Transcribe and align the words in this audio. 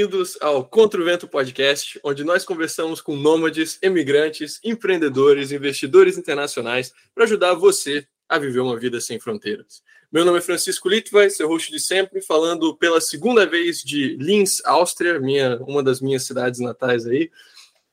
bem-vindos 0.00 0.38
ao 0.40 0.64
Contra 0.64 0.98
o 0.98 1.04
Vento 1.04 1.28
Podcast, 1.28 2.00
onde 2.02 2.24
nós 2.24 2.42
conversamos 2.42 3.02
com 3.02 3.14
nômades, 3.14 3.78
emigrantes, 3.82 4.58
empreendedores, 4.64 5.52
investidores 5.52 6.16
internacionais 6.16 6.90
para 7.14 7.24
ajudar 7.24 7.52
você 7.52 8.06
a 8.26 8.38
viver 8.38 8.60
uma 8.60 8.78
vida 8.78 8.98
sem 8.98 9.20
fronteiras. 9.20 9.82
Meu 10.10 10.24
nome 10.24 10.38
é 10.38 10.40
Francisco 10.40 10.88
Litvai, 10.88 11.28
seu 11.28 11.46
host 11.48 11.70
de 11.70 11.78
sempre, 11.78 12.22
falando 12.22 12.74
pela 12.74 12.98
segunda 12.98 13.44
vez 13.44 13.82
de 13.82 14.16
Linz, 14.16 14.62
Áustria, 14.64 15.20
minha, 15.20 15.58
uma 15.58 15.82
das 15.82 16.00
minhas 16.00 16.22
cidades 16.22 16.60
natais 16.60 17.06
aí. 17.06 17.30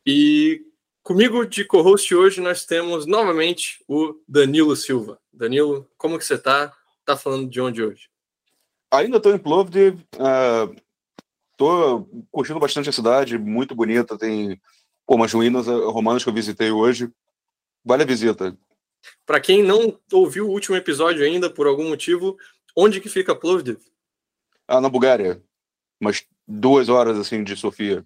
E 0.05 0.61
comigo 1.04 1.46
de 1.46 1.65
co-host 1.65 2.15
hoje 2.15 2.39
nós 2.39 2.65
temos 2.65 3.05
novamente 3.05 3.83
o 3.86 4.15
Danilo 4.25 4.78
Silva. 4.78 5.19
Danilo, 5.33 5.86
como 5.97 6.18
que 6.18 6.24
você 6.24 6.36
está? 6.36 6.74
Tá 7.04 7.18
falando 7.18 7.50
de 7.50 7.60
onde 7.60 7.83
hoje? 7.83 8.07
Ainda 8.89 9.18
estou 9.18 9.36
em 9.36 9.37
Plovdiv, 9.37 10.00
uh 10.15 10.86
Tô 11.57 12.07
curtindo 12.32 12.60
bastante 12.60 12.89
a 12.89 12.93
cidade, 12.93 13.38
muito 13.38 13.74
bonita. 13.75 14.18
Tem 14.18 14.61
pô, 15.06 15.15
umas 15.15 15.34
ruínas 15.34 15.65
romanas 15.65 16.24
que 16.24 16.29
eu 16.29 16.34
visitei 16.34 16.71
hoje. 16.71 17.11
Vale 17.84 18.04
a 18.04 18.06
visita. 18.06 18.56
Para 19.25 19.39
quem 19.39 19.64
não 19.64 20.00
ouviu 20.14 20.48
o 20.48 20.51
último 20.51 20.75
episódio 20.75 21.25
ainda, 21.25 21.50
por 21.50 21.65
algum 21.68 21.89
motivo, 21.89 22.38
onde 22.75 23.01
que 23.01 23.10
fica 23.10 23.36
Plovdiv? 23.36 23.79
Ah, 24.68 24.79
na 24.79 24.89
Bulgária. 24.89 25.42
Umas 26.00 26.25
duas 26.48 26.89
horas, 26.89 27.18
assim, 27.18 27.43
de 27.43 27.56
Sofia. 27.56 28.06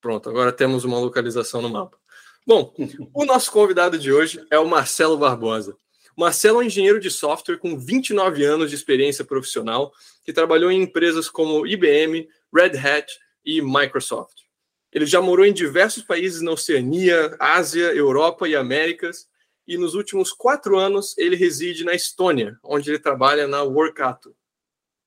Pronto, 0.00 0.28
agora 0.28 0.52
temos 0.52 0.84
uma 0.84 0.98
localização 0.98 1.62
no 1.62 1.70
mapa. 1.70 1.98
Bom, 2.46 2.72
o 3.14 3.24
nosso 3.24 3.50
convidado 3.50 3.98
de 3.98 4.12
hoje 4.12 4.44
é 4.50 4.58
o 4.58 4.68
Marcelo 4.68 5.16
Barbosa. 5.16 5.76
Marcelo 6.16 6.60
é 6.60 6.64
um 6.64 6.66
engenheiro 6.66 6.98
de 6.98 7.10
software 7.10 7.58
com 7.58 7.78
29 7.78 8.42
anos 8.42 8.70
de 8.70 8.76
experiência 8.76 9.22
profissional, 9.22 9.92
que 10.24 10.32
trabalhou 10.32 10.70
em 10.70 10.82
empresas 10.82 11.28
como 11.28 11.66
IBM, 11.66 12.26
Red 12.54 12.78
Hat 12.78 13.12
e 13.44 13.60
Microsoft. 13.60 14.46
Ele 14.90 15.04
já 15.04 15.20
morou 15.20 15.44
em 15.44 15.52
diversos 15.52 16.02
países 16.02 16.40
na 16.40 16.52
Oceania, 16.52 17.36
Ásia, 17.38 17.92
Europa 17.94 18.48
e 18.48 18.56
Américas, 18.56 19.28
e 19.68 19.76
nos 19.76 19.94
últimos 19.94 20.32
quatro 20.32 20.78
anos 20.78 21.16
ele 21.18 21.36
reside 21.36 21.84
na 21.84 21.92
Estônia, 21.92 22.58
onde 22.62 22.90
ele 22.90 22.98
trabalha 22.98 23.46
na 23.46 23.62
Workato. 23.62 24.34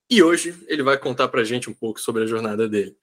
E 0.07 0.21
hoje 0.21 0.55
ele 0.67 0.83
vai 0.83 0.97
contar 0.97 1.27
para 1.29 1.41
a 1.41 1.43
gente 1.43 1.69
um 1.69 1.73
pouco 1.73 1.99
sobre 1.99 2.23
a 2.23 2.27
jornada 2.27 2.67
dele. 2.67 2.95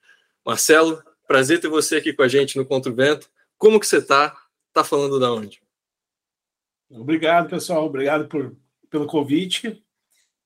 Marcelo, 0.45 1.03
prazer 1.27 1.59
ter 1.59 1.67
você 1.67 1.97
aqui 1.97 2.13
com 2.13 2.23
a 2.23 2.27
gente 2.27 2.55
no 2.57 2.65
Contra 2.65 2.89
o 2.89 2.95
Vento. 2.95 3.29
Como 3.57 3.79
que 3.79 3.87
você 3.87 3.97
está? 3.97 4.33
Está 4.69 4.81
falando 4.83 5.19
da 5.19 5.33
onde? 5.33 5.61
Obrigado, 6.89 7.49
pessoal. 7.49 7.85
Obrigado 7.85 8.27
por, 8.27 8.55
pelo 8.89 9.07
convite. 9.07 9.83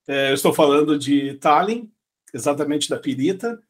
É, 0.06 0.30
eu 0.30 0.34
estou 0.34 0.52
falando 0.52 0.98
de 0.98 1.34
Tallinn, 1.34 1.88
exatamente 2.34 2.88
da 2.88 2.98
Pirita, 2.98 3.62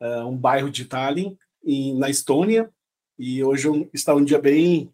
é, 0.00 0.24
um 0.24 0.36
bairro 0.36 0.70
de 0.70 0.84
Tallinn, 0.86 1.36
em, 1.64 1.96
na 1.98 2.08
Estônia. 2.08 2.70
E 3.18 3.42
hoje 3.44 3.68
está 3.92 4.14
um 4.14 4.24
dia 4.24 4.40
bem 4.40 4.92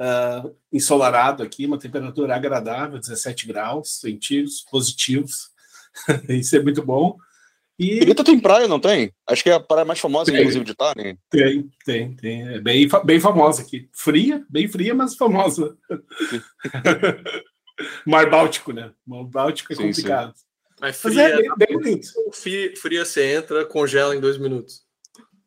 uh, 0.00 0.56
ensolarado 0.72 1.42
aqui, 1.42 1.66
uma 1.66 1.78
temperatura 1.78 2.34
agradável, 2.34 2.98
17 2.98 3.46
graus, 3.46 4.00
centígrados 4.00 4.62
positivos. 4.62 5.50
Isso 6.28 6.56
é 6.56 6.62
muito 6.62 6.82
bom. 6.82 7.18
E... 7.80 7.98
Pirita 7.98 8.22
tem 8.22 8.38
praia, 8.38 8.68
não 8.68 8.78
tem? 8.78 9.10
Acho 9.26 9.42
que 9.42 9.48
é 9.48 9.54
a 9.54 9.60
praia 9.60 9.86
mais 9.86 9.98
famosa, 9.98 10.30
tem, 10.30 10.38
inclusive, 10.38 10.66
de 10.66 10.74
Tallinn. 10.74 11.16
Tem, 11.30 11.66
tem, 11.82 12.14
tem. 12.14 12.46
É 12.46 12.60
bem, 12.60 12.86
bem 13.06 13.18
famosa 13.18 13.62
aqui. 13.62 13.88
Fria, 13.90 14.44
bem 14.50 14.68
fria, 14.68 14.94
mas 14.94 15.16
famosa. 15.16 15.74
Mar 18.06 18.28
Báltico, 18.28 18.74
né? 18.74 18.92
Mar 19.06 19.24
Báltico 19.24 19.72
é 19.72 19.76
sim, 19.76 19.86
complicado. 19.86 20.36
Sim. 20.36 20.44
Mas 20.78 21.00
fria, 21.00 21.22
mas 21.22 21.32
é 21.32 21.36
bem, 21.36 21.50
bem 21.56 21.78
bonito. 21.78 22.08
Fria, 22.34 22.74
você 23.02 23.32
entra, 23.32 23.64
congela 23.64 24.14
em 24.14 24.20
dois 24.20 24.36
minutos. 24.36 24.82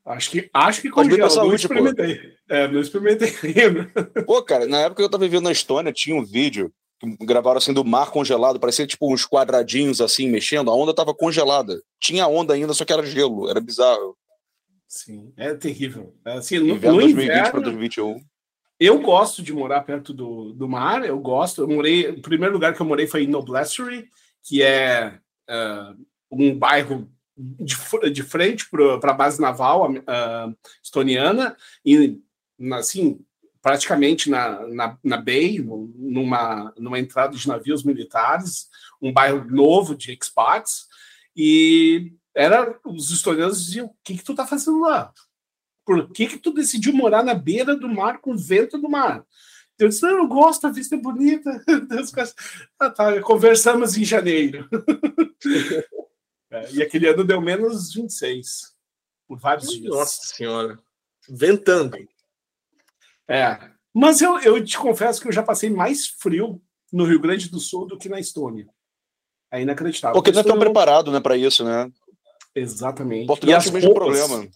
Acho 0.03 0.31
que, 0.31 0.49
acho 0.51 0.81
que 0.81 0.89
congela. 0.89 1.35
Não 1.35 1.53
experimentei. 1.53 2.19
É, 2.49 2.67
não 2.67 2.81
experimentei 2.81 3.31
ainda. 3.45 3.85
Pô, 4.25 4.41
cara, 4.41 4.65
na 4.65 4.79
época 4.79 4.95
que 4.95 5.03
eu 5.03 5.09
tava 5.09 5.25
vivendo 5.25 5.43
na 5.43 5.51
Estônia, 5.51 5.93
tinha 5.93 6.15
um 6.15 6.25
vídeo 6.25 6.73
gravaram 7.21 7.57
assim 7.57 7.73
do 7.73 7.83
mar 7.83 8.11
congelado, 8.11 8.59
parecia 8.59 8.87
tipo 8.87 9.13
uns 9.13 9.25
quadradinhos 9.25 10.01
assim 10.01 10.29
mexendo, 10.29 10.71
a 10.71 10.75
onda 10.75 10.91
estava 10.91 11.13
congelada. 11.13 11.81
Tinha 11.99 12.27
onda 12.27 12.53
ainda, 12.53 12.73
só 12.73 12.85
que 12.85 12.93
era 12.93 13.05
gelo, 13.05 13.49
era 13.49 13.59
bizarro. 13.59 14.17
Sim, 14.87 15.33
é 15.37 15.53
terrível. 15.53 16.13
Assim, 16.23 16.59
no, 16.59 16.75
inverno, 16.75 16.97
no 16.97 17.01
2020 17.01 17.51
para 17.51 17.59
2021. 17.61 18.23
Eu 18.79 18.99
gosto 18.99 19.41
de 19.41 19.53
morar 19.53 19.81
perto 19.81 20.13
do, 20.13 20.53
do 20.53 20.67
mar, 20.67 21.05
eu 21.05 21.17
gosto. 21.19 21.61
Eu 21.61 21.67
morei, 21.67 22.09
o 22.09 22.21
primeiro 22.21 22.53
lugar 22.53 22.75
que 22.75 22.81
eu 22.81 22.85
morei 22.85 23.07
foi 23.07 23.23
em 23.23 23.27
Noblestery, 23.27 24.09
que 24.43 24.61
é 24.61 25.17
uh, 25.49 26.05
um 26.31 26.57
bairro 26.57 27.09
de, 27.35 27.75
de 28.11 28.23
frente 28.23 28.67
para 28.69 29.11
a 29.11 29.15
base 29.15 29.41
naval 29.41 29.91
uh, 29.91 30.57
estoniana, 30.83 31.57
e 31.85 32.19
assim, 32.73 33.19
praticamente 33.63 34.29
na, 34.29 34.67
na, 34.67 34.97
na 35.01 35.17
Bay, 35.17 35.57
numa, 35.57 36.73
numa 36.77 36.99
entrada 36.99 37.35
de 37.35 37.47
navios 37.47 37.81
militares, 37.81 38.69
um 39.01 39.11
bairro 39.11 39.49
novo 39.49 39.95
de 39.95 40.11
expats, 40.11 40.85
e 41.35 42.11
era 42.35 42.77
os 42.85 43.09
historiadores 43.09 43.65
diziam: 43.65 43.87
o 43.87 43.95
que, 44.03 44.17
que 44.17 44.23
tu 44.23 44.35
tá 44.35 44.45
fazendo 44.45 44.81
lá? 44.81 45.13
Por 45.85 46.11
que, 46.11 46.27
que 46.27 46.37
tu 46.37 46.53
decidiu 46.53 46.93
morar 46.93 47.23
na 47.23 47.33
beira 47.33 47.75
do 47.75 47.87
mar 47.87 48.19
com 48.19 48.33
o 48.33 48.37
vento 48.37 48.77
do 48.77 48.89
mar? 48.89 49.25
Eu 49.79 49.87
disse: 49.87 50.01
não, 50.01 50.17
eu 50.17 50.27
gosto, 50.27 50.67
a 50.67 50.71
vista 50.71 50.95
é 50.95 50.99
bonita. 50.99 51.63
ah, 52.79 52.89
tá, 52.89 53.21
conversamos 53.21 53.97
em 53.97 54.03
janeiro. 54.03 54.67
é, 56.51 56.71
e 56.73 56.83
aquele 56.83 57.07
ano 57.07 57.23
deu 57.23 57.39
menos 57.39 57.93
26, 57.93 58.75
por 59.25 59.39
vários 59.39 59.67
Nossa 59.67 59.79
dias. 59.79 59.93
Nossa 59.93 60.35
Senhora, 60.35 60.79
ventando. 61.29 61.97
É. 63.27 63.57
Mas 63.93 64.21
eu, 64.21 64.39
eu 64.39 64.63
te 64.63 64.77
confesso 64.77 65.21
que 65.21 65.27
eu 65.27 65.31
já 65.31 65.43
passei 65.43 65.69
mais 65.69 66.07
frio 66.07 66.61
no 66.91 67.05
Rio 67.05 67.19
Grande 67.19 67.49
do 67.49 67.59
Sul 67.59 67.87
do 67.87 67.97
que 67.97 68.09
na 68.09 68.19
Estônia. 68.19 68.67
É 69.51 69.61
inacreditável. 69.61 70.15
Porque 70.15 70.31
não 70.31 70.41
é 70.41 70.43
tão 70.43 70.57
preparado 70.57 71.11
né, 71.11 71.19
para 71.19 71.37
isso, 71.37 71.63
né? 71.63 71.91
Exatamente. 72.55 73.27
Portugal 73.27 73.61
tem 73.61 73.69
o 73.69 73.73
mesmo 73.73 73.93
problema 73.93 74.47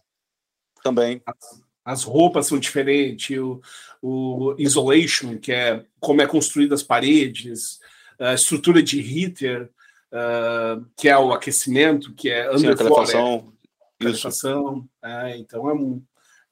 também. 0.83 1.21
As, 1.25 1.61
as, 1.85 2.03
roupas 2.03 2.47
são 2.47 2.59
diferentes, 2.59 3.37
o, 3.37 3.61
o 4.01 4.55
isolation, 4.57 5.37
que 5.37 5.51
é 5.51 5.83
como 5.99 6.21
é 6.21 6.27
construída 6.27 6.75
as 6.75 6.83
paredes, 6.83 7.79
a 8.19 8.33
estrutura 8.33 8.81
de 8.81 8.99
heater, 8.99 9.69
uh, 10.11 10.85
que 10.95 11.09
é 11.09 11.17
o 11.17 11.31
aquecimento, 11.31 12.13
que 12.13 12.29
é 12.29 12.49
underfloor, 12.51 12.59
Sim, 12.59 12.69
a 12.69 12.75
calefação. 12.75 13.53
É, 13.99 14.03
calefação. 14.03 14.89
É, 15.03 15.37
então 15.37 15.69
é 15.69 15.73
um, 15.73 16.01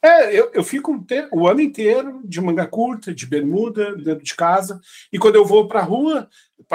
é, 0.05 0.39
eu, 0.39 0.51
eu 0.53 0.63
fico 0.63 1.03
o 1.31 1.47
ano 1.47 1.61
inteiro 1.61 2.21
de 2.23 2.39
manga 2.39 2.67
curta, 2.67 3.13
de 3.13 3.25
bermuda, 3.25 3.95
dentro 3.95 4.23
de 4.23 4.35
casa. 4.35 4.79
E 5.11 5.17
quando 5.17 5.35
eu 5.35 5.45
vou 5.45 5.67
para 5.67 5.79
a 5.79 5.83
rua, 5.83 6.29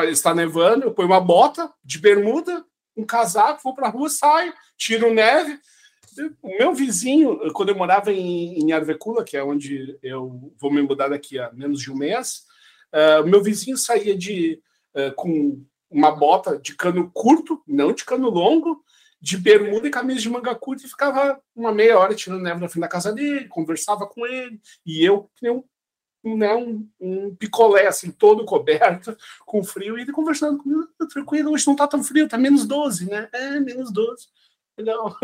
está 0.08 0.34
nevando, 0.34 0.84
eu 0.84 0.92
ponho 0.92 1.08
uma 1.08 1.20
bota 1.20 1.72
de 1.84 1.98
bermuda, 1.98 2.64
um 2.96 3.04
casaco, 3.04 3.60
vou 3.62 3.74
para 3.74 3.86
a 3.86 3.90
rua, 3.90 4.08
saio, 4.08 4.52
tiro 4.76 5.14
neve. 5.14 5.58
O 6.42 6.58
meu 6.58 6.74
vizinho, 6.74 7.52
quando 7.52 7.68
eu 7.68 7.76
morava 7.76 8.12
em, 8.12 8.58
em 8.58 8.72
Arvecula, 8.72 9.22
que 9.22 9.36
é 9.36 9.44
onde 9.44 9.96
eu 10.02 10.52
vou 10.60 10.72
me 10.72 10.82
mudar 10.82 11.08
daqui 11.08 11.38
a 11.38 11.52
menos 11.52 11.80
de 11.80 11.90
um 11.90 11.96
mês, 11.96 12.42
uh, 12.92 13.22
o 13.22 13.28
meu 13.28 13.40
vizinho 13.42 13.76
saía 13.76 14.16
de 14.16 14.60
uh, 14.94 15.14
com 15.14 15.64
uma 15.88 16.10
bota 16.10 16.58
de 16.58 16.74
cano 16.74 17.08
curto, 17.14 17.62
não 17.66 17.92
de 17.92 18.04
cano 18.04 18.28
longo, 18.28 18.84
de 19.20 19.36
bermuda 19.36 19.86
e 19.86 19.90
camisa 19.90 20.20
de 20.20 20.30
manga 20.30 20.54
curta 20.54 20.84
e 20.84 20.88
ficava 20.88 21.40
uma 21.54 21.72
meia 21.72 21.98
hora 21.98 22.14
tirando 22.14 22.42
neve 22.42 22.60
na 22.60 22.68
frente 22.68 22.82
da 22.82 22.88
casa 22.88 23.12
dele, 23.12 23.48
conversava 23.48 24.06
com 24.06 24.26
ele, 24.26 24.60
e 24.84 25.04
eu, 25.04 25.30
que 25.36 25.46
nem 25.46 25.62
um, 26.24 26.36
né, 26.36 26.54
um, 26.54 26.88
um, 27.00 27.34
picolé, 27.34 27.86
assim, 27.86 28.10
todo 28.10 28.44
coberto, 28.44 29.16
com 29.44 29.62
frio, 29.62 29.98
e 29.98 30.02
ele 30.02 30.12
conversando 30.12 30.58
comigo, 30.58 30.88
tranquilo, 31.12 31.52
hoje 31.52 31.66
não 31.66 31.76
tá 31.76 31.86
tão 31.86 32.02
frio, 32.02 32.28
tá 32.28 32.38
menos 32.38 32.66
12, 32.66 33.10
né? 33.10 33.28
É, 33.32 33.60
menos 33.60 33.92
12. 33.92 34.28
Legal. 34.78 35.16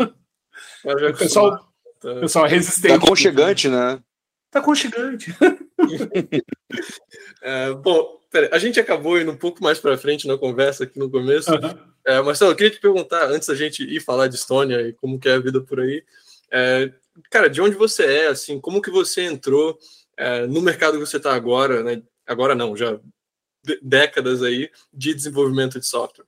O 0.83 1.17
pessoal, 1.17 1.71
tá... 1.99 2.19
pessoal 2.19 2.45
é 2.45 2.49
resistente. 2.49 2.99
Tá 2.99 3.05
aconchegante, 3.05 3.69
né? 3.69 4.01
Tá 4.49 4.59
aconchegante. 4.59 5.35
é, 7.41 7.73
bom, 7.73 8.19
pera, 8.31 8.49
a 8.51 8.59
gente 8.59 8.79
acabou 8.79 9.19
indo 9.19 9.31
um 9.31 9.37
pouco 9.37 9.63
mais 9.63 9.79
para 9.79 9.97
frente 9.97 10.27
na 10.27 10.37
conversa 10.37 10.83
aqui 10.83 10.97
no 10.97 11.09
começo. 11.09 11.51
Uhum. 11.51 11.77
É, 12.07 12.21
Marcelo, 12.21 12.51
eu 12.51 12.55
queria 12.55 12.71
te 12.71 12.79
perguntar, 12.79 13.29
antes 13.29 13.49
da 13.49 13.53
gente 13.53 13.83
ir 13.83 13.99
falar 13.99 14.27
de 14.27 14.35
Estônia 14.35 14.79
e 14.79 14.93
como 14.93 15.19
que 15.19 15.27
é 15.27 15.33
a 15.33 15.39
vida 15.39 15.59
por 15.59 15.81
aí, 15.81 16.05
é, 16.49 16.93
cara, 17.29 17.49
de 17.49 17.61
onde 17.61 17.75
você 17.75 18.05
é, 18.05 18.27
assim, 18.27 18.61
como 18.61 18.81
que 18.81 18.89
você 18.89 19.23
entrou 19.23 19.77
é, 20.15 20.47
no 20.47 20.61
mercado 20.61 20.93
que 20.93 21.05
você 21.05 21.17
está 21.17 21.35
agora, 21.35 21.83
né? 21.83 22.01
Agora 22.25 22.55
não, 22.55 22.77
já 22.77 22.97
décadas 23.81 24.41
aí 24.41 24.71
de 24.93 25.13
desenvolvimento 25.13 25.81
de 25.81 25.85
software. 25.85 26.25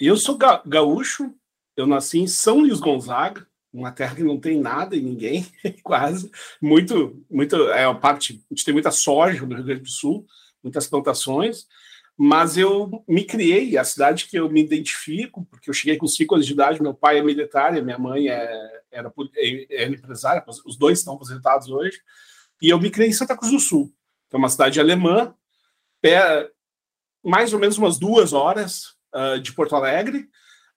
Eu 0.00 0.16
sou 0.16 0.38
ga 0.38 0.62
gaúcho, 0.64 1.34
eu 1.76 1.84
nasci 1.84 2.20
em 2.20 2.28
São 2.28 2.60
Luís 2.60 2.78
Gonzaga, 2.78 3.44
uma 3.72 3.90
terra 3.90 4.14
que 4.14 4.22
não 4.22 4.38
tem 4.38 4.60
nada 4.60 4.94
e 4.94 5.02
ninguém, 5.02 5.44
quase. 5.82 6.30
Muito, 6.62 7.20
muito, 7.28 7.68
é 7.70 7.92
parte, 7.94 8.40
a 8.48 8.54
gente 8.54 8.64
tem 8.64 8.74
muita 8.74 8.92
soja 8.92 9.44
no 9.44 9.56
Rio 9.56 9.64
Grande 9.64 9.82
do 9.82 9.90
Sul, 9.90 10.24
muitas 10.62 10.86
plantações. 10.86 11.66
Mas 12.22 12.58
eu 12.58 13.02
me 13.08 13.24
criei, 13.24 13.78
a 13.78 13.82
cidade 13.82 14.26
que 14.26 14.38
eu 14.38 14.50
me 14.50 14.60
identifico, 14.60 15.42
porque 15.46 15.70
eu 15.70 15.72
cheguei 15.72 15.96
com 15.96 16.06
5 16.06 16.34
anos 16.34 16.46
de 16.46 16.52
idade, 16.52 16.82
meu 16.82 16.92
pai 16.92 17.16
é 17.18 17.22
militar 17.22 17.72
minha 17.80 17.98
mãe 17.98 18.28
é, 18.28 18.82
era, 18.90 19.10
é, 19.38 19.84
é 19.84 19.88
empresária, 19.88 20.44
os 20.66 20.76
dois 20.76 20.98
estão 20.98 21.14
aposentados 21.14 21.70
hoje, 21.70 21.98
e 22.60 22.68
eu 22.68 22.78
me 22.78 22.90
criei 22.90 23.08
em 23.08 23.14
Santa 23.14 23.34
Cruz 23.34 23.50
do 23.50 23.58
Sul, 23.58 23.90
que 24.28 24.36
é 24.36 24.38
uma 24.38 24.50
cidade 24.50 24.78
alemã, 24.78 25.34
mais 27.24 27.54
ou 27.54 27.58
menos 27.58 27.78
umas 27.78 27.98
duas 27.98 28.34
horas 28.34 28.96
uh, 29.14 29.40
de 29.40 29.54
Porto 29.54 29.74
Alegre, 29.74 30.28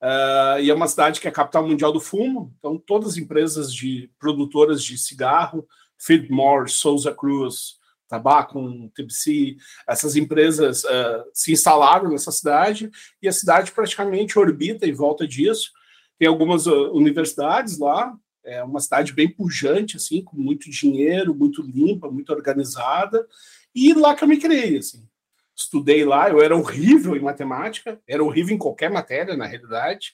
uh, 0.01 0.62
e 0.62 0.72
é 0.72 0.74
uma 0.74 0.88
cidade 0.88 1.19
que 1.19 1.28
é 1.28 1.30
a 1.30 1.34
capital 1.34 1.68
mundial 1.68 1.92
do 1.92 2.00
fumo, 2.00 2.56
então 2.57 2.78
todas 2.80 3.10
as 3.10 3.18
empresas 3.18 3.74
de 3.74 4.10
produtoras 4.18 4.81
de 4.81 4.98
cigarro, 4.98 5.68
Philip 5.98 6.30
Souza 6.69 7.13
Cruz, 7.13 7.83
Tabaco, 8.13 8.89
TBC, 8.94 9.57
essas 9.88 10.15
empresas 10.15 10.83
uh, 10.83 11.24
se 11.33 11.51
instalaram 11.51 12.10
nessa 12.10 12.31
cidade 12.31 12.92
e 13.19 13.27
a 13.27 13.31
cidade 13.31 13.71
praticamente 13.71 14.38
orbita 14.38 14.88
em 14.88 14.94
volta 14.94 15.27
disso. 15.27 15.71
Tem 16.19 16.27
algumas 16.27 16.68
uh, 16.68 16.92
universidades 16.94 17.80
lá, 17.80 18.15
é 18.44 18.63
uma 18.63 18.80
cidade 18.80 19.13
bem 19.13 19.27
pujante, 19.27 19.98
assim, 19.98 20.24
com 20.24 20.38
muito 20.38 20.69
dinheiro, 20.69 21.33
muito 21.33 21.63
limpa, 21.63 22.12
muito 22.12 22.31
organizada, 22.31 23.25
e 23.74 23.94
lá 23.94 24.13
que 24.13 24.24
eu 24.24 24.27
me 24.27 24.38
criei, 24.38 24.77
assim. 24.77 25.07
Estudei 25.56 26.06
lá, 26.06 26.30
eu 26.30 26.42
era 26.42 26.56
horrível 26.56 27.15
em 27.15 27.21
matemática, 27.21 28.00
era 28.07 28.24
horrível 28.24 28.54
em 28.54 28.60
qualquer 28.60 28.92
matéria, 28.92 29.36
na 29.36 29.48
realidade, 29.48 30.13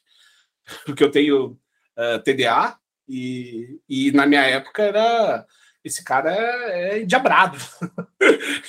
porque 0.86 1.04
eu 1.04 1.12
tenho 1.12 1.48
uh, 1.48 1.58
ah, 1.98 2.20
TDA, 2.20 2.78
e, 3.10 3.82
e 3.90 4.12
na 4.12 4.26
minha 4.26 4.44
época 4.44 4.84
era 4.84 5.46
esse 5.90 6.04
cara 6.04 6.32
é, 6.34 7.00
é 7.00 7.04
diabrado. 7.04 7.58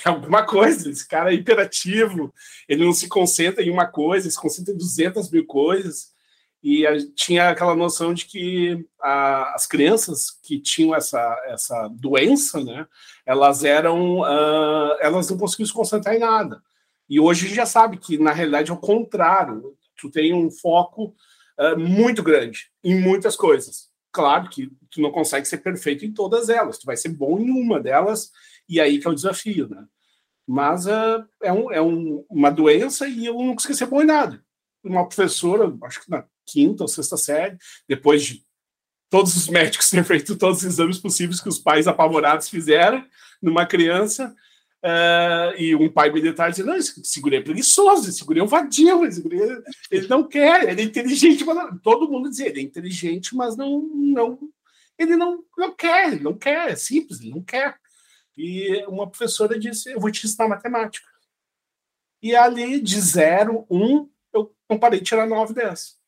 é 0.05 0.09
alguma 0.09 0.45
coisa. 0.45 0.89
Esse 0.89 1.07
cara 1.07 1.31
é 1.31 1.35
hiperativo. 1.35 2.33
Ele 2.67 2.83
não 2.83 2.93
se 2.93 3.07
concentra 3.07 3.63
em 3.63 3.69
uma 3.69 3.87
coisa, 3.87 4.29
se 4.29 4.39
concentra 4.39 4.73
em 4.73 4.77
200 4.77 5.29
mil 5.31 5.45
coisas. 5.45 6.11
E 6.63 6.85
a, 6.85 6.93
tinha 7.15 7.49
aquela 7.49 7.75
noção 7.75 8.13
de 8.13 8.25
que 8.25 8.85
a, 8.99 9.53
as 9.55 9.65
crianças 9.65 10.31
que 10.43 10.59
tinham 10.59 10.93
essa, 10.95 11.41
essa 11.47 11.87
doença, 11.87 12.63
né, 12.63 12.85
elas 13.25 13.63
eram, 13.63 14.19
uh, 14.19 14.97
elas 14.99 15.29
não 15.29 15.37
conseguiam 15.37 15.67
se 15.67 15.73
concentrar 15.73 16.15
em 16.15 16.19
nada. 16.19 16.61
E 17.09 17.19
hoje 17.19 17.45
a 17.45 17.47
gente 17.47 17.55
já 17.55 17.65
sabe 17.65 17.97
que 17.97 18.17
na 18.17 18.31
realidade 18.31 18.71
é 18.71 18.73
o 18.73 18.77
contrário. 18.77 19.75
Tu 19.99 20.09
tem 20.09 20.33
um 20.33 20.49
foco 20.49 21.15
uh, 21.59 21.79
muito 21.79 22.23
grande 22.23 22.71
em 22.83 22.99
muitas 22.99 23.35
coisas 23.35 23.90
claro 24.11 24.49
que 24.49 24.71
tu 24.89 25.01
não 25.01 25.11
consegue 25.11 25.47
ser 25.47 25.57
perfeito 25.57 26.05
em 26.05 26.11
todas 26.11 26.49
elas, 26.49 26.77
tu 26.77 26.85
vai 26.85 26.97
ser 26.97 27.09
bom 27.09 27.39
em 27.39 27.49
uma 27.49 27.79
delas, 27.79 28.31
e 28.67 28.79
aí 28.79 28.99
que 28.99 29.07
é 29.07 29.09
o 29.09 29.15
desafio, 29.15 29.69
né? 29.69 29.85
Mas 30.47 30.85
uh, 30.85 31.25
é, 31.41 31.53
um, 31.53 31.71
é 31.71 31.81
um, 31.81 32.25
uma 32.29 32.51
doença 32.51 33.07
e 33.07 33.25
eu 33.25 33.35
não 33.35 33.53
consegui 33.53 33.75
ser 33.75 33.85
bom 33.85 34.01
em 34.01 34.05
nada. 34.05 34.43
Uma 34.83 35.07
professora, 35.07 35.73
acho 35.83 36.03
que 36.03 36.09
na 36.09 36.25
quinta 36.45 36.83
ou 36.83 36.87
sexta 36.87 37.15
série, 37.15 37.57
depois 37.87 38.23
de 38.23 38.43
todos 39.09 39.35
os 39.35 39.47
médicos 39.47 39.87
terem 39.91 40.03
feito 40.03 40.37
todos 40.37 40.59
os 40.59 40.63
exames 40.65 40.97
possíveis 40.97 41.39
que 41.39 41.49
os 41.49 41.59
pais 41.59 41.87
apavorados 41.87 42.49
fizeram 42.49 43.05
numa 43.41 43.65
criança, 43.65 44.35
Uh, 44.83 45.53
e 45.59 45.75
um 45.75 45.91
pai 45.91 46.11
militar 46.11 46.49
dizendo: 46.49 46.69
Não, 46.69 46.75
esse 46.75 46.99
segurei 47.03 47.39
é 47.39 47.43
preguiçoso, 47.43 48.09
esse 48.09 48.17
segurei 48.17 48.41
é 48.41 48.43
um 48.43 48.47
vadio, 48.47 49.05
esse 49.05 49.21
é... 49.21 49.95
ele 49.95 50.07
não 50.07 50.27
quer, 50.27 50.69
ele 50.69 50.81
é 50.81 50.83
inteligente, 50.83 51.45
mas 51.45 51.55
não... 51.55 51.77
todo 51.77 52.09
mundo 52.09 52.29
dizia: 52.29 52.47
ele 52.47 52.61
é 52.61 52.63
inteligente, 52.63 53.35
mas 53.35 53.55
não, 53.55 53.79
não 53.79 54.39
ele 54.97 55.15
não, 55.15 55.43
não 55.57 55.75
quer, 55.75 56.13
ele 56.13 56.23
não 56.23 56.37
quer, 56.37 56.71
é 56.71 56.75
simples, 56.75 57.19
ele 57.19 57.31
não 57.31 57.43
quer. 57.43 57.75
E 58.35 58.83
uma 58.87 59.07
professora 59.07 59.59
disse: 59.59 59.91
Eu 59.91 59.99
vou 59.99 60.11
te 60.11 60.25
ensinar 60.25 60.47
matemática. 60.47 61.07
E 62.21 62.35
ali, 62.35 62.79
de 62.79 62.99
zero, 62.99 63.65
um, 63.69 64.09
eu 64.33 64.55
não 64.69 64.79
parei 64.79 64.99
de 64.99 65.05
tirar 65.05 65.27
9, 65.27 65.53
10. 65.53 65.99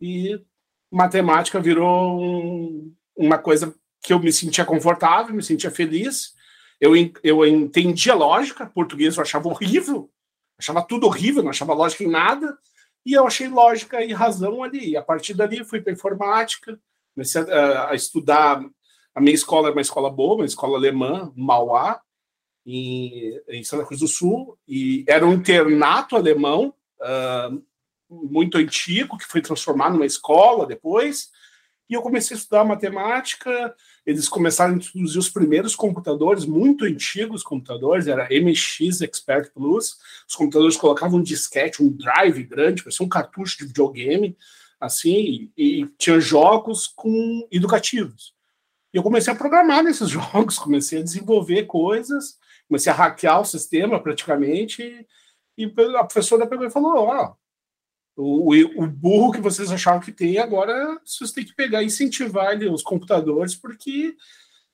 E 0.00 0.42
matemática 0.90 1.60
virou 1.60 2.20
um, 2.20 2.94
uma 3.16 3.38
coisa 3.38 3.74
que 4.02 4.12
eu 4.12 4.18
me 4.18 4.32
sentia 4.32 4.64
confortável, 4.64 5.34
me 5.34 5.42
sentia 5.42 5.70
feliz 5.70 6.34
eu, 6.80 6.92
eu 7.22 7.46
entendia 7.46 8.14
lógica, 8.14 8.66
português 8.66 9.16
eu 9.16 9.22
achava 9.22 9.48
horrível, 9.48 10.10
achava 10.58 10.82
tudo 10.82 11.06
horrível, 11.06 11.42
não 11.42 11.50
achava 11.50 11.74
lógica 11.74 12.04
em 12.04 12.08
nada, 12.08 12.56
e 13.04 13.12
eu 13.12 13.26
achei 13.26 13.48
lógica 13.48 14.02
e 14.02 14.12
razão 14.12 14.62
ali. 14.62 14.90
E 14.90 14.96
a 14.96 15.02
partir 15.02 15.34
dali 15.34 15.62
fui 15.64 15.80
para 15.80 15.92
informática, 15.92 16.80
comecei 17.14 17.42
a, 17.42 17.90
a, 17.90 17.94
estudar. 17.94 18.64
A 19.14 19.20
minha 19.20 19.34
escola 19.34 19.68
era 19.68 19.76
uma 19.76 19.82
escola 19.82 20.10
boa, 20.10 20.36
uma 20.36 20.46
escola 20.46 20.78
alemã, 20.78 21.32
Mauá, 21.36 22.00
em, 22.64 23.40
em 23.48 23.64
Santa 23.64 23.84
Cruz 23.84 24.00
do 24.00 24.08
Sul, 24.08 24.58
e 24.66 25.04
era 25.06 25.26
um 25.26 25.34
internato 25.34 26.16
alemão 26.16 26.74
uh, 27.00 27.62
muito 28.08 28.58
antigo, 28.58 29.18
que 29.18 29.26
foi 29.26 29.40
transformado 29.40 29.94
numa 29.94 30.06
escola 30.06 30.66
depois, 30.66 31.30
e 31.90 31.94
eu 31.94 32.02
comecei 32.02 32.36
a 32.36 32.38
estudar 32.38 32.64
matemática, 32.64 33.74
eles 34.06 34.28
começaram 34.28 34.74
a 34.74 34.76
introduzir 34.76 35.18
os 35.18 35.28
primeiros 35.28 35.74
computadores, 35.74 36.46
muito 36.46 36.84
antigos 36.84 37.42
computadores, 37.42 38.06
era 38.06 38.28
MX 38.30 39.02
Expert 39.02 39.50
Plus. 39.52 39.98
Os 40.28 40.36
computadores 40.36 40.76
colocavam 40.76 41.18
um 41.18 41.22
disquete, 41.22 41.82
um 41.82 41.90
drive 41.90 42.44
grande, 42.44 42.84
parecia 42.84 43.04
um 43.04 43.08
cartucho 43.08 43.58
de 43.58 43.64
videogame, 43.64 44.38
assim, 44.80 45.50
e, 45.56 45.80
e 45.80 45.86
tinha 45.98 46.20
jogos 46.20 46.86
com 46.86 47.48
educativos. 47.50 48.34
E 48.94 48.96
eu 48.96 49.02
comecei 49.02 49.32
a 49.32 49.36
programar 49.36 49.82
nesses 49.82 50.08
jogos, 50.10 50.60
comecei 50.60 51.00
a 51.00 51.04
desenvolver 51.04 51.64
coisas, 51.64 52.38
comecei 52.68 52.92
a 52.92 52.94
hackear 52.94 53.40
o 53.40 53.44
sistema 53.44 54.00
praticamente, 54.00 55.04
e 55.58 55.64
a 55.98 56.04
professora 56.04 56.46
pegou 56.46 56.64
e 56.64 56.70
falou: 56.70 56.94
Ó, 56.94 57.24
oh, 57.24 57.34
o, 58.20 58.82
o, 58.82 58.86
burro 58.86 59.32
que 59.32 59.40
vocês 59.40 59.70
achavam 59.70 60.00
que 60.00 60.12
tem, 60.12 60.38
agora 60.38 61.00
vocês 61.04 61.32
têm 61.32 61.44
que 61.44 61.54
pegar 61.54 61.82
e 61.82 61.86
incentivar 61.86 62.48
ali, 62.48 62.68
os 62.68 62.82
computadores, 62.82 63.54
porque 63.54 64.14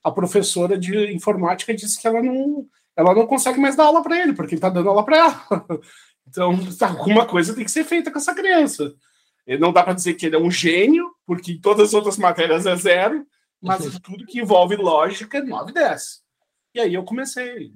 a 0.03 0.11
professora 0.11 0.77
de 0.77 1.13
informática 1.13 1.73
disse 1.73 1.99
que 1.99 2.07
ela 2.07 2.21
não, 2.21 2.67
ela 2.95 3.15
não 3.15 3.25
consegue 3.25 3.59
mais 3.59 3.75
dar 3.75 3.85
aula 3.85 4.01
para 4.01 4.19
ele, 4.19 4.33
porque 4.33 4.55
ele 4.55 4.57
está 4.57 4.69
dando 4.69 4.89
aula 4.89 5.03
para 5.05 5.17
ela. 5.17 5.41
Então, 6.29 6.51
alguma 6.81 7.25
coisa 7.25 7.55
tem 7.55 7.63
que 7.63 7.71
ser 7.71 7.85
feita 7.85 8.11
com 8.11 8.17
essa 8.17 8.35
criança. 8.35 8.93
Ele 9.45 9.61
não 9.61 9.71
dá 9.71 9.81
para 9.81 9.93
dizer 9.93 10.15
que 10.15 10.25
ele 10.25 10.35
é 10.35 10.39
um 10.39 10.51
gênio, 10.51 11.09
porque 11.25 11.53
em 11.53 11.61
todas 11.61 11.87
as 11.87 11.93
outras 11.93 12.17
matérias 12.17 12.65
é 12.65 12.75
zero, 12.75 13.25
mas 13.61 13.85
uhum. 13.85 13.99
tudo 14.03 14.25
que 14.25 14.41
envolve 14.41 14.75
lógica 14.75 15.37
é 15.37 15.41
9 15.41 15.71
10. 15.71 16.21
E 16.75 16.81
aí 16.81 16.93
eu 16.93 17.03
comecei. 17.05 17.71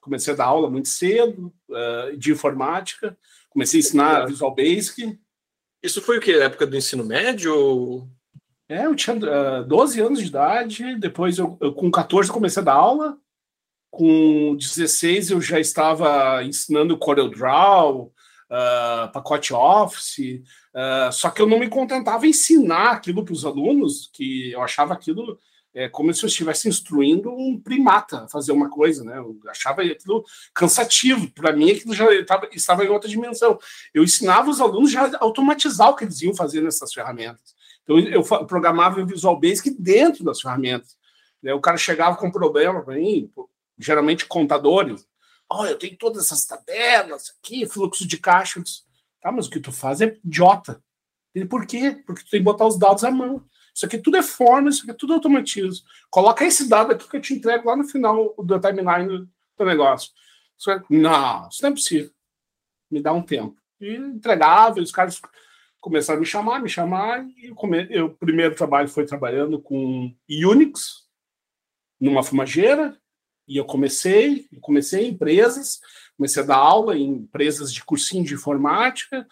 Comecei 0.00 0.32
a 0.32 0.36
dar 0.36 0.46
aula 0.46 0.70
muito 0.70 0.88
cedo 0.88 1.52
uh, 1.68 2.16
de 2.16 2.32
informática. 2.32 3.14
Comecei 3.50 3.80
a 3.80 3.82
ensinar 3.82 4.26
Visual 4.26 4.54
Basic. 4.54 5.18
Isso 5.82 6.00
foi 6.00 6.18
o 6.18 6.20
que? 6.20 6.32
Época 6.32 6.66
do 6.66 6.76
ensino 6.76 7.04
médio? 7.04 8.08
É, 8.68 8.86
eu 8.86 8.94
tinha 8.94 9.16
uh, 9.16 9.64
12 9.66 10.00
anos 10.00 10.20
de 10.20 10.26
idade, 10.26 10.96
depois 10.96 11.38
eu, 11.38 11.58
eu, 11.60 11.72
com 11.72 11.90
14 11.90 12.30
comecei 12.30 12.62
a 12.62 12.64
dar 12.64 12.74
aula, 12.74 13.18
com 13.90 14.54
16 14.56 15.32
eu 15.32 15.40
já 15.40 15.58
estava 15.58 16.44
ensinando 16.44 16.96
CorelDRAW, 16.96 18.02
uh, 18.04 19.12
pacote 19.12 19.52
Office, 19.52 20.40
uh, 20.72 21.10
só 21.10 21.30
que 21.30 21.42
eu 21.42 21.48
não 21.48 21.58
me 21.58 21.68
contentava 21.68 22.26
em 22.26 22.30
ensinar 22.30 22.92
aquilo 22.92 23.24
para 23.24 23.34
os 23.34 23.44
alunos, 23.44 24.08
que 24.12 24.52
eu 24.52 24.62
achava 24.62 24.94
aquilo 24.94 25.36
é 25.72 25.88
como 25.88 26.12
se 26.12 26.24
eu 26.24 26.26
estivesse 26.26 26.68
instruindo 26.68 27.30
um 27.32 27.58
primata 27.60 28.24
a 28.24 28.28
fazer 28.28 28.52
uma 28.52 28.68
coisa, 28.68 29.04
né? 29.04 29.18
Eu 29.18 29.38
achava 29.48 29.82
aquilo 29.82 30.24
cansativo. 30.52 31.30
Para 31.30 31.52
mim, 31.52 31.70
aquilo 31.70 31.94
já 31.94 32.12
estava, 32.12 32.48
estava 32.52 32.84
em 32.84 32.88
outra 32.88 33.08
dimensão. 33.08 33.58
Eu 33.94 34.02
ensinava 34.02 34.50
os 34.50 34.60
alunos 34.60 34.90
já 34.90 35.06
a 35.06 35.18
automatizar 35.20 35.88
o 35.88 35.94
que 35.94 36.04
eles 36.04 36.20
iam 36.22 36.34
fazer 36.34 36.60
nessas 36.60 36.92
ferramentas. 36.92 37.54
Então, 37.84 37.98
eu 37.98 38.22
programava 38.46 39.00
o 39.00 39.06
Visual 39.06 39.38
Basic 39.38 39.70
dentro 39.70 40.24
das 40.24 40.40
ferramentas. 40.40 40.96
O 41.42 41.60
cara 41.60 41.76
chegava 41.76 42.16
com 42.16 42.26
um 42.26 42.32
problema 42.32 42.82
para 42.82 42.96
mim, 42.96 43.30
geralmente 43.78 44.26
contadores. 44.26 45.06
Oh, 45.48 45.64
eu 45.64 45.78
tenho 45.78 45.96
todas 45.96 46.26
essas 46.26 46.44
tabelas 46.44 47.32
aqui, 47.38 47.66
fluxo 47.66 48.06
de 48.06 48.18
caixa. 48.18 48.60
Disse, 48.60 48.82
tá, 49.20 49.32
mas 49.32 49.46
o 49.46 49.50
que 49.50 49.58
tu 49.60 49.72
faz 49.72 50.00
é 50.00 50.16
idiota. 50.24 50.82
Ele, 51.34 51.46
por 51.46 51.64
quê? 51.64 52.02
Porque 52.06 52.24
tu 52.24 52.30
tem 52.30 52.40
que 52.40 52.44
botar 52.44 52.66
os 52.66 52.78
dados 52.78 53.04
à 53.04 53.10
mão. 53.10 53.44
Isso 53.80 53.86
aqui 53.86 53.96
tudo 53.96 54.18
é 54.18 54.22
forma, 54.22 54.68
isso 54.68 54.82
aqui 54.82 54.92
tudo 54.92 55.14
é 55.14 55.16
automatismo. 55.16 55.86
Coloca 56.10 56.44
esse 56.44 56.68
dado 56.68 56.92
aqui 56.92 57.08
que 57.08 57.16
eu 57.16 57.20
te 57.20 57.32
entrego 57.32 57.66
lá 57.66 57.74
no 57.74 57.84
final 57.84 58.34
do 58.36 58.60
timeline 58.60 59.26
do 59.56 59.64
negócio. 59.64 60.10
É, 60.68 60.82
não, 60.90 61.48
isso 61.48 61.62
não 61.62 61.70
é 61.70 61.72
possível. 61.72 62.10
Me 62.90 63.00
dá 63.00 63.10
um 63.14 63.22
tempo. 63.22 63.56
E 63.80 63.96
entregava, 63.96 64.78
e 64.78 64.82
os 64.82 64.92
caras 64.92 65.18
começaram 65.80 66.18
a 66.18 66.20
me 66.20 66.26
chamar, 66.26 66.60
me 66.60 66.68
chamar, 66.68 67.26
e 67.26 67.54
eu 67.88 68.04
o 68.04 68.10
primeiro 68.10 68.54
trabalho 68.54 68.86
foi 68.86 69.06
trabalhando 69.06 69.58
com 69.58 70.14
Unix, 70.28 71.06
numa 71.98 72.22
fumageira, 72.22 73.00
e 73.48 73.56
eu 73.56 73.64
comecei, 73.64 74.46
comecei 74.60 75.06
em 75.06 75.12
empresas, 75.12 75.80
comecei 76.18 76.42
a 76.42 76.46
dar 76.46 76.56
aula 76.56 76.98
em 76.98 77.08
empresas 77.08 77.72
de 77.72 77.82
cursinho 77.82 78.26
de 78.26 78.34
informática, 78.34 79.26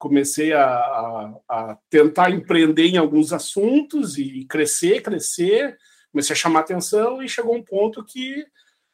comecei 0.00 0.54
a, 0.54 0.64
a, 0.64 1.34
a, 1.46 1.78
tentar 1.90 2.30
empreender 2.30 2.86
em 2.86 2.96
alguns 2.96 3.34
assuntos 3.34 4.16
e 4.16 4.46
crescer, 4.46 5.02
crescer, 5.02 5.76
comecei 6.10 6.32
a 6.32 6.36
chamar 6.36 6.60
atenção 6.60 7.22
e 7.22 7.28
chegou 7.28 7.54
um 7.54 7.62
ponto 7.62 8.02
que 8.02 8.46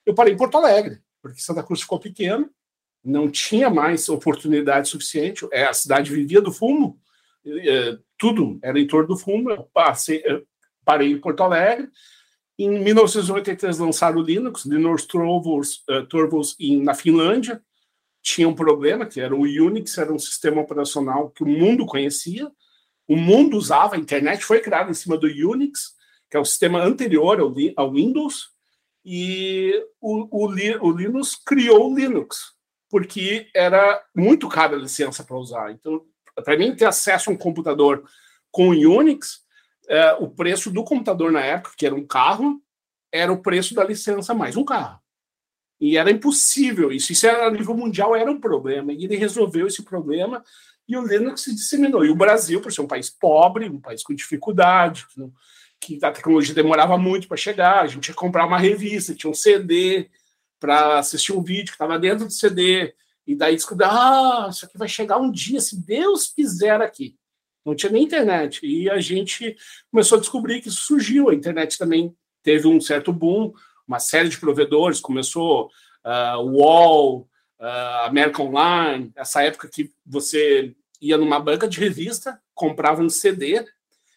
eu 0.05 0.15
parei 0.15 0.35
em 0.35 0.37
Porto 0.37 0.59
Alegre, 0.59 0.99
porque 1.23 1.41
Santa 1.41 1.63
Cruz 1.63 1.83
ficou 1.83 2.01
pequeno, 2.01 2.51
não 3.05 3.31
tinha 3.31 3.71
mais 3.71 4.09
oportunidade 4.09 4.89
suficiente. 4.89 5.47
É, 5.53 5.67
a 5.67 5.73
cidade 5.73 6.13
vivia 6.13 6.43
do 6.43 6.53
fumo, 6.53 6.99
tudo 8.19 8.59
era 8.61 8.79
em 8.79 8.87
torno 8.87 9.09
do 9.09 9.17
fumo. 9.17 9.51
Eu 9.51 9.63
passei, 9.73 10.23
eu 10.25 10.45
parei 10.85 11.13
em 11.13 11.21
Porto 11.21 11.45
Alegre. 11.45 11.89
Em 12.59 12.83
1983 12.83 13.79
lançaram 13.79 14.19
o 14.19 14.23
Linux, 14.23 14.65
Linux 14.65 15.05
Torvalds, 15.05 15.85
uh, 15.89 16.05
Torvalds 16.07 16.57
na 16.83 16.95
Finlândia. 16.95 17.63
Tinha 18.27 18.49
um 18.49 18.55
problema, 18.57 19.07
que 19.07 19.21
era 19.21 19.37
o 19.37 19.43
Unix, 19.43 19.97
era 19.99 20.13
um 20.13 20.19
sistema 20.19 20.61
operacional 20.61 21.31
que 21.31 21.45
o 21.45 21.47
mundo 21.47 21.87
conhecia. 21.87 22.51
O 23.07 23.15
mundo 23.15 23.57
usava, 23.57 23.95
a 23.95 23.99
internet 23.99 24.45
foi 24.45 24.59
criada 24.59 24.91
em 24.91 24.95
cima 24.95 25.17
do 25.17 25.29
Unix, 25.29 25.95
que 26.29 26.37
é 26.37 26.41
o 26.41 26.45
sistema 26.45 26.83
anterior 26.83 27.39
ao, 27.39 27.55
ao 27.77 27.93
Windows, 27.93 28.49
e 29.05 29.73
o, 30.01 30.45
o, 30.45 30.49
o 30.49 30.91
Linux 30.91 31.37
criou 31.37 31.89
o 31.89 31.97
Linux, 31.97 32.53
porque 32.91 33.49
era 33.55 34.05
muito 34.13 34.49
cara 34.49 34.75
a 34.75 34.81
licença 34.81 35.23
para 35.23 35.37
usar. 35.37 35.71
Então, 35.71 36.05
para 36.45 36.59
mim, 36.59 36.75
ter 36.75 36.87
acesso 36.87 37.31
a 37.31 37.33
um 37.33 37.37
computador 37.37 38.03
com 38.51 38.71
Unix, 38.71 39.45
é, 39.89 40.15
o 40.15 40.29
preço 40.29 40.69
do 40.73 40.83
computador 40.83 41.31
na 41.31 41.43
época, 41.43 41.77
que 41.77 41.87
era 41.87 41.95
um 41.95 42.05
carro, 42.05 42.61
era 43.13 43.33
o 43.33 43.41
preço 43.41 43.73
da 43.73 43.85
licença 43.85 44.35
mais 44.35 44.57
um 44.57 44.65
carro. 44.65 45.01
E 45.81 45.97
era 45.97 46.11
impossível 46.11 46.91
isso. 46.91 47.13
Isso 47.13 47.27
era, 47.27 47.47
a 47.47 47.51
nível 47.51 47.77
mundial 47.77 48.17
era 48.17 48.31
um 48.31 48.41
problema. 48.41 48.93
E 48.93 49.05
ele 49.05 49.17
resolveu 49.17 49.67
esse 49.67 49.83
problema 49.83 50.43
e 50.89 50.97
o 50.97 51.07
Linux 51.07 51.43
se 51.43 51.55
disseminou. 51.55 52.05
E 52.05 52.11
o 52.11 52.17
Brasil, 52.17 52.61
por 52.61 52.73
ser 52.73 52.81
um 52.81 52.87
país 52.87 53.11
pobre, 53.11 53.69
um 53.69 53.81
país 53.81 54.03
com 54.03 54.15
dificuldade, 54.15 55.07
que, 55.81 55.99
a 56.03 56.13
tecnologia 56.13 56.55
demorava 56.55 56.97
muito 56.97 57.29
para 57.29 57.37
chegar, 57.37 57.83
a 57.83 57.87
gente 57.87 58.05
tinha 58.05 58.15
que 58.15 58.21
comprar 58.21 58.47
uma 58.47 58.59
revista, 58.59 59.15
tinha 59.15 59.31
um 59.31 59.35
CD 59.35 60.09
para 60.59 60.99
assistir 60.99 61.33
um 61.33 61.43
vídeo 61.43 61.67
que 61.67 61.73
estava 61.73 61.99
dentro 61.99 62.27
do 62.27 62.33
CD. 62.33 62.95
E 63.27 63.35
daí 63.35 63.57
descobrir, 63.57 63.87
ah, 63.87 64.49
isso 64.51 64.65
aqui 64.65 64.79
vai 64.79 64.89
chegar 64.89 65.19
um 65.19 65.31
dia, 65.31 65.61
se 65.61 65.85
Deus 65.85 66.29
quiser 66.29 66.81
aqui. 66.81 67.17
Não 67.65 67.75
tinha 67.75 67.91
nem 67.91 68.05
internet. 68.05 68.65
E 68.65 68.89
a 68.89 69.01
gente 69.01 69.57
começou 69.91 70.17
a 70.17 70.21
descobrir 70.21 70.61
que 70.61 70.69
isso 70.69 70.83
surgiu. 70.83 71.29
A 71.29 71.35
internet 71.35 71.77
também 71.77 72.15
teve 72.43 72.69
um 72.69 72.81
certo 72.81 73.13
boom, 73.13 73.53
uma 73.87 73.99
série 73.99 74.29
de 74.29 74.39
provedores, 74.39 75.01
começou 75.01 75.71
uh, 76.05 76.41
UOL, 76.41 77.29
uh, 77.61 78.07
América 78.07 78.43
Online, 78.43 79.13
essa 79.15 79.43
época 79.43 79.69
que 79.69 79.93
você 80.05 80.75
ia 81.01 81.17
numa 81.17 81.39
banca 81.39 81.69
de 81.69 81.79
revista, 81.79 82.41
comprava 82.55 83.03
um 83.03 83.11
CD, 83.11 83.65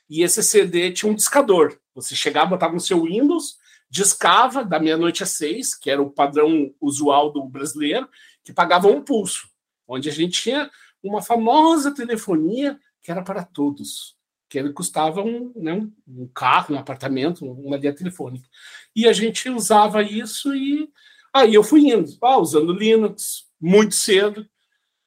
e 0.10 0.24
esse 0.24 0.42
CD 0.42 0.92
tinha 0.92 1.12
um 1.12 1.16
discador. 1.16 1.78
Você 1.94 2.16
chegava, 2.16 2.52
botava 2.52 2.74
no 2.74 2.80
seu 2.80 3.04
Windows, 3.04 3.58
discava 3.90 4.64
da 4.64 4.80
meia-noite 4.80 5.24
às 5.24 5.32
seis, 5.32 5.76
que 5.76 5.90
era 5.90 6.02
o 6.02 6.10
padrão 6.10 6.74
usual 6.80 7.32
do 7.32 7.44
brasileiro, 7.44 8.08
que 8.44 8.54
pagava 8.54 8.88
um 8.88 9.02
pulso, 9.02 9.50
onde 9.88 10.10
a 10.10 10.12
gente 10.12 10.42
tinha 10.42 10.70
uma 11.04 11.22
famosa 11.22 11.94
telefonia 11.94 12.80
que 13.02 13.12
era 13.12 13.22
para 13.24 13.44
todos, 13.44 14.16
que 14.50 14.58
ele 14.58 14.74
custava 14.74 15.22
um, 15.22 15.54
né, 15.56 15.88
um 16.08 16.28
carro, 16.34 16.76
um 16.76 16.80
apartamento, 16.80 17.46
uma 17.46 17.78
linha 17.78 17.94
telefônica. 17.94 18.48
E 18.96 19.08
a 19.08 19.14
gente 19.14 19.50
usava 19.50 20.02
isso 20.02 20.54
e 20.56 20.90
Aí 21.34 21.54
eu 21.54 21.64
fui 21.64 21.82
indo, 21.82 22.10
ah, 22.22 22.38
usando 22.38 22.74
Linux 22.74 23.48
muito 23.60 23.96
cedo. 23.96 24.48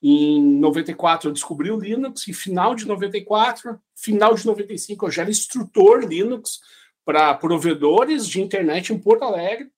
Em 0.02 0.42
94 0.58 1.28
eu 1.28 1.32
descobri 1.32 1.70
o 1.70 1.78
Linux, 1.78 2.26
e 2.26 2.32
final 2.32 2.74
de 2.74 2.86
94, 2.86 3.80
final 3.94 4.34
de 4.34 4.44
95 4.46 5.06
eu 5.06 5.10
já 5.10 5.22
era 5.22 5.30
instrutor 5.30 6.04
Linux 6.04 6.60
para 7.04 7.34
provedores 7.34 8.26
de 8.26 8.40
internet 8.40 8.92
em 8.92 8.98
Porto 8.98 9.24
Alegre. 9.24 9.70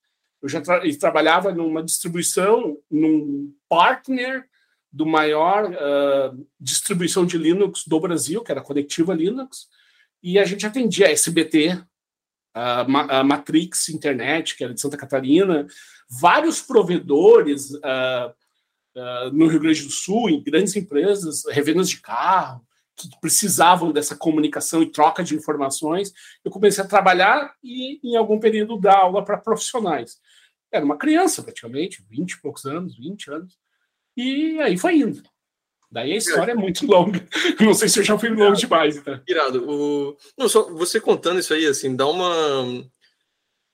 Eu 0.42 0.48
já 0.48 0.60
tra 0.60 0.82
trabalhava 0.98 1.52
numa 1.52 1.82
distribuição, 1.82 2.78
num 2.90 3.54
partner 3.68 4.46
do 4.94 5.04
maior 5.04 5.72
uh, 5.72 6.46
distribuição 6.60 7.26
de 7.26 7.36
Linux 7.36 7.84
do 7.84 7.98
Brasil, 7.98 8.44
que 8.44 8.52
era 8.52 8.60
a 8.60 8.64
Conectiva 8.64 9.12
Linux, 9.12 9.66
e 10.22 10.38
a 10.38 10.44
gente 10.44 10.64
atendia 10.64 11.08
a 11.08 11.10
SBT, 11.10 11.82
a, 12.54 13.18
a 13.18 13.24
Matrix 13.24 13.88
Internet, 13.88 14.56
que 14.56 14.62
era 14.62 14.72
de 14.72 14.80
Santa 14.80 14.96
Catarina, 14.96 15.66
vários 16.08 16.62
provedores 16.62 17.72
uh, 17.72 18.30
uh, 18.94 19.32
no 19.32 19.48
Rio 19.48 19.58
Grande 19.58 19.82
do 19.82 19.90
Sul, 19.90 20.30
em 20.30 20.40
grandes 20.40 20.76
empresas, 20.76 21.42
revendas 21.50 21.88
de 21.88 22.00
carro, 22.00 22.64
que 22.94 23.08
precisavam 23.20 23.90
dessa 23.90 24.16
comunicação 24.16 24.80
e 24.80 24.92
troca 24.92 25.24
de 25.24 25.34
informações. 25.34 26.12
Eu 26.44 26.52
comecei 26.52 26.84
a 26.84 26.86
trabalhar 26.86 27.52
e, 27.64 27.98
em 28.04 28.14
algum 28.14 28.38
período, 28.38 28.78
dar 28.78 28.98
aula 28.98 29.24
para 29.24 29.38
profissionais. 29.38 30.20
Era 30.70 30.84
uma 30.84 30.96
criança, 30.96 31.42
praticamente, 31.42 32.04
20 32.08 32.30
e 32.30 32.40
poucos 32.40 32.64
anos, 32.64 32.96
20 32.96 33.30
anos. 33.32 33.63
E 34.16 34.60
aí 34.60 34.76
foi 34.76 34.96
indo. 34.96 35.22
Daí 35.90 36.12
a 36.12 36.16
história 36.16 36.52
é 36.52 36.56
muito 36.56 36.86
longa. 36.90 37.24
Não 37.60 37.74
sei 37.74 37.88
se 37.88 38.00
eu 38.00 38.04
já 38.04 38.18
fui 38.18 38.28
longo 38.28 38.56
demais. 38.56 39.00
Tá? 39.00 39.22
Irado. 39.28 39.64
O... 39.68 40.16
Não, 40.36 40.48
só 40.48 40.68
você 40.72 41.00
contando 41.00 41.38
isso 41.38 41.54
aí, 41.54 41.66
assim, 41.66 41.94
dá 41.94 42.06
uma 42.06 42.84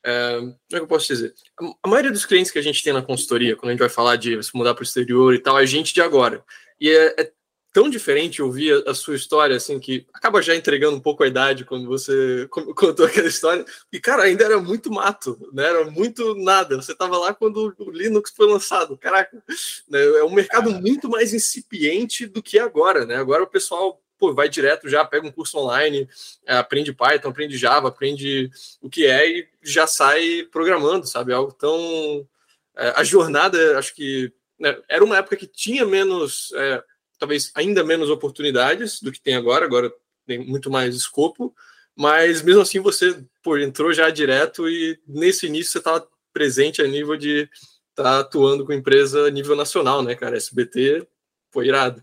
é, 0.05 0.39
como 0.39 0.57
é 0.73 0.77
que 0.77 0.81
eu 0.81 0.87
posso 0.87 1.07
dizer? 1.07 1.35
A 1.83 1.89
maioria 1.89 2.11
dos 2.11 2.25
clientes 2.25 2.51
que 2.51 2.59
a 2.59 2.63
gente 2.63 2.83
tem 2.83 2.93
na 2.93 3.03
consultoria, 3.03 3.55
quando 3.55 3.69
a 3.69 3.73
gente 3.73 3.81
vai 3.81 3.89
falar 3.89 4.17
de 4.17 4.43
se 4.43 4.55
mudar 4.55 4.75
para 4.75 4.83
o 4.83 4.85
exterior 4.85 5.35
e 5.35 5.39
tal, 5.39 5.59
é 5.59 5.67
gente 5.67 5.93
de 5.93 6.01
agora. 6.01 6.43
E 6.81 6.91
é, 6.91 7.21
é 7.21 7.33
tão 7.73 7.89
diferente 7.89 8.43
ouvir 8.43 8.85
a, 8.87 8.91
a, 8.91 8.95
sua 8.95 9.15
história, 9.15 9.57
assim, 9.57 9.79
que 9.79 10.07
acaba 10.13 10.43
já 10.43 10.55
entregando 10.55 10.97
um 10.97 11.01
pouco 11.01 11.23
a 11.23 11.27
idade 11.27 11.65
quando 11.65 11.87
você 11.87 12.49
contou 12.51 13.07
aquela 13.07 13.29
história. 13.29 13.65
E, 13.93 14.01
cara, 14.01 14.25
ainda 14.25 14.45
era 14.45 14.59
muito 14.59 14.91
mato, 14.91 15.39
né? 15.53 15.67
Era 15.67 15.91
muito 15.91 16.35
nada. 16.35 16.77
Você 16.77 16.93
estava 16.93 17.17
lá 17.19 17.33
quando 17.33 17.75
o 17.79 17.91
Linux 17.91 18.33
foi 18.37 18.47
lançado. 18.47 18.97
Caraca, 18.97 19.43
né? 19.89 20.03
é 20.03 20.25
um 20.25 20.35
mercado 20.35 20.71
muito 20.71 21.09
mais 21.09 21.33
incipiente 21.33 22.27
do 22.27 22.43
que 22.43 22.59
agora, 22.59 23.07
né? 23.07 23.17
Agora 23.17 23.43
o 23.43 23.47
pessoal 23.47 24.01
pô, 24.21 24.35
vai 24.35 24.51
direto 24.51 24.89
já, 24.89 25.03
pega 25.03 25.27
um 25.27 25.33
curso 25.33 25.59
online, 25.59 26.07
é, 26.47 26.59
aprende 26.59 26.93
Python, 26.93 27.31
aprende 27.31 27.57
Java, 27.57 27.89
aprende 27.89 28.51
o 28.83 28.91
que 28.91 29.07
é 29.07 29.27
e 29.27 29.49
já 29.63 29.87
sai 29.87 30.47
programando, 30.53 31.07
sabe? 31.07 31.33
Algo 31.33 31.53
tão. 31.53 32.29
É, 32.77 32.93
a 32.97 33.03
jornada, 33.03 33.79
acho 33.79 33.95
que 33.95 34.31
né, 34.59 34.79
era 34.89 35.03
uma 35.03 35.17
época 35.17 35.37
que 35.37 35.47
tinha 35.47 35.87
menos, 35.87 36.53
é, 36.55 36.85
talvez 37.21 37.53
ainda 37.55 37.85
menos 37.85 38.09
oportunidades 38.09 39.01
do 39.01 39.13
que 39.13 39.21
tem 39.21 39.37
agora, 39.37 39.67
agora 39.67 39.93
tem 40.27 40.39
muito 40.39 40.71
mais 40.71 40.97
escopo, 40.97 41.55
mas 41.95 42.41
mesmo 42.41 42.63
assim 42.63 42.81
você 42.81 43.23
pô, 43.43 43.59
entrou 43.59 43.93
já 43.93 44.09
direto 44.09 44.69
e 44.69 44.99
nesse 45.07 45.47
início 45.47 45.71
você 45.71 45.79
estava 45.79 46.09
presente 46.33 46.81
a 46.81 46.87
nível 46.87 47.17
de 47.17 47.49
estar 47.91 48.03
tá 48.03 48.21
atuando 48.21 48.65
com 48.65 48.73
empresa 48.73 49.27
a 49.27 49.31
nível 49.31 49.55
nacional, 49.55 50.03
né, 50.03 50.15
cara? 50.15 50.37
SBT 50.37 51.07
foi 51.51 51.69
irado. 51.69 52.03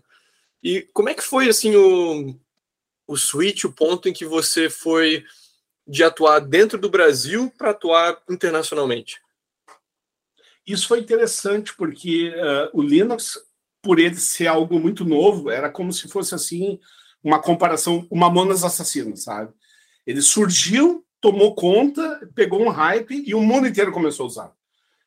E 0.62 0.82
como 0.92 1.08
é 1.08 1.14
que 1.14 1.22
foi 1.22 1.48
assim 1.48 1.74
o, 1.74 2.38
o 3.06 3.16
switch, 3.16 3.64
o 3.64 3.72
ponto 3.72 4.08
em 4.08 4.12
que 4.12 4.24
você 4.24 4.70
foi 4.70 5.24
de 5.86 6.04
atuar 6.04 6.40
dentro 6.40 6.78
do 6.78 6.90
Brasil 6.90 7.52
para 7.58 7.70
atuar 7.70 8.22
internacionalmente? 8.30 9.20
Isso 10.66 10.86
foi 10.86 11.00
interessante 11.00 11.74
porque 11.74 12.28
uh, 12.28 12.70
o 12.74 12.82
Linux, 12.82 13.42
por 13.82 13.98
ele 13.98 14.16
ser 14.16 14.46
algo 14.46 14.78
muito 14.78 15.04
novo, 15.04 15.50
era 15.50 15.70
como 15.70 15.92
se 15.92 16.08
fosse 16.08 16.34
assim 16.34 16.78
uma 17.22 17.40
comparação, 17.40 18.06
uma 18.10 18.28
Mamonas 18.28 18.64
Assassinas, 18.64 19.24
sabe? 19.24 19.52
Ele 20.06 20.22
surgiu, 20.22 21.04
tomou 21.20 21.54
conta, 21.54 22.28
pegou 22.34 22.62
um 22.62 22.68
hype 22.68 23.24
e 23.26 23.34
o 23.34 23.40
mundo 23.40 23.66
inteiro 23.66 23.92
começou 23.92 24.24
a 24.24 24.28
usar. 24.28 24.52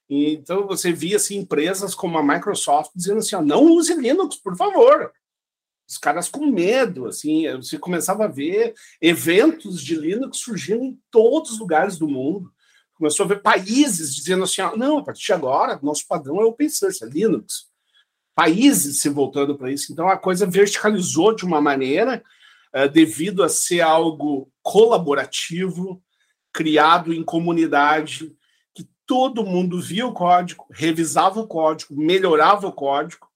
Então 0.10 0.68
você 0.68 0.92
via 0.92 1.18
assim, 1.18 1.38
empresas 1.38 1.96
como 1.96 2.18
a 2.18 2.24
Microsoft 2.24 2.92
dizendo 2.96 3.20
assim: 3.20 3.36
não 3.38 3.64
use 3.66 3.94
Linux, 3.94 4.36
por 4.36 4.56
favor 4.58 5.12
os 5.92 5.98
caras 5.98 6.30
com 6.30 6.46
medo, 6.46 7.06
assim, 7.06 7.54
você 7.58 7.78
começava 7.78 8.24
a 8.24 8.30
ver 8.30 8.74
eventos 9.02 9.84
de 9.84 9.94
Linux 9.94 10.38
surgindo 10.38 10.86
em 10.86 10.98
todos 11.12 11.52
os 11.52 11.60
lugares 11.60 11.98
do 11.98 12.08
mundo. 12.08 12.50
Começou 12.94 13.26
a 13.26 13.28
ver 13.28 13.42
países 13.42 14.16
dizendo 14.16 14.46
assim, 14.46 14.62
não, 14.78 15.00
a 15.00 15.04
partir 15.04 15.26
de 15.26 15.34
agora, 15.34 15.78
nosso 15.84 16.08
padrão 16.08 16.40
é 16.40 16.46
open 16.46 16.70
source, 16.70 17.04
é 17.04 17.08
Linux. 17.08 17.70
Países 18.36 19.00
se 19.00 19.10
voltando 19.10 19.58
para 19.58 19.72
isso. 19.72 19.92
Então 19.92 20.08
a 20.08 20.18
coisa 20.18 20.46
verticalizou 20.46 21.36
de 21.36 21.46
uma 21.46 21.62
maneira 21.62 22.24
uh, 22.76 22.90
devido 22.90 23.44
a 23.44 23.50
ser 23.50 23.82
algo 23.82 24.52
colaborativo, 24.62 26.02
criado 26.54 27.14
em 27.14 27.24
comunidade, 27.24 28.36
que 28.74 28.88
todo 29.06 29.46
mundo 29.46 29.82
via 29.82 30.06
o 30.06 30.14
código, 30.14 30.66
revisava 30.72 31.40
o 31.40 31.48
código, 31.48 31.96
melhorava 31.96 32.68
o 32.68 32.74
código, 32.74 33.28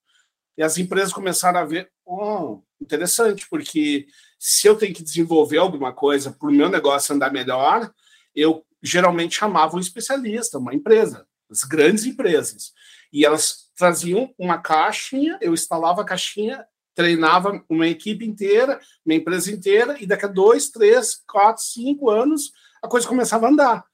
e 0.58 0.64
as 0.64 0.78
empresas 0.78 1.12
começaram 1.12 1.60
a 1.60 1.66
ver, 1.66 1.92
oh, 2.06 2.62
interessante, 2.82 3.48
porque 3.50 4.08
se 4.40 4.68
eu 4.68 4.76
tenho 4.76 4.94
que 4.94 5.04
desenvolver 5.04 5.58
alguma 5.58 5.92
coisa 5.92 6.32
para 6.32 6.48
o 6.48 6.52
meu 6.52 6.70
negócio 6.70 7.14
andar 7.14 7.32
melhor, 7.32 7.92
eu 8.34 8.66
geralmente 8.82 9.36
chamava 9.36 9.76
um 9.76 9.80
especialista, 9.80 10.58
uma 10.58 10.74
empresa, 10.74 11.28
as 11.50 11.64
grandes 11.64 12.06
empresas. 12.06 12.74
E 13.12 13.26
elas 13.26 13.65
traziam 13.76 14.34
uma 14.38 14.58
caixinha, 14.58 15.38
eu 15.42 15.54
instalava 15.54 16.02
a 16.02 16.06
caixinha, 16.06 16.66
treinava 16.96 17.62
uma 17.70 17.88
equipe 17.88 18.26
inteira, 18.26 18.80
uma 19.06 19.14
empresa 19.14 19.52
inteira, 19.52 19.98
e 20.00 20.08
daqui 20.08 20.26
a 20.26 20.30
dois, 20.30 20.70
três, 20.70 21.22
quatro, 21.28 21.62
cinco 21.62 22.10
anos, 22.10 22.54
a 22.82 22.88
coisa 22.88 23.08
começava 23.08 23.46
a 23.46 23.50
andar. 23.50 23.86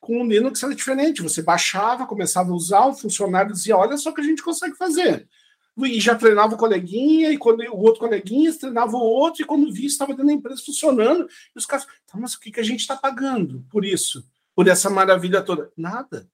Com 0.00 0.22
o 0.22 0.26
Linux 0.26 0.62
era 0.62 0.74
diferente. 0.74 1.22
Você 1.22 1.42
baixava, 1.42 2.06
começava 2.06 2.50
a 2.50 2.54
usar, 2.54 2.86
o 2.86 2.94
funcionário 2.94 3.52
dizia: 3.52 3.76
Olha 3.76 3.96
só 3.96 4.10
o 4.10 4.14
que 4.14 4.20
a 4.20 4.24
gente 4.24 4.42
consegue 4.42 4.74
fazer. 4.76 5.28
E 5.78 6.00
já 6.00 6.14
treinava 6.14 6.54
o 6.54 6.58
coleguinha, 6.58 7.30
e 7.30 7.38
quando 7.38 7.60
o 7.60 7.80
outro 7.80 8.00
coleguinha 8.00 8.52
treinava 8.52 8.96
o 8.96 9.00
outro, 9.00 9.42
e 9.42 9.46
quando 9.46 9.72
vi, 9.72 9.86
estava 9.86 10.12
dentro 10.12 10.26
da 10.26 10.32
empresa 10.32 10.62
funcionando. 10.64 11.28
E 11.54 11.58
os 11.58 11.66
caras, 11.66 11.86
tá, 12.06 12.18
mas 12.18 12.34
o 12.34 12.40
que, 12.40 12.50
que 12.50 12.60
a 12.60 12.64
gente 12.64 12.80
está 12.80 12.96
pagando 12.96 13.64
por 13.70 13.84
isso? 13.84 14.24
Por 14.54 14.66
essa 14.68 14.90
maravilha 14.90 15.42
toda? 15.42 15.70
Nada. 15.76 16.28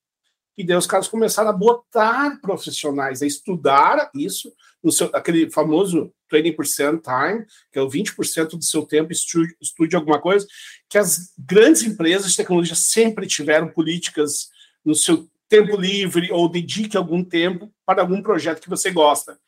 E 0.56 0.64
daí 0.64 0.76
os 0.76 0.86
caras 0.86 1.06
começaram 1.06 1.50
a 1.50 1.52
botar 1.52 2.40
profissionais 2.40 3.22
a 3.22 3.26
estudar 3.26 4.10
isso, 4.14 4.52
no 4.82 4.90
seu, 4.90 5.10
aquele 5.12 5.50
famoso 5.50 6.12
20% 6.32 7.02
time, 7.02 7.46
que 7.72 7.78
é 7.78 7.82
o 7.82 7.88
20% 7.88 8.50
do 8.50 8.64
seu 8.64 8.84
tempo 8.86 9.12
estude, 9.12 9.54
estude 9.60 9.94
alguma 9.94 10.20
coisa, 10.20 10.46
que 10.88 10.96
as 10.96 11.32
grandes 11.38 11.82
empresas 11.82 12.30
de 12.30 12.36
tecnologia 12.36 12.74
sempre 12.74 13.26
tiveram 13.26 13.68
políticas 13.68 14.48
no 14.84 14.94
seu 14.94 15.28
tempo 15.48 15.76
livre 15.76 16.30
ou 16.32 16.48
dedique 16.48 16.96
algum 16.96 17.22
tempo 17.22 17.72
para 17.84 18.02
algum 18.02 18.22
projeto 18.22 18.60
que 18.60 18.70
você 18.70 18.90
gosta. 18.90 19.38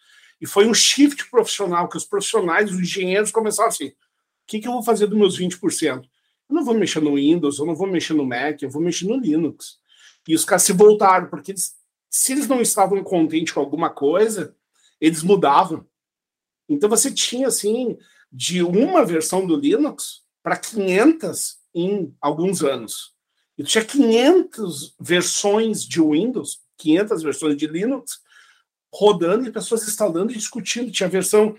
E 0.41 0.47
foi 0.47 0.67
um 0.67 0.75
shift 0.75 1.29
profissional 1.31 1.89
que 1.89 1.97
os 1.97 2.05
profissionais, 2.05 2.71
os 2.71 2.79
engenheiros 2.79 3.31
começaram 3.31 3.69
assim: 3.69 3.89
o 3.89 3.95
que, 4.47 4.61
que 4.61 4.69
eu 4.69 4.73
vou 4.73 4.83
fazer 4.83 5.07
dos 5.07 5.19
meus 5.19 5.39
20%? 5.39 6.05
Eu 6.49 6.55
não 6.55 6.65
vou 6.65 6.75
mexer 6.75 7.01
no 7.01 7.17
Windows, 7.17 7.59
eu 7.59 7.67
não 7.67 7.75
vou 7.75 7.87
mexer 7.87 8.15
no 8.15 8.25
Mac, 8.25 8.63
eu 8.63 8.71
vou 8.71 8.81
mexer 8.81 9.07
no 9.07 9.19
Linux. 9.19 9.79
E 10.29 10.35
os 10.35 10.45
caras 10.45 10.63
se 10.63 10.75
voltaram, 10.75 11.29
porque 11.29 11.53
eles, 11.53 11.75
se 12.11 12.33
eles 12.33 12.47
não 12.47 12.61
estavam 12.61 13.03
contentes 13.03 13.55
com 13.55 13.61
alguma 13.61 13.89
coisa, 13.89 14.55
eles 15.01 15.23
mudavam. 15.23 15.87
Então 16.69 16.87
você 16.87 17.11
tinha, 17.11 17.49
assim, 17.49 17.97
de 18.31 18.63
uma 18.63 19.07
versão 19.07 19.47
do 19.47 19.57
Linux 19.57 20.23
para 20.43 20.59
500 20.59 21.57
em 21.75 22.15
alguns 22.21 22.63
anos. 22.63 23.15
E 23.57 23.65
tinha 23.65 23.83
500 23.83 24.95
versões 25.01 25.83
de 25.83 26.01
Windows, 26.01 26.61
500 26.77 27.23
versões 27.23 27.57
de 27.57 27.67
Linux, 27.67 28.21
rodando 28.95 29.49
e 29.49 29.53
pessoas 29.53 29.89
instalando 29.89 30.31
e 30.31 30.37
discutindo. 30.37 30.93
Tinha 30.93 31.09
versão 31.09 31.57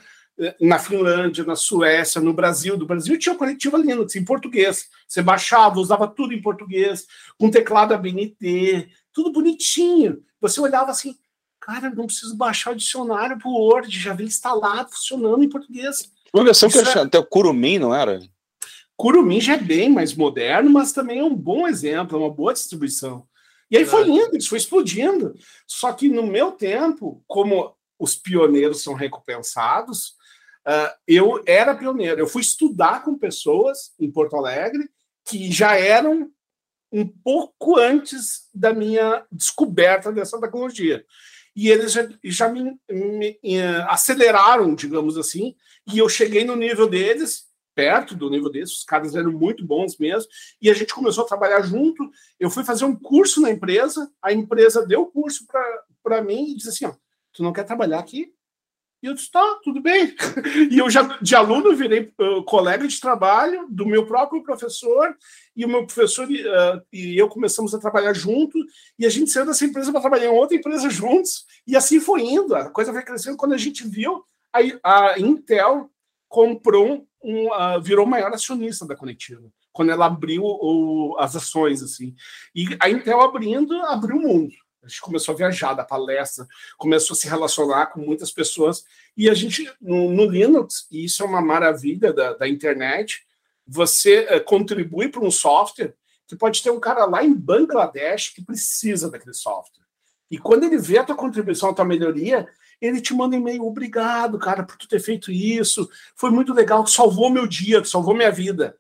na 0.60 0.80
Finlândia, 0.80 1.44
na 1.44 1.56
Suécia, 1.56 2.22
no 2.22 2.34
Brasil. 2.34 2.78
Do 2.78 2.86
Brasil 2.86 3.18
tinha 3.18 3.34
o 3.34 3.38
coletivo 3.38 3.78
Linux 3.78 4.16
em 4.16 4.24
português. 4.24 4.88
Você 5.08 5.22
baixava, 5.22 5.80
usava 5.80 6.08
tudo 6.08 6.34
em 6.34 6.42
português, 6.42 7.06
com 7.38 7.52
teclado 7.52 7.94
ABNT, 7.94 8.90
tudo 9.12 9.32
bonitinho. 9.32 10.24
Você 10.40 10.62
olhava 10.62 10.92
assim, 10.92 11.18
cara, 11.60 11.90
não 11.90 12.06
preciso 12.06 12.36
baixar 12.36 12.72
o 12.72 12.76
dicionário 12.76 13.38
para 13.38 13.50
o 13.50 13.54
Word, 13.54 14.00
já 14.00 14.14
vem 14.14 14.28
instalado, 14.28 14.92
funcionando 14.92 15.44
em 15.44 15.50
português. 15.50 16.12
Uma 16.34 16.44
versão 16.44 16.70
Isso 16.70 16.84
que 16.84 16.98
é... 16.98 17.02
até 17.02 17.20
o 17.20 17.26
Kurumin, 17.26 17.80
não 17.80 17.94
era? 17.94 18.22
Kurumin 18.96 19.42
já 19.42 19.54
é 19.54 19.58
bem 19.58 19.90
mais 19.90 20.14
moderno, 20.14 20.70
mas 20.70 20.92
também 20.92 21.20
é 21.20 21.24
um 21.24 21.36
bom 21.36 21.68
exemplo, 21.68 22.18
é 22.18 22.20
uma 22.20 22.34
boa 22.34 22.54
distribuição. 22.54 23.26
E 23.72 23.78
aí 23.78 23.86
foi 23.86 24.08
indo, 24.10 24.36
isso 24.36 24.50
foi 24.50 24.58
explodindo. 24.58 25.36
Só 25.68 25.94
que 25.94 26.10
no 26.10 26.26
meu 26.26 26.52
tempo, 26.52 27.24
como 27.28 27.74
os 28.00 28.16
pioneiros 28.16 28.82
são 28.82 28.94
recompensados, 28.94 30.16
uh, 30.68 30.92
eu 31.08 31.44
era 31.46 31.76
pioneiro. 31.76 32.20
Eu 32.20 32.28
fui 32.28 32.42
estudar 32.42 33.04
com 33.04 33.18
pessoas 33.18 33.94
em 34.00 34.12
Porto 34.12 34.36
Alegre 34.36 34.90
que 35.26 35.52
já 35.52 35.76
eram 35.76 36.32
um 36.92 37.08
pouco 37.08 37.78
antes 37.78 38.48
da 38.54 38.74
minha 38.74 39.26
descoberta 39.32 40.12
dessa 40.12 40.40
tecnologia. 40.40 41.06
E 41.56 41.70
eles 41.70 41.92
já, 41.92 42.08
já 42.24 42.50
me, 42.50 42.80
me, 42.90 43.40
me 43.44 43.62
aceleraram, 43.88 44.74
digamos 44.74 45.18
assim, 45.18 45.56
e 45.92 46.00
eu 46.00 46.10
cheguei 46.10 46.44
no 46.44 46.56
nível 46.56 46.88
deles 46.88 47.50
perto 47.76 48.14
do 48.14 48.30
nível 48.30 48.52
desses, 48.52 48.80
os 48.80 48.84
caras 48.84 49.16
eram 49.16 49.32
muito 49.32 49.66
bons 49.66 49.98
mesmo, 49.98 50.30
e 50.62 50.70
a 50.70 50.74
gente 50.74 50.94
começou 50.94 51.24
a 51.24 51.28
trabalhar 51.28 51.62
junto. 51.62 52.10
Eu 52.38 52.50
fui 52.50 52.64
fazer 52.66 52.84
um 52.84 52.94
curso 52.94 53.40
na 53.40 53.50
empresa, 53.50 54.12
a 54.22 54.34
empresa 54.34 54.86
deu 54.86 55.04
o 55.04 55.06
curso 55.06 55.46
para 56.04 56.22
mim 56.22 56.52
e 56.52 56.56
disse 56.56 56.70
assim: 56.70 56.86
ó, 56.86 56.94
tu 57.32 57.42
não 57.42 57.54
quer 57.54 57.64
trabalhar 57.64 58.00
aqui? 58.00 58.34
E 59.02 59.08
eu 59.08 59.14
disse, 59.14 59.32
tá, 59.32 59.60
tudo 59.64 59.82
bem. 59.82 60.14
E 60.70 60.78
eu 60.78 60.90
já, 60.90 61.18
de 61.22 61.36
aluno, 61.36 61.76
virei 61.76 62.12
uh, 62.20 62.44
colega 62.44 62.88
de 62.88 63.00
trabalho 63.00 63.66
do 63.70 63.86
meu 63.86 64.06
próprio 64.06 64.44
professor, 64.44 65.16
e 65.56 65.64
o 65.64 65.70
meu 65.70 65.86
professor 65.86 66.28
uh, 66.28 66.82
e 66.92 67.18
eu 67.18 67.30
começamos 67.30 67.74
a 67.74 67.80
trabalhar 67.80 68.14
junto, 68.14 68.58
e 68.98 69.06
a 69.06 69.10
gente 69.10 69.32
saiu 69.32 69.46
dessa 69.46 69.66
empresa 69.66 69.92
para 69.92 70.02
trabalhar 70.02 70.26
em 70.26 70.38
outra 70.38 70.58
empresa 70.58 70.90
juntos, 70.92 71.46
e 71.66 71.76
assim 71.76 72.00
foi 72.00 72.22
indo, 72.22 72.56
a 72.56 72.70
coisa 72.70 72.92
foi 72.92 73.02
crescendo. 73.02 73.38
Quando 73.38 73.54
a 73.54 73.58
gente 73.58 73.88
viu, 73.88 74.24
a, 74.54 75.12
a 75.12 75.20
Intel 75.20 75.90
comprou 76.28 77.08
um, 77.24 77.48
uh, 77.48 77.82
virou 77.82 78.06
maior 78.06 78.34
acionista 78.34 78.86
da 78.86 78.96
Conectiva, 78.96 79.52
quando 79.72 79.92
ela 79.92 80.08
abriu 80.08 80.44
o, 80.44 81.16
as 81.20 81.36
ações, 81.36 81.82
assim. 81.82 82.14
E 82.54 82.66
a 82.80 82.90
Intel 82.90 83.22
abrindo, 83.22 83.74
abriu 83.84 84.18
o 84.18 84.22
mundo. 84.22 84.54
A 84.84 84.88
gente 84.88 85.02
começou 85.02 85.34
a 85.34 85.38
viajar 85.38 85.74
da 85.74 85.84
palestra, 85.84 86.48
começou 86.78 87.14
a 87.14 87.18
se 87.18 87.28
relacionar 87.28 87.88
com 87.88 88.00
muitas 88.00 88.32
pessoas. 88.32 88.84
E 89.16 89.30
a 89.30 89.34
gente, 89.34 89.70
no, 89.82 90.12
no 90.12 90.26
Linux, 90.26 90.88
e 90.90 91.06
isso 91.06 91.22
é 91.22 91.26
uma 91.26 91.42
maravilha 91.42 92.14
da, 92.14 92.34
da 92.34 92.48
internet, 92.48 93.26
você 93.68 94.28
uh, 94.36 94.44
contribui 94.44 95.10
para 95.10 95.24
um 95.24 95.32
software 95.32 95.94
que 96.28 96.36
pode 96.36 96.64
ter 96.64 96.70
um 96.70 96.80
cara 96.80 97.06
lá 97.06 97.24
em 97.24 97.34
Bangladesh 97.34 98.30
que 98.30 98.44
precisa 98.44 99.10
daquele 99.10 99.34
software. 99.34 99.84
E 100.30 100.38
quando 100.38 100.64
ele 100.64 100.78
vê 100.78 101.00
a 101.00 101.04
tua 101.04 101.16
contribuição, 101.16 101.70
a 101.70 101.74
tua 101.74 101.86
melhoria, 101.86 102.48
ele 102.80 103.02
te 103.02 103.14
manda 103.14 103.36
e-mail, 103.36 103.66
obrigado, 103.66 104.38
cara, 104.40 104.64
por 104.64 104.78
tu 104.78 104.88
ter 104.88 105.00
feito 105.00 105.32
isso, 105.32 105.90
foi 106.16 106.30
muito 106.30 106.54
legal, 106.54 106.86
salvou 106.88 107.30
meu 107.30 107.48
dia, 107.48 107.84
salvou 107.84 108.16
minha 108.16 108.32
vida. 108.32 108.78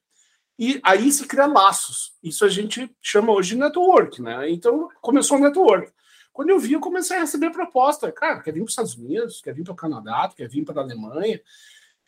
E 0.59 0.77
aí 0.83 1.09
se 1.09 1.25
cria 1.25 1.45
laços. 1.45 2.11
Isso 2.21 2.43
a 2.43 2.49
gente 2.49 2.93
chama 3.01 3.31
hoje 3.31 3.55
de 3.55 3.61
network, 3.61 4.21
né? 4.21 4.51
Então 4.51 4.89
começou 4.99 5.37
o 5.37 5.41
network. 5.41 5.89
Quando 6.33 6.49
eu 6.49 6.59
vi, 6.59 6.73
eu 6.73 6.81
comecei 6.81 7.15
a 7.15 7.21
receber 7.21 7.49
proposta. 7.49 8.11
Cara, 8.11 8.41
quer 8.41 8.51
vir 8.51 8.59
para 8.59 8.65
os 8.65 8.71
Estados 8.71 8.95
Unidos, 8.95 9.39
quer 9.41 9.53
vir 9.53 9.63
para 9.63 9.71
o 9.71 9.75
Canadá, 9.75 10.29
quer 10.35 10.49
vir 10.49 10.65
para 10.65 10.81
a 10.81 10.83
Alemanha. 10.83 11.39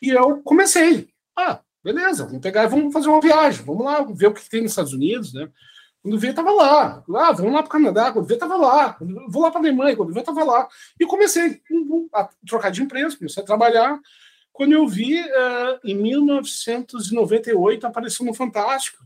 E 0.02 0.10
eu 0.10 0.42
comecei. 0.42 1.08
Ah, 1.34 1.60
beleza, 1.82 2.26
vamos 2.26 2.42
pegar 2.42 2.64
e 2.64 2.68
vamos 2.68 2.92
fazer 2.92 3.08
uma 3.08 3.22
viagem. 3.22 3.64
Vamos 3.64 3.86
lá 3.86 4.02
ver 4.02 4.26
o 4.26 4.34
que 4.34 4.46
tem 4.46 4.60
nos 4.60 4.72
Estados 4.72 4.92
Unidos, 4.92 5.32
né? 5.32 5.48
Quando 6.02 6.18
vê, 6.18 6.28
estava 6.28 6.50
lá. 6.50 7.02
Ah, 7.08 7.32
vamos 7.32 7.54
lá 7.54 7.62
para 7.62 7.68
o 7.68 7.72
Canadá. 7.72 8.12
Quando 8.12 8.26
vê, 8.26 8.34
estava 8.34 8.56
lá. 8.56 8.98
Vou 9.28 9.42
lá 9.42 9.50
para 9.50 9.60
a 9.60 9.62
Alemanha. 9.62 9.96
Quando 9.96 10.12
vê, 10.12 10.20
estava 10.20 10.44
lá. 10.44 10.68
E 11.00 11.06
comecei 11.06 11.62
a 12.12 12.28
trocar 12.46 12.70
de 12.70 12.82
empresa, 12.82 13.16
comecei 13.16 13.42
a 13.42 13.46
trabalhar. 13.46 13.98
Quando 14.52 14.72
eu 14.72 14.86
vi, 14.86 15.20
uh, 15.20 15.80
em 15.82 15.94
1998, 15.94 17.86
apareceu 17.86 18.26
no 18.26 18.34
Fantástico. 18.34 19.04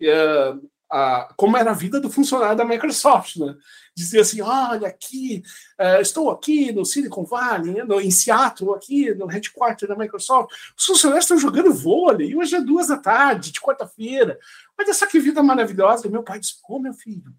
Uh, 0.00 0.68
a, 0.90 1.32
como 1.36 1.56
era 1.56 1.72
a 1.72 1.74
vida 1.74 2.00
do 2.00 2.08
funcionário 2.08 2.56
da 2.56 2.64
Microsoft, 2.64 3.36
né? 3.36 3.56
Dizia 3.96 4.20
assim, 4.20 4.40
olha 4.40 4.86
aqui, 4.86 5.42
uh, 5.80 6.00
estou 6.00 6.30
aqui 6.30 6.70
no 6.72 6.84
Silicon 6.84 7.24
Valley, 7.24 7.82
no, 7.84 8.00
em 8.00 8.10
Seattle, 8.10 8.74
aqui 8.74 9.12
no 9.14 9.26
headquarter 9.26 9.88
da 9.88 9.96
Microsoft, 9.96 10.52
os 10.76 10.84
funcionários 10.84 11.24
estão 11.24 11.38
jogando 11.38 11.74
vôlei, 11.74 12.28
e 12.28 12.36
hoje 12.36 12.54
é 12.54 12.60
duas 12.60 12.88
da 12.88 12.96
tarde, 12.96 13.50
de 13.50 13.60
quarta-feira, 13.60 14.38
olha 14.78 14.94
só 14.94 15.06
que 15.06 15.18
vida 15.18 15.42
maravilhosa, 15.42 16.06
e 16.06 16.10
meu 16.10 16.22
pai 16.22 16.38
disse, 16.38 16.54
ô 16.68 16.76
oh, 16.76 16.78
meu 16.78 16.92
filho, 16.92 17.34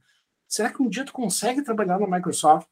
será 0.48 0.70
que 0.70 0.82
um 0.82 0.90
dia 0.90 1.06
tu 1.06 1.14
consegue 1.14 1.62
trabalhar 1.62 2.00
na 2.00 2.08
Microsoft? 2.08 2.68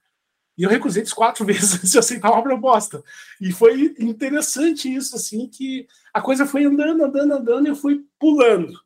E 0.58 0.64
eu 0.64 0.70
recusei 0.70 1.04
quatro 1.16 1.46
vezes 1.46 1.92
de 1.92 1.98
aceitar 1.98 2.32
uma 2.32 2.44
proposta. 2.44 3.04
E 3.42 3.52
foi 3.52 3.96
interessante 4.00 4.94
isso, 4.94 5.16
assim, 5.16 5.48
que 5.48 5.88
a 6.14 6.22
coisa 6.22 6.46
foi 6.46 6.66
andando, 6.66 7.04
andando, 7.04 7.34
andando, 7.34 7.68
e 7.68 7.70
eu 7.70 7.76
fui 7.76 8.06
pulando 8.20 8.80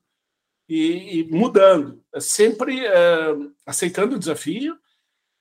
e, 0.68 1.20
e 1.20 1.24
mudando, 1.32 2.04
sempre 2.20 2.86
uh, 2.88 3.54
aceitando 3.66 4.16
o 4.16 4.20
desafio 4.20 4.78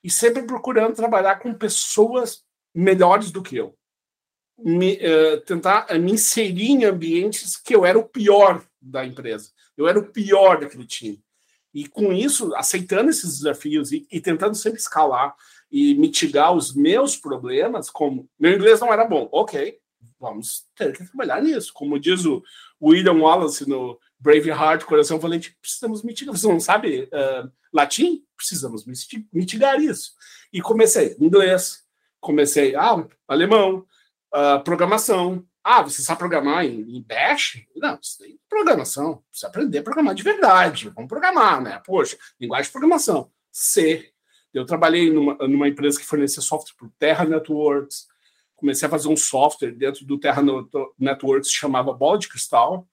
e 0.03 0.09
sempre 0.09 0.43
procurando 0.43 0.95
trabalhar 0.95 1.39
com 1.39 1.53
pessoas 1.53 2.43
melhores 2.73 3.31
do 3.31 3.43
que 3.43 3.57
eu. 3.57 3.75
Me, 4.57 4.95
uh, 4.95 5.41
tentar 5.41 5.87
me 5.99 6.13
inserir 6.13 6.71
em 6.71 6.85
ambientes 6.85 7.57
que 7.57 7.75
eu 7.75 7.85
era 7.85 7.99
o 7.99 8.07
pior 8.07 8.65
da 8.81 9.05
empresa, 9.05 9.51
eu 9.75 9.87
era 9.87 9.99
o 9.99 10.11
pior 10.11 10.59
daquele 10.59 10.85
time. 10.85 11.21
E 11.73 11.87
com 11.87 12.11
isso, 12.11 12.55
aceitando 12.55 13.09
esses 13.09 13.37
desafios 13.37 13.91
e, 13.91 14.07
e 14.11 14.19
tentando 14.19 14.55
sempre 14.55 14.79
escalar 14.79 15.35
e 15.71 15.95
mitigar 15.95 16.53
os 16.53 16.73
meus 16.73 17.17
problemas, 17.17 17.89
como 17.89 18.29
meu 18.39 18.53
inglês 18.53 18.79
não 18.79 18.91
era 18.91 19.05
bom, 19.05 19.27
ok, 19.31 19.77
vamos 20.19 20.65
ter 20.75 20.95
que 20.95 21.05
trabalhar 21.05 21.41
nisso. 21.41 21.73
Como 21.73 21.99
diz 21.99 22.25
o 22.25 22.41
William 22.81 23.13
Wallace 23.13 23.67
no 23.67 23.99
Braveheart, 24.19 24.83
Coração 24.85 25.19
Valente, 25.19 25.55
precisamos 25.61 26.03
mitigar. 26.03 26.35
Você 26.35 26.47
não 26.47 26.59
sabe 26.59 27.03
uh, 27.03 27.51
latim? 27.73 28.23
Precisamos 28.35 28.85
mitigar 29.31 29.79
isso. 29.79 30.13
E 30.51 30.61
comecei 30.61 31.15
inglês, 31.19 31.83
comecei 32.19 32.75
ah, 32.75 33.05
alemão, 33.27 33.85
uh, 34.33 34.63
programação. 34.63 35.45
Ah, 35.63 35.81
você 35.81 36.01
sabe 36.01 36.19
programar 36.19 36.65
em, 36.65 36.97
em 36.97 37.01
Bash? 37.03 37.65
Não, 37.75 37.99
isso 38.01 38.23
programação. 38.47 39.23
Precisa 39.29 39.47
aprender 39.47 39.79
a 39.79 39.83
programar 39.83 40.15
de 40.15 40.23
verdade. 40.23 40.89
Vamos 40.89 41.09
programar, 41.09 41.61
né? 41.61 41.81
Poxa, 41.85 42.17
linguagem 42.39 42.65
de 42.65 42.71
programação. 42.71 43.29
C. 43.51 44.11
Eu 44.53 44.65
trabalhei 44.65 45.11
numa, 45.11 45.35
numa 45.47 45.67
empresa 45.67 45.99
que 45.99 46.05
fornecia 46.05 46.41
software 46.41 46.75
para 46.77 46.87
o 46.87 46.93
Terra 46.97 47.25
Networks. 47.25 48.07
Comecei 48.55 48.87
a 48.87 48.91
fazer 48.91 49.07
um 49.07 49.17
software 49.17 49.71
dentro 49.71 50.05
do 50.05 50.19
Terra 50.19 50.41
Networks 50.97 51.51
que 51.51 51.57
chamava 51.57 51.93
Bola 51.93 52.17
de 52.17 52.27
Cristal 52.27 52.87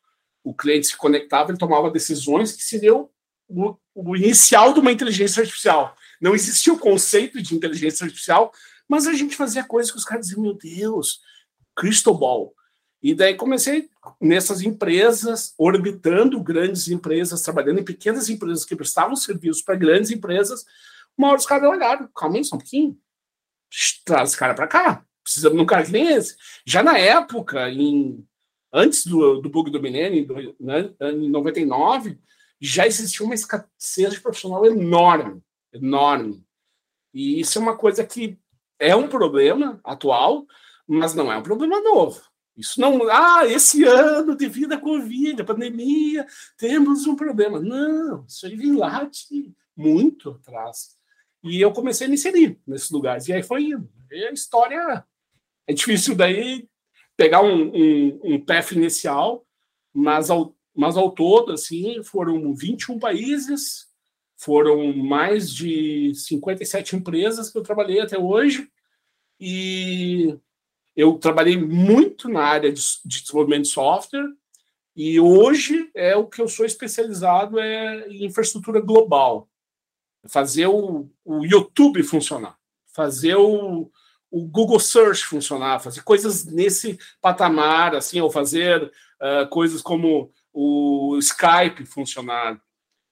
o 0.44 0.54
cliente 0.54 0.88
se 0.88 0.96
conectava, 0.96 1.50
ele 1.50 1.58
tomava 1.58 1.90
decisões 1.90 2.52
que 2.52 2.62
seriam 2.62 3.08
o, 3.48 3.74
o 3.94 4.14
inicial 4.14 4.74
de 4.74 4.80
uma 4.80 4.92
inteligência 4.92 5.40
artificial. 5.40 5.96
Não 6.20 6.34
existia 6.34 6.72
o 6.72 6.78
conceito 6.78 7.42
de 7.42 7.54
inteligência 7.54 8.04
artificial, 8.04 8.52
mas 8.86 9.06
a 9.06 9.14
gente 9.14 9.34
fazia 9.34 9.64
coisas 9.64 9.90
que 9.90 9.96
os 9.96 10.04
caras 10.04 10.26
diziam, 10.26 10.42
meu 10.42 10.52
Deus, 10.54 11.20
crystal 11.74 12.16
ball. 12.16 12.54
E 13.02 13.14
daí 13.14 13.34
comecei 13.34 13.88
nessas 14.20 14.62
empresas, 14.62 15.54
orbitando 15.58 16.42
grandes 16.42 16.88
empresas, 16.88 17.42
trabalhando 17.42 17.80
em 17.80 17.84
pequenas 17.84 18.28
empresas 18.28 18.64
que 18.64 18.76
prestavam 18.76 19.16
serviços 19.16 19.62
para 19.62 19.74
grandes 19.74 20.10
empresas. 20.10 20.64
Uma 21.16 21.28
hora 21.28 21.38
os 21.38 21.46
caras 21.46 21.68
olharam, 21.68 22.08
calma 22.14 22.36
aí 22.36 22.44
só 22.44 22.56
um 22.56 22.58
pouquinho, 22.58 22.98
traz 24.04 24.30
esse 24.30 24.38
cara 24.38 24.54
para 24.54 24.66
cá, 24.66 25.04
precisamos 25.22 25.56
de 25.56 25.62
um 25.62 25.66
cara 25.66 25.84
que 25.84 25.92
nem 25.92 26.08
esse. 26.08 26.36
Já 26.66 26.82
na 26.82 26.98
época, 26.98 27.70
em, 27.70 28.26
antes 28.72 29.06
do, 29.06 29.40
do 29.40 29.48
bug 29.48 29.70
do 29.70 29.80
milênio, 29.80 30.56
né, 30.60 30.92
em 31.00 31.30
99, 31.30 32.18
já 32.60 32.86
existia 32.86 33.24
uma 33.24 33.34
escassez 33.34 34.12
de 34.12 34.20
profissional 34.20 34.64
enorme, 34.66 35.42
enorme. 35.72 36.44
E 37.12 37.40
isso 37.40 37.58
é 37.58 37.62
uma 37.62 37.76
coisa 37.76 38.04
que 38.04 38.38
é 38.78 38.94
um 38.96 39.08
problema 39.08 39.80
atual, 39.84 40.46
mas 40.86 41.14
não 41.14 41.32
é 41.32 41.36
um 41.36 41.42
problema 41.42 41.80
novo. 41.80 42.22
Isso 42.56 42.80
não, 42.80 43.08
ah, 43.10 43.44
esse 43.46 43.84
ano, 43.84 44.36
devido 44.36 44.72
à 44.74 44.78
Covid, 44.78 45.42
a 45.42 45.44
pandemia, 45.44 46.26
temos 46.56 47.06
um 47.06 47.16
problema. 47.16 47.60
Não, 47.60 48.24
isso 48.26 48.46
aí 48.46 48.56
vem 48.56 48.76
lá 48.76 49.04
de 49.04 49.52
muito 49.76 50.30
atrás. 50.30 50.96
E 51.44 51.60
eu 51.60 51.72
comecei 51.72 52.06
a 52.06 52.08
me 52.08 52.14
inserir 52.14 52.58
nesses 52.66 52.90
lugares. 52.90 53.28
E 53.28 53.32
aí 53.32 53.42
foi 53.42 53.64
indo. 53.64 53.88
E 54.10 54.24
a 54.24 54.32
história 54.32 55.04
é 55.66 55.72
difícil 55.72 56.16
daí 56.16 56.66
pegar 57.16 57.42
um, 57.42 57.70
um, 57.74 58.20
um 58.24 58.40
path 58.40 58.72
inicial, 58.72 59.46
mas 59.92 60.30
ao, 60.30 60.56
mas 60.74 60.96
ao 60.96 61.10
todo, 61.10 61.52
assim, 61.52 62.02
foram 62.02 62.54
21 62.54 62.98
países, 62.98 63.88
foram 64.36 64.92
mais 64.96 65.52
de 65.52 66.12
57 66.14 66.96
empresas 66.96 67.50
que 67.50 67.58
eu 67.58 67.62
trabalhei 67.62 68.00
até 68.00 68.18
hoje. 68.18 68.68
E 69.38 70.36
eu 70.96 71.18
trabalhei 71.18 71.56
muito 71.58 72.28
na 72.28 72.42
área 72.42 72.72
de, 72.72 72.80
de 73.04 73.22
desenvolvimento 73.22 73.64
de 73.64 73.68
software 73.68 74.28
e 74.96 75.18
hoje 75.18 75.90
é 75.94 76.14
o 76.14 76.26
que 76.26 76.40
eu 76.40 76.48
sou 76.48 76.64
especializado 76.64 77.58
é 77.58 78.08
em 78.08 78.24
infraestrutura 78.24 78.80
global. 78.80 79.48
Fazer 80.28 80.66
o, 80.66 81.10
o 81.24 81.44
YouTube 81.44 82.02
funcionar, 82.02 82.56
fazer 82.92 83.36
o, 83.36 83.90
o 84.30 84.46
Google 84.46 84.80
Search 84.80 85.24
funcionar, 85.24 85.80
fazer 85.80 86.02
coisas 86.02 86.44
nesse 86.44 86.98
patamar, 87.20 87.94
assim, 87.94 88.20
ou 88.20 88.30
fazer 88.30 88.82
uh, 89.20 89.48
coisas 89.50 89.82
como 89.82 90.32
o 90.52 91.18
Skype 91.18 91.84
funcionar. 91.84 92.60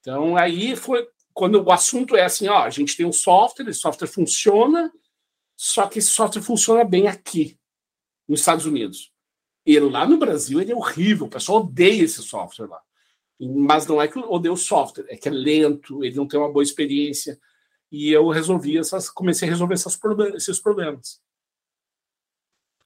Então, 0.01 0.37
aí 0.37 0.75
foi 0.75 1.07
quando 1.35 1.63
o 1.63 1.73
assunto 1.73 2.17
é 2.17 2.25
assim, 2.25 2.49
ó, 2.49 2.65
a 2.65 2.71
gente 2.71 2.97
tem 2.97 3.07
um 3.07 3.13
software, 3.13 3.69
esse 3.69 3.81
software 3.81 4.09
funciona, 4.09 4.93
só 5.57 5.87
que 5.87 5.99
esse 5.99 6.09
software 6.09 6.43
funciona 6.43 6.85
bem 6.85 7.09
aqui 7.09 7.59
nos 8.29 8.41
Estados 8.41 8.67
Unidos. 8.67 9.11
E 9.65 9.79
lá 9.79 10.07
no 10.07 10.19
Brasil 10.19 10.61
ele 10.61 10.73
é 10.73 10.77
horrível, 10.77 11.27
o 11.27 11.31
pessoal 11.31 11.61
odeia 11.61 12.03
esse 12.03 12.23
software 12.23 12.67
lá. 12.67 12.83
Mas 13.49 13.87
não 13.87 14.01
é 14.01 14.07
que 14.07 14.19
odeia 14.19 14.53
o 14.53 14.57
software, 14.57 15.07
é 15.09 15.17
que 15.17 15.29
é 15.29 15.33
lento, 15.33 16.05
ele 16.05 16.15
não 16.15 16.27
tem 16.27 16.39
uma 16.39 16.53
boa 16.53 16.63
experiência. 16.63 17.39
E 17.91 18.11
eu 18.11 18.29
resolvi 18.29 18.79
essas, 18.79 19.11
comecei 19.11 19.49
a 19.49 19.51
resolver 19.51 19.75
essas 19.75 19.99
esses 20.35 20.61
problemas. 20.61 21.21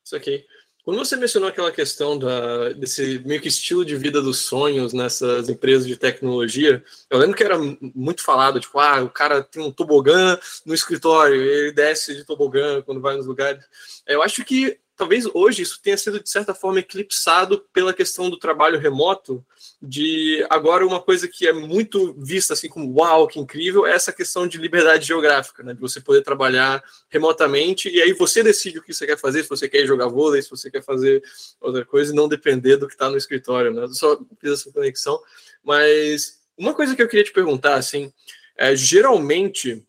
Isso 0.05 0.16
aqui. 0.16 0.45
Quando 0.87 0.99
você 0.99 1.16
mencionou 1.16 1.49
aquela 1.49 1.73
questão 1.73 2.16
da, 2.16 2.73
desse 2.73 3.19
meio 3.27 3.40
que 3.40 3.49
estilo 3.49 3.85
de 3.85 3.97
vida 3.97 4.23
dos 4.23 4.38
sonhos 4.38 4.92
nessas 4.92 5.49
empresas 5.49 5.85
de 5.85 5.97
tecnologia, 5.97 6.83
eu 7.11 7.19
lembro 7.19 7.37
que 7.37 7.42
era 7.42 7.59
muito 7.59 8.23
falado, 8.23 8.61
tipo, 8.61 8.79
ah, 8.79 9.03
o 9.03 9.11
cara 9.11 9.42
tem 9.42 9.61
um 9.61 9.73
tobogã 9.73 10.38
no 10.64 10.73
escritório, 10.73 11.42
ele 11.42 11.73
desce 11.73 12.14
de 12.14 12.25
tobogã 12.25 12.83
quando 12.83 13.01
vai 13.01 13.16
nos 13.16 13.27
lugares. 13.27 13.64
Eu 14.07 14.23
acho 14.23 14.45
que 14.45 14.79
talvez 14.97 15.27
hoje 15.35 15.63
isso 15.63 15.81
tenha 15.83 15.97
sido 15.97 16.21
de 16.21 16.29
certa 16.29 16.55
forma 16.55 16.81
eclipsado 16.81 17.65
pela 17.73 17.93
questão 17.93 18.31
do 18.31 18.39
trabalho 18.39 18.79
remoto, 18.79 19.45
de 19.81 20.45
agora 20.49 20.87
uma 20.87 21.01
coisa 21.01 21.29
que 21.29 21.47
é 21.47 21.53
muito 21.53 22.15
vista 22.19 22.55
assim 22.55 22.69
como 22.69 22.91
uau, 22.99 23.29
que 23.29 23.39
incrível, 23.39 23.87
é 23.87 23.93
essa 23.93 24.13
questão 24.13 24.47
de 24.47 24.57
liberdade 24.57 25.07
geográfica, 25.07 25.63
né? 25.63 25.75
De 25.75 25.81
você 25.81 26.01
poder 26.01 26.23
trabalhar 26.23 26.83
remotamente 27.09 27.91
e 27.91 28.01
aí 28.01 28.13
você 28.15 28.43
decide 28.43 28.79
o 28.79 28.83
que 28.83 28.95
você 28.95 29.07
quer 29.07 29.19
fazer, 29.19 29.43
se 29.43 29.49
você 29.49 29.69
quer 29.69 29.87
jogar 29.87 30.09
vôlei, 30.09 30.41
se 30.41 30.51
você 30.51 30.71
quer 30.71 30.83
fazer 30.83 31.23
outra 31.61 31.85
coisa 31.85 32.13
e 32.13 32.17
não 32.17 32.29
depender 32.29 32.77
do 32.77 32.87
que 32.87 32.95
está 32.95 33.11
no 33.11 33.19
escritório, 33.19 33.73
né? 33.73 33.83
Eu 33.83 33.95
só 33.95 34.19
fiz 34.41 34.53
essa 34.53 34.73
conexão, 34.73 35.21
mas 35.63 36.41
uma 36.57 36.75
coisa 36.75 36.97
que 36.97 37.03
eu 37.03 37.09
queria 37.09 37.25
te 37.25 37.33
perguntar 37.33 37.75
assim, 37.75 38.11
é, 38.57 38.75
geralmente 38.75 39.85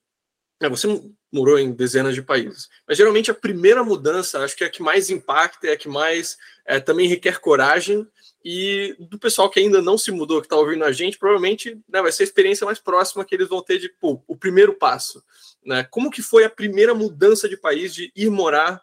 é, 0.60 0.67
você 0.67 0.88
morou 1.31 1.59
em 1.59 1.71
dezenas 1.71 2.15
de 2.15 2.21
países. 2.21 2.69
Mas 2.87 2.97
geralmente 2.97 3.29
a 3.29 3.33
primeira 3.33 3.83
mudança, 3.83 4.39
acho 4.39 4.55
que 4.55 4.63
é 4.63 4.67
a 4.67 4.69
que 4.69 4.81
mais 4.81 5.09
impacta, 5.09 5.67
é 5.67 5.73
a 5.73 5.77
que 5.77 5.89
mais 5.89 6.37
é, 6.65 6.79
também 6.79 7.07
requer 7.07 7.39
coragem. 7.39 8.07
E 8.43 8.95
do 8.99 9.19
pessoal 9.19 9.49
que 9.49 9.59
ainda 9.59 9.81
não 9.81 9.97
se 9.97 10.09
mudou, 10.09 10.39
que 10.39 10.45
está 10.45 10.55
ouvindo 10.55 10.85
a 10.85 10.91
gente, 10.91 11.17
provavelmente 11.17 11.77
né, 11.87 12.01
vai 12.01 12.11
ser 12.11 12.23
a 12.23 12.25
experiência 12.25 12.65
mais 12.65 12.79
próxima 12.79 13.25
que 13.25 13.35
eles 13.35 13.49
vão 13.49 13.61
ter 13.61 13.77
de 13.77 13.89
pô, 13.89 14.23
o 14.25 14.37
primeiro 14.37 14.73
passo. 14.73 15.21
Né? 15.65 15.83
Como 15.83 16.09
que 16.09 16.21
foi 16.21 16.45
a 16.45 16.49
primeira 16.49 16.93
mudança 16.93 17.49
de 17.49 17.57
país, 17.57 17.93
de 17.93 18.11
ir 18.15 18.29
morar 18.29 18.81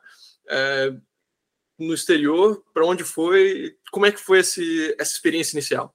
é, 0.48 0.92
no 1.78 1.94
exterior? 1.94 2.62
Para 2.74 2.84
onde 2.84 3.04
foi? 3.04 3.74
Como 3.90 4.04
é 4.04 4.12
que 4.12 4.20
foi 4.20 4.40
esse, 4.40 4.94
essa 4.98 5.12
experiência 5.12 5.56
inicial? 5.56 5.94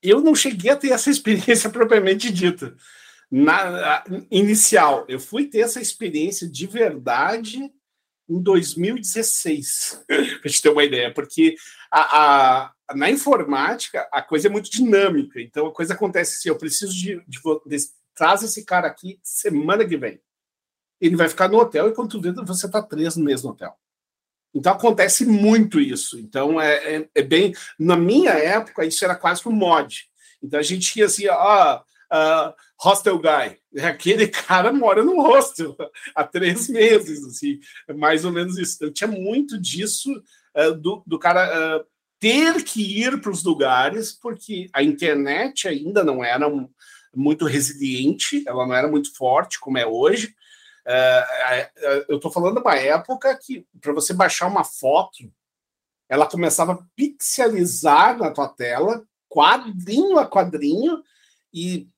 Eu 0.00 0.20
não 0.20 0.36
cheguei 0.36 0.70
a 0.70 0.76
ter 0.76 0.92
essa 0.92 1.10
experiência 1.10 1.68
propriamente 1.68 2.30
dita 2.30 2.76
na 3.36 4.04
inicial. 4.30 5.04
Eu 5.08 5.18
fui 5.18 5.46
ter 5.46 5.60
essa 5.60 5.80
experiência 5.80 6.48
de 6.48 6.68
verdade 6.68 7.68
em 8.28 8.40
2016, 8.40 10.04
para 10.06 10.48
gente 10.48 10.62
ter 10.62 10.68
uma 10.68 10.84
ideia, 10.84 11.12
porque 11.12 11.56
a, 11.90 12.62
a, 12.62 12.94
na 12.94 13.10
informática 13.10 14.08
a 14.12 14.22
coisa 14.22 14.46
é 14.46 14.50
muito 14.50 14.70
dinâmica, 14.70 15.40
então 15.40 15.66
a 15.66 15.72
coisa 15.72 15.94
acontece 15.94 16.36
assim: 16.36 16.48
eu 16.48 16.56
preciso 16.56 16.94
de, 16.94 17.20
de, 17.26 17.40
de 17.66 17.76
traz 18.14 18.44
esse 18.44 18.64
cara 18.64 18.86
aqui 18.86 19.18
semana 19.20 19.84
que 19.84 19.96
vem. 19.96 20.20
Ele 21.00 21.16
vai 21.16 21.28
ficar 21.28 21.48
no 21.48 21.58
hotel 21.58 21.88
e 21.88 21.92
quando 21.92 22.20
tu 22.20 22.46
você 22.46 22.66
está 22.66 22.80
três 22.80 23.16
no 23.16 23.24
mesmo 23.24 23.50
hotel. 23.50 23.76
Então 24.54 24.72
acontece 24.72 25.26
muito 25.26 25.80
isso. 25.80 26.20
Então 26.20 26.60
é, 26.60 26.96
é, 26.96 27.08
é, 27.12 27.22
bem. 27.22 27.52
Na 27.76 27.96
minha 27.96 28.30
época, 28.30 28.86
isso 28.86 29.04
era 29.04 29.16
quase 29.16 29.46
um 29.48 29.52
mod. 29.52 30.08
Então 30.40 30.60
a 30.60 30.62
gente 30.62 30.96
ia 30.96 31.06
assim, 31.06 31.26
ó, 31.28 31.82
uh, 32.14 32.54
hostel 32.78 33.18
guy. 33.18 33.58
Aquele 33.82 34.28
cara 34.28 34.72
mora 34.72 35.02
no 35.02 35.20
hostel 35.20 35.76
há 36.14 36.24
três 36.24 36.68
meses, 36.68 37.24
assim, 37.24 37.58
mais 37.96 38.24
ou 38.24 38.32
menos 38.32 38.56
isso. 38.56 38.76
Então, 38.76 38.92
tinha 38.92 39.08
muito 39.08 39.60
disso 39.60 40.10
uh, 40.56 40.74
do, 40.74 41.02
do, 41.04 41.18
cara 41.18 41.80
uh, 41.80 41.84
ter 42.20 42.62
que 42.62 43.02
ir 43.02 43.20
para 43.20 43.30
os 43.30 43.42
lugares, 43.42 44.12
porque 44.12 44.68
a 44.72 44.82
internet 44.82 45.66
ainda 45.66 46.04
não 46.04 46.22
era 46.22 46.46
muito 47.14 47.46
resiliente, 47.46 48.44
ela 48.46 48.66
não 48.66 48.74
era 48.74 48.88
muito 48.88 49.14
forte 49.14 49.58
como 49.58 49.78
é 49.78 49.86
hoje. 49.86 50.34
Uh, 50.86 52.04
eu 52.08 52.16
estou 52.16 52.30
falando 52.30 52.54
de 52.54 52.60
uma 52.60 52.76
época 52.76 53.36
que, 53.42 53.66
para 53.80 53.92
você 53.92 54.12
baixar 54.12 54.46
uma 54.46 54.64
foto, 54.64 55.32
ela 56.08 56.26
começava 56.26 56.72
a 56.72 56.78
pixelizar 56.94 58.18
na 58.18 58.30
tua 58.30 58.48
tela, 58.48 59.02
quadrinho 59.28 60.18
a 60.18 60.28
quadrinho, 60.28 61.02
e 61.52 61.88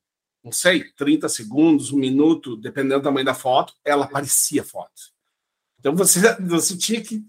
não 0.46 0.52
sei, 0.52 0.92
30 0.92 1.28
segundos, 1.28 1.90
um 1.90 1.98
minuto, 1.98 2.56
dependendo 2.56 3.00
do 3.00 3.02
tamanho 3.02 3.26
da 3.26 3.34
foto, 3.34 3.74
ela 3.84 4.04
aparecia 4.04 4.62
foto. 4.62 5.10
Então 5.80 5.92
você, 5.96 6.20
você 6.40 6.76
tinha 6.76 7.02
que 7.02 7.20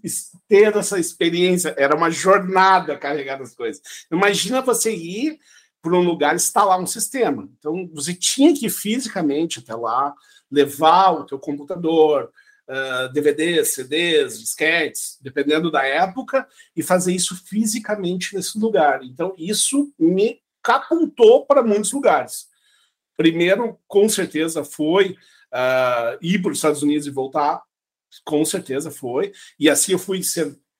ter 0.46 0.76
essa 0.76 1.00
experiência, 1.00 1.74
era 1.76 1.96
uma 1.96 2.12
jornada 2.12 2.96
carregar 2.96 3.42
as 3.42 3.56
coisas. 3.56 3.82
Imagina 4.08 4.62
você 4.62 4.94
ir 4.94 5.40
para 5.82 5.96
um 5.96 6.00
lugar 6.00 6.36
instalar 6.36 6.78
um 6.78 6.86
sistema. 6.86 7.48
Então 7.58 7.90
você 7.92 8.14
tinha 8.14 8.54
que 8.54 8.66
ir 8.66 8.70
fisicamente 8.70 9.58
até 9.58 9.74
lá, 9.74 10.14
levar 10.48 11.10
o 11.10 11.26
teu 11.26 11.40
computador, 11.40 12.30
uh, 12.68 13.12
DVDs, 13.12 13.74
CDs, 13.74 14.38
disquetes, 14.38 15.18
dependendo 15.20 15.72
da 15.72 15.84
época, 15.84 16.46
e 16.76 16.84
fazer 16.84 17.12
isso 17.12 17.34
fisicamente 17.34 18.36
nesse 18.36 18.56
lugar. 18.60 19.02
Então 19.02 19.34
isso 19.36 19.92
me 19.98 20.40
catapultou 20.62 21.44
para 21.46 21.64
muitos 21.64 21.90
lugares. 21.90 22.47
Primeiro, 23.18 23.76
com 23.88 24.08
certeza, 24.08 24.62
foi 24.62 25.16
uh, 25.52 26.16
ir 26.22 26.40
para 26.40 26.52
os 26.52 26.58
Estados 26.58 26.84
Unidos 26.84 27.04
e 27.08 27.10
voltar. 27.10 27.60
Com 28.24 28.44
certeza 28.44 28.92
foi. 28.92 29.32
E 29.58 29.68
assim 29.68 29.90
eu 29.90 29.98
fui 29.98 30.20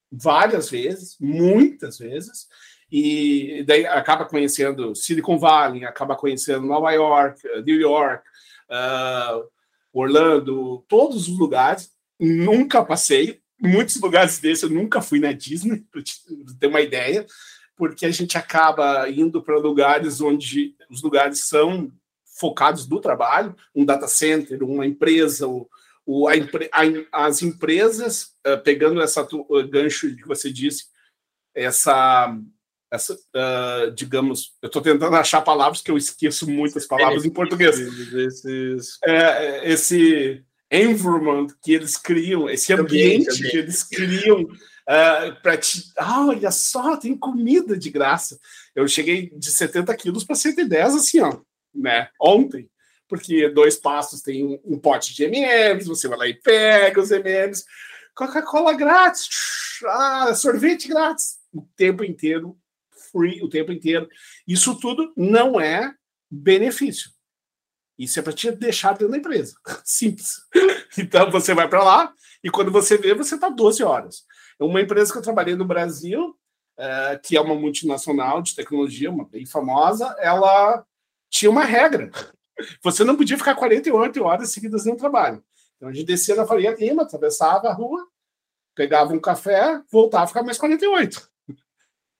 várias 0.08 0.70
vezes, 0.70 1.16
muitas 1.20 1.98
vezes. 1.98 2.46
E 2.92 3.64
daí 3.66 3.84
acaba 3.86 4.24
conhecendo 4.24 4.94
Silicon 4.94 5.36
Valley, 5.36 5.84
acaba 5.84 6.14
conhecendo 6.14 6.64
Nova 6.64 6.92
York, 6.92 7.42
New 7.66 7.80
York, 7.80 8.22
uh, 8.70 9.44
Orlando, 9.92 10.84
todos 10.88 11.28
os 11.28 11.36
lugares. 11.36 11.90
Nunca 12.20 12.84
passei. 12.84 13.40
Muitos 13.60 14.00
lugares 14.00 14.38
desses 14.38 14.62
eu 14.62 14.70
nunca 14.70 15.02
fui 15.02 15.18
na 15.18 15.32
Disney, 15.32 15.84
para 15.90 16.02
ter 16.60 16.68
uma 16.68 16.80
ideia 16.80 17.26
porque 17.78 18.04
a 18.04 18.10
gente 18.10 18.36
acaba 18.36 19.08
indo 19.08 19.40
para 19.40 19.56
lugares 19.56 20.20
onde 20.20 20.74
os 20.90 21.00
lugares 21.00 21.46
são 21.46 21.92
focados 22.38 22.88
no 22.88 23.00
trabalho, 23.00 23.54
um 23.74 23.84
data 23.84 24.06
center, 24.06 24.62
uma 24.62 24.86
empresa, 24.86 25.46
o, 25.46 25.68
o, 26.06 26.28
a, 26.28 26.32
a, 27.12 27.26
as 27.26 27.42
empresas, 27.42 28.32
uh, 28.46 28.62
pegando 28.62 29.00
essa 29.00 29.22
uh, 29.22 29.68
gancho 29.68 30.14
que 30.16 30.26
você 30.26 30.52
disse, 30.52 30.86
essa, 31.54 32.34
essa 32.90 33.14
uh, 33.14 33.90
digamos, 33.94 34.56
eu 34.62 34.68
estou 34.68 34.80
tentando 34.80 35.16
achar 35.16 35.42
palavras 35.42 35.82
que 35.82 35.90
eu 35.90 35.96
esqueço 35.96 36.48
muitas 36.48 36.86
palavras 36.86 37.24
em 37.24 37.30
português. 37.30 37.78
Esses... 38.14 38.98
É, 39.04 39.70
esse 39.70 40.44
environment 40.70 41.48
que 41.62 41.72
eles 41.72 41.96
criam, 41.96 42.48
esse 42.48 42.72
ambiente, 42.72 43.30
ambiente. 43.30 43.50
que 43.50 43.56
eles 43.56 43.82
criam 43.82 44.42
uh, 44.42 45.42
para 45.42 45.56
te. 45.56 45.92
Ah, 45.96 46.26
olha 46.26 46.50
só, 46.50 46.96
tem 46.96 47.16
comida 47.16 47.76
de 47.76 47.90
graça. 47.90 48.38
Eu 48.74 48.86
cheguei 48.86 49.30
de 49.30 49.50
70 49.50 49.94
quilos 49.96 50.24
para 50.24 50.36
110, 50.36 50.94
assim, 50.94 51.20
ó, 51.20 51.40
né? 51.74 52.08
Ontem. 52.20 52.70
Porque 53.08 53.48
dois 53.48 53.76
passos 53.76 54.20
tem 54.20 54.44
um, 54.44 54.60
um 54.64 54.78
pote 54.78 55.14
de 55.14 55.24
MMs, 55.24 55.88
você 55.88 56.06
vai 56.06 56.18
lá 56.18 56.26
e 56.28 56.34
pega 56.34 57.00
os 57.00 57.10
MMs, 57.10 57.64
Coca-Cola 58.14 58.74
grátis, 58.74 59.28
ah, 59.86 60.34
sorvete 60.34 60.88
grátis, 60.88 61.38
o 61.54 61.62
tempo 61.74 62.04
inteiro, 62.04 62.58
free, 63.10 63.42
o 63.42 63.48
tempo 63.48 63.72
inteiro. 63.72 64.08
Isso 64.46 64.78
tudo 64.78 65.12
não 65.16 65.58
é 65.58 65.94
benefício. 66.30 67.10
Isso 67.98 68.18
é 68.18 68.22
para 68.22 68.32
te 68.32 68.50
deixar 68.52 68.92
dentro 68.92 69.10
da 69.10 69.18
empresa. 69.18 69.54
Simples. 69.84 70.42
Então 70.96 71.30
você 71.30 71.54
vai 71.54 71.68
para 71.68 71.82
lá 71.82 72.12
e 72.42 72.50
quando 72.50 72.70
você 72.70 72.96
vê, 72.96 73.14
você 73.14 73.34
está 73.34 73.48
12 73.48 73.82
horas. 73.82 74.24
Uma 74.58 74.80
empresa 74.80 75.12
que 75.12 75.18
eu 75.18 75.22
trabalhei 75.22 75.54
no 75.54 75.64
Brasil, 75.64 76.36
é, 76.76 77.20
que 77.22 77.36
é 77.36 77.40
uma 77.40 77.54
multinacional 77.54 78.42
de 78.42 78.54
tecnologia, 78.54 79.10
uma 79.10 79.24
bem 79.24 79.46
famosa, 79.46 80.14
ela 80.18 80.84
tinha 81.30 81.50
uma 81.50 81.64
regra. 81.64 82.10
Você 82.82 83.04
não 83.04 83.16
podia 83.16 83.38
ficar 83.38 83.54
48 83.54 84.22
horas 84.24 84.50
seguidas 84.50 84.84
no 84.84 84.96
trabalho. 84.96 85.42
Então 85.76 85.88
a 85.88 85.92
gente 85.92 86.06
descia 86.06 86.34
na 86.34 86.46
Faria 86.46 86.74
Lima, 86.74 87.02
atravessava 87.02 87.68
a 87.68 87.72
rua, 87.72 88.04
pegava 88.74 89.12
um 89.12 89.20
café, 89.20 89.80
voltava 89.90 90.24
a 90.24 90.26
ficar 90.26 90.42
mais 90.42 90.58
48. 90.58 91.30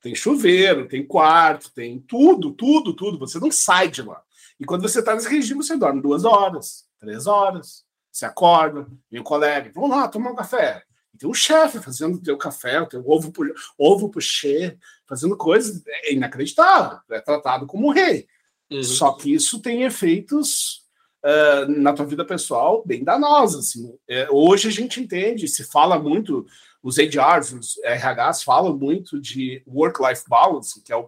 Tem 0.01 0.15
chuveiro, 0.15 0.87
tem 0.87 1.05
quarto, 1.05 1.73
tem 1.73 1.99
tudo, 1.99 2.53
tudo, 2.53 2.95
tudo. 2.95 3.19
Você 3.19 3.41
não 3.41 3.51
sai 3.51 3.89
de 3.89 4.03
lá. 4.03 4.23
E 4.61 4.65
quando 4.65 4.83
você 4.83 5.01
está 5.01 5.15
nesse 5.15 5.29
regime, 5.29 5.63
você 5.63 5.77
dorme 5.77 6.01
duas 6.01 6.25
horas, 6.25 6.87
três 6.99 7.27
horas, 7.27 7.85
você 8.11 8.25
acorda, 8.25 8.87
vem 9.11 9.21
o 9.21 9.25
colega, 9.25 9.71
vamos 9.75 9.91
lá 9.91 10.09
tomar 10.09 10.31
um 10.31 10.37
café. 10.37 10.83
E 11.15 11.19
tem 11.19 11.29
um 11.29 11.35
chefe 11.35 11.81
fazendo 11.81 12.17
o 12.17 12.23
teu 12.23 12.37
café, 12.37 12.81
o 12.81 12.87
teu 12.87 13.03
ovo, 13.09 13.33
ovo 13.77 14.09
puxê, 14.09 14.77
fazendo 15.07 15.37
coisas 15.37 15.83
é 15.87 16.13
inacreditável. 16.13 17.01
É 17.11 17.21
tratado 17.21 17.67
como 17.67 17.89
um 17.89 17.93
rei. 17.93 18.29
Uhum. 18.71 18.83
Só 18.83 19.13
que 19.13 19.33
isso 19.33 19.61
tem 19.61 19.83
efeitos 19.83 20.83
uh, 21.25 21.71
na 21.71 21.93
tua 21.93 22.07
vida 22.07 22.25
pessoal 22.25 22.83
bem 22.85 23.03
danosos. 23.03 23.69
Assim. 23.69 23.95
É, 24.09 24.29
hoje 24.31 24.69
a 24.69 24.71
gente 24.71 25.01
entende, 25.01 25.49
se 25.49 25.65
fala 25.65 25.99
muito, 25.99 26.47
os 26.83 26.97
HRs, 26.97 27.53
os 27.53 27.77
RHs 27.85 28.43
falam 28.43 28.77
muito 28.77 29.21
de 29.21 29.63
work-life 29.67 30.25
balance, 30.29 30.83
que 30.83 30.93
é 30.93 31.05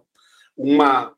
uma, 0.57 1.13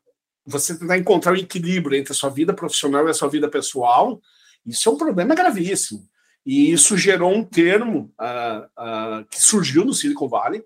você 0.46 0.78
tentar 0.78 0.98
encontrar 0.98 1.32
o 1.32 1.34
um 1.34 1.38
equilíbrio 1.38 1.98
entre 1.98 2.12
a 2.12 2.16
sua 2.16 2.30
vida 2.30 2.54
profissional 2.54 3.06
e 3.06 3.10
a 3.10 3.14
sua 3.14 3.28
vida 3.28 3.48
pessoal, 3.48 4.20
isso 4.64 4.88
é 4.88 4.92
um 4.92 4.96
problema 4.96 5.34
gravíssimo. 5.34 6.08
E 6.46 6.72
isso 6.72 6.96
gerou 6.96 7.32
um 7.32 7.42
termo 7.42 8.12
uh, 8.20 8.64
uh, 8.64 9.24
que 9.30 9.42
surgiu 9.42 9.84
no 9.84 9.94
Silicon 9.94 10.28
Valley, 10.28 10.62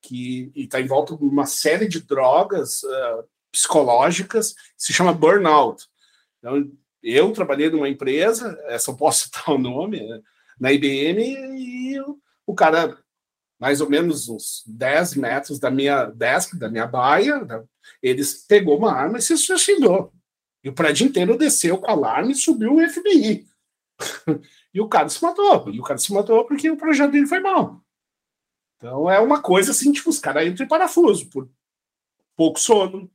que 0.00 0.50
está 0.54 0.80
em 0.80 0.86
volta 0.86 1.16
de 1.16 1.24
uma 1.24 1.46
série 1.46 1.86
de 1.86 2.00
drogas 2.00 2.82
uh, 2.82 3.24
psicológicas, 3.54 4.54
se 4.76 4.92
chama 4.92 5.12
burnout. 5.12 5.84
Então, 6.38 6.70
eu 7.02 7.32
trabalhei 7.32 7.70
numa 7.70 7.88
empresa, 7.88 8.58
essa 8.66 8.90
eu 8.90 8.96
posso 8.96 9.24
citar 9.26 9.54
o 9.54 9.58
nome, 9.58 10.00
né, 10.00 10.20
na 10.58 10.72
IBM, 10.72 11.22
e 11.56 12.00
o 12.46 12.54
cara, 12.54 12.98
mais 13.58 13.80
ou 13.80 13.88
menos 13.88 14.28
uns 14.28 14.62
10 14.66 15.14
metros 15.14 15.58
da 15.58 15.70
minha 15.70 16.06
desk, 16.06 16.56
da 16.56 16.68
minha 16.68 16.86
baia, 16.86 17.40
eles 18.02 18.44
pegou 18.46 18.78
uma 18.78 18.92
arma 18.92 19.18
e 19.18 19.22
se 19.22 19.36
suicidou. 19.36 20.12
E 20.62 20.68
o 20.68 20.74
prédio 20.74 21.06
inteiro 21.06 21.36
desceu 21.36 21.78
com 21.78 21.90
alarme 21.90 22.32
e 22.32 22.36
subiu 22.36 22.76
o 22.76 22.88
FBI. 22.88 23.46
e 24.72 24.80
o 24.80 24.88
cara 24.88 25.08
se 25.08 25.22
matou. 25.22 25.70
E 25.70 25.78
o 25.78 25.82
cara 25.82 25.98
se 25.98 26.12
matou 26.12 26.44
porque 26.46 26.70
o 26.70 26.76
projeto 26.76 27.12
dele 27.12 27.26
foi 27.26 27.40
mal. 27.40 27.84
Então 28.76 29.10
é 29.10 29.18
uma 29.18 29.40
coisa 29.42 29.70
assim, 29.70 29.92
tipo, 29.92 30.10
os 30.10 30.18
caras 30.18 30.46
entram 30.46 30.64
em 30.64 30.68
parafuso 30.68 31.28
por 31.30 31.48
pouco 32.36 32.58
sono, 32.58 33.10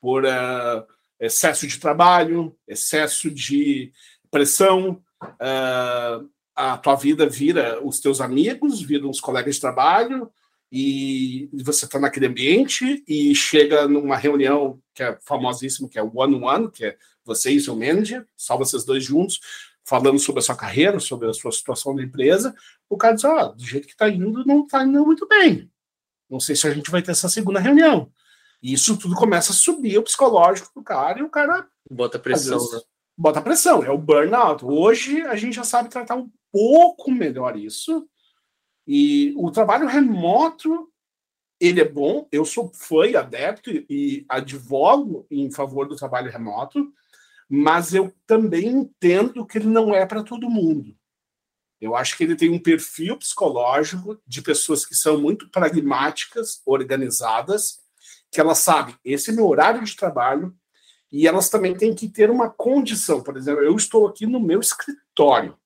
por 0.00 0.24
uh, 0.24 0.86
excesso 1.18 1.66
de 1.66 1.78
trabalho, 1.78 2.56
excesso 2.66 3.30
de 3.30 3.92
pressão. 4.30 5.02
Uh, 5.22 6.28
a 6.54 6.78
tua 6.78 6.94
vida 6.96 7.28
vira 7.28 7.84
os 7.84 8.00
teus 8.00 8.20
amigos, 8.20 8.82
viram 8.82 9.10
os 9.10 9.20
colegas 9.20 9.56
de 9.56 9.60
trabalho, 9.60 10.30
e 10.72 11.48
você 11.52 11.84
está 11.84 11.98
naquele 11.98 12.26
ambiente 12.26 13.02
e 13.06 13.34
chega 13.34 13.88
numa 13.88 14.16
reunião 14.16 14.80
que 14.94 15.02
é 15.02 15.18
famosíssima, 15.22 15.88
que 15.88 15.98
é 15.98 16.02
o 16.02 16.12
one-on-one, 16.14 16.70
que 16.70 16.84
é 16.84 16.96
você 17.24 17.50
e 17.50 17.60
seu 17.60 17.74
manager, 17.74 18.24
só 18.36 18.56
vocês 18.56 18.84
dois 18.84 19.04
juntos, 19.04 19.40
falando 19.84 20.18
sobre 20.18 20.38
a 20.38 20.42
sua 20.42 20.54
carreira, 20.54 21.00
sobre 21.00 21.28
a 21.28 21.32
sua 21.32 21.50
situação 21.50 21.94
na 21.94 22.02
empresa, 22.02 22.54
o 22.88 22.96
cara 22.96 23.14
diz, 23.14 23.24
oh, 23.24 23.48
do 23.48 23.64
jeito 23.64 23.86
que 23.86 23.94
está 23.94 24.08
indo, 24.08 24.44
não 24.44 24.64
está 24.64 24.84
indo 24.84 25.04
muito 25.04 25.26
bem. 25.26 25.68
Não 26.28 26.38
sei 26.38 26.54
se 26.54 26.66
a 26.68 26.72
gente 26.72 26.90
vai 26.90 27.02
ter 27.02 27.10
essa 27.10 27.28
segunda 27.28 27.58
reunião. 27.58 28.10
E 28.62 28.72
isso 28.72 28.96
tudo 28.96 29.14
começa 29.14 29.52
a 29.52 29.54
subir 29.54 29.98
o 29.98 30.02
psicológico 30.02 30.70
do 30.74 30.82
cara 30.82 31.20
e 31.20 31.22
o 31.22 31.30
cara... 31.30 31.68
Bota 31.90 32.18
pressão, 32.18 32.58
vezes, 32.58 32.72
né? 32.74 32.80
Bota 33.16 33.40
pressão, 33.40 33.82
é 33.82 33.90
o 33.90 33.98
burnout. 33.98 34.64
Hoje 34.64 35.22
a 35.22 35.36
gente 35.36 35.54
já 35.54 35.64
sabe 35.64 35.88
tratar 35.88 36.16
um 36.16 36.30
pouco 36.52 37.10
melhor 37.10 37.56
isso, 37.56 38.08
e 38.86 39.32
o 39.36 39.50
trabalho 39.50 39.86
remoto, 39.86 40.90
ele 41.60 41.80
é 41.80 41.88
bom, 41.88 42.26
eu 42.32 42.44
sou 42.44 42.72
fã 42.74 43.06
e 43.06 43.16
adepto 43.16 43.70
e 43.70 44.24
advogo 44.28 45.26
em 45.30 45.50
favor 45.50 45.86
do 45.86 45.96
trabalho 45.96 46.30
remoto, 46.30 46.92
mas 47.48 47.94
eu 47.94 48.12
também 48.26 48.66
entendo 48.66 49.46
que 49.46 49.58
ele 49.58 49.68
não 49.68 49.94
é 49.94 50.04
para 50.06 50.24
todo 50.24 50.50
mundo. 50.50 50.96
Eu 51.80 51.94
acho 51.94 52.16
que 52.16 52.24
ele 52.24 52.36
tem 52.36 52.50
um 52.50 52.58
perfil 52.58 53.16
psicológico 53.16 54.20
de 54.26 54.42
pessoas 54.42 54.84
que 54.84 54.94
são 54.94 55.20
muito 55.20 55.48
pragmáticas, 55.50 56.60
organizadas, 56.66 57.80
que 58.30 58.40
elas 58.40 58.58
sabem, 58.58 58.94
esse 59.04 59.30
é 59.30 59.32
meu 59.32 59.46
horário 59.48 59.82
de 59.84 59.96
trabalho, 59.96 60.54
e 61.10 61.26
elas 61.26 61.48
também 61.48 61.76
têm 61.76 61.94
que 61.94 62.08
ter 62.08 62.30
uma 62.30 62.48
condição. 62.48 63.22
Por 63.22 63.36
exemplo, 63.36 63.62
eu 63.62 63.74
estou 63.74 64.06
aqui 64.06 64.26
no 64.26 64.38
meu 64.38 64.60
escritório. 64.60 65.56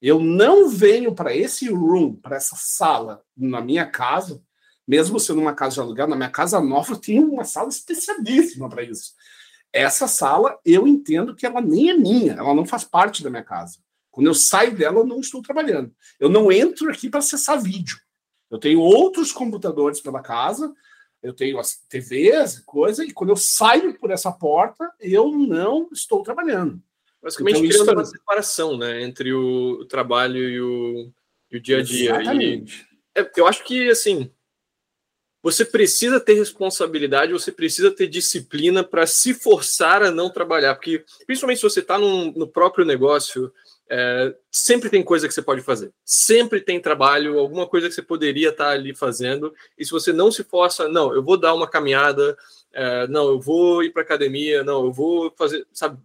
Eu 0.00 0.18
não 0.18 0.68
venho 0.68 1.14
para 1.14 1.36
esse 1.36 1.68
room, 1.68 2.16
para 2.16 2.36
essa 2.36 2.56
sala 2.56 3.22
na 3.36 3.60
minha 3.60 3.86
casa, 3.86 4.42
mesmo 4.88 5.20
sendo 5.20 5.40
uma 5.40 5.54
casa 5.54 5.74
de 5.74 5.80
aluguel, 5.80 6.08
na 6.08 6.16
minha 6.16 6.30
casa 6.30 6.60
nova 6.60 6.96
tenho 6.96 7.30
uma 7.30 7.44
sala 7.44 7.68
especialíssima 7.68 8.68
para 8.68 8.82
isso. 8.82 9.12
Essa 9.72 10.08
sala, 10.08 10.58
eu 10.64 10.86
entendo 10.86 11.34
que 11.34 11.46
ela 11.46 11.60
nem 11.60 11.90
é 11.90 11.94
minha, 11.94 12.32
ela 12.32 12.54
não 12.54 12.66
faz 12.66 12.84
parte 12.84 13.22
da 13.22 13.30
minha 13.30 13.44
casa. 13.44 13.78
Quando 14.10 14.26
eu 14.26 14.34
saio 14.34 14.76
dela, 14.76 14.98
eu 14.98 15.06
não 15.06 15.20
estou 15.20 15.40
trabalhando. 15.40 15.94
Eu 16.18 16.28
não 16.28 16.52
entro 16.52 16.90
aqui 16.90 17.08
para 17.08 17.20
acessar 17.20 17.60
vídeo. 17.60 17.98
Eu 18.50 18.58
tenho 18.58 18.80
outros 18.80 19.32
computadores 19.32 20.00
pela 20.00 20.20
casa, 20.20 20.74
eu 21.22 21.32
tenho 21.32 21.58
as 21.58 21.76
TVs, 21.88 22.58
coisa, 22.60 23.04
e 23.04 23.12
quando 23.12 23.30
eu 23.30 23.36
saio 23.36 23.98
por 23.98 24.10
essa 24.10 24.32
porta, 24.32 24.90
eu 25.00 25.30
não 25.30 25.88
estou 25.92 26.22
trabalhando. 26.22 26.82
Basicamente 27.22 27.58
então, 27.58 27.68
criando 27.68 27.92
uma 27.98 28.04
separação 28.04 28.76
né, 28.76 29.02
entre 29.02 29.32
o 29.32 29.84
trabalho 29.84 30.48
e 30.48 30.60
o, 30.60 31.12
e 31.52 31.56
o 31.56 31.60
dia 31.60 31.78
a 31.78 31.82
dia. 31.82 32.10
Exatamente. 32.10 32.86
E, 33.16 33.20
é, 33.20 33.30
eu 33.36 33.46
acho 33.46 33.62
que, 33.64 33.88
assim, 33.88 34.30
você 35.42 35.64
precisa 35.64 36.20
ter 36.20 36.34
responsabilidade, 36.34 37.32
você 37.32 37.50
precisa 37.50 37.90
ter 37.90 38.06
disciplina 38.06 38.84
para 38.84 39.06
se 39.06 39.34
forçar 39.34 40.02
a 40.02 40.10
não 40.10 40.30
trabalhar. 40.30 40.74
Porque, 40.74 41.04
principalmente 41.26 41.58
se 41.58 41.64
você 41.64 41.80
está 41.80 41.98
no 41.98 42.46
próprio 42.46 42.84
negócio, 42.84 43.52
é, 43.90 44.34
sempre 44.50 44.88
tem 44.88 45.02
coisa 45.02 45.26
que 45.26 45.34
você 45.34 45.42
pode 45.42 45.60
fazer. 45.62 45.92
Sempre 46.04 46.60
tem 46.60 46.80
trabalho, 46.80 47.38
alguma 47.38 47.66
coisa 47.66 47.88
que 47.88 47.94
você 47.94 48.02
poderia 48.02 48.50
estar 48.50 48.66
tá 48.66 48.70
ali 48.70 48.94
fazendo. 48.94 49.52
E 49.76 49.84
se 49.84 49.90
você 49.90 50.12
não 50.12 50.30
se 50.30 50.44
força, 50.44 50.88
não, 50.88 51.12
eu 51.12 51.22
vou 51.22 51.36
dar 51.36 51.54
uma 51.54 51.68
caminhada, 51.68 52.36
é, 52.72 53.06
não, 53.08 53.28
eu 53.28 53.40
vou 53.40 53.82
ir 53.82 53.90
para 53.90 54.02
academia, 54.02 54.62
não, 54.62 54.84
eu 54.84 54.92
vou 54.92 55.34
fazer, 55.36 55.66
sabe? 55.72 55.98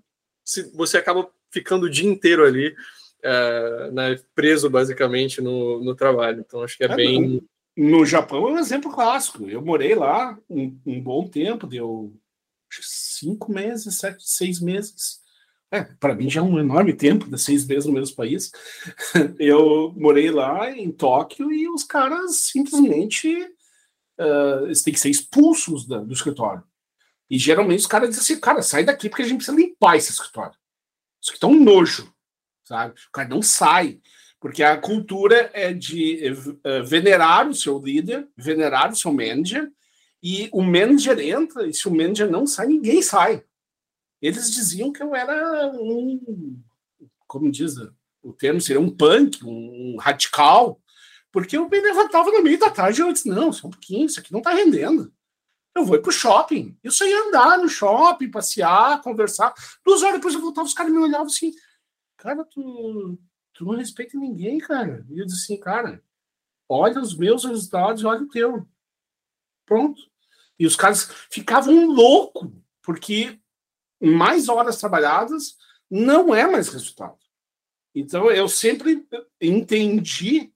se 0.48 0.72
você 0.74 0.98
acaba 0.98 1.30
ficando 1.52 1.88
o 1.88 1.90
dia 1.90 2.10
inteiro 2.10 2.46
ali, 2.46 2.74
é, 3.22 3.92
né, 3.92 4.20
preso 4.34 4.70
basicamente 4.70 5.42
no, 5.42 5.84
no 5.84 5.94
trabalho. 5.94 6.40
Então 6.40 6.64
acho 6.64 6.78
que 6.78 6.86
é, 6.86 6.88
é 6.88 6.96
bem. 6.96 7.22
No, 7.22 7.44
no 7.78 8.04
Japão 8.06 8.48
é 8.48 8.52
um 8.54 8.60
exemplo 8.60 8.92
clássico. 8.92 9.48
Eu 9.48 9.62
morei 9.62 9.94
lá 9.94 10.38
um, 10.50 10.80
um 10.84 11.00
bom 11.00 11.28
tempo, 11.28 11.68
deu 11.68 12.20
cinco 12.72 13.52
meses, 13.52 14.00
sete, 14.00 14.28
seis 14.28 14.60
meses. 14.60 15.20
É, 15.70 15.84
para 15.84 16.16
mim 16.16 16.30
já 16.30 16.42
é 16.42 16.44
um 16.44 16.60
enorme 16.60 16.94
tempo, 16.94 17.30
de 17.30 17.38
seis 17.38 17.68
meses 17.68 17.86
no 17.86 17.94
mesmo 17.94 18.16
país. 18.16 18.52
Eu 19.38 19.94
morei 19.96 20.32
lá 20.32 20.72
em 20.72 20.92
Tóquio 20.92 21.52
e 21.52 21.70
os 21.70 21.84
caras 21.84 22.38
simplesmente 22.38 23.30
uh, 24.20 24.84
têm 24.84 24.94
que 24.94 25.00
ser 25.00 25.10
expulsos 25.10 25.86
da, 25.86 26.00
do 26.00 26.14
escritório. 26.14 26.64
E 27.30 27.38
geralmente 27.38 27.82
os 27.82 27.88
caras 27.88 28.10
dizem 28.10 28.24
assim, 28.24 28.42
cara, 28.42 28.62
sai 28.64 28.86
daqui 28.86 29.08
porque 29.10 29.22
a 29.22 29.26
gente 29.26 29.38
precisa 29.38 29.58
limpar 29.58 29.98
esse 29.98 30.12
escritório. 30.12 30.58
Isso 31.22 31.32
aqui 31.32 31.40
tá 31.40 31.48
um 31.48 31.64
nojo, 31.64 32.12
sabe? 32.64 32.94
O 32.94 33.12
cara 33.12 33.28
não 33.28 33.42
sai. 33.42 34.00
Porque 34.40 34.62
a 34.62 34.78
cultura 34.78 35.50
é 35.54 35.74
de 35.74 36.32
uh, 36.32 36.84
venerar 36.86 37.50
o 37.50 37.56
seu 37.56 37.80
líder, 37.80 38.28
venerar 38.38 38.92
o 38.92 38.96
seu 38.96 39.12
manager, 39.12 39.72
e 40.22 40.50
o 40.52 40.62
manager 40.62 41.20
entra, 41.20 41.68
e 41.68 41.74
se 41.74 41.88
o 41.88 41.92
manager 41.92 42.30
não 42.30 42.46
sai, 42.46 42.68
ninguém 42.68 43.02
sai. 43.02 43.44
Eles 44.22 44.52
diziam 44.52 44.92
que 44.92 45.02
eu 45.02 45.16
era 45.16 45.72
um, 45.74 46.60
como 47.28 47.52
diz 47.52 47.76
o 48.24 48.34
termo, 48.34 48.60
seria 48.60 48.82
um 48.82 48.90
punk, 48.90 49.44
um 49.44 49.98
radical, 49.98 50.82
porque 51.32 51.58
eu 51.58 51.70
me 51.70 51.80
levantava 51.80 52.32
no 52.32 52.42
meio 52.42 52.58
da 52.58 52.70
tarde 52.70 53.00
e 53.00 53.04
eu 53.04 53.14
disse, 53.14 53.28
não, 53.28 53.54
só 53.54 53.68
um 53.68 53.72
pouquinho, 53.72 54.06
isso 54.06 54.20
aqui 54.20 54.32
não 54.32 54.40
está 54.40 54.54
rendendo. 54.54 55.14
Eu 55.76 55.86
vou 55.86 56.00
para 56.02 56.10
o 56.10 56.14
shopping. 56.14 56.76
Só 56.90 57.06
ia 57.06 57.28
andar 57.28 57.60
no 57.60 57.70
shopping, 57.70 58.32
passear, 58.32 59.02
conversar. 59.04 59.54
Duas 59.86 60.02
horas 60.02 60.16
depois 60.16 60.34
eu 60.34 60.42
voltava, 60.42 60.66
os 60.66 60.74
caras 60.74 60.92
me 60.92 60.98
olhavam 60.98 61.28
assim, 61.28 61.54
cara, 62.18 62.44
tu, 62.44 63.20
tu 63.58 63.66
não 63.66 63.76
respeita 63.76 64.18
ninguém, 64.18 64.60
cara. 64.60 65.04
E 65.10 65.20
eu 65.20 65.26
disse 65.26 65.44
assim, 65.44 65.60
cara, 65.60 66.04
olha 66.70 67.02
os 67.02 67.16
meus 67.18 67.44
resultados 67.44 68.04
e 68.04 68.06
olha 68.06 68.22
o 68.22 68.30
teu. 68.30 68.68
Pronto. 69.66 70.00
E 70.60 70.66
os 70.68 70.76
caras 70.76 71.10
ficavam 71.32 71.88
loucos, 71.88 72.52
porque 72.84 73.40
mais 74.00 74.48
horas 74.48 74.78
trabalhadas 74.78 75.58
não 75.90 76.36
é 76.36 76.46
mais 76.46 76.70
resultado. 76.70 77.18
Então, 77.96 78.30
eu 78.30 78.48
sempre 78.48 79.08
entendi 79.42 80.54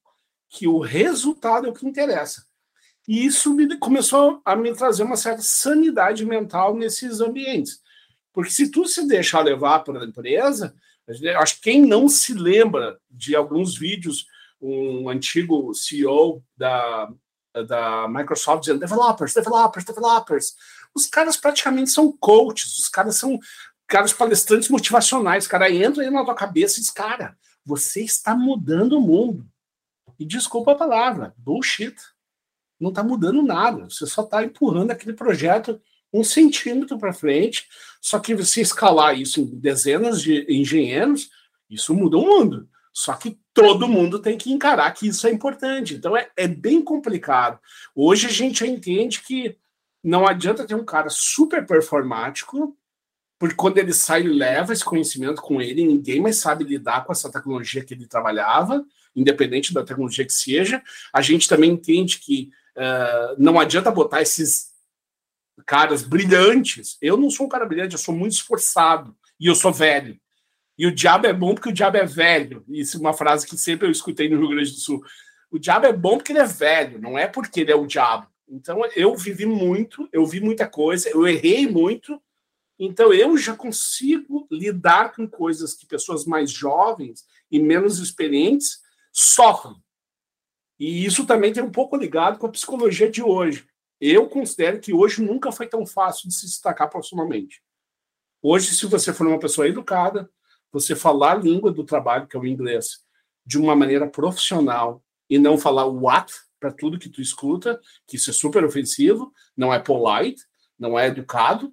que 0.47 0.67
o 0.67 0.79
resultado 0.79 1.65
é 1.65 1.69
o 1.71 1.73
que 1.73 1.87
interessa. 1.87 2.45
E 3.07 3.25
isso 3.25 3.51
me, 3.51 3.77
começou 3.79 4.41
a 4.45 4.55
me 4.55 4.75
trazer 4.75 5.01
uma 5.01 5.17
certa 5.17 5.41
sanidade 5.41 6.23
mental 6.23 6.75
nesses 6.75 7.19
ambientes. 7.19 7.81
Porque 8.31 8.51
se 8.51 8.69
tu 8.69 8.85
se 8.85 9.07
deixar 9.07 9.41
levar 9.41 9.79
pela 9.79 10.05
empresa, 10.05 10.75
acho 11.37 11.55
que 11.55 11.61
quem 11.61 11.81
não 11.81 12.07
se 12.07 12.33
lembra 12.33 12.99
de 13.09 13.35
alguns 13.35 13.77
vídeos, 13.77 14.25
um 14.61 15.09
antigo 15.09 15.73
CEO 15.73 16.43
da, 16.55 17.09
da 17.67 18.07
Microsoft 18.07 18.61
dizendo 18.61 18.79
developers, 18.79 19.33
developers, 19.33 19.85
developers. 19.85 20.55
Os 20.93 21.07
caras 21.07 21.37
praticamente 21.37 21.89
são 21.89 22.11
coaches, 22.11 22.77
os 22.77 22.89
caras 22.89 23.15
são 23.17 23.39
caras 23.87 24.13
palestrantes 24.13 24.69
motivacionais. 24.69 25.45
O 25.45 25.49
cara 25.49 25.69
entra 25.69 26.03
aí 26.03 26.09
na 26.09 26.23
tua 26.23 26.33
cabeça 26.33 26.77
e 26.77 26.81
diz, 26.81 26.89
cara, 26.89 27.37
você 27.65 28.01
está 28.01 28.35
mudando 28.35 28.97
o 28.97 29.01
mundo. 29.01 29.45
E 30.17 30.25
desculpa 30.25 30.71
a 30.71 30.75
palavra, 30.75 31.33
bullshit. 31.37 31.95
Não 32.79 32.89
está 32.89 33.03
mudando 33.03 33.43
nada. 33.43 33.89
Você 33.89 34.07
só 34.07 34.23
está 34.23 34.43
empurrando 34.43 34.91
aquele 34.91 35.13
projeto 35.13 35.79
um 36.13 36.23
centímetro 36.23 36.97
para 36.97 37.13
frente. 37.13 37.67
Só 38.01 38.19
que 38.19 38.35
você 38.35 38.61
escalar 38.61 39.19
isso 39.19 39.41
em 39.41 39.45
dezenas 39.45 40.21
de 40.21 40.45
engenheiros, 40.49 41.29
isso 41.69 41.93
muda 41.93 42.17
o 42.17 42.25
mundo. 42.25 42.67
Só 42.93 43.13
que 43.13 43.39
todo 43.53 43.87
mundo 43.87 44.19
tem 44.19 44.37
que 44.37 44.51
encarar 44.51 44.91
que 44.91 45.07
isso 45.07 45.25
é 45.27 45.31
importante. 45.31 45.95
Então 45.95 46.15
é, 46.15 46.29
é 46.35 46.47
bem 46.47 46.81
complicado. 46.81 47.59
Hoje 47.95 48.27
a 48.27 48.31
gente 48.31 48.65
entende 48.65 49.21
que 49.21 49.55
não 50.03 50.27
adianta 50.27 50.65
ter 50.65 50.75
um 50.75 50.83
cara 50.83 51.09
super 51.09 51.65
performático, 51.65 52.75
porque 53.37 53.55
quando 53.55 53.77
ele 53.77 53.93
sai, 53.93 54.23
leva 54.23 54.73
esse 54.73 54.83
conhecimento 54.83 55.41
com 55.41 55.61
ele, 55.61 55.85
ninguém 55.85 56.19
mais 56.19 56.37
sabe 56.37 56.63
lidar 56.63 57.05
com 57.05 57.11
essa 57.11 57.31
tecnologia 57.31 57.83
que 57.83 57.93
ele 57.93 58.07
trabalhava, 58.07 58.85
independente 59.15 59.73
da 59.73 59.83
tecnologia 59.83 60.25
que 60.25 60.33
seja. 60.33 60.81
A 61.13 61.21
gente 61.21 61.47
também 61.47 61.71
entende 61.71 62.19
que 62.19 62.51
uh, 62.75 63.35
não 63.37 63.59
adianta 63.59 63.89
botar 63.91 64.21
esses 64.21 64.70
caras 65.65 66.03
brilhantes. 66.03 66.97
Eu 67.01 67.17
não 67.17 67.29
sou 67.29 67.45
um 67.45 67.49
cara 67.49 67.65
brilhante, 67.65 67.93
eu 67.93 67.99
sou 67.99 68.15
muito 68.15 68.33
esforçado 68.33 69.15
e 69.39 69.47
eu 69.47 69.55
sou 69.55 69.71
velho. 69.71 70.19
E 70.77 70.87
o 70.87 70.93
diabo 70.93 71.27
é 71.27 71.33
bom 71.33 71.53
porque 71.53 71.69
o 71.69 71.73
diabo 71.73 71.97
é 71.97 72.05
velho. 72.05 72.63
Isso 72.67 72.97
é 72.97 72.99
uma 72.99 73.13
frase 73.13 73.45
que 73.45 73.57
sempre 73.57 73.87
eu 73.87 73.91
escutei 73.91 74.29
no 74.29 74.37
Rio 74.37 74.49
Grande 74.49 74.71
do 74.71 74.77
Sul. 74.77 75.03
O 75.51 75.59
diabo 75.59 75.85
é 75.85 75.93
bom 75.93 76.17
porque 76.17 76.31
ele 76.31 76.39
é 76.39 76.45
velho, 76.45 76.99
não 76.99 77.17
é 77.17 77.27
porque 77.27 77.61
ele 77.61 77.71
é 77.71 77.75
o 77.75 77.85
diabo. 77.85 78.27
Então 78.47 78.81
eu 78.95 79.15
vivi 79.15 79.45
muito, 79.45 80.09
eu 80.11 80.25
vi 80.25 80.39
muita 80.39 80.67
coisa, 80.67 81.09
eu 81.09 81.27
errei 81.27 81.67
muito. 81.67 82.21
Então 82.79 83.13
eu 83.13 83.37
já 83.37 83.55
consigo 83.55 84.47
lidar 84.49 85.13
com 85.13 85.27
coisas 85.27 85.73
que 85.73 85.85
pessoas 85.85 86.25
mais 86.25 86.49
jovens 86.51 87.25
e 87.51 87.59
menos 87.59 87.99
experientes 87.99 88.79
sofrem. 89.11 89.75
E 90.79 91.05
isso 91.05 91.27
também 91.27 91.53
tem 91.53 91.61
um 91.61 91.71
pouco 91.71 91.95
ligado 91.95 92.39
com 92.39 92.47
a 92.47 92.51
psicologia 92.51 93.09
de 93.09 93.21
hoje. 93.21 93.67
Eu 94.01 94.27
considero 94.27 94.79
que 94.79 94.91
hoje 94.91 95.21
nunca 95.21 95.51
foi 95.51 95.67
tão 95.67 95.85
fácil 95.85 96.27
de 96.27 96.33
se 96.33 96.47
destacar 96.47 96.89
profissionalmente. 96.89 97.61
Hoje, 98.41 98.73
se 98.73 98.87
você 98.87 99.13
for 99.13 99.27
uma 99.27 99.37
pessoa 99.37 99.67
educada, 99.67 100.27
você 100.71 100.95
falar 100.95 101.33
a 101.33 101.35
língua 101.35 101.71
do 101.71 101.83
trabalho, 101.83 102.25
que 102.25 102.35
é 102.35 102.39
o 102.39 102.45
inglês, 102.47 103.05
de 103.45 103.59
uma 103.59 103.75
maneira 103.75 104.09
profissional 104.09 105.03
e 105.29 105.37
não 105.37 105.55
falar 105.55 105.85
what 105.85 106.33
para 106.59 106.71
tudo 106.71 106.97
que 106.97 107.09
tu 107.09 107.21
escuta, 107.21 107.79
que 108.07 108.15
isso 108.15 108.31
é 108.31 108.33
super 108.33 108.65
ofensivo, 108.65 109.31
não 109.55 109.71
é 109.71 109.77
polite, 109.77 110.43
não 110.79 110.97
é 110.97 111.07
educado, 111.07 111.71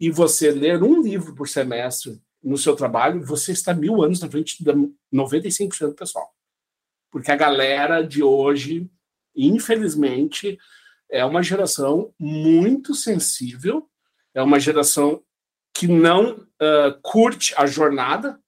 e 0.00 0.10
você 0.10 0.50
ler 0.50 0.82
um 0.82 1.00
livro 1.00 1.32
por 1.34 1.48
semestre 1.48 2.20
no 2.42 2.58
seu 2.58 2.74
trabalho, 2.74 3.24
você 3.24 3.52
está 3.52 3.72
mil 3.72 4.02
anos 4.02 4.20
na 4.20 4.28
frente 4.28 4.62
de 4.62 4.70
95% 5.14 5.88
do 5.88 5.94
pessoal. 5.94 6.32
Porque 7.10 7.30
a 7.30 7.36
galera 7.36 8.02
de 8.02 8.22
hoje, 8.22 8.90
infelizmente, 9.34 10.58
é 11.10 11.24
uma 11.24 11.42
geração 11.42 12.12
muito 12.18 12.94
sensível, 12.94 13.88
é 14.34 14.42
uma 14.42 14.60
geração 14.60 15.22
que 15.74 15.86
não 15.86 16.32
uh, 16.32 17.00
curte 17.02 17.54
a 17.56 17.66
jornada, 17.66 18.40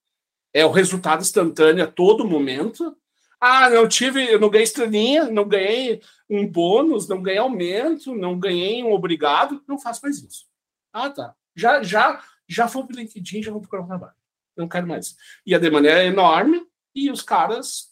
é 0.53 0.65
o 0.65 0.71
resultado 0.71 1.21
instantâneo 1.21 1.83
a 1.83 1.87
todo 1.87 2.27
momento. 2.27 2.95
Ah, 3.39 3.69
não 3.69 3.87
tive, 3.87 4.37
não 4.37 4.49
ganhei 4.49 4.65
estrelinha, 4.65 5.25
não 5.25 5.47
ganhei 5.47 6.01
um 6.29 6.45
bônus, 6.45 7.07
não 7.07 7.21
ganhei 7.21 7.39
aumento, 7.39 8.13
não 8.13 8.37
ganhei 8.37 8.83
um 8.83 8.91
obrigado, 8.91 9.63
não 9.67 9.79
faço 9.79 10.01
mais 10.03 10.21
isso. 10.21 10.45
Ah, 10.93 11.09
tá. 11.09 11.33
Já, 11.55 11.81
já, 11.81 12.21
já 12.47 12.67
fui 12.67 12.83
o 12.83 12.87
LinkedIn, 12.91 13.41
já 13.41 13.51
vou 13.51 13.61
procurar 13.61 13.83
um 13.83 13.87
trabalho. 13.87 14.13
Não 14.55 14.67
quero 14.67 14.87
mais. 14.87 15.15
E 15.45 15.55
a 15.55 15.59
demanda 15.59 15.87
é 15.87 16.05
enorme 16.05 16.61
e 16.93 17.09
os 17.09 17.21
caras, 17.21 17.89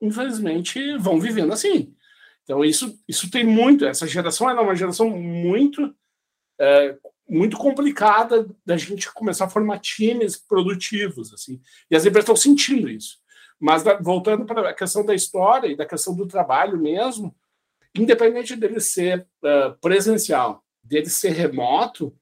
infelizmente, 0.00 0.96
vão 0.96 1.20
vivendo 1.20 1.52
assim. 1.52 1.94
Então, 2.44 2.64
isso, 2.64 2.98
isso 3.08 3.30
tem 3.30 3.44
muito. 3.44 3.84
Essa 3.84 4.06
geração 4.06 4.48
é 4.48 4.54
uma 4.54 4.76
geração 4.76 5.10
muito 5.10 5.94
é, 6.60 6.96
muito 7.28 7.56
complicada 7.56 8.46
da 8.64 8.76
gente 8.76 9.12
começar 9.12 9.46
a 9.46 9.50
formar 9.50 9.78
times 9.78 10.36
produtivos, 10.36 11.32
assim. 11.32 11.60
E 11.90 11.96
as 11.96 12.04
empresas 12.04 12.24
estão 12.24 12.36
sentindo 12.36 12.88
isso. 12.88 13.18
Mas 13.58 13.82
voltando 14.00 14.44
para 14.44 14.70
a 14.70 14.74
questão 14.74 15.04
da 15.04 15.14
história 15.14 15.68
e 15.68 15.76
da 15.76 15.86
questão 15.86 16.14
do 16.14 16.26
trabalho 16.26 16.78
mesmo, 16.78 17.34
independente 17.94 18.54
dele 18.56 18.80
ser 18.80 19.26
uh, 19.42 19.78
presencial, 19.80 20.62
dele 20.82 21.08
ser 21.08 21.30
remoto, 21.30 22.14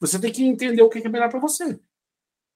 você 0.00 0.18
tem 0.18 0.32
que 0.32 0.44
entender 0.44 0.82
o 0.82 0.88
que 0.88 0.98
é 0.98 1.08
melhor 1.08 1.28
para 1.28 1.40
você. 1.40 1.78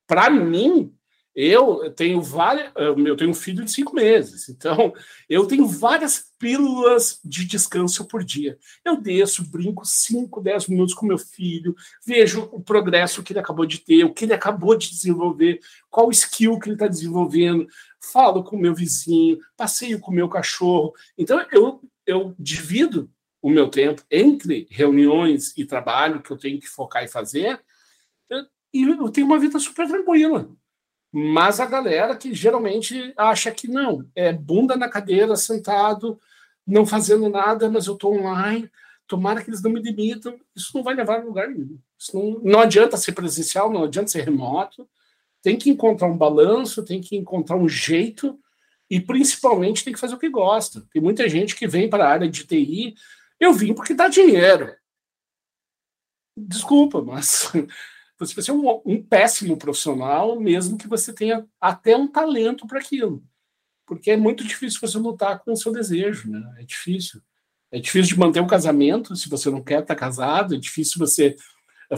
Para 0.07 0.31
mim, 0.31 0.95
eu 1.35 1.91
tenho 1.93 2.21
várias. 2.21 2.73
Eu 2.77 3.17
tenho 3.17 3.31
um 3.31 3.35
filho 3.35 3.65
de 3.65 3.71
cinco 3.71 3.95
meses, 3.95 4.49
então 4.49 4.93
eu 5.29 5.47
tenho 5.47 5.67
várias 5.67 6.25
pílulas 6.39 7.21
de 7.25 7.45
descanso 7.45 8.07
por 8.07 8.25
dia. 8.25 8.59
Eu 8.85 9.01
desço, 9.01 9.49
brinco 9.49 9.85
5, 9.85 10.41
10 10.41 10.69
minutos 10.69 10.95
com 10.95 11.07
meu 11.07 11.19
filho, 11.19 11.75
vejo 12.05 12.49
o 12.53 12.61
progresso 12.61 13.23
que 13.23 13.33
ele 13.33 13.39
acabou 13.39 13.65
de 13.65 13.79
ter, 13.79 14.05
o 14.05 14.13
que 14.13 14.25
ele 14.25 14.33
acabou 14.33 14.77
de 14.77 14.91
desenvolver, 14.91 15.61
qual 15.89 16.11
skill 16.11 16.59
que 16.59 16.69
ele 16.69 16.75
está 16.75 16.89
desenvolvendo, 16.89 17.67
falo 18.13 18.43
com 18.43 18.57
meu 18.57 18.75
vizinho, 18.75 19.39
passeio 19.57 20.01
com 20.01 20.11
meu 20.11 20.29
cachorro. 20.29 20.93
Então 21.17 21.45
eu, 21.53 21.81
eu 22.07 22.35
divido 22.39 23.11
o 23.41 23.49
meu 23.49 23.69
tempo 23.69 24.03
entre 24.11 24.67
reuniões 24.71 25.57
e 25.57 25.65
trabalho 25.65 26.23
que 26.23 26.31
eu 26.31 26.37
tenho 26.37 26.59
que 26.59 26.69
focar 26.69 27.05
e 27.05 27.09
fazer, 27.09 27.61
e 28.73 28.83
eu 28.83 29.11
tenho 29.11 29.27
uma 29.27 29.39
vida 29.39 29.59
super 29.59 29.89
tranquila. 29.89 30.49
Mas 31.13 31.59
a 31.59 31.67
galera 31.67 32.17
que 32.17 32.33
geralmente 32.33 33.13
acha 33.17 33.51
que 33.51 33.67
não, 33.67 34.07
é 34.15 34.33
bunda 34.33 34.77
na 34.77 34.89
cadeira, 34.89 35.35
sentado, 35.35 36.21
não 36.67 36.87
fazendo 36.87 37.29
nada, 37.29 37.69
mas 37.69 37.87
eu 37.87 37.95
estou 37.95 38.17
online, 38.17 38.71
tomara 39.09 39.43
que 39.43 39.51
eles 39.51 39.63
não 39.63 39.73
me 39.73 39.83
demitam. 39.83 40.39
Isso 40.55 40.71
não 40.75 40.85
vai 40.85 40.95
levar 40.95 41.21
a 41.21 41.25
lugar 41.25 41.49
nenhum. 41.49 41.79
Isso 41.99 42.17
não, 42.17 42.41
não 42.45 42.61
adianta 42.61 42.97
ser 42.97 43.13
presencial, 43.13 43.73
não 43.73 43.85
adianta 43.85 44.09
ser 44.09 44.23
remoto. 44.23 44.89
Tem 45.43 45.57
que 45.57 45.69
encontrar 45.69 46.07
um 46.07 46.17
balanço, 46.17 46.85
tem 46.85 47.01
que 47.01 47.17
encontrar 47.17 47.57
um 47.57 47.69
jeito 47.69 48.39
e 48.89 49.01
principalmente 49.01 49.83
tem 49.83 49.93
que 49.93 49.99
fazer 49.99 50.15
o 50.15 50.19
que 50.19 50.29
gosta. 50.29 50.87
Tem 50.93 51.03
muita 51.03 51.29
gente 51.29 51.57
que 51.57 51.67
vem 51.67 51.91
para 51.91 52.05
a 52.05 52.09
área 52.09 52.29
de 52.29 52.47
TI. 52.47 52.95
Eu 53.39 53.53
vim 53.53 53.75
porque 53.75 53.95
dá 53.95 54.07
dinheiro. 54.07 54.75
Desculpa, 56.37 57.03
mas 57.03 57.51
você 58.21 58.35
vai 58.35 58.45
ser 58.45 58.53
um, 58.53 58.83
um 58.85 59.03
péssimo 59.03 59.57
profissional, 59.57 60.39
mesmo 60.39 60.77
que 60.77 60.87
você 60.87 61.13
tenha 61.13 61.47
até 61.61 61.97
um 61.97 62.07
talento 62.07 62.67
para 62.67 62.79
aquilo. 62.79 63.25
Porque 63.87 64.11
é 64.11 64.17
muito 64.17 64.45
difícil 64.45 64.79
você 64.81 64.99
lutar 64.99 65.41
com 65.41 65.53
o 65.53 65.57
seu 65.57 65.73
desejo, 65.73 66.31
né? 66.31 66.57
É 66.59 66.65
difícil. 66.65 67.21
É 67.73 67.79
difícil 67.79 68.15
de 68.15 68.21
manter 68.21 68.41
um 68.41 68.47
casamento 68.47 69.17
se 69.17 69.29
você 69.29 69.49
não 69.51 69.63
quer 69.63 69.83
estar 69.83 69.95
casado, 69.95 70.55
é 70.55 70.59
difícil 70.59 70.99
você 70.99 71.37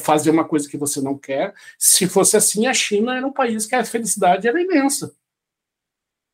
fazer 0.00 0.30
uma 0.30 0.44
coisa 0.44 0.68
que 0.68 0.76
você 0.76 1.00
não 1.00 1.18
quer. 1.18 1.54
Se 1.78 2.06
fosse 2.06 2.36
assim, 2.36 2.66
a 2.66 2.74
China 2.74 3.16
era 3.16 3.26
um 3.26 3.32
país 3.32 3.66
que 3.66 3.74
a 3.74 3.84
felicidade 3.84 4.46
era 4.46 4.60
imensa. 4.60 5.14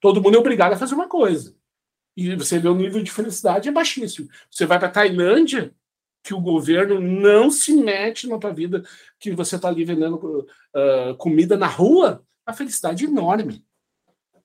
Todo 0.01 0.23
mundo 0.23 0.37
é 0.37 0.39
obrigado 0.39 0.75
a 0.75 0.77
fazer 0.77 0.95
uma 0.95 1.09
coisa. 1.09 1.57
E 2.17 2.35
você 2.37 2.59
vê 2.59 2.69
o 2.69 2.75
nível 2.75 3.03
de 3.03 3.11
felicidade 3.11 3.69
é 3.69 3.73
baixíssimo. 3.73 4.29
Você 4.51 4.67
vai 4.67 4.79
para 4.79 4.89
a 4.89 4.93
Tailândia, 4.93 5.73
que 6.23 6.35
o 6.35 6.41
governo 6.41 7.01
não 7.01 7.51
se 7.51 7.75
mete 7.75 8.27
na 8.27 8.39
tua 8.39 8.53
vida, 8.53 8.83
que 9.19 9.33
você 9.33 9.57
está 9.57 9.69
ali 9.69 9.85
vendendo 9.85 10.17
uh, 10.17 11.17
comida 11.17 11.57
na 11.57 11.67
rua, 11.67 12.25
a 12.45 12.53
felicidade 12.53 13.05
é 13.05 13.09
enorme. 13.09 13.65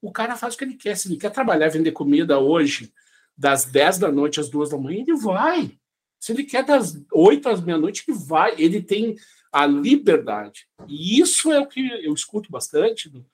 O 0.01 0.11
cara 0.11 0.35
faz 0.35 0.53
o 0.53 0.57
que 0.57 0.63
ele 0.63 0.75
quer. 0.75 0.95
Se 0.95 1.07
ele 1.07 1.17
quer 1.17 1.31
trabalhar 1.31 1.69
vender 1.69 1.91
comida 1.91 2.39
hoje, 2.39 2.93
das 3.37 3.65
10 3.65 3.99
da 3.99 4.11
noite 4.11 4.39
às 4.39 4.49
2 4.49 4.69
da 4.69 4.77
manhã, 4.77 5.01
ele 5.01 5.15
vai. 5.15 5.77
Se 6.19 6.31
ele 6.31 6.43
quer 6.43 6.63
das 6.63 7.01
8 7.11 7.49
às 7.49 7.61
meia-noite, 7.61 8.03
ele 8.07 8.17
vai. 8.17 8.55
Ele 8.57 8.81
tem 8.81 9.15
a 9.51 9.65
liberdade. 9.65 10.67
E 10.87 11.19
isso 11.19 11.51
é 11.51 11.59
o 11.59 11.67
que 11.67 11.85
eu 12.05 12.13
escuto 12.13 12.51
bastante 12.51 13.11
no, 13.11 13.25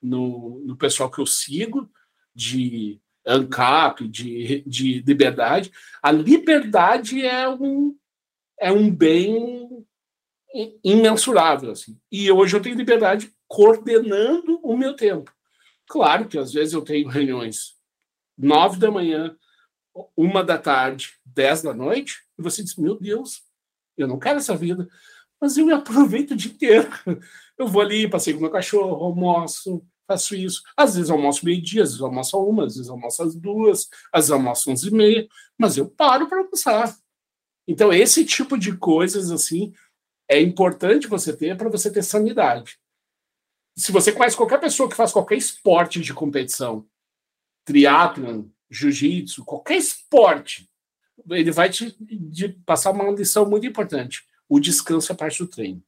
no, 0.00 0.60
no 0.64 0.76
pessoal 0.76 1.10
que 1.10 1.20
eu 1.20 1.26
sigo, 1.26 1.90
de 2.34 3.00
ANCAP, 3.26 4.08
de, 4.08 4.62
de 4.66 5.02
liberdade. 5.02 5.72
A 6.02 6.12
liberdade 6.12 7.24
é 7.24 7.48
um, 7.48 7.96
é 8.60 8.70
um 8.70 8.90
bem 8.90 9.84
imensurável. 10.84 11.72
Assim. 11.72 11.98
E 12.10 12.30
hoje 12.30 12.56
eu 12.56 12.62
tenho 12.62 12.76
liberdade 12.76 13.32
coordenando 13.48 14.60
o 14.62 14.76
meu 14.76 14.94
tempo. 14.94 15.32
Claro 15.88 16.28
que 16.28 16.38
às 16.38 16.52
vezes 16.52 16.74
eu 16.74 16.82
tenho 16.82 17.08
reuniões 17.08 17.76
nove 18.36 18.78
da 18.78 18.90
manhã, 18.90 19.36
uma 20.16 20.44
da 20.44 20.58
tarde, 20.58 21.14
dez 21.24 21.62
da 21.62 21.72
noite, 21.72 22.22
e 22.38 22.42
você 22.42 22.62
diz: 22.62 22.76
Meu 22.76 22.98
Deus, 22.98 23.42
eu 23.96 24.06
não 24.06 24.18
quero 24.18 24.38
essa 24.38 24.56
vida, 24.56 24.88
mas 25.40 25.56
eu 25.56 25.66
me 25.66 25.72
aproveito 25.72 26.32
o 26.32 26.36
dia 26.36 26.52
inteiro. 26.52 26.88
Eu 27.58 27.66
vou 27.66 27.80
ali, 27.80 28.06
passei 28.06 28.34
com 28.34 28.40
meu 28.40 28.50
cachorro, 28.50 29.02
almoço, 29.02 29.82
faço 30.06 30.34
isso. 30.34 30.62
Às 30.76 30.94
vezes 30.96 31.10
almoço 31.10 31.44
meio-dia, 31.44 31.82
às 31.82 31.90
vezes 31.90 32.02
almoço 32.02 32.38
uma, 32.38 32.66
às 32.66 32.76
vezes 32.76 32.90
almoço 32.90 33.22
às 33.22 33.34
duas, 33.34 33.88
às 34.12 34.24
vezes 34.24 34.30
almoço 34.30 34.70
onze 34.70 34.88
e 34.88 34.90
meia, 34.90 35.28
mas 35.58 35.76
eu 35.76 35.88
paro 35.88 36.28
para 36.28 36.38
almoçar. 36.38 36.96
Então, 37.66 37.92
esse 37.92 38.24
tipo 38.24 38.56
de 38.56 38.76
coisas, 38.76 39.30
assim, 39.30 39.72
é 40.28 40.40
importante 40.40 41.08
você 41.08 41.36
ter 41.36 41.56
para 41.56 41.68
você 41.68 41.90
ter 41.90 42.02
sanidade. 42.02 42.78
Se 43.76 43.92
você 43.92 44.12
conhece 44.12 44.36
qualquer 44.36 44.60
pessoa 44.60 44.88
que 44.88 44.96
faz 44.96 45.12
qualquer 45.12 45.36
esporte 45.36 46.00
de 46.00 46.14
competição, 46.14 46.88
triatlon, 47.64 48.44
jiu-jitsu, 48.70 49.44
qualquer 49.44 49.76
esporte, 49.76 50.70
ele 51.30 51.50
vai 51.50 51.68
te 51.68 51.92
passar 52.64 52.92
uma 52.92 53.10
lição 53.10 53.48
muito 53.48 53.66
importante. 53.66 54.24
O 54.48 54.60
descanso 54.60 55.12
é 55.12 55.14
parte 55.14 55.38
do 55.38 55.48
treino. 55.48 55.82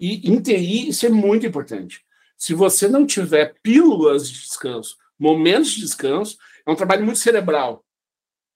E 0.00 0.30
em 0.30 0.40
TI, 0.40 0.88
isso 0.88 1.06
é 1.06 1.08
muito 1.08 1.46
importante. 1.46 2.04
Se 2.36 2.54
você 2.54 2.88
não 2.88 3.06
tiver 3.06 3.54
pílulas 3.62 4.30
de 4.30 4.40
descanso, 4.40 4.96
momentos 5.18 5.70
de 5.70 5.80
descanso, 5.80 6.36
é 6.66 6.70
um 6.70 6.76
trabalho 6.76 7.04
muito 7.04 7.18
cerebral, 7.18 7.84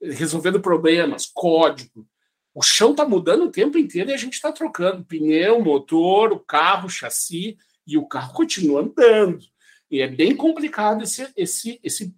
resolvendo 0.00 0.60
problemas, 0.60 1.30
código. 1.32 2.06
O 2.52 2.62
chão 2.62 2.90
está 2.90 3.06
mudando 3.06 3.44
o 3.44 3.50
tempo 3.50 3.78
inteiro 3.78 4.10
e 4.10 4.14
a 4.14 4.18
gente 4.18 4.34
está 4.34 4.52
trocando 4.52 5.04
pneu, 5.04 5.62
motor, 5.62 6.32
o 6.32 6.40
carro, 6.40 6.88
chassi, 6.88 7.56
e 7.86 7.96
o 7.96 8.06
carro 8.06 8.32
continua 8.34 8.82
andando. 8.82 9.44
E 9.90 10.00
é 10.00 10.06
bem 10.06 10.36
complicado 10.36 11.02
esse, 11.02 11.28
esse, 11.36 11.80
esse, 11.82 12.14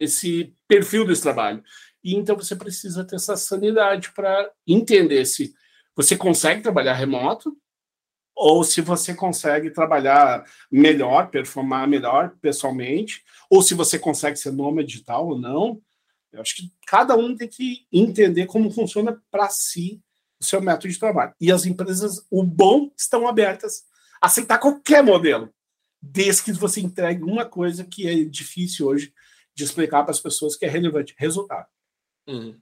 esse 0.00 0.54
perfil 0.66 1.06
desse 1.06 1.22
trabalho. 1.22 1.62
E 2.02 2.14
então 2.14 2.36
você 2.36 2.54
precisa 2.54 3.04
ter 3.04 3.16
essa 3.16 3.36
sanidade 3.36 4.12
para 4.12 4.50
entender 4.66 5.24
se 5.26 5.54
você 5.94 6.16
consegue 6.16 6.62
trabalhar 6.62 6.94
remoto 6.94 7.56
ou 8.36 8.62
se 8.62 8.82
você 8.82 9.14
consegue 9.14 9.70
trabalhar 9.70 10.44
melhor, 10.70 11.30
performar 11.30 11.88
melhor 11.88 12.36
pessoalmente, 12.40 13.24
ou 13.48 13.62
se 13.62 13.72
você 13.72 13.98
consegue 13.98 14.36
ser 14.36 14.52
nômade 14.52 14.88
digital 14.88 15.26
ou 15.26 15.38
não. 15.38 15.80
Eu 16.30 16.42
acho 16.42 16.54
que 16.54 16.70
cada 16.86 17.16
um 17.16 17.34
tem 17.34 17.48
que 17.48 17.86
entender 17.90 18.44
como 18.44 18.70
funciona 18.70 19.22
para 19.30 19.48
si 19.48 20.02
o 20.38 20.44
seu 20.44 20.60
método 20.60 20.92
de 20.92 20.98
trabalho. 20.98 21.34
E 21.40 21.50
as 21.50 21.64
empresas, 21.64 22.26
o 22.30 22.42
bom, 22.42 22.90
estão 22.94 23.26
abertas 23.26 23.84
a 24.20 24.26
aceitar 24.26 24.58
qualquer 24.58 25.02
modelo, 25.02 25.50
desde 26.02 26.42
que 26.42 26.52
você 26.52 26.80
entregue 26.80 27.22
uma 27.22 27.46
coisa 27.46 27.84
que 27.84 28.06
é 28.06 28.22
difícil 28.22 28.86
hoje 28.86 29.14
de 29.54 29.64
explicar 29.64 30.02
para 30.02 30.10
as 30.10 30.20
pessoas 30.20 30.56
que 30.56 30.66
é 30.66 30.68
relevante, 30.68 31.14
resultado. 31.16 31.66
Uhum. 32.28 32.60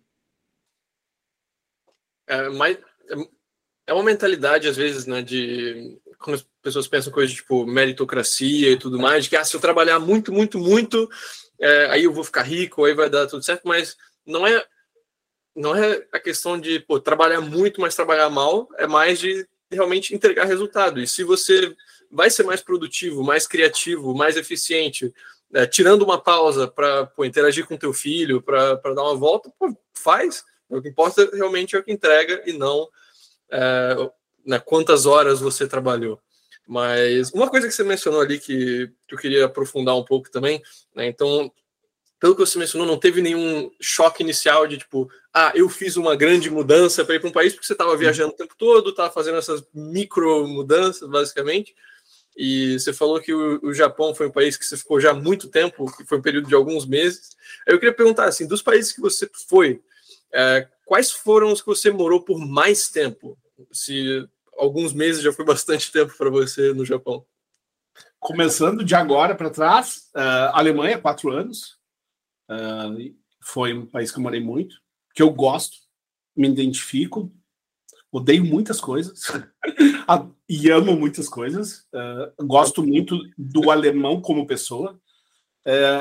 É, 2.29 2.49
mas 2.51 2.79
é 3.87 3.93
uma 3.93 4.03
mentalidade, 4.03 4.69
às 4.69 4.77
vezes, 4.77 5.07
né, 5.07 5.23
de 5.23 5.99
quando 6.19 6.37
as 6.37 6.47
pessoas 6.63 6.89
pensam 6.89 7.13
coisas 7.13 7.35
tipo 7.35 7.67
meritocracia 7.67 8.71
e 8.71 8.79
tudo 8.79 8.99
mais, 8.99 9.25
de 9.25 9.31
que 9.31 9.37
ah, 9.37 9.45
se 9.45 9.55
eu 9.55 9.61
trabalhar 9.61 9.99
muito, 9.99 10.33
muito, 10.33 10.59
muito, 10.59 11.09
é, 11.59 11.87
aí 11.91 12.05
eu 12.05 12.13
vou 12.13 12.25
ficar 12.25 12.43
rico, 12.43 12.85
aí 12.85 12.95
vai 12.95 13.11
dar 13.11 13.27
tudo 13.27 13.45
certo, 13.45 13.69
mas 13.69 13.97
não 14.27 14.47
é 14.47 14.65
não 15.55 15.77
é 15.77 16.05
a 16.11 16.19
questão 16.19 16.59
de 16.59 16.81
pô, 16.81 16.99
trabalhar 16.99 17.41
muito, 17.41 17.81
mas 17.81 17.95
trabalhar 17.95 18.29
mal, 18.29 18.69
é 18.77 18.87
mais 18.89 19.21
de 19.21 19.47
realmente 19.71 20.15
entregar 20.15 20.47
resultado. 20.47 21.01
E 21.01 21.07
se 21.07 21.23
você 21.23 21.73
vai 22.11 22.29
ser 22.29 22.43
mais 22.43 22.61
produtivo, 22.61 23.23
mais 23.23 23.47
criativo, 23.47 24.15
mais 24.15 24.37
eficiente, 24.37 25.15
é, 25.53 25.65
tirando 25.65 26.03
uma 26.03 26.21
pausa 26.21 26.67
para 26.67 27.09
interagir 27.21 27.67
com 27.67 27.77
teu 27.77 27.93
filho, 27.93 28.43
para 28.43 28.75
dar 28.75 29.03
uma 29.03 29.15
volta, 29.15 29.53
pô, 29.57 29.77
faz. 29.95 30.45
O 30.69 30.83
que 30.83 30.89
importa 30.89 31.31
realmente 31.33 31.77
é 31.77 31.79
o 31.79 31.85
que 31.85 31.93
entrega 31.93 32.43
e 32.47 32.53
não 32.53 32.89
é, 33.51 34.11
né, 34.45 34.59
quantas 34.59 35.07
horas 35.07 35.41
você 35.41 35.67
trabalhou. 35.67 36.21
Mas 36.67 37.31
uma 37.33 37.49
coisa 37.49 37.69
que 37.69 37.75
você 37.75 37.85
mencionou 37.85 38.21
ali 38.21 38.39
que, 38.39 38.91
eu 39.11 39.19
queria 39.19 39.45
aprofundar 39.45 39.97
um 39.97 40.05
pouco 40.05 40.31
também, 40.31 40.63
né, 40.95 41.07
então, 41.07 41.53
pelo 42.19 42.35
que 42.35 42.41
você 42.41 42.59
mencionou, 42.59 42.87
não 42.87 42.99
teve 42.99 43.21
nenhum 43.21 43.71
choque 43.81 44.23
inicial 44.23 44.67
de 44.67 44.79
tipo, 44.79 45.11
ah, 45.33 45.53
eu 45.55 45.69
fiz 45.69 45.97
uma 45.97 46.17
grande 46.17 46.51
mudança 46.51 47.05
para 47.05 47.17
ir 47.17 47.21
para 47.21 47.29
um 47.29 47.33
país 47.33 47.53
porque 47.53 47.67
você 47.67 47.75
estava 47.75 47.97
viajando 47.97 48.33
o 48.33 48.37
tempo 48.37 48.55
todo, 48.57 48.91
estava 48.91 49.11
fazendo 49.13 49.37
essas 49.37 49.63
micro 49.75 50.47
mudanças, 50.49 51.09
basicamente. 51.09 51.75
E 52.37 52.79
você 52.79 52.93
falou 52.93 53.21
que 53.21 53.33
o, 53.33 53.61
o, 53.63 53.73
Japão 53.73 54.15
foi 54.15 54.27
um 54.27 54.33
país 54.33 54.57
que 54.57 54.65
você 54.65 54.77
ficou 54.77 54.99
já 54.99 55.11
há 55.11 55.15
muito 55.15 55.49
tempo, 55.49 55.95
que 55.97 56.05
foi 56.05 56.19
um 56.19 56.23
período 56.23 56.49
de 56.49 56.55
alguns 56.55 56.85
meses. 56.85 57.31
Eu 57.67 57.79
queria 57.79 57.95
perguntar 57.95 58.25
assim, 58.25 58.47
dos 58.47 58.61
países 58.61 58.93
que 58.93 59.01
você 59.01 59.31
foi, 59.49 59.81
é, 60.33 60.67
quais 60.85 61.11
foram 61.11 61.53
os 61.53 61.61
que 61.61 61.67
você 61.67 61.91
morou 61.91 62.23
por 62.23 62.39
mais 62.39 62.89
tempo? 62.89 63.39
Se 63.73 64.29
alguns 64.57 64.93
meses 64.93 65.23
já 65.23 65.33
foi 65.33 65.45
bastante 65.45 65.91
tempo 65.91 66.15
para 66.17 66.31
você 66.31 66.73
no 66.73 66.85
Japão. 66.85 67.25
Começando 68.19 68.85
de 68.85 68.95
agora 68.95 69.35
para 69.35 69.51
trás, 69.51 70.11
uh, 70.15 70.51
Alemanha, 70.53 70.99
quatro 70.99 71.31
anos. 71.31 71.79
Uh, 72.51 73.15
foi 73.43 73.75
um 73.75 73.87
país 73.87 74.11
que 74.11 74.19
eu 74.19 74.23
morei 74.23 74.41
muito, 74.41 74.77
que 75.15 75.23
eu 75.23 75.31
gosto, 75.31 75.77
me 76.37 76.49
identifico, 76.49 77.31
odeio 78.11 78.45
muitas 78.45 78.81
coisas 78.81 79.25
e 80.49 80.71
amo 80.71 80.97
muitas 80.97 81.29
coisas. 81.29 81.87
Uh, 81.93 82.47
gosto 82.47 82.83
muito 82.83 83.19
do 83.37 83.71
alemão 83.71 84.21
como 84.21 84.47
pessoa. 84.47 85.01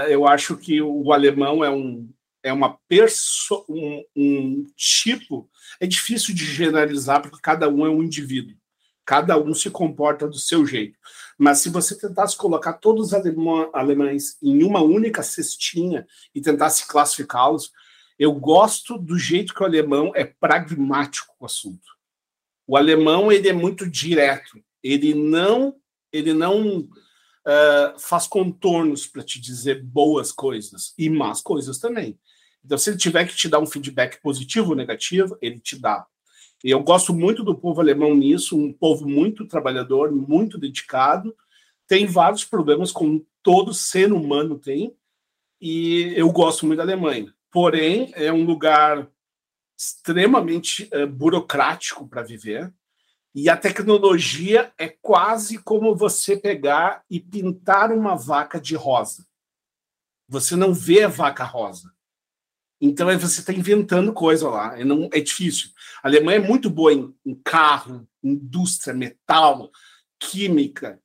Eu 0.09 0.27
acho 0.27 0.57
que 0.57 0.81
o 0.81 1.13
alemão 1.13 1.63
é 1.63 1.69
um, 1.69 2.09
é 2.43 2.51
uma 2.51 2.77
perso 2.87 3.65
um, 3.69 4.03
um, 4.15 4.65
tipo. 4.75 5.49
É 5.79 5.87
difícil 5.87 6.35
de 6.35 6.45
generalizar 6.45 7.21
porque 7.21 7.39
cada 7.41 7.69
um 7.69 7.85
é 7.85 7.89
um 7.89 8.03
indivíduo. 8.03 8.55
Cada 9.05 9.37
um 9.37 9.53
se 9.53 9.69
comporta 9.69 10.27
do 10.27 10.37
seu 10.37 10.65
jeito. 10.65 10.97
Mas 11.37 11.59
se 11.59 11.69
você 11.69 11.97
tentasse 11.97 12.37
colocar 12.37 12.73
todos 12.73 13.07
os 13.07 13.13
alemã, 13.13 13.69
alemães 13.73 14.37
em 14.41 14.63
uma 14.63 14.81
única 14.81 15.23
cestinha 15.23 16.05
e 16.35 16.41
tentasse 16.41 16.87
classificá-los, 16.87 17.71
eu 18.19 18.31
gosto 18.33 18.97
do 18.97 19.17
jeito 19.17 19.53
que 19.53 19.63
o 19.63 19.65
alemão 19.65 20.11
é 20.13 20.23
pragmático 20.23 21.33
com 21.37 21.45
o 21.45 21.47
assunto. 21.47 21.93
O 22.67 22.77
alemão 22.77 23.31
ele 23.31 23.49
é 23.49 23.53
muito 23.53 23.89
direto. 23.89 24.63
Ele 24.81 25.13
não 25.13 25.75
ele 26.11 26.31
não 26.31 26.77
uh, 26.79 27.99
faz 27.99 28.27
contornos 28.27 29.07
para 29.07 29.23
te 29.23 29.41
dizer 29.41 29.83
boas 29.83 30.31
coisas 30.31 30.93
e 30.97 31.09
más 31.09 31.41
coisas 31.41 31.79
também. 31.79 32.19
Então, 32.63 32.77
se 32.77 32.89
ele 32.89 32.97
tiver 32.97 33.25
que 33.25 33.35
te 33.35 33.49
dar 33.49 33.59
um 33.59 33.65
feedback 33.65 34.21
positivo 34.21 34.69
ou 34.69 34.75
negativo, 34.75 35.37
ele 35.41 35.59
te 35.59 35.77
dá. 35.77 36.05
E 36.63 36.69
eu 36.69 36.81
gosto 36.81 37.13
muito 37.13 37.43
do 37.43 37.53
povo 37.53 37.81
alemão 37.81 38.15
nisso, 38.15 38.57
um 38.57 38.71
povo 38.71 39.07
muito 39.07 39.45
trabalhador, 39.45 40.11
muito 40.11 40.57
dedicado. 40.57 41.35
Tem 41.87 42.05
vários 42.05 42.45
problemas, 42.45 42.91
como 42.91 43.25
todo 43.41 43.73
ser 43.73 44.13
humano 44.13 44.57
tem, 44.57 44.95
e 45.59 46.13
eu 46.15 46.31
gosto 46.31 46.65
muito 46.65 46.77
da 46.77 46.83
Alemanha. 46.83 47.33
Porém, 47.51 48.11
é 48.15 48.31
um 48.31 48.45
lugar 48.45 49.07
extremamente 49.77 50.89
uh, 50.93 51.05
burocrático 51.05 52.07
para 52.07 52.23
viver. 52.23 52.73
E 53.35 53.49
a 53.49 53.57
tecnologia 53.57 54.71
é 54.77 54.87
quase 54.87 55.57
como 55.57 55.95
você 55.95 56.37
pegar 56.37 57.03
e 57.09 57.19
pintar 57.19 57.91
uma 57.91 58.15
vaca 58.15 58.59
de 58.59 58.75
rosa. 58.75 59.25
Você 60.27 60.55
não 60.55 60.73
vê 60.73 61.03
a 61.03 61.07
vaca 61.07 61.43
rosa. 61.43 61.91
Então 62.85 63.09
é, 63.09 63.15
você 63.15 63.39
está 63.39 63.53
inventando 63.53 64.11
coisa 64.11 64.49
lá. 64.49 64.77
É, 64.77 64.83
não, 64.83 65.09
é 65.13 65.21
difícil. 65.21 65.69
A 66.03 66.07
Alemanha 66.09 66.39
é 66.39 66.45
muito 66.45 66.69
boa 66.69 66.91
em, 66.91 67.15
em 67.25 67.33
carro, 67.33 68.05
indústria, 68.21 68.93
metal, 68.93 69.71
química, 70.19 70.99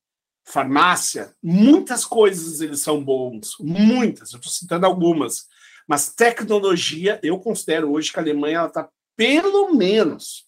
farmácia. 0.45 1.33
Muitas 1.41 2.05
coisas 2.05 2.61
eles 2.61 2.81
são 2.81 3.03
bons. 3.05 3.57
Muitas. 3.61 4.33
Eu 4.33 4.39
estou 4.39 4.53
citando 4.53 4.87
algumas. 4.87 5.47
Mas 5.87 6.13
tecnologia, 6.13 7.21
eu 7.23 7.39
considero 7.39 7.93
hoje 7.93 8.13
que 8.13 8.19
a 8.19 8.23
Alemanha 8.23 8.67
está 8.67 8.89
pelo 9.17 9.73
menos 9.73 10.47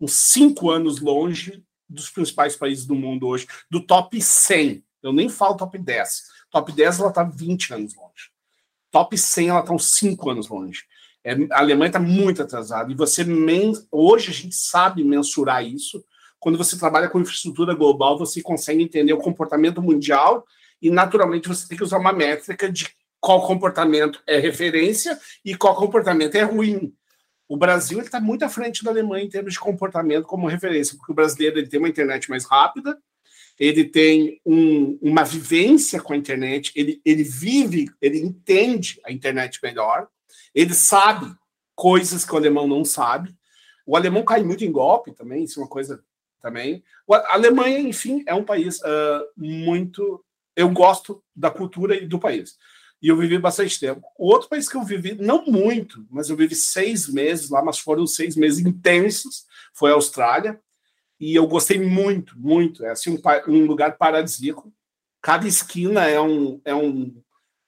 uns 0.00 0.14
cinco 0.14 0.70
anos 0.70 1.00
longe 1.02 1.62
dos 1.86 2.08
principais 2.08 2.56
países 2.56 2.86
do 2.86 2.94
mundo 2.94 3.26
hoje, 3.26 3.46
do 3.70 3.84
top 3.84 4.18
100. 4.22 4.82
Eu 5.02 5.12
nem 5.12 5.28
falo 5.28 5.54
top 5.54 5.76
10. 5.76 6.22
Top 6.50 6.72
10 6.72 6.98
ela 6.98 7.10
está 7.10 7.24
20 7.24 7.74
anos 7.74 7.94
longe. 7.94 8.31
Top 8.92 9.18
100 9.18 9.48
ela 9.48 9.60
está 9.60 9.72
uns 9.72 9.94
5 9.94 10.30
anos 10.30 10.48
longe. 10.48 10.84
É, 11.24 11.32
a 11.50 11.60
Alemanha 11.60 11.88
está 11.88 11.98
muito 11.98 12.42
atrasada. 12.42 12.92
E 12.92 12.94
você 12.94 13.24
men 13.24 13.72
hoje 13.90 14.30
a 14.30 14.34
gente 14.34 14.54
sabe 14.54 15.02
mensurar 15.02 15.64
isso. 15.64 16.04
Quando 16.38 16.58
você 16.58 16.78
trabalha 16.78 17.08
com 17.08 17.20
infraestrutura 17.20 17.74
global, 17.74 18.18
você 18.18 18.42
consegue 18.42 18.82
entender 18.82 19.12
o 19.12 19.18
comportamento 19.18 19.80
mundial 19.80 20.44
e 20.80 20.90
naturalmente 20.90 21.48
você 21.48 21.66
tem 21.66 21.78
que 21.78 21.84
usar 21.84 21.98
uma 21.98 22.12
métrica 22.12 22.70
de 22.70 22.88
qual 23.20 23.46
comportamento 23.46 24.20
é 24.26 24.38
referência 24.38 25.18
e 25.44 25.56
qual 25.56 25.74
comportamento 25.76 26.34
é 26.34 26.42
ruim. 26.42 26.92
O 27.48 27.56
Brasil 27.56 28.00
está 28.00 28.20
muito 28.20 28.44
à 28.44 28.48
frente 28.48 28.82
da 28.82 28.90
Alemanha 28.90 29.24
em 29.24 29.28
termos 29.28 29.52
de 29.52 29.60
comportamento 29.60 30.26
como 30.26 30.48
referência, 30.48 30.96
porque 30.96 31.12
o 31.12 31.14
brasileiro 31.14 31.58
ele 31.58 31.68
tem 31.68 31.78
uma 31.78 31.88
internet 31.88 32.28
mais 32.28 32.44
rápida, 32.44 32.98
ele 33.58 33.84
tem 33.84 34.40
um, 34.44 34.98
uma 35.00 35.24
vivência 35.24 36.00
com 36.00 36.12
a 36.12 36.16
internet, 36.16 36.72
ele, 36.74 37.00
ele 37.04 37.22
vive, 37.22 37.90
ele 38.00 38.18
entende 38.18 39.00
a 39.04 39.12
internet 39.12 39.58
melhor, 39.62 40.08
ele 40.54 40.74
sabe 40.74 41.34
coisas 41.74 42.24
que 42.24 42.34
o 42.34 42.36
alemão 42.36 42.66
não 42.66 42.84
sabe. 42.84 43.34
O 43.86 43.96
alemão 43.96 44.24
cai 44.24 44.42
muito 44.42 44.64
em 44.64 44.72
golpe 44.72 45.12
também, 45.12 45.44
isso 45.44 45.58
é 45.58 45.62
uma 45.62 45.68
coisa 45.68 46.02
também. 46.40 46.82
A 47.10 47.34
Alemanha, 47.34 47.78
enfim, 47.78 48.22
é 48.26 48.34
um 48.34 48.44
país 48.44 48.80
uh, 48.80 49.24
muito. 49.36 50.24
Eu 50.54 50.68
gosto 50.70 51.22
da 51.34 51.50
cultura 51.50 51.96
e 51.96 52.06
do 52.06 52.18
país. 52.18 52.58
E 53.00 53.08
eu 53.08 53.16
vivi 53.16 53.38
bastante 53.38 53.80
tempo. 53.80 54.02
O 54.18 54.26
outro 54.26 54.48
país 54.48 54.68
que 54.68 54.76
eu 54.76 54.84
vivi, 54.84 55.14
não 55.14 55.44
muito, 55.44 56.06
mas 56.10 56.28
eu 56.28 56.36
vivi 56.36 56.54
seis 56.54 57.08
meses 57.08 57.48
lá, 57.48 57.62
mas 57.62 57.78
foram 57.78 58.06
seis 58.06 58.36
meses 58.36 58.64
intensos, 58.64 59.46
foi 59.72 59.90
a 59.90 59.94
Austrália. 59.94 60.60
E 61.22 61.36
eu 61.36 61.46
gostei 61.46 61.78
muito, 61.78 62.36
muito. 62.36 62.84
É 62.84 62.90
assim, 62.90 63.10
um, 63.16 63.20
um 63.52 63.64
lugar 63.64 63.96
paradisíaco. 63.96 64.74
Cada 65.20 65.46
esquina 65.46 66.04
é 66.04 66.20
um. 66.20 66.60
É 66.64 66.74
um 66.74 67.14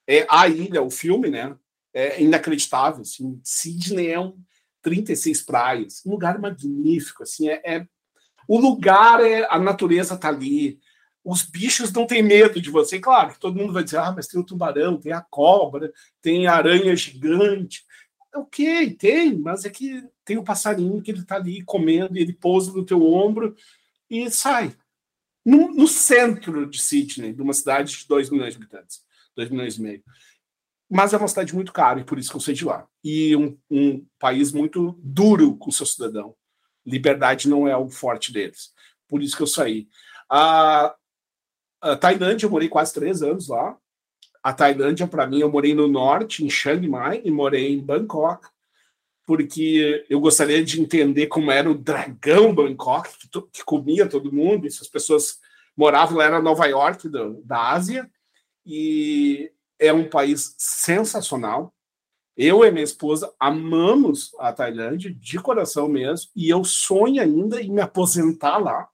é 0.05 0.27
a 0.29 0.45
ilha, 0.49 0.81
o 0.81 0.91
filme, 0.91 1.29
né? 1.29 1.55
É 1.93 2.21
inacreditável. 2.21 3.03
Assim. 3.03 3.39
Sydney 3.41 4.11
é 4.11 4.19
um 4.19 4.37
36 4.81 5.41
praias, 5.43 6.05
um 6.05 6.11
lugar 6.11 6.37
magnífico. 6.37 7.23
Assim, 7.23 7.47
é, 7.47 7.61
é 7.63 7.87
o 8.45 8.59
lugar 8.59 9.23
é 9.23 9.47
a 9.49 9.57
natureza 9.57 10.17
tá 10.17 10.27
ali. 10.27 10.77
Os 11.23 11.41
bichos 11.41 11.93
não 11.93 12.05
têm 12.05 12.21
medo 12.21 12.59
de 12.59 12.69
você. 12.69 12.99
Claro 12.99 13.35
que 13.35 13.39
todo 13.39 13.57
mundo 13.57 13.71
vai 13.71 13.85
dizer, 13.85 13.99
ah, 13.99 14.11
mas 14.13 14.27
tem 14.27 14.37
o 14.37 14.43
tubarão, 14.43 14.99
tem 14.99 15.13
a 15.13 15.21
cobra, 15.21 15.93
tem 16.21 16.45
a 16.45 16.55
aranha 16.55 16.93
gigante. 16.93 17.85
Ok, 18.35 18.95
tem, 18.95 19.33
mas 19.39 19.63
é 19.63 19.69
que 19.69 20.03
tem 20.25 20.37
o 20.37 20.43
passarinho 20.43 21.01
que 21.01 21.11
ele 21.11 21.21
está 21.21 21.35
ali 21.35 21.63
comendo 21.63 22.17
e 22.17 22.21
ele 22.21 22.33
pousa 22.33 22.73
no 22.73 22.83
teu 22.83 23.03
ombro 23.03 23.55
e 24.09 24.29
sai. 24.31 24.75
No, 25.45 25.71
no, 25.71 25.87
centro 25.87 26.67
de 26.67 26.81
Sydney, 26.81 27.31
de 27.31 27.41
uma 27.41 27.53
cidade 27.53 27.95
de 27.95 28.07
2 28.07 28.31
milhões 28.31 28.55
de 28.55 28.57
habitantes, 28.57 29.03
2 29.35 29.49
milhões 29.51 29.77
e 29.77 29.81
meio. 29.81 30.03
Mas 30.89 31.13
é 31.13 31.17
uma 31.17 31.27
cidade 31.27 31.53
muito 31.53 31.71
cara 31.71 31.99
e 31.99 32.03
por 32.03 32.17
isso 32.17 32.31
que 32.31 32.35
eu 32.35 32.41
sei 32.41 32.55
de 32.55 32.65
lá. 32.65 32.87
E 33.03 33.35
um, 33.35 33.55
um 33.69 34.05
país 34.17 34.51
muito 34.51 34.99
duro 35.03 35.55
com 35.57 35.71
seu 35.71 35.85
cidadão. 35.85 36.35
Liberdade 36.83 37.47
não 37.47 37.67
é 37.67 37.77
o 37.77 37.89
forte 37.89 38.33
deles. 38.33 38.73
Por 39.07 39.21
isso 39.21 39.37
que 39.37 39.43
eu 39.43 39.47
saí. 39.47 39.87
A, 40.29 40.95
a 41.79 41.95
Tailândia, 41.95 42.47
eu 42.47 42.49
morei 42.49 42.67
quase 42.67 42.93
três 42.93 43.21
anos 43.21 43.47
lá. 43.47 43.77
A 44.41 44.53
Tailândia, 44.53 45.07
para 45.07 45.27
mim, 45.27 45.39
eu 45.39 45.51
morei 45.51 45.75
no 45.75 45.87
norte, 45.87 46.43
em 46.43 46.49
Chiang 46.49 46.87
Mai, 46.87 47.21
e 47.23 47.29
morei 47.29 47.73
em 47.73 47.83
Bangkok 47.83 48.47
porque 49.25 50.05
eu 50.09 50.19
gostaria 50.19 50.63
de 50.63 50.79
entender 50.79 51.27
como 51.27 51.51
era 51.51 51.69
o 51.69 51.77
dragão 51.77 52.53
Bangkok, 52.53 53.09
que, 53.17 53.41
que 53.51 53.63
comia 53.65 54.07
todo 54.07 54.31
mundo, 54.31 54.67
essas 54.67 54.87
pessoas 54.87 55.39
moravam 55.75 56.17
lá, 56.17 56.25
era 56.25 56.41
Nova 56.41 56.65
York 56.67 57.09
do, 57.09 57.41
da 57.43 57.71
Ásia, 57.71 58.09
e 58.65 59.51
é 59.79 59.91
um 59.91 60.07
país 60.07 60.55
sensacional. 60.57 61.73
Eu 62.37 62.63
e 62.63 62.71
minha 62.71 62.83
esposa 62.83 63.33
amamos 63.39 64.31
a 64.39 64.51
Tailândia 64.53 65.13
de 65.13 65.39
coração 65.39 65.87
mesmo, 65.87 66.29
e 66.35 66.49
eu 66.49 66.63
sonho 66.63 67.21
ainda 67.21 67.61
em 67.61 67.71
me 67.71 67.81
aposentar 67.81 68.57
lá. 68.57 68.87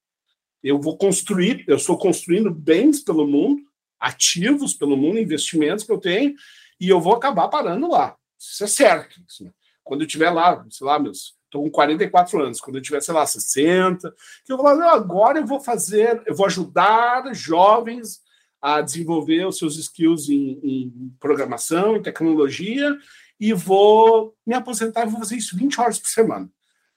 Eu 0.64 0.80
vou 0.80 0.98
construir, 0.98 1.66
eu 1.68 1.76
estou 1.76 1.98
construindo 1.98 2.52
bens 2.52 3.02
pelo 3.02 3.28
mundo, 3.28 3.64
ativos 4.00 4.74
pelo 4.74 4.96
mundo, 4.96 5.20
investimentos 5.20 5.84
que 5.84 5.92
eu 5.92 5.98
tenho, 5.98 6.36
e 6.80 6.88
eu 6.88 7.02
vou 7.02 7.14
acabar 7.14 7.48
parando 7.50 7.90
lá. 7.90 8.16
Isso 8.40 8.64
é 8.64 8.68
certo. 8.68 9.22
Assim. 9.28 9.52
Quando 9.92 10.04
eu 10.04 10.08
tiver 10.08 10.30
lá, 10.30 10.66
sei 10.70 10.88
lá, 10.88 10.98
meus. 10.98 11.36
Estou 11.44 11.64
com 11.64 11.70
44 11.70 12.42
anos, 12.42 12.62
quando 12.62 12.78
eu 12.78 12.82
tiver, 12.82 13.02
sei 13.02 13.14
lá, 13.14 13.26
60, 13.26 14.10
que 14.46 14.54
eu 14.54 14.56
vou 14.56 14.66
falar, 14.66 14.94
agora 14.94 15.40
eu 15.40 15.46
vou 15.46 15.60
fazer, 15.60 16.24
eu 16.26 16.34
vou 16.34 16.46
ajudar 16.46 17.36
jovens 17.36 18.22
a 18.62 18.80
desenvolver 18.80 19.46
os 19.46 19.58
seus 19.58 19.78
skills 19.78 20.30
em, 20.30 20.62
em 20.64 21.14
programação, 21.20 21.98
em 21.98 22.02
tecnologia, 22.02 22.98
e 23.38 23.52
vou 23.52 24.34
me 24.48 24.56
aposentar 24.56 25.06
e 25.06 25.10
vou 25.10 25.20
fazer 25.20 25.36
isso 25.36 25.58
20 25.58 25.82
horas 25.82 26.00
por 26.00 26.08
semana, 26.08 26.50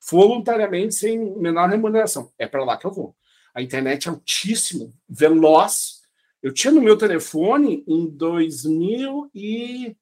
voluntariamente, 0.08 0.94
sem 0.94 1.18
menor 1.36 1.68
remuneração. 1.68 2.30
É 2.38 2.46
para 2.46 2.64
lá 2.64 2.76
que 2.76 2.86
eu 2.86 2.92
vou. 2.92 3.16
A 3.52 3.60
internet 3.60 4.06
é 4.06 4.12
altíssima, 4.12 4.88
veloz. 5.08 6.00
Eu 6.40 6.54
tinha 6.54 6.72
no 6.72 6.80
meu 6.80 6.96
telefone 6.96 7.82
em 7.88 8.08
2000 8.08 9.32
e 9.34 9.96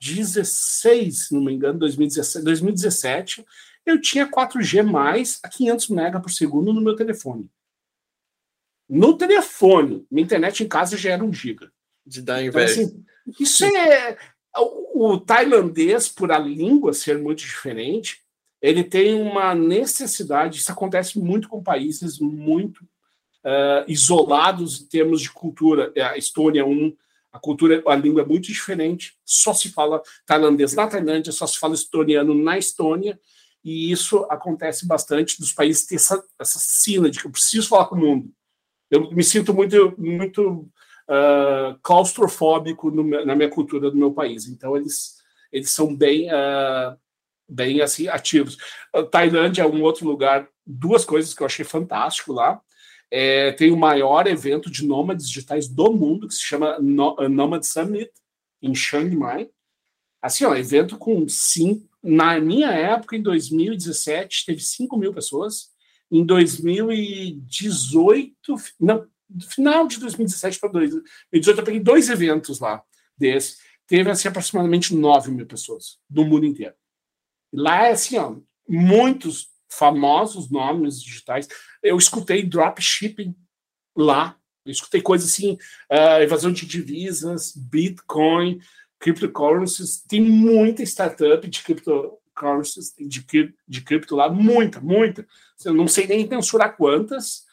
16, 0.00 1.26
se 1.28 1.34
não 1.34 1.42
me 1.42 1.52
engano, 1.52 1.78
2017, 1.78 2.44
2017, 2.44 3.46
eu 3.84 4.00
tinha 4.00 4.30
4G 4.30 4.82
mais 4.82 5.38
a 5.42 5.48
500 5.48 5.88
mega 5.88 6.20
por 6.20 6.30
segundo 6.30 6.72
no 6.72 6.80
meu 6.80 6.96
telefone. 6.96 7.48
No 8.88 9.16
telefone, 9.16 10.06
minha 10.10 10.24
internet 10.24 10.62
em 10.62 10.68
casa 10.68 10.96
já 10.96 11.10
era 11.12 11.24
1 11.24 11.32
giga. 11.32 11.72
De 12.04 12.22
dar 12.22 12.42
então, 12.42 12.60
inveja. 12.60 12.82
Então, 12.82 12.94
assim, 12.94 13.04
isso 13.40 13.64
é 13.64 14.16
o, 14.58 15.12
o 15.12 15.20
tailandês, 15.20 16.08
por 16.08 16.32
a 16.32 16.38
língua 16.38 16.92
ser 16.92 17.18
muito 17.18 17.40
diferente, 17.40 18.22
ele 18.60 18.82
tem 18.82 19.20
uma 19.20 19.54
necessidade. 19.54 20.58
Isso 20.58 20.72
acontece 20.72 21.18
muito 21.18 21.48
com 21.48 21.62
países 21.62 22.18
muito 22.18 22.82
uh, 23.44 23.84
isolados 23.86 24.80
em 24.80 24.86
termos 24.86 25.20
de 25.20 25.30
cultura. 25.30 25.92
A 25.96 26.16
Estônia 26.16 26.60
é 26.62 26.64
um, 26.64 26.96
a 27.36 27.40
cultura, 27.40 27.82
a 27.86 27.94
língua 27.94 28.22
é 28.22 28.24
muito 28.24 28.46
diferente. 28.46 29.14
Só 29.24 29.52
se 29.52 29.68
fala 29.70 30.02
tailandês 30.24 30.74
na 30.74 30.86
Tailândia, 30.86 31.32
só 31.32 31.46
se 31.46 31.58
fala 31.58 31.74
estoniano 31.74 32.34
na 32.34 32.58
Estônia. 32.58 33.18
E 33.62 33.90
isso 33.90 34.26
acontece 34.30 34.86
bastante 34.86 35.38
dos 35.38 35.52
países 35.52 35.86
ter 35.86 35.96
essa, 35.96 36.22
essa 36.40 36.58
sina 36.58 37.10
de 37.10 37.20
que 37.20 37.26
eu 37.26 37.30
preciso 37.30 37.68
falar 37.68 37.86
com 37.86 37.96
o 37.96 37.98
mundo. 37.98 38.30
Eu 38.90 39.10
me 39.10 39.24
sinto 39.24 39.52
muito, 39.52 39.94
muito 39.98 40.68
uh, 41.08 41.78
claustrofóbico 41.82 42.90
no, 42.90 43.02
na 43.24 43.34
minha 43.34 43.50
cultura 43.50 43.90
do 43.90 43.96
meu 43.96 44.12
país. 44.12 44.46
Então, 44.46 44.76
eles, 44.76 45.16
eles 45.52 45.70
são 45.70 45.94
bem, 45.94 46.28
uh, 46.28 46.96
bem 47.48 47.82
assim, 47.82 48.08
ativos. 48.08 48.56
A 48.94 49.02
Tailândia 49.02 49.62
é 49.62 49.66
um 49.66 49.82
outro 49.82 50.06
lugar, 50.06 50.48
duas 50.64 51.04
coisas 51.04 51.34
que 51.34 51.42
eu 51.42 51.46
achei 51.46 51.64
fantástico 51.64 52.32
lá. 52.32 52.60
É, 53.10 53.52
tem 53.52 53.70
o 53.70 53.76
maior 53.76 54.26
evento 54.26 54.70
de 54.70 54.84
nômades 54.84 55.28
digitais 55.28 55.68
do 55.68 55.92
mundo, 55.92 56.28
que 56.28 56.34
se 56.34 56.42
chama 56.42 56.78
no 56.78 57.16
Nomad 57.28 57.62
Summit, 57.62 58.10
em 58.60 58.74
Chiang 58.74 59.14
Mai. 59.14 59.48
Assim, 60.20 60.44
ó, 60.44 60.54
evento 60.54 60.98
com 60.98 61.26
cinco. 61.28 61.88
Na 62.02 62.38
minha 62.40 62.70
época, 62.70 63.16
em 63.16 63.22
2017, 63.22 64.44
teve 64.46 64.60
5 64.60 64.96
mil 64.96 65.12
pessoas. 65.12 65.70
Em 66.10 66.24
2018, 66.24 68.54
não, 68.80 69.06
final 69.54 69.86
de 69.86 69.98
2017 69.98 70.60
para 70.60 70.70
2018, 70.70 71.60
eu 71.60 71.64
peguei 71.64 71.80
dois 71.80 72.08
eventos 72.08 72.60
lá 72.60 72.82
desse. 73.16 73.56
Teve 73.86 74.10
assim, 74.10 74.28
aproximadamente 74.28 74.94
9 74.94 75.30
mil 75.30 75.46
pessoas 75.46 75.98
do 76.08 76.24
mundo 76.24 76.46
inteiro. 76.46 76.74
Lá 77.52 77.86
é 77.86 77.92
assim, 77.92 78.16
ó, 78.18 78.36
muitos 78.68 79.48
famosos 79.78 80.50
nomes 80.50 81.02
digitais. 81.02 81.48
Eu 81.82 81.96
escutei 81.96 82.42
dropshipping 82.42 83.34
lá, 83.96 84.36
eu 84.64 84.72
escutei 84.72 85.00
coisas 85.00 85.30
assim, 85.30 85.52
uh, 85.90 86.22
evasão 86.22 86.52
de 86.52 86.66
divisas, 86.66 87.52
Bitcoin, 87.56 88.60
cryptocurrencies. 88.98 90.02
Tem 90.02 90.20
muita 90.20 90.82
startup 90.82 91.46
de 91.48 91.62
cryptocurrencies, 91.62 92.94
de, 92.98 93.54
de 93.68 93.80
cripto 93.82 94.16
lá, 94.16 94.28
muita, 94.28 94.80
muita. 94.80 95.26
Eu 95.64 95.74
não 95.74 95.86
sei 95.86 96.06
nem 96.06 96.26
mensurar 96.26 96.76
quantas. 96.76 97.44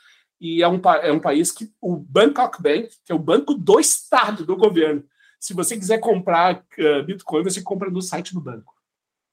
E 0.41 0.61
é 0.61 0.67
um, 0.67 0.81
é 1.01 1.11
um 1.11 1.19
país 1.19 1.51
que 1.51 1.71
o 1.79 1.95
Bangkok 1.95 2.61
Bank, 2.61 2.89
que 3.05 3.11
é 3.11 3.15
o 3.15 3.19
banco 3.19 3.53
do 3.53 3.79
Estado, 3.79 4.45
do 4.45 4.57
governo, 4.57 5.03
se 5.39 5.53
você 5.53 5.77
quiser 5.77 5.99
comprar 5.99 6.65
uh, 6.79 7.03
Bitcoin, 7.03 7.43
você 7.43 7.61
compra 7.61 7.89
no 7.89 8.01
site 8.01 8.33
do 8.33 8.41
banco. 8.41 8.72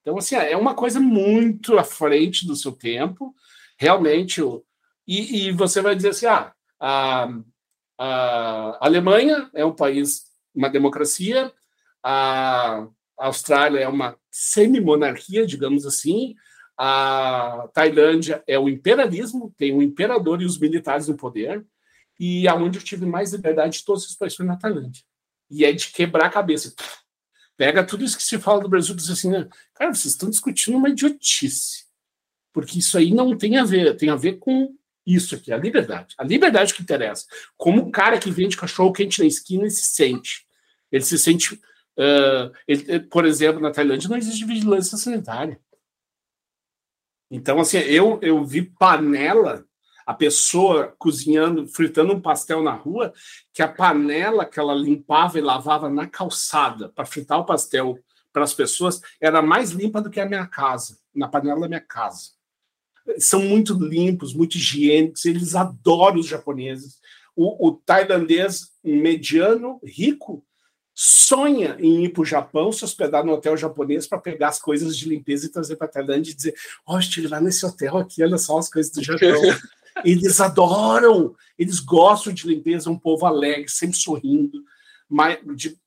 Então, 0.01 0.17
assim, 0.17 0.35
é 0.35 0.57
uma 0.57 0.73
coisa 0.73 0.99
muito 0.99 1.77
à 1.77 1.83
frente 1.83 2.45
do 2.45 2.55
seu 2.55 2.71
tempo, 2.71 3.35
realmente. 3.77 4.41
E, 5.07 5.47
e 5.47 5.51
você 5.51 5.81
vai 5.81 5.95
dizer 5.95 6.09
assim: 6.09 6.25
ah, 6.25 6.53
a, 6.79 7.29
a 7.97 8.77
Alemanha 8.85 9.49
é 9.53 9.63
um 9.63 9.75
país, 9.75 10.23
uma 10.53 10.69
democracia, 10.69 11.51
a 12.03 12.87
Austrália 13.17 13.79
é 13.79 13.87
uma 13.87 14.17
semi-monarquia, 14.31 15.45
digamos 15.45 15.85
assim, 15.85 16.35
a 16.77 17.69
Tailândia 17.73 18.43
é 18.47 18.57
o 18.57 18.67
imperialismo, 18.67 19.53
tem 19.55 19.75
o 19.75 19.83
imperador 19.83 20.41
e 20.41 20.45
os 20.45 20.57
militares 20.57 21.07
no 21.07 21.15
poder, 21.15 21.63
e 22.19 22.47
aonde 22.47 22.79
eu 22.79 22.83
tive 22.83 23.05
mais 23.05 23.33
liberdade 23.33 23.79
de 23.79 23.85
todos 23.85 24.03
esses 24.03 24.17
países 24.17 24.35
foi 24.35 24.45
na 24.45 24.57
Tailândia. 24.57 25.03
E 25.49 25.63
é 25.63 25.71
de 25.71 25.89
quebrar 25.89 26.25
a 26.25 26.31
cabeça. 26.31 26.73
Pega 27.61 27.83
tudo 27.83 28.03
isso 28.03 28.17
que 28.17 28.23
se 28.23 28.39
fala 28.39 28.59
do 28.59 28.67
Brasil 28.67 28.95
e 28.95 28.97
diz 28.97 29.07
assim, 29.11 29.29
né? 29.29 29.47
cara, 29.75 29.93
vocês 29.93 30.15
estão 30.15 30.31
discutindo 30.31 30.75
uma 30.75 30.89
idiotice. 30.89 31.85
Porque 32.51 32.79
isso 32.79 32.97
aí 32.97 33.13
não 33.13 33.37
tem 33.37 33.55
a 33.55 33.63
ver, 33.63 33.95
tem 33.97 34.09
a 34.09 34.15
ver 34.15 34.39
com 34.39 34.75
isso 35.05 35.35
aqui, 35.35 35.53
a 35.53 35.57
liberdade. 35.57 36.15
A 36.17 36.23
liberdade 36.23 36.73
que 36.73 36.81
interessa. 36.81 37.27
Como 37.55 37.83
o 37.83 37.91
cara 37.91 38.17
que 38.17 38.31
vende 38.31 38.57
cachorro 38.57 38.91
quente 38.91 39.19
na 39.19 39.27
esquina 39.27 39.61
ele 39.61 39.69
se 39.69 39.85
sente. 39.93 40.47
Ele 40.91 41.03
se 41.03 41.19
sente. 41.19 41.53
Uh, 41.53 42.51
ele, 42.67 43.01
por 43.01 43.25
exemplo, 43.25 43.61
na 43.61 43.69
Tailândia 43.69 44.09
não 44.09 44.17
existe 44.17 44.43
vigilância 44.43 44.97
sanitária. 44.97 45.59
Então, 47.29 47.59
assim, 47.59 47.77
eu, 47.77 48.17
eu 48.23 48.43
vi 48.43 48.63
panela, 48.63 49.63
a 50.05 50.13
pessoa 50.13 50.93
cozinhando, 50.97 51.67
fritando 51.67 52.13
um 52.13 52.21
pastel 52.21 52.61
na 52.61 52.73
rua, 52.73 53.13
que 53.53 53.61
a 53.61 53.67
panela 53.67 54.45
que 54.45 54.59
ela 54.59 54.73
limpava 54.73 55.37
e 55.37 55.41
lavava 55.41 55.89
na 55.89 56.07
calçada 56.07 56.89
para 56.89 57.05
fritar 57.05 57.39
o 57.39 57.45
pastel 57.45 57.99
para 58.31 58.43
as 58.43 58.53
pessoas 58.53 59.01
era 59.19 59.41
mais 59.41 59.71
limpa 59.71 60.01
do 60.01 60.09
que 60.09 60.19
a 60.19 60.25
minha 60.25 60.47
casa, 60.47 60.97
na 61.13 61.27
panela 61.27 61.61
da 61.61 61.67
minha 61.67 61.81
casa. 61.81 62.31
São 63.17 63.41
muito 63.41 63.73
limpos, 63.73 64.33
muito 64.33 64.55
higiênicos, 64.55 65.25
eles 65.25 65.55
adoram 65.55 66.19
os 66.19 66.27
japoneses. 66.27 66.99
O, 67.35 67.67
o 67.67 67.71
tailandês 67.73 68.71
mediano, 68.83 69.79
rico, 69.83 70.45
sonha 70.93 71.77
em 71.79 72.05
ir 72.05 72.09
para 72.09 72.21
o 72.21 72.25
Japão, 72.25 72.71
se 72.71 72.83
hospedar 72.83 73.25
no 73.25 73.33
hotel 73.33 73.55
japonês 73.57 74.05
para 74.05 74.19
pegar 74.19 74.49
as 74.49 74.59
coisas 74.59 74.95
de 74.97 75.09
limpeza 75.09 75.45
e 75.45 75.49
trazer 75.49 75.75
para 75.75 75.87
a 75.87 75.89
Tailândia 75.89 76.31
e 76.31 76.35
dizer: 76.35 76.53
Ó, 76.85 76.95
oh, 76.95 76.99
estive 76.99 77.27
lá 77.27 77.39
nesse 77.39 77.65
hotel 77.65 77.97
aqui, 77.97 78.23
olha 78.23 78.37
só 78.37 78.57
as 78.57 78.69
coisas 78.69 78.91
do 78.91 79.03
Japão. 79.03 79.19
eles 80.05 80.39
adoram, 80.39 81.35
eles 81.57 81.79
gostam 81.79 82.33
de 82.33 82.47
limpeza, 82.47 82.89
é 82.89 82.91
um 82.91 82.99
povo 82.99 83.25
alegre, 83.25 83.69
sempre 83.69 83.97
sorrindo, 83.97 84.63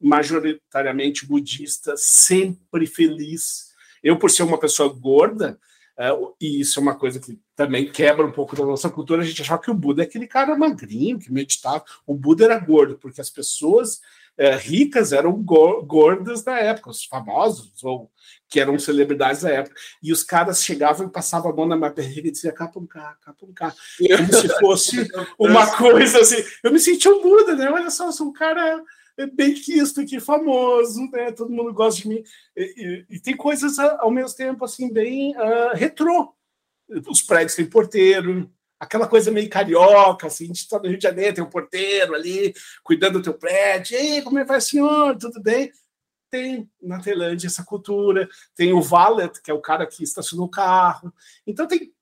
majoritariamente 0.01 1.27
budista, 1.27 1.95
sempre 1.97 2.87
feliz. 2.87 3.73
Eu, 4.03 4.19
por 4.19 4.31
ser 4.31 4.43
uma 4.43 4.59
pessoa 4.59 4.89
gorda, 4.89 5.59
Uh, 5.97 6.35
e 6.41 6.61
isso 6.61 6.81
é 6.81 6.83
uma 6.83 6.97
coisa 6.97 7.21
que 7.21 7.39
também 7.55 7.91
quebra 7.91 8.27
um 8.27 8.33
pouco 8.33 8.57
da 8.57 8.65
nossa 8.65 8.91
cultura. 8.91 9.23
A 9.23 9.25
gente 9.25 9.43
achava 9.43 9.63
que 9.63 9.71
o 9.71 9.75
Buda 9.75 10.03
é 10.03 10.07
aquele 10.07 10.27
cara 10.27 10.57
magrinho 10.57 11.21
que 11.21 11.33
meditava. 11.33 11.85
O 12.05 12.15
Buda 12.15 12.45
era 12.45 12.59
gordo, 12.59 12.99
porque 12.99 13.21
as 13.21 13.31
pessoas 13.31 14.01
é, 14.37 14.57
ricas 14.57 15.13
eram 15.13 15.33
gordas 15.43 16.43
da 16.43 16.59
época, 16.59 16.91
os 16.91 17.05
famosos, 17.05 17.83
ou 17.85 18.11
que 18.49 18.61
eram 18.61 18.79
celebridades 18.79 19.43
da 19.43 19.51
época. 19.51 19.77
E 20.03 20.13
os 20.13 20.23
caras 20.23 20.63
chegavam 20.63 21.07
e 21.07 21.11
passavam 21.11 21.51
a 21.51 21.55
mão 21.55 21.67
na 21.67 21.77
minha 21.77 21.91
barriga 21.91 22.29
e 22.29 22.31
diziam 22.31 22.55
capunká, 22.55 23.17
capunká. 23.21 23.75
Como 23.99 24.33
se 24.33 24.49
fosse 24.61 25.09
uma 25.39 25.67
coisa 25.77 26.21
assim. 26.21 26.43
Eu 26.63 26.73
me 26.73 26.79
senti 26.79 27.09
um 27.09 27.23
Buda, 27.23 27.55
né? 27.55 27.71
Olha 27.71 27.91
só, 27.91 28.07
eu 28.07 28.13
sou 28.13 28.29
um 28.29 28.33
cara 28.33 28.83
bem 29.33 29.55
quisto 29.55 30.01
aqui, 30.01 30.19
famoso, 30.19 31.09
né? 31.13 31.31
Todo 31.31 31.53
mundo 31.53 31.73
gosta 31.73 32.03
de 32.03 32.09
mim. 32.09 32.23
E, 32.57 33.07
e, 33.11 33.17
e 33.17 33.21
tem 33.21 33.37
coisas 33.37 33.79
ao 33.79 34.11
mesmo 34.11 34.37
tempo 34.37 34.65
assim, 34.65 34.93
bem 34.93 35.37
uh, 35.37 35.75
retrô. 35.75 36.35
Os 37.09 37.23
prédios 37.23 37.55
têm 37.55 37.67
porteiro, 37.67 38.51
aquela 38.85 39.09
coisa 39.09 39.31
meio 39.31 39.49
carioca, 39.49 40.27
assim, 40.27 40.51
de 40.51 40.67
no 40.73 40.89
Rio 40.89 40.99
de 40.99 41.03
Janeiro, 41.03 41.35
tem 41.35 41.45
um 41.45 41.51
porteiro 41.51 42.15
ali 42.15 42.55
cuidando 42.83 43.19
do 43.19 43.23
teu 43.23 43.35
prédio. 43.35 43.97
Ei, 43.97 44.23
como 44.23 44.39
é 44.39 44.43
que 44.43 44.49
vai, 44.49 44.61
senhor? 44.61 45.17
Tudo 45.17 45.43
bem? 45.43 45.73
Tem 46.31 46.69
na 46.83 47.01
Tailândia 47.01 47.47
essa 47.47 47.65
cultura, 47.65 48.29
tem 48.55 48.73
o 48.73 48.83
valet, 48.83 49.41
que 49.43 49.51
é 49.51 49.55
o 49.55 49.61
cara 49.61 49.87
que 49.87 50.03
estacionou 50.03 50.47
o 50.47 50.51
carro. 50.51 51.13
Então 51.47 51.67
tem, 51.67 51.93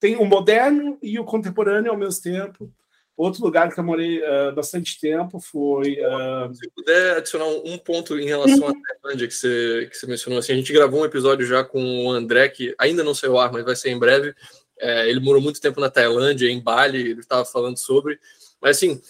tem 0.00 0.16
o 0.16 0.24
moderno 0.24 0.98
e 1.02 1.18
o 1.18 1.24
contemporâneo 1.24 1.90
ao 1.90 1.98
mesmo 1.98 2.22
tempo. 2.22 2.72
Outro 3.14 3.44
lugar 3.44 3.72
que 3.72 3.78
eu 3.78 3.84
morei 3.84 4.20
uh, 4.20 4.54
bastante 4.54 4.98
tempo 4.98 5.38
foi. 5.38 5.98
Uh... 6.00 6.54
Se 6.54 6.70
puder 6.74 7.18
adicionar 7.18 7.46
um 7.46 7.76
ponto 7.76 8.18
em 8.18 8.26
relação 8.26 8.68
à 8.68 8.72
Tailândia 8.72 9.28
que 9.28 9.34
você, 9.34 9.86
que 9.90 9.96
você 9.96 10.06
mencionou, 10.06 10.38
assim, 10.38 10.52
a 10.52 10.56
gente 10.56 10.72
gravou 10.72 11.02
um 11.02 11.04
episódio 11.04 11.46
já 11.46 11.62
com 11.62 12.06
o 12.06 12.10
André, 12.10 12.48
que 12.48 12.74
ainda 12.78 13.04
não 13.04 13.14
saiu 13.14 13.38
ar, 13.38 13.52
mas 13.52 13.64
vai 13.64 13.76
ser 13.76 13.90
em 13.90 13.98
breve, 13.98 14.34
é, 14.78 15.08
ele 15.08 15.20
morou 15.20 15.40
muito 15.40 15.60
tempo 15.60 15.80
na 15.80 15.90
Tailândia, 15.90 16.48
em 16.48 16.60
Bali, 16.60 17.00
ele 17.00 17.20
estava 17.20 17.44
falando 17.44 17.76
sobre. 17.76 18.18
Mas, 18.60 18.76
assim, 18.76 19.00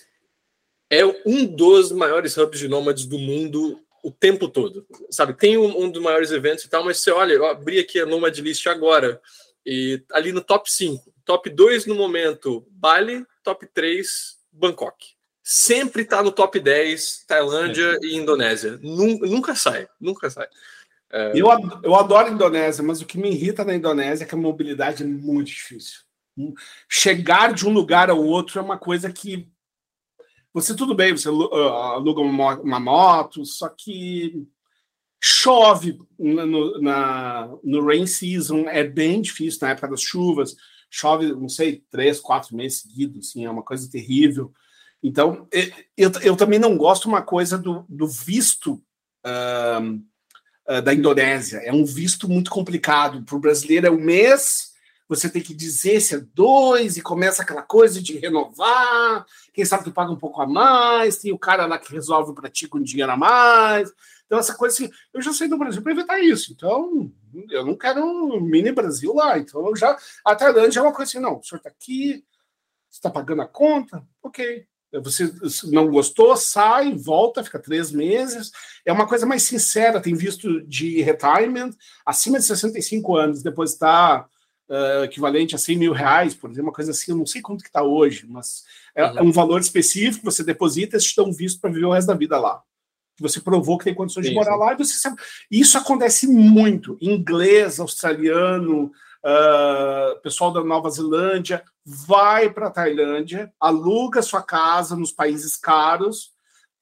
é 0.91 1.05
um 1.27 1.47
dos 1.47 1.91
maiores 1.93 2.37
hubs 2.37 2.59
de 2.59 2.69
nômades 2.69 3.07
do 3.07 3.19
mundo 3.19 3.81
o 4.03 4.11
tempo 4.11 4.49
todo. 4.49 4.87
Sabe, 5.11 5.35
tem 5.35 5.57
um, 5.57 5.85
um 5.85 5.91
dos 5.91 6.03
maiores 6.03 6.33
eventos 6.33 6.65
e 6.65 6.69
tal, 6.69 6.85
mas 6.85 6.99
você 6.99 7.11
olha, 7.11 7.33
eu 7.33 7.47
abri 7.47 7.79
aqui 7.79 8.01
a 8.01 8.07
Nomad 8.07 8.37
List 8.39 8.67
agora, 8.67 9.21
e 9.65 10.03
ali 10.13 10.33
no 10.33 10.41
top 10.41 10.71
5. 10.71 11.13
Top 11.25 11.49
2 11.49 11.87
no 11.87 11.95
momento, 11.95 12.67
Bali, 12.69 13.25
top 13.45 13.67
3, 13.73 14.39
Bangkok. 14.51 15.15
Sempre 15.43 16.03
está 16.03 16.23
no 16.23 16.33
top 16.33 16.59
10, 16.59 17.25
Tailândia 17.27 17.99
é. 18.03 18.07
e 18.07 18.17
Indonésia. 18.17 18.79
Nunca, 18.83 19.27
nunca 19.27 19.55
sai, 19.55 19.89
nunca 20.01 20.29
sai. 20.29 20.49
É... 21.13 21.33
Eu, 21.35 21.49
eu 21.83 21.95
adoro 21.95 22.29
a 22.29 22.31
Indonésia, 22.31 22.83
mas 22.83 23.01
o 23.01 23.07
que 23.07 23.19
me 23.19 23.31
irrita 23.31 23.65
na 23.65 23.75
Indonésia 23.75 24.25
é 24.25 24.27
que 24.27 24.35
a 24.35 24.39
mobilidade 24.39 25.03
é 25.03 25.07
muito 25.07 25.49
difícil. 25.49 26.01
Chegar 26.89 27.53
de 27.53 27.67
um 27.67 27.73
lugar 27.73 28.09
ao 28.09 28.25
outro 28.25 28.59
é 28.59 28.63
uma 28.63 28.79
coisa 28.79 29.13
que. 29.13 29.49
Você, 30.55 30.75
tudo 30.75 30.95
bem, 30.95 31.17
você 31.17 31.29
aluga 31.29 32.21
uma 32.21 32.81
moto, 32.81 33.45
só 33.45 33.69
que 33.69 34.47
chove 35.23 35.99
no, 36.19 36.81
na, 36.81 37.49
no 37.63 37.87
rain 37.87 38.07
season, 38.07 38.69
é 38.69 38.83
bem 38.83 39.23
difícil 39.23 39.61
na 39.63 39.71
época 39.71 39.89
das 39.89 40.03
chuvas. 40.03 40.57
Chove, 40.91 41.33
não 41.33 41.49
sei, 41.49 41.85
três, 41.91 42.21
quatro 42.21 42.55
meses 42.57 42.81
seguidos, 42.81 43.29
assim, 43.29 43.47
é 43.47 43.51
uma 43.51 43.63
coisa 43.63 43.91
terrível. 43.91 44.53
Então, 45.03 45.49
eu, 45.97 46.11
eu 46.23 46.37
também 46.37 46.59
não 46.59 46.77
gosto 46.77 47.09
uma 47.09 47.23
coisa 47.23 47.57
do, 47.57 47.85
do 47.89 48.07
visto. 48.07 48.75
Uh, 49.25 50.03
uh, 50.79 50.83
da 50.83 50.95
Indonésia. 50.95 51.59
É 51.59 51.73
um 51.73 51.85
visto 51.85 52.29
muito 52.29 52.51
complicado. 52.51 53.23
Para 53.23 53.37
o 53.37 53.41
brasileiro 53.41 53.87
é 53.87 53.91
um 53.91 54.01
mês, 54.01 54.73
você 55.09 55.29
tem 55.29 55.43
que 55.43 55.55
dizer 55.55 56.01
se 56.01 56.15
é 56.15 56.19
dois, 56.19 56.97
e 56.97 57.03
começa 57.03 57.43
aquela 57.43 57.63
coisa 57.63 58.01
de 58.01 58.19
renovar. 58.19 59.27
Quem 59.53 59.65
sabe 59.65 59.85
tu 59.85 59.93
paga 59.93 60.11
um 60.11 60.19
pouco 60.19 60.41
a 60.41 60.47
mais, 60.47 61.19
tem 61.19 61.33
o 61.33 61.39
cara 61.39 61.67
lá 61.67 61.79
que 61.79 61.93
resolve 61.93 62.35
para 62.35 62.51
ti 62.51 62.67
com 62.67 62.83
dinheiro 62.83 63.13
a 63.13 63.17
mais. 63.17 63.93
Então, 64.27 64.39
essa 64.39 64.55
coisa 64.55 64.75
assim, 64.75 64.91
eu 65.13 65.21
já 65.21 65.33
sei 65.33 65.47
do 65.47 65.59
Brasil 65.59 65.83
para 65.83 65.93
evitar 65.93 66.19
isso. 66.21 66.53
Então, 66.53 67.13
eu 67.51 67.67
não 67.67 67.77
quero 67.77 68.03
um 68.03 68.41
mini 68.41 68.73
Brasil 68.73 69.13
lá. 69.13 69.39
Então, 69.39 69.67
eu 69.67 69.77
já. 69.77 69.95
A 70.25 70.35
Tailândia 70.35 70.81
é 70.81 70.83
uma 70.83 70.93
coisa 70.93 71.11
assim, 71.11 71.21
não, 71.21 71.39
o 71.39 71.43
senhor 71.43 71.59
está 71.59 71.69
aqui, 71.69 72.25
está 72.91 73.11
pagando 73.11 73.43
a 73.43 73.47
conta? 73.47 74.03
Ok. 74.23 74.67
Você 75.01 75.33
não 75.65 75.89
gostou, 75.89 76.37
sai, 76.37 76.95
volta, 76.95 77.43
fica 77.43 77.59
três 77.59 77.91
meses. 77.91 78.51
É 78.85 78.93
uma 78.93 79.07
coisa 79.07 79.25
mais 79.25 79.43
sincera. 79.43 80.01
Tem 80.01 80.15
visto 80.15 80.61
de 80.67 81.01
retirement 81.01 81.71
acima 82.05 82.39
de 82.39 82.45
65 82.45 83.17
anos, 83.17 83.43
depois 83.43 83.73
está 83.73 84.27
uh, 84.69 85.05
equivalente 85.05 85.55
a 85.55 85.59
100 85.59 85.77
mil 85.79 85.93
reais, 85.93 86.35
por 86.35 86.51
exemplo, 86.51 86.69
uma 86.69 86.75
coisa 86.75 86.91
assim. 86.91 87.13
Eu 87.13 87.17
não 87.17 87.27
sei 87.27 87.41
quanto 87.41 87.63
que 87.63 87.69
está 87.69 87.83
hoje, 87.83 88.27
mas 88.29 88.65
é, 88.95 89.05
uhum. 89.05 89.19
é, 89.19 89.23
um 89.23 89.33
valor 89.33 89.61
específico. 89.61 90.25
Você 90.25 90.45
deposita 90.45 90.97
e 90.97 91.01
te 91.01 91.17
dão 91.17 91.33
visto 91.33 91.61
para 91.61 91.71
viver 91.71 91.87
o 91.87 91.93
resto 91.93 92.09
da 92.09 92.15
vida 92.15 92.39
lá. 92.39 92.63
Você 93.21 93.41
provou 93.41 93.79
que 93.79 93.85
tem 93.85 93.95
condições 93.95 94.25
sim, 94.25 94.31
de 94.31 94.37
morar 94.37 94.57
lá 94.57 94.73
e 94.73 94.77
você 94.77 94.95
sabe. 94.95 95.17
Isso 95.51 95.79
acontece 95.79 96.27
muito. 96.27 96.97
Inglês, 97.01 97.79
australiano, 97.79 98.91
uh, 99.25 100.21
pessoal 100.21 100.53
da 100.53 100.63
Nova 100.63 100.91
Zelândia, 100.91 101.63
vai 101.85 102.51
para 102.51 102.69
a 102.69 102.71
Tailândia, 102.71 103.53
aluga 103.59 104.23
sua 104.23 104.43
casa 104.43 104.97
nos 104.97 105.13
países 105.13 105.57
caros, 105.57 106.33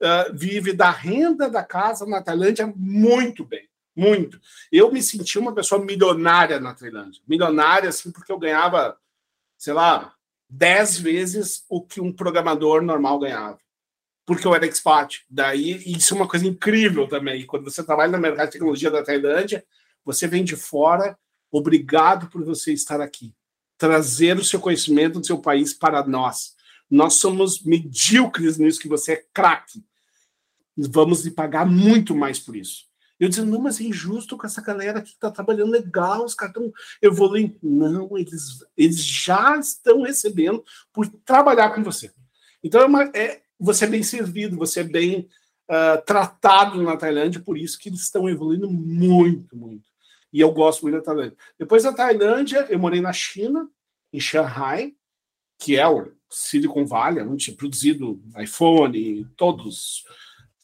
uh, 0.00 0.34
vive 0.34 0.72
da 0.72 0.90
renda 0.90 1.48
da 1.48 1.62
casa 1.62 2.06
na 2.06 2.22
Tailândia 2.22 2.72
muito 2.76 3.44
bem, 3.44 3.68
muito. 3.94 4.40
Eu 4.70 4.92
me 4.92 5.02
senti 5.02 5.38
uma 5.38 5.54
pessoa 5.54 5.84
milionária 5.84 6.58
na 6.58 6.74
Tailândia, 6.74 7.22
milionária 7.26 7.88
assim 7.88 8.10
porque 8.10 8.32
eu 8.32 8.38
ganhava, 8.38 8.96
sei 9.58 9.72
lá, 9.72 10.14
dez 10.48 10.98
vezes 10.98 11.64
o 11.68 11.82
que 11.82 12.00
um 12.00 12.12
programador 12.12 12.82
normal 12.82 13.18
ganhava 13.18 13.58
porque 14.30 14.46
eu 14.46 14.54
era 14.54 14.64
expat. 14.64 15.24
Daí, 15.28 15.82
isso 15.84 16.14
é 16.14 16.16
uma 16.16 16.28
coisa 16.28 16.46
incrível 16.46 17.08
também. 17.08 17.44
Quando 17.44 17.64
você 17.64 17.82
trabalha 17.82 18.12
no 18.12 18.18
mercado 18.18 18.46
de 18.46 18.52
tecnologia 18.52 18.88
da 18.88 19.02
Tailândia, 19.02 19.64
você 20.04 20.28
vem 20.28 20.44
de 20.44 20.54
fora 20.54 21.18
Obrigado 21.50 22.28
por 22.28 22.44
você 22.44 22.72
estar 22.72 23.00
aqui. 23.00 23.34
Trazer 23.76 24.36
o 24.36 24.44
seu 24.44 24.60
conhecimento 24.60 25.20
do 25.20 25.26
seu 25.26 25.38
país 25.38 25.72
para 25.72 26.06
nós. 26.06 26.54
Nós 26.90 27.14
somos 27.14 27.62
medíocres 27.62 28.58
nisso 28.58 28.80
que 28.80 28.88
você 28.88 29.12
é 29.12 29.24
craque. 29.32 29.84
Vamos 30.76 31.24
lhe 31.24 31.30
pagar 31.30 31.66
muito 31.66 32.14
mais 32.14 32.38
por 32.38 32.56
isso. 32.56 32.90
Eu 33.20 33.28
dizendo, 33.28 33.50
não, 33.50 33.60
mas 33.60 33.78
é 33.78 33.84
injusto 33.84 34.34
com 34.36 34.46
essa 34.46 34.62
galera 34.62 35.02
que 35.02 35.10
está 35.10 35.30
trabalhando 35.30 35.70
legal, 35.70 36.24
os 36.24 36.34
caras 36.34 36.56
estão 36.56 36.72
evoluindo. 37.02 37.54
Não, 37.62 38.16
eles, 38.16 38.64
eles 38.74 39.04
já 39.04 39.58
estão 39.58 40.02
recebendo 40.02 40.64
por 40.90 41.06
trabalhar 41.06 41.74
com 41.74 41.82
você. 41.82 42.10
Então, 42.64 42.80
é, 42.80 42.86
uma, 42.86 43.02
é 43.14 43.42
você 43.58 43.84
é 43.84 43.88
bem 43.88 44.02
servido, 44.02 44.56
você 44.56 44.80
é 44.80 44.84
bem 44.84 45.28
uh, 45.68 46.02
tratado 46.06 46.82
na 46.82 46.96
Tailândia, 46.96 47.42
por 47.42 47.58
isso 47.58 47.78
que 47.78 47.90
eles 47.90 48.00
estão 48.00 48.26
evoluindo 48.26 48.70
muito, 48.70 49.54
muito. 49.54 49.89
E 50.32 50.40
eu 50.40 50.52
gosto 50.52 50.82
muito 50.82 50.96
da 50.96 51.02
Tailândia. 51.02 51.36
Depois 51.58 51.82
da 51.82 51.92
Tailândia, 51.92 52.66
eu 52.70 52.78
morei 52.78 53.00
na 53.00 53.12
China, 53.12 53.68
em 54.12 54.20
Shanghai, 54.20 54.94
que 55.58 55.76
é 55.76 55.86
o 55.86 56.12
Silicon 56.28 56.86
Valley, 56.86 57.22
onde 57.22 57.44
tinha 57.44 57.56
produzido 57.56 58.22
iPhone, 58.38 59.26
todos 59.36 60.04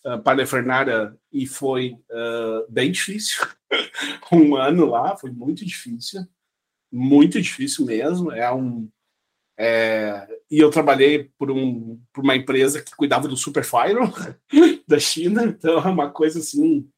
uh, 0.04 0.20
parafernália, 0.22 1.16
e 1.32 1.46
foi 1.46 1.92
uh, 2.10 2.70
bem 2.70 2.92
difícil. 2.92 3.46
um 4.32 4.56
ano 4.56 4.86
lá 4.86 5.16
foi 5.16 5.30
muito 5.30 5.64
difícil, 5.64 6.26
muito 6.90 7.40
difícil 7.40 7.84
mesmo. 7.84 8.30
É 8.32 8.52
um 8.52 8.88
é, 9.58 10.28
e 10.50 10.58
eu 10.58 10.70
trabalhei 10.70 11.30
por, 11.38 11.50
um, 11.50 11.98
por 12.12 12.22
uma 12.22 12.36
empresa 12.36 12.82
que 12.82 12.94
cuidava 12.94 13.26
do 13.26 13.36
Superfire 13.36 13.98
da 14.86 14.98
China, 14.98 15.44
então 15.44 15.78
é 15.78 15.90
uma 15.90 16.10
coisa 16.10 16.40
assim 16.40 16.88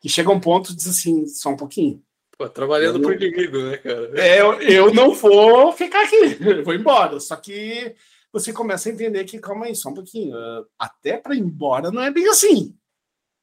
que 0.00 0.08
chega 0.08 0.30
a 0.30 0.32
um 0.32 0.40
ponto 0.40 0.72
e 0.72 0.76
diz 0.76 0.86
assim, 0.86 1.26
só 1.26 1.50
um 1.50 1.56
pouquinho. 1.56 2.02
Pô, 2.38 2.48
trabalhando 2.48 3.02
por 3.02 3.20
inimigo, 3.20 3.58
né, 3.58 3.78
cara? 3.78 4.20
É, 4.20 4.40
eu, 4.40 4.62
eu 4.62 4.94
não 4.94 5.12
vou 5.12 5.72
ficar 5.72 6.04
aqui, 6.04 6.36
vou 6.64 6.72
embora. 6.72 7.18
Só 7.18 7.34
que 7.34 7.96
você 8.32 8.52
começa 8.52 8.88
a 8.88 8.92
entender 8.92 9.24
que, 9.24 9.40
calma 9.40 9.66
aí, 9.66 9.74
só 9.74 9.88
um 9.88 9.94
pouquinho. 9.94 10.36
Uh, 10.36 10.64
até 10.78 11.16
para 11.16 11.34
ir 11.34 11.40
embora 11.40 11.90
não 11.90 12.00
é 12.00 12.12
bem 12.12 12.28
assim. 12.28 12.78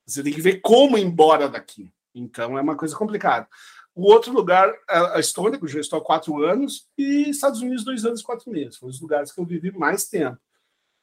Você 0.07 0.23
tem 0.23 0.31
que 0.31 0.39
ver 0.39 0.61
como 0.61 0.97
ir 0.97 1.01
embora 1.01 1.49
daqui. 1.49 1.91
Então 2.13 2.57
é 2.57 2.61
uma 2.61 2.77
coisa 2.77 2.95
complicada. 2.95 3.49
O 3.93 4.09
outro 4.09 4.31
lugar, 4.31 4.73
a 4.87 5.19
Estônia, 5.19 5.57
que 5.57 5.65
eu 5.65 5.69
já 5.69 5.79
estou 5.81 5.99
há 5.99 6.03
quatro 6.03 6.41
anos, 6.43 6.87
e 6.97 7.29
Estados 7.29 7.61
Unidos, 7.61 7.83
dois 7.83 8.05
anos 8.05 8.21
e 8.21 8.23
quatro 8.23 8.49
meses. 8.49 8.77
Foram 8.77 8.91
os 8.91 9.01
lugares 9.01 9.31
que 9.31 9.39
eu 9.39 9.45
vivi 9.45 9.71
mais 9.71 10.05
tempo. 10.05 10.37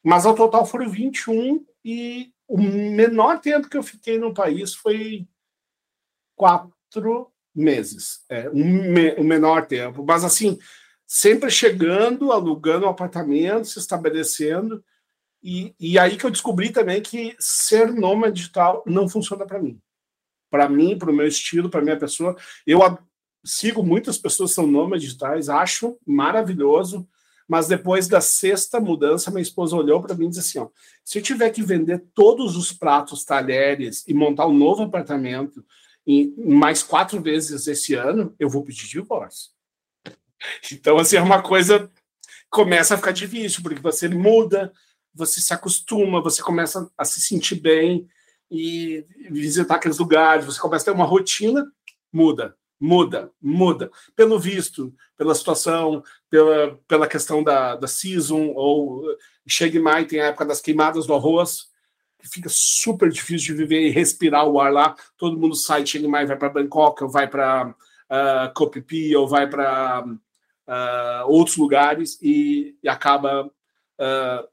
Mas 0.02 0.24
ao 0.24 0.34
total 0.34 0.64
foram 0.66 0.88
21, 0.88 1.64
e 1.84 2.32
o 2.48 2.58
menor 2.58 3.40
tempo 3.40 3.68
que 3.68 3.76
eu 3.76 3.82
fiquei 3.82 4.18
no 4.18 4.34
país 4.34 4.74
foi 4.74 5.26
quatro 6.36 7.31
meses. 7.54 8.20
É, 8.28 8.48
um, 8.50 8.92
me, 8.92 9.14
um 9.16 9.24
menor 9.24 9.66
tempo. 9.66 10.04
Mas 10.04 10.24
assim, 10.24 10.58
sempre 11.06 11.50
chegando, 11.50 12.32
alugando 12.32 12.86
um 12.86 12.88
apartamento, 12.88 13.68
se 13.68 13.78
estabelecendo. 13.78 14.82
E, 15.42 15.74
e 15.78 15.98
aí 15.98 16.16
que 16.16 16.24
eu 16.24 16.30
descobri 16.30 16.70
também 16.70 17.02
que 17.02 17.36
ser 17.38 17.92
nômade 17.92 18.36
digital 18.36 18.82
não 18.86 19.08
funciona 19.08 19.44
para 19.44 19.60
mim. 19.60 19.80
Para 20.50 20.68
mim, 20.68 20.98
para 20.98 21.10
o 21.10 21.14
meu 21.14 21.26
estilo, 21.26 21.68
para 21.68 21.82
minha 21.82 21.98
pessoa, 21.98 22.36
eu 22.66 22.80
sigo 23.44 23.82
muitas 23.82 24.18
pessoas 24.18 24.50
que 24.50 24.54
são 24.54 24.66
nômades 24.66 25.04
digitais, 25.04 25.48
acho 25.48 25.98
maravilhoso, 26.06 27.08
mas 27.48 27.66
depois 27.66 28.06
da 28.06 28.20
sexta 28.20 28.80
mudança, 28.80 29.30
minha 29.30 29.42
esposa 29.42 29.76
olhou 29.76 30.00
para 30.00 30.14
mim 30.14 30.26
e 30.26 30.28
disse 30.28 30.40
assim: 30.40 30.58
ó, 30.58 30.68
se 31.04 31.18
eu 31.18 31.22
tiver 31.22 31.50
que 31.50 31.62
vender 31.62 32.04
todos 32.14 32.56
os 32.56 32.72
pratos, 32.72 33.24
talheres 33.24 34.04
e 34.06 34.14
montar 34.14 34.46
um 34.46 34.56
novo 34.56 34.82
apartamento 34.82 35.64
em 36.06 36.34
mais 36.36 36.82
quatro 36.82 37.20
vezes 37.20 37.66
esse 37.66 37.94
ano, 37.94 38.34
eu 38.38 38.48
vou 38.48 38.64
pedir 38.64 38.88
divórcio. 38.88 39.50
Então, 40.72 40.98
assim, 40.98 41.16
é 41.16 41.22
uma 41.22 41.40
coisa 41.40 41.90
começa 42.52 42.94
a 42.94 42.98
ficar 42.98 43.12
difícil, 43.12 43.62
porque 43.62 43.80
você 43.80 44.08
muda, 44.08 44.70
você 45.14 45.40
se 45.40 45.54
acostuma, 45.54 46.20
você 46.20 46.42
começa 46.42 46.88
a 46.98 47.04
se 47.04 47.18
sentir 47.20 47.54
bem 47.56 48.06
e 48.50 49.06
visitar 49.30 49.76
aqueles 49.76 49.98
lugares, 49.98 50.44
você 50.44 50.60
começa 50.60 50.82
a 50.82 50.92
ter 50.92 50.98
uma 50.98 51.06
rotina, 51.06 51.64
muda, 52.12 52.54
muda, 52.78 53.30
muda. 53.40 53.90
Pelo 54.14 54.38
visto, 54.38 54.94
pela 55.16 55.34
situação, 55.34 56.04
pela, 56.28 56.78
pela 56.86 57.08
questão 57.08 57.42
da, 57.42 57.74
da 57.74 57.88
season, 57.88 58.52
ou 58.54 59.02
chega 59.48 59.78
em 59.78 59.82
maio, 59.82 60.06
tem 60.06 60.20
a 60.20 60.26
época 60.26 60.44
das 60.44 60.60
queimadas 60.60 61.06
do 61.06 61.14
arroz, 61.14 61.68
fica 62.28 62.48
super 62.50 63.10
difícil 63.10 63.54
de 63.54 63.62
viver 63.62 63.86
e 63.86 63.90
respirar 63.90 64.46
o 64.46 64.60
ar 64.60 64.72
lá. 64.72 64.96
Todo 65.16 65.38
mundo 65.38 65.54
sai 65.54 65.82
de 65.82 65.90
Chiang 65.90 66.08
Mai, 66.08 66.26
vai 66.26 66.36
para 66.36 66.48
Bangkok, 66.48 67.02
ou 67.04 67.10
vai 67.10 67.28
para 67.28 67.68
uh, 67.68 67.74
ah, 68.10 68.52
Koh 68.54 68.70
Phi 68.70 69.16
ou 69.16 69.26
vai 69.26 69.48
para 69.48 70.04
uh, 70.04 71.26
outros 71.26 71.56
lugares 71.56 72.18
e, 72.20 72.76
e 72.82 72.88
acaba 72.88 73.46
uh, 73.46 74.48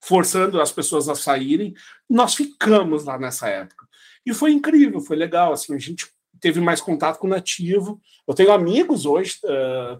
forçando 0.00 0.60
as 0.60 0.72
pessoas 0.72 1.08
a 1.08 1.14
saírem. 1.14 1.74
Nós 2.08 2.34
ficamos 2.34 3.04
lá 3.04 3.18
nessa 3.18 3.48
época. 3.48 3.86
E 4.24 4.34
foi 4.34 4.52
incrível, 4.52 5.00
foi 5.00 5.16
legal. 5.16 5.52
Assim, 5.52 5.74
a 5.74 5.78
gente 5.78 6.06
teve 6.40 6.60
mais 6.60 6.80
contato 6.80 7.18
com 7.18 7.26
o 7.26 7.30
nativo. 7.30 8.00
Eu 8.26 8.34
tenho 8.34 8.52
amigos 8.52 9.06
hoje 9.06 9.38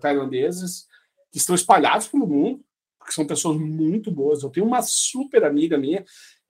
tailandeses 0.01 0.87
que 1.33 1.39
estão 1.39 1.55
espalhados 1.55 2.09
pelo 2.09 2.27
mundo, 2.27 2.63
porque 2.99 3.13
são 3.13 3.27
pessoas 3.27 3.59
muito 3.59 4.11
boas. 4.11 4.43
Eu 4.43 4.51
tenho 4.51 4.67
uma 4.67 4.83
super 4.83 5.45
amiga 5.45 5.79
minha 5.79 6.05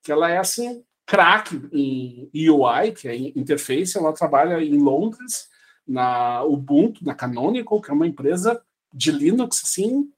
que 0.08 0.12
ela 0.12 0.30
é 0.30 0.38
assim 0.38 0.82
craque 1.04 1.68
em 1.70 2.30
UI, 2.48 2.92
que 2.92 3.06
é 3.08 3.14
interface, 3.14 3.98
ela 3.98 4.14
trabalha 4.14 4.58
em 4.62 4.78
Londres, 4.78 5.50
na 5.86 6.42
Ubuntu, 6.44 7.04
na 7.04 7.14
Canonical, 7.14 7.78
que 7.82 7.90
é 7.90 7.94
uma 7.94 8.06
empresa 8.06 8.58
de 8.90 9.12
Linux 9.12 9.62
assim 9.62 10.10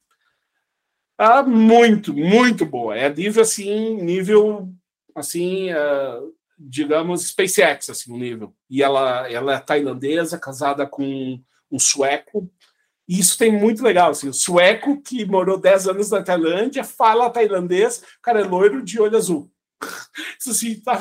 ah, 1.19 1.43
muito, 1.43 2.15
muito 2.15 2.65
boa. 2.65 2.97
É 2.97 3.13
nível 3.13 3.43
assim, 3.43 3.97
nível 4.01 4.73
assim, 5.13 5.73
uh, 5.73 6.33
digamos 6.57 7.27
SpaceX 7.27 7.91
assim, 7.91 8.13
o 8.13 8.17
nível. 8.17 8.55
E 8.71 8.81
ela 8.81 9.29
ela 9.29 9.55
é 9.57 9.59
tailandesa, 9.59 10.39
casada 10.39 10.87
com 10.87 11.43
um 11.69 11.79
sueco. 11.81 12.49
E 13.09 13.19
isso 13.19 13.37
tem 13.37 13.51
muito 13.51 13.83
legal, 13.83 14.13
assim, 14.13 14.29
o 14.29 14.33
sueco 14.33 15.03
que 15.03 15.25
morou 15.25 15.59
10 15.59 15.89
anos 15.89 16.11
na 16.13 16.23
Tailândia, 16.23 16.85
fala 16.85 17.29
tailandês, 17.29 18.05
cara 18.23 18.41
é 18.41 18.45
loiro 18.45 18.83
de 18.85 19.01
olho 19.01 19.17
azul. 19.17 19.51
Assim, 20.47 20.81
tá 20.81 20.99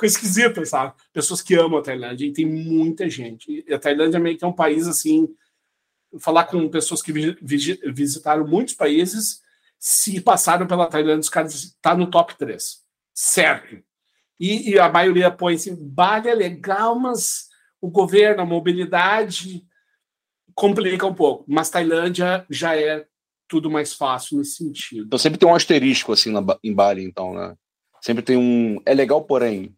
coisa 0.00 0.14
esquisita, 0.14 0.64
sabe? 0.64 0.94
Pessoas 1.12 1.42
que 1.42 1.54
amam 1.54 1.78
a 1.78 1.82
Tailândia, 1.82 2.26
e 2.26 2.32
tem 2.32 2.46
muita 2.46 3.08
gente. 3.08 3.64
E 3.66 3.74
a 3.74 3.78
Tailândia 3.78 4.18
meio 4.18 4.38
que 4.38 4.44
é 4.44 4.48
um 4.48 4.52
país 4.52 4.86
assim. 4.88 5.28
Falar 6.18 6.44
com 6.44 6.68
pessoas 6.68 7.02
que 7.02 7.12
visitaram 7.12 8.46
muitos 8.46 8.74
países, 8.74 9.40
se 9.78 10.20
passaram 10.20 10.66
pela 10.66 10.88
Tailândia, 10.88 11.20
os 11.20 11.28
caras 11.28 11.54
estão 11.54 11.78
tá 11.82 11.94
no 11.94 12.10
top 12.10 12.36
3. 12.36 12.82
Certo. 13.14 13.82
E, 14.38 14.70
e 14.70 14.78
a 14.78 14.88
maioria 14.88 15.30
põe 15.30 15.54
assim: 15.54 15.76
Bali 15.76 16.28
é 16.28 16.34
legal, 16.34 16.98
mas 16.98 17.48
o 17.80 17.90
governo, 17.90 18.42
a 18.42 18.46
mobilidade 18.46 19.64
complica 20.54 21.06
um 21.06 21.14
pouco. 21.14 21.44
Mas 21.46 21.70
Tailândia 21.70 22.44
já 22.50 22.74
é 22.74 23.06
tudo 23.46 23.70
mais 23.70 23.92
fácil 23.92 24.38
nesse 24.38 24.56
sentido. 24.56 25.06
Então 25.06 25.18
sempre 25.18 25.38
tem 25.38 25.48
um 25.48 25.54
asterisco 25.54 26.12
assim 26.12 26.32
na, 26.32 26.42
em 26.62 26.74
Bali, 26.74 27.04
então, 27.04 27.34
né? 27.34 27.54
Sempre 28.02 28.22
tem 28.22 28.36
um. 28.36 28.80
É 28.84 28.94
legal, 28.94 29.22
porém. 29.22 29.74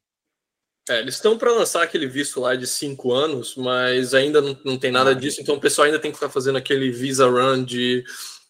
É, 0.89 0.99
eles 0.99 1.15
estão 1.15 1.39
para 1.39 1.53
lançar 1.53 1.83
aquele 1.83 2.07
visto 2.07 2.41
lá 2.41 2.57
de 2.57 2.67
cinco 2.67 3.13
anos, 3.13 3.55
mas 3.57 4.15
ainda 4.15 4.41
não, 4.41 4.59
não 4.65 4.79
tem 4.79 4.91
nada 4.91 5.11
ah. 5.11 5.15
disso, 5.15 5.41
então 5.41 5.55
o 5.55 5.61
pessoal 5.61 5.87
ainda 5.87 5.99
tem 5.99 6.11
que 6.11 6.17
ficar 6.17 6.29
fazendo 6.29 6.59
aquele 6.59 6.91
visa 6.91 7.29
run 7.29 7.63
de 7.63 8.03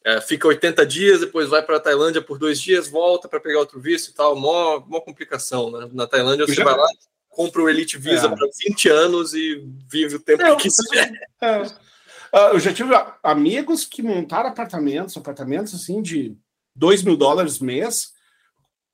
é, 0.05 0.21
fica 0.21 0.49
80 0.49 0.85
dias, 0.87 1.21
depois 1.21 1.49
vai 1.49 1.63
para 1.63 1.77
a 1.77 1.81
Tailândia 1.81 2.23
por 2.23 2.39
dois 2.39 2.61
dias, 2.61 2.89
volta 2.89 3.29
para 3.29 3.39
pegar 3.39 3.59
outro 3.59 3.81
visto 3.81 4.09
e 4.09 4.15
tal. 4.15 4.35
Mó, 4.35 4.81
mó 4.87 5.01
complicação, 5.01 5.71
né? 5.71 5.89
Na 5.93 6.07
Tailândia 6.07 6.47
você 6.47 6.55
já... 6.55 6.65
vai 6.65 6.77
lá, 6.77 6.89
compra 7.29 7.63
o 7.63 7.69
Elite 7.69 7.99
Visa 7.99 8.27
é. 8.27 8.29
para 8.29 8.49
20 8.67 8.89
anos 8.89 9.35
e 9.35 9.65
vive 9.89 10.17
o 10.17 10.21
tempo 10.21 10.43
é, 10.43 10.57
que 10.57 10.63
quiser. 10.63 11.13
É. 11.41 11.63
Uh, 11.63 12.55
eu 12.55 12.61
já 12.61 12.73
tive 12.73 12.91
amigos 13.23 13.85
que 13.85 14.03
montaram 14.03 14.49
apartamentos, 14.49 15.17
apartamentos 15.17 15.75
assim 15.75 16.01
de 16.01 16.35
2 16.75 17.03
mil 17.03 17.17
dólares 17.17 17.59
mês, 17.59 18.12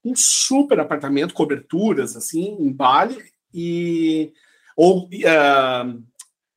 um 0.05 0.14
super 0.16 0.80
apartamento, 0.80 1.34
coberturas, 1.34 2.16
assim, 2.16 2.57
em 2.61 2.72
Bali, 2.72 3.18
e 3.53 4.32
ou 4.76 5.07
uh, 5.07 6.05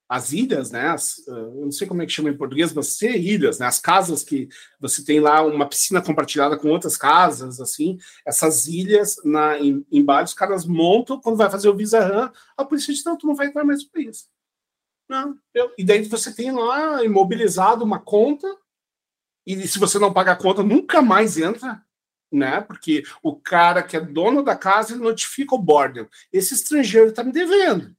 as 0.08 0.32
ilhas, 0.34 0.72
né? 0.72 0.90
As, 0.90 1.20
uh, 1.20 1.32
eu 1.32 1.66
não 1.66 1.72
sei 1.72 1.88
como 1.88 2.02
é 2.02 2.06
que 2.06 2.12
chama 2.12 2.30
em 2.30 2.38
português, 2.38 2.74
mas 2.74 2.98
ser 2.98 3.18
ilhas, 3.18 3.60
né? 3.60 3.66
As 3.66 3.80
casas 3.80 4.24
que 4.24 4.48
você 4.80 5.04
tem 5.04 5.20
lá 5.20 5.42
uma 5.42 5.68
piscina 5.68 6.02
compartilhada 6.02 6.58
com 6.58 6.70
outras 6.70 6.98
casas, 6.98 7.60
assim, 7.60 7.98
essas 8.26 8.68
ilhas 8.68 9.16
na, 9.24 9.58
em, 9.58 9.86
em 9.92 10.04
Bali, 10.04 10.26
os 10.26 10.34
caras 10.34 10.66
montam, 10.66 11.20
quando 11.20 11.38
vai 11.38 11.50
fazer 11.50 11.70
o 11.70 11.76
Visa 11.76 12.00
RAM, 12.00 12.32
a 12.58 12.66
polícia 12.66 12.94
diz, 12.94 13.04
não, 13.04 13.18
tu 13.18 13.26
não 13.26 13.36
vai 13.36 13.48
entrar 13.48 13.64
mais 13.64 13.84
no 13.84 13.90
país. 13.90 14.30
Não, 15.10 15.36
eu, 15.54 15.72
e 15.78 15.84
daí 15.84 16.04
você 16.04 16.34
tem 16.34 16.52
lá 16.52 17.04
imobilizado 17.04 17.84
uma 17.84 18.00
conta, 18.00 18.48
e 19.46 19.68
se 19.68 19.80
você 19.80 19.98
não 19.98 20.14
paga 20.14 20.34
a 20.34 20.38
conta, 20.38 20.62
nunca 20.62 21.02
mais 21.02 21.38
entra 21.38 21.84
né? 22.32 22.62
Porque 22.62 23.04
o 23.22 23.36
cara 23.36 23.84
que 23.84 23.98
é 23.98 24.00
dono 24.00 24.44
da 24.44 24.56
casa 24.56 24.94
ele 24.94 25.04
notifica 25.04 25.56
o 25.56 25.62
border. 25.62 26.08
Esse 26.32 26.54
estrangeiro 26.54 27.10
está 27.10 27.24
me 27.24 27.32
devendo. 27.32 27.96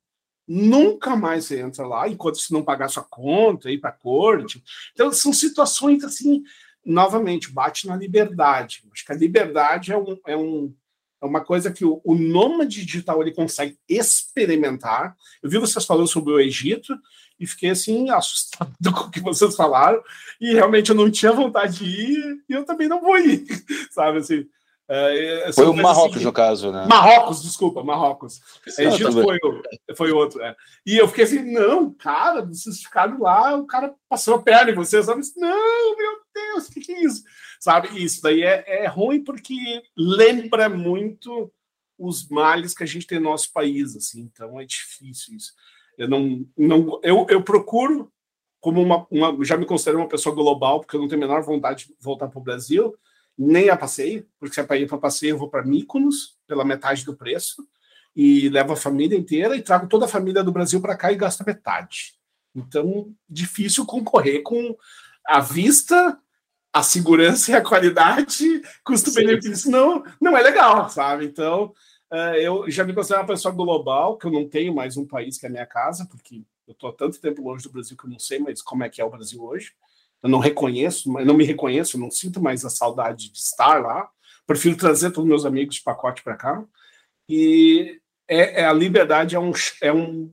Nunca 0.46 1.14
mais 1.14 1.50
entra 1.50 1.86
lá 1.86 2.08
enquanto 2.08 2.38
você 2.38 2.52
não 2.52 2.64
pagar 2.64 2.88
sua 2.88 3.04
conta, 3.04 3.70
ir 3.70 3.78
para 3.78 3.92
corte. 3.92 4.62
Então, 4.92 5.12
são 5.12 5.32
situações 5.32 6.02
assim, 6.02 6.42
novamente, 6.84 7.52
bate 7.52 7.86
na 7.86 7.96
liberdade. 7.96 8.82
Acho 8.92 9.04
que 9.04 9.12
a 9.12 9.16
liberdade 9.16 9.92
é 9.92 9.96
um, 9.96 10.18
é 10.26 10.36
um, 10.36 10.74
é 11.22 11.26
uma 11.26 11.40
coisa 11.40 11.70
que 11.70 11.84
o, 11.84 12.00
o 12.04 12.14
nômade 12.14 12.84
digital 12.84 13.22
ele 13.22 13.32
consegue 13.32 13.78
experimentar. 13.88 15.16
Eu 15.42 15.48
vi 15.48 15.58
vocês 15.58 15.84
falando 15.84 16.08
sobre 16.08 16.32
o 16.32 16.40
Egito 16.40 16.98
e 17.38 17.46
fiquei 17.46 17.70
assim 17.70 18.10
assustado 18.10 18.92
com 18.92 19.04
o 19.04 19.10
que 19.10 19.20
vocês 19.20 19.54
falaram 19.56 20.02
e 20.40 20.54
realmente 20.54 20.90
eu 20.90 20.96
não 20.96 21.10
tinha 21.10 21.32
vontade 21.32 21.78
de 21.78 21.84
ir 21.84 22.44
e 22.48 22.52
eu 22.52 22.64
também 22.64 22.88
não 22.88 23.00
vou 23.00 23.16
ir, 23.18 23.44
sabe 23.92 24.18
assim. 24.18 24.46
É, 24.88 25.48
é 25.48 25.52
foi 25.52 25.66
o 25.66 25.74
Marrocos, 25.74 26.16
assim, 26.16 26.24
no 26.24 26.32
caso, 26.32 26.70
né? 26.70 26.86
Marrocos, 26.86 27.42
desculpa, 27.42 27.82
Marrocos. 27.82 28.40
Egito 28.78 29.12
foi, 29.12 29.38
foi 29.96 30.12
outro. 30.12 30.42
É. 30.42 30.54
E 30.84 30.98
eu 30.98 31.08
fiquei 31.08 31.24
assim, 31.24 31.50
não, 31.50 31.90
cara, 31.94 32.44
vocês 32.44 32.82
ficaram 32.82 33.18
lá, 33.20 33.56
o 33.56 33.66
cara 33.66 33.94
passou 34.08 34.34
a 34.34 34.42
perna 34.42 34.70
em 34.70 34.74
vocês, 34.74 35.06
sabe? 35.06 35.22
Não, 35.36 35.96
meu 35.96 36.12
Deus, 36.34 36.68
o 36.68 36.72
que, 36.72 36.80
que 36.80 36.92
é 36.92 37.04
isso? 37.04 37.22
Sabe, 37.58 38.04
isso 38.04 38.20
daí 38.20 38.42
é, 38.42 38.84
é 38.84 38.86
ruim 38.86 39.22
porque 39.22 39.82
lembra 39.96 40.68
muito 40.68 41.50
os 41.96 42.28
males 42.28 42.74
que 42.74 42.82
a 42.82 42.86
gente 42.86 43.06
tem 43.06 43.18
no 43.18 43.30
nosso 43.30 43.52
país, 43.52 43.96
assim, 43.96 44.20
então 44.20 44.60
é 44.60 44.64
difícil 44.64 45.36
isso. 45.36 45.52
Eu 45.96 46.08
não, 46.08 46.46
não 46.56 47.00
eu, 47.02 47.26
eu 47.28 47.42
procuro, 47.42 48.10
como 48.60 48.80
uma, 48.82 49.06
uma, 49.10 49.44
já 49.44 49.56
me 49.56 49.66
considero 49.66 49.98
uma 49.98 50.08
pessoa 50.08 50.34
global, 50.34 50.80
porque 50.80 50.96
eu 50.96 51.00
não 51.00 51.08
tenho 51.08 51.22
a 51.22 51.26
menor 51.26 51.42
vontade 51.42 51.86
de 51.86 51.94
voltar 52.00 52.28
para 52.28 52.38
o 52.38 52.42
Brasil, 52.42 52.94
nem 53.36 53.70
a 53.70 53.76
passeio, 53.76 54.26
porque 54.38 54.54
se 54.54 54.60
é 54.60 54.64
para 54.64 54.76
ir 54.76 54.86
para 54.86 54.98
passeio, 54.98 55.34
eu 55.34 55.38
vou 55.38 55.48
para 55.48 55.64
Mykonos 55.64 56.36
pela 56.46 56.64
metade 56.64 57.04
do 57.04 57.16
preço 57.16 57.66
e 58.14 58.48
levo 58.48 58.72
a 58.74 58.76
família 58.76 59.16
inteira 59.16 59.56
e 59.56 59.62
trago 59.62 59.86
toda 59.86 60.04
a 60.04 60.08
família 60.08 60.44
do 60.44 60.52
Brasil 60.52 60.80
para 60.80 60.96
cá 60.96 61.10
e 61.10 61.16
gasto 61.16 61.44
metade. 61.44 62.14
Então, 62.54 63.12
difícil 63.28 63.86
concorrer 63.86 64.42
com 64.42 64.76
a 65.26 65.40
vista, 65.40 66.18
a 66.72 66.82
segurança 66.82 67.50
e 67.50 67.54
a 67.54 67.62
qualidade, 67.62 68.62
custo-benefício 68.84 69.70
não, 69.70 70.04
não 70.20 70.36
é 70.36 70.42
legal, 70.42 70.88
sabe? 70.90 71.24
Então, 71.24 71.72
eu 72.40 72.70
já 72.70 72.84
me 72.84 72.92
considero 72.92 73.22
uma 73.22 73.26
pessoa 73.26 73.54
global, 73.54 74.18
que 74.18 74.26
eu 74.26 74.30
não 74.30 74.48
tenho 74.48 74.74
mais 74.74 74.96
um 74.96 75.06
país 75.06 75.38
que 75.38 75.46
é 75.46 75.48
a 75.48 75.52
minha 75.52 75.66
casa, 75.66 76.06
porque 76.10 76.42
eu 76.66 76.72
estou 76.72 76.90
há 76.90 76.92
tanto 76.92 77.20
tempo 77.20 77.42
longe 77.42 77.64
do 77.64 77.72
Brasil 77.72 77.96
que 77.96 78.04
eu 78.04 78.10
não 78.10 78.18
sei 78.18 78.38
mais 78.38 78.60
como 78.62 78.84
é 78.84 78.88
que 78.88 79.00
é 79.00 79.04
o 79.04 79.10
Brasil 79.10 79.42
hoje 79.42 79.72
eu 80.22 80.30
não 80.30 80.38
reconheço, 80.38 81.18
eu 81.18 81.26
não 81.26 81.34
me 81.34 81.44
reconheço, 81.44 81.98
não 81.98 82.10
sinto 82.10 82.40
mais 82.40 82.64
a 82.64 82.70
saudade 82.70 83.30
de 83.30 83.38
estar 83.38 83.82
lá. 83.82 84.08
Prefiro 84.46 84.76
trazer 84.76 85.10
todos 85.10 85.28
meus 85.28 85.44
amigos 85.44 85.76
de 85.76 85.82
pacote 85.82 86.22
para 86.22 86.36
cá. 86.36 86.64
E 87.28 88.00
é, 88.28 88.62
é, 88.62 88.64
a 88.64 88.72
liberdade 88.72 89.34
é 89.34 89.40
um, 89.40 89.52
é 89.80 89.92
um 89.92 90.32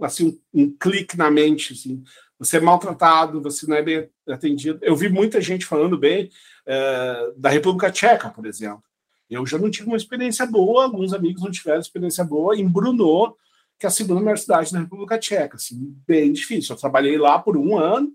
assim 0.00 0.40
um, 0.54 0.62
um 0.62 0.76
clique 0.76 1.18
na 1.18 1.30
mente, 1.30 1.74
assim. 1.74 2.02
Você 2.38 2.56
é 2.56 2.60
maltratado, 2.60 3.42
você 3.42 3.66
não 3.66 3.76
é 3.76 3.82
bem 3.82 4.08
atendido. 4.26 4.78
Eu 4.80 4.96
vi 4.96 5.10
muita 5.10 5.40
gente 5.42 5.66
falando 5.66 5.98
bem 5.98 6.30
é, 6.64 7.32
da 7.36 7.50
República 7.50 7.92
Tcheca, 7.92 8.30
por 8.30 8.46
exemplo. 8.46 8.82
Eu 9.30 9.46
já 9.46 9.56
não 9.56 9.70
tive 9.70 9.86
uma 9.86 9.96
experiência 9.96 10.44
boa, 10.44 10.84
alguns 10.84 11.12
amigos 11.12 11.42
não 11.42 11.50
tiveram 11.50 11.80
experiência 11.80 12.24
boa 12.24 12.56
em 12.56 12.66
Brno, 12.66 13.36
que 13.78 13.86
é 13.86 13.88
a 13.88 13.90
segunda 13.90 14.20
maior 14.20 14.36
cidade 14.36 14.72
da 14.72 14.80
República 14.80 15.18
Tcheca. 15.18 15.56
Assim, 15.56 15.96
bem 16.06 16.32
difícil. 16.32 16.74
Eu 16.74 16.80
trabalhei 16.80 17.16
lá 17.16 17.38
por 17.38 17.56
um 17.56 17.78
ano, 17.78 18.12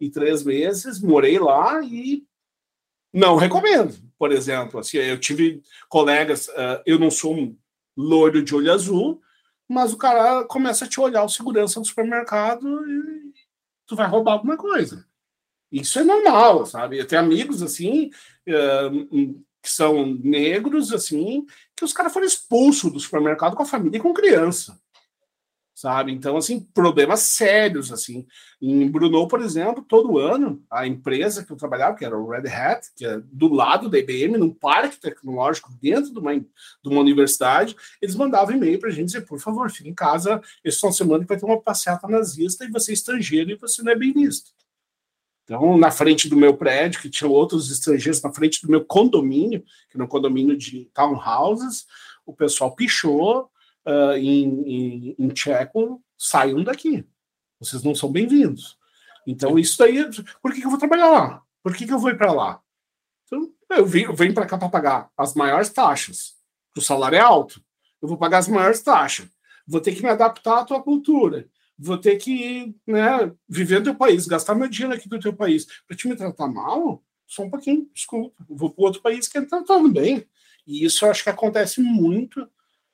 e 0.00 0.10
três 0.10 0.42
meses, 0.42 1.00
morei 1.00 1.38
lá 1.38 1.80
e 1.84 2.24
não 3.12 3.36
recomendo. 3.36 3.94
Por 4.18 4.32
exemplo, 4.32 4.80
assim, 4.80 4.96
eu 4.96 5.18
tive 5.20 5.62
colegas, 5.88 6.48
uh, 6.48 6.82
eu 6.86 6.98
não 6.98 7.10
sou 7.10 7.36
um 7.36 7.56
loiro 7.96 8.42
de 8.42 8.54
olho 8.54 8.72
azul, 8.72 9.20
mas 9.68 9.92
o 9.92 9.98
cara 9.98 10.44
começa 10.44 10.84
a 10.84 10.88
te 10.88 10.98
olhar 10.98 11.22
o 11.22 11.28
segurança 11.28 11.78
do 11.78 11.86
supermercado 11.86 12.66
e 12.88 13.32
tu 13.86 13.94
vai 13.94 14.08
roubar 14.08 14.32
alguma 14.32 14.56
coisa. 14.56 15.06
Isso 15.70 15.98
é 15.98 16.02
normal, 16.02 16.66
sabe? 16.66 16.98
Eu 16.98 17.06
tenho 17.06 17.22
amigos 17.22 17.62
assim 17.62 18.10
uh, 18.48 19.44
que 19.62 19.70
são 19.70 20.06
negros 20.22 20.92
assim, 20.92 21.44
que 21.76 21.84
os 21.84 21.92
caras 21.92 22.12
foram 22.12 22.26
expulsos 22.26 22.92
do 22.92 23.00
supermercado 23.00 23.56
com 23.56 23.62
a 23.62 23.66
família 23.66 23.98
e 23.98 24.00
com 24.00 24.12
criança 24.12 24.78
sabe? 25.80 26.12
Então, 26.12 26.36
assim, 26.36 26.60
problemas 26.60 27.20
sérios, 27.20 27.90
assim. 27.90 28.26
Em 28.60 28.86
Brno, 28.90 29.26
por 29.26 29.40
exemplo, 29.40 29.82
todo 29.82 30.18
ano, 30.18 30.62
a 30.70 30.86
empresa 30.86 31.42
que 31.42 31.50
eu 31.50 31.56
trabalhava, 31.56 31.96
que 31.96 32.04
era 32.04 32.18
o 32.18 32.28
Red 32.28 32.48
Hat, 32.48 32.86
que 32.94 33.06
é 33.06 33.18
do 33.32 33.48
lado 33.48 33.88
da 33.88 33.98
IBM, 33.98 34.36
num 34.36 34.52
parque 34.52 35.00
tecnológico 35.00 35.72
dentro 35.80 36.12
de 36.12 36.18
uma, 36.18 36.38
de 36.38 36.46
uma 36.84 37.00
universidade, 37.00 37.74
eles 38.00 38.14
mandavam 38.14 38.54
e-mail 38.54 38.78
para 38.78 38.90
a 38.90 38.92
gente 38.92 39.06
dizer, 39.06 39.22
por 39.22 39.40
favor, 39.40 39.70
fique 39.70 39.88
em 39.88 39.94
casa 39.94 40.42
esse 40.62 40.78
final 40.78 40.90
de 40.90 40.98
semana 40.98 41.22
que 41.22 41.28
vai 41.28 41.38
ter 41.38 41.46
uma 41.46 41.60
passeata 41.60 42.06
nazista 42.06 42.66
e 42.66 42.70
você 42.70 42.90
é 42.90 42.94
estrangeiro 42.94 43.50
e 43.50 43.56
você 43.56 43.82
não 43.82 43.92
é 43.92 43.96
bem 43.96 44.12
visto. 44.12 44.50
Então, 45.50 45.76
na 45.76 45.90
frente 45.90 46.28
do 46.28 46.36
meu 46.36 46.56
prédio, 46.56 47.00
que 47.00 47.10
tinha 47.10 47.28
outros 47.28 47.72
estrangeiros, 47.72 48.22
na 48.22 48.32
frente 48.32 48.62
do 48.62 48.70
meu 48.70 48.84
condomínio, 48.84 49.64
que 49.88 49.96
era 49.96 50.04
um 50.04 50.06
condomínio 50.06 50.56
de 50.56 50.84
townhouses, 50.94 51.88
o 52.24 52.32
pessoal 52.32 52.72
pichou, 52.76 53.50
uh, 53.84 54.12
em, 54.12 54.44
em, 54.44 55.16
em 55.18 55.28
tcheco, 55.30 56.00
saiam 56.16 56.62
daqui. 56.62 57.04
Vocês 57.58 57.82
não 57.82 57.96
são 57.96 58.12
bem-vindos. 58.12 58.78
Então, 59.26 59.58
isso 59.58 59.76
daí. 59.76 60.08
Por 60.40 60.52
que, 60.52 60.60
que 60.60 60.66
eu 60.66 60.70
vou 60.70 60.78
trabalhar 60.78 61.10
lá? 61.10 61.42
Por 61.64 61.74
que, 61.74 61.84
que 61.84 61.92
eu 61.92 61.98
vou 61.98 62.10
ir 62.10 62.16
para 62.16 62.32
lá? 62.32 62.60
Então, 63.26 63.52
eu 63.70 63.84
venho, 63.84 64.14
venho 64.14 64.32
para 64.32 64.46
cá 64.46 64.56
para 64.56 64.68
pagar 64.68 65.10
as 65.16 65.34
maiores 65.34 65.68
taxas. 65.70 66.36
O 66.76 66.80
salário 66.80 67.16
é 67.16 67.20
alto. 67.20 67.60
Eu 68.00 68.06
vou 68.06 68.16
pagar 68.16 68.38
as 68.38 68.46
maiores 68.46 68.82
taxas. 68.82 69.26
Vou 69.66 69.80
ter 69.80 69.96
que 69.96 70.02
me 70.02 70.10
adaptar 70.10 70.60
à 70.60 70.64
tua 70.64 70.80
cultura. 70.80 71.49
Vou 71.82 71.96
ter 71.96 72.16
que 72.16 72.74
né, 72.86 73.32
viver 73.48 73.78
no 73.78 73.84
teu 73.84 73.94
país, 73.94 74.26
gastar 74.26 74.54
meu 74.54 74.68
dinheiro 74.68 74.94
aqui 74.94 75.08
do 75.08 75.18
teu 75.18 75.32
país. 75.32 75.66
Para 75.86 75.96
te 75.96 76.06
me 76.06 76.14
tratar 76.14 76.46
mal, 76.46 77.02
só 77.26 77.42
um 77.42 77.50
pouquinho, 77.50 77.88
desculpa. 77.94 78.44
vou 78.48 78.70
para 78.70 78.84
outro 78.84 79.00
país 79.00 79.26
que 79.26 79.38
está 79.38 79.58
tratando 79.58 79.88
bem. 79.88 80.26
E 80.66 80.84
isso 80.84 81.04
eu 81.04 81.10
acho 81.10 81.24
que 81.24 81.30
acontece 81.30 81.80
muito 81.80 82.46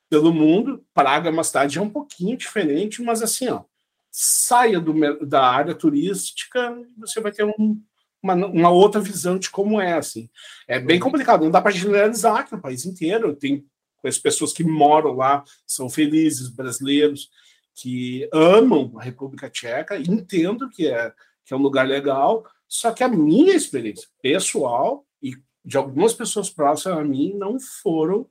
pelo 0.09 0.33
mundo. 0.33 0.85
Praga 0.93 1.27
é 1.27 1.31
uma 1.31 1.43
cidade 1.43 1.77
é 1.77 1.81
um 1.81 1.89
pouquinho 1.89 2.37
diferente, 2.37 3.01
mas 3.01 3.21
assim, 3.21 3.49
ó, 3.49 3.63
saia 4.09 4.79
do, 4.79 4.93
da 5.25 5.43
área 5.43 5.75
turística, 5.75 6.75
você 6.97 7.19
vai 7.19 7.31
ter 7.31 7.43
um, 7.43 7.81
uma, 8.21 8.33
uma, 8.33 8.69
outra 8.69 9.01
visão 9.01 9.37
de 9.37 9.49
como 9.49 9.81
é, 9.81 9.93
assim. 9.93 10.29
É 10.67 10.79
bem 10.79 10.99
complicado, 10.99 11.43
não 11.43 11.51
dá 11.51 11.61
para 11.61 11.71
generalizar 11.71 12.45
que 12.45 12.55
no 12.55 12.61
país 12.61 12.85
inteiro 12.85 13.35
tem 13.35 13.65
as 14.03 14.17
pessoas 14.17 14.53
que 14.53 14.63
moram 14.63 15.13
lá, 15.13 15.43
são 15.65 15.89
felizes, 15.89 16.47
brasileiros, 16.47 17.29
que 17.77 18.27
amam 18.33 18.91
a 18.97 19.03
República 19.03 19.49
Tcheca, 19.49 19.97
entendo 19.97 20.67
que 20.67 20.87
é, 20.87 21.13
que 21.45 21.53
é 21.53 21.57
um 21.57 21.61
lugar 21.61 21.87
legal, 21.87 22.43
só 22.67 22.91
que 22.91 23.03
a 23.03 23.07
minha 23.07 23.55
experiência 23.55 24.09
pessoal 24.19 25.05
e 25.21 25.35
de 25.63 25.77
algumas 25.77 26.13
pessoas 26.13 26.49
próximas 26.49 26.97
a 26.97 27.03
mim 27.03 27.35
não 27.35 27.59
foram 27.59 28.27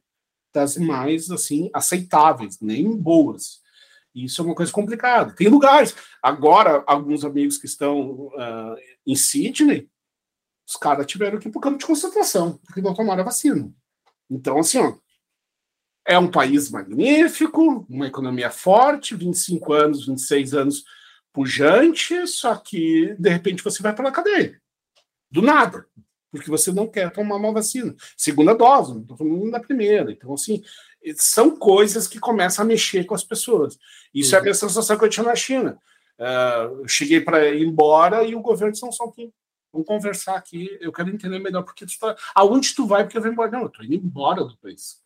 das 0.53 0.76
mais 0.76 1.30
assim 1.30 1.70
aceitáveis, 1.72 2.61
nem 2.61 2.90
boas. 2.97 3.61
Isso 4.12 4.40
é 4.40 4.44
uma 4.44 4.55
coisa 4.55 4.72
complicada. 4.72 5.32
Tem 5.34 5.47
lugares. 5.47 5.94
Agora, 6.20 6.82
alguns 6.86 7.24
amigos 7.24 7.59
que 7.59 7.66
estão 7.66 8.28
uh, 8.28 8.76
em 9.07 9.14
Sydney, 9.14 9.88
os 10.66 10.74
caras 10.74 11.07
tiveram 11.07 11.38
que 11.38 11.47
ir 11.47 11.53
para 11.53 11.59
o 11.59 11.62
campo 11.62 11.78
de 11.78 11.86
concentração, 11.86 12.59
porque 12.64 12.80
não 12.80 12.94
tomaram 12.94 13.20
a 13.20 13.26
vacina. 13.26 13.70
Então, 14.28 14.59
assim, 14.59 14.78
ó, 14.78 14.97
é 16.07 16.18
um 16.18 16.30
país 16.30 16.70
magnífico, 16.70 17.86
uma 17.88 18.07
economia 18.07 18.50
forte, 18.50 19.14
25 19.14 19.72
anos, 19.72 20.07
26 20.07 20.54
anos 20.54 20.84
pujante, 21.32 22.26
só 22.26 22.54
que, 22.57 23.14
de 23.18 23.28
repente, 23.28 23.62
você 23.62 23.82
vai 23.82 23.94
para 23.94 24.09
a 24.09 24.12
cadeia. 24.12 24.61
Do 25.30 25.42
nada 25.42 25.86
porque 26.36 26.50
você 26.50 26.72
não 26.72 26.86
quer 26.86 27.11
tomar 27.11 27.36
uma 27.36 27.52
vacina. 27.52 27.94
Segunda 28.16 28.54
dose, 28.54 28.92
não 28.92 29.02
estou 29.02 29.16
falando 29.16 29.50
da 29.50 29.61
primeira. 29.61 30.11
Então, 30.12 30.32
assim, 30.34 30.62
são 31.16 31.57
coisas 31.57 32.07
que 32.07 32.18
começam 32.18 32.64
a 32.64 32.68
mexer 32.68 33.04
com 33.04 33.14
as 33.14 33.24
pessoas. 33.24 33.78
Isso 34.12 34.32
uhum. 34.32 34.36
é 34.36 34.40
a 34.40 34.42
minha 34.42 34.54
sensação 34.54 34.98
que 34.98 35.04
eu 35.04 35.09
tinha 35.09 35.24
na 35.24 35.34
China. 35.34 35.78
Uh, 36.18 36.82
eu 36.82 36.88
cheguei 36.88 37.20
para 37.20 37.48
ir 37.48 37.62
embora 37.66 38.24
e 38.24 38.34
o 38.34 38.40
governo 38.40 38.72
disse, 38.72 38.84
não, 38.84 38.92
só 38.92 39.04
um 39.04 39.30
vamos 39.72 39.86
conversar 39.86 40.36
aqui, 40.36 40.74
eu 40.80 40.90
quero 40.90 41.11
entender 41.11 41.38
melhor 41.38 41.62
porque 41.62 41.84
tu 41.84 41.90
está... 41.90 42.16
Aonde 42.34 42.74
tu 42.74 42.86
vai 42.86 43.04
porque 43.04 43.18
eu 43.18 43.22
vou 43.22 43.30
embora? 43.30 43.50
Não, 43.50 43.62
eu 43.62 43.66
estou 43.66 43.84
indo 43.84 43.94
embora 43.94 44.42
do 44.42 44.57
país. 44.57 45.02